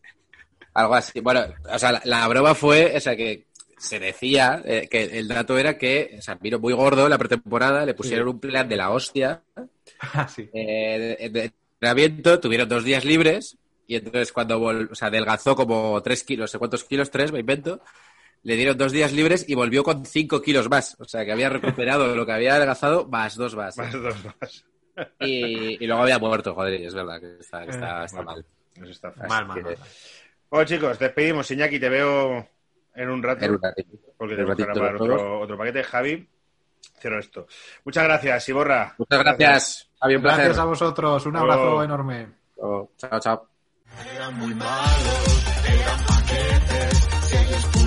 Algo 0.75 0.95
así. 0.95 1.19
Bueno, 1.19 1.45
o 1.73 1.79
sea, 1.79 1.91
la, 1.93 2.01
la 2.05 2.27
broma 2.27 2.53
fue, 2.53 2.93
o 2.95 2.99
sea, 2.99 3.15
que 3.15 3.47
se 3.77 3.99
decía 3.99 4.61
eh, 4.65 4.87
que 4.89 5.03
el 5.03 5.27
dato 5.27 5.57
era 5.57 5.77
que, 5.77 6.15
o 6.19 6.21
sea, 6.21 6.35
vino 6.35 6.59
muy 6.59 6.73
gordo 6.73 7.09
la 7.09 7.17
pretemporada, 7.17 7.85
le 7.85 7.93
pusieron 7.93 8.27
sí. 8.27 8.31
un 8.33 8.39
plan 8.39 8.69
de 8.69 8.75
la 8.77 8.91
hostia. 8.91 9.41
Ah, 9.99 10.27
sí. 10.27 10.49
eh, 10.51 11.17
de, 11.21 11.29
de 11.29 11.53
entrenamiento, 11.75 12.39
tuvieron 12.39 12.67
dos 12.67 12.83
días 12.83 13.05
libres 13.05 13.57
y 13.87 13.95
entonces 13.95 14.33
cuando 14.33 14.59
vol 14.59 14.89
o 14.91 14.95
sea, 14.95 15.07
adelgazó 15.07 15.55
como 15.55 16.01
tres 16.01 16.23
kilos, 16.23 16.43
no 16.43 16.47
sé 16.47 16.59
cuántos 16.59 16.83
kilos, 16.83 17.11
tres, 17.11 17.31
me 17.31 17.39
invento, 17.39 17.81
le 18.43 18.55
dieron 18.55 18.77
dos 18.77 18.91
días 18.91 19.13
libres 19.13 19.45
y 19.47 19.55
volvió 19.55 19.83
con 19.83 20.05
cinco 20.05 20.41
kilos 20.41 20.69
más. 20.69 20.95
O 20.99 21.05
sea, 21.05 21.23
que 21.23 21.31
había 21.31 21.49
recuperado 21.49 22.15
lo 22.15 22.25
que 22.25 22.31
había 22.33 22.55
adelgazado 22.55 23.07
más 23.07 23.35
dos 23.35 23.55
más. 23.55 23.77
Más 23.77 23.93
dos 23.93 24.15
más. 24.25 24.65
Y, 25.19 25.83
y, 25.83 25.87
luego 25.87 26.03
había 26.03 26.19
muerto, 26.19 26.53
joder, 26.53 26.73
es 26.81 26.93
verdad 26.93 27.19
que 27.19 27.37
está, 27.39 27.65
que 27.65 27.71
está, 27.71 28.01
Eh, 28.01 28.05
está 28.05 28.21
bueno, 28.21 28.31
mal. 28.31 28.89
Está 28.89 29.13
Mal, 29.27 29.45
mal, 29.47 29.63
mal. 29.63 29.77
Bueno, 30.55 30.69
chicos, 30.69 30.97
despedimos. 30.97 31.51
Iñaki, 31.51 31.81
te 31.81 31.89
veo 31.89 32.47
en 32.95 33.09
un 33.09 33.21
rato. 33.21 33.43
En 33.43 33.51
un 33.51 33.61
ratito. 33.61 33.97
Porque 34.17 34.35
tenemos 34.35 34.55
que 34.55 34.63
grabar 34.63 34.95
otro, 34.95 35.41
otro, 35.41 35.57
paquete. 35.57 35.83
Javi, 35.83 36.29
cierro 36.97 37.19
esto. 37.19 37.45
Muchas 37.83 38.05
gracias, 38.05 38.47
Iborra. 38.47 38.95
Muchas 38.97 39.19
gracias. 39.19 39.91
Javi, 39.99 40.15
un 40.15 40.21
placer. 40.21 40.45
Gracias 40.45 40.63
a 40.63 40.65
vosotros. 40.65 41.25
Un 41.25 41.35
abrazo 41.35 41.61
Hello. 41.61 41.83
enorme. 41.83 42.27
Hello. 42.55 42.91
Chao, 42.95 43.19
chao. 43.19 43.49
Eran 44.15 44.33
muy 44.37 44.55
malos, 44.55 45.45
eran 45.67 46.05
paquetes, 46.05 47.84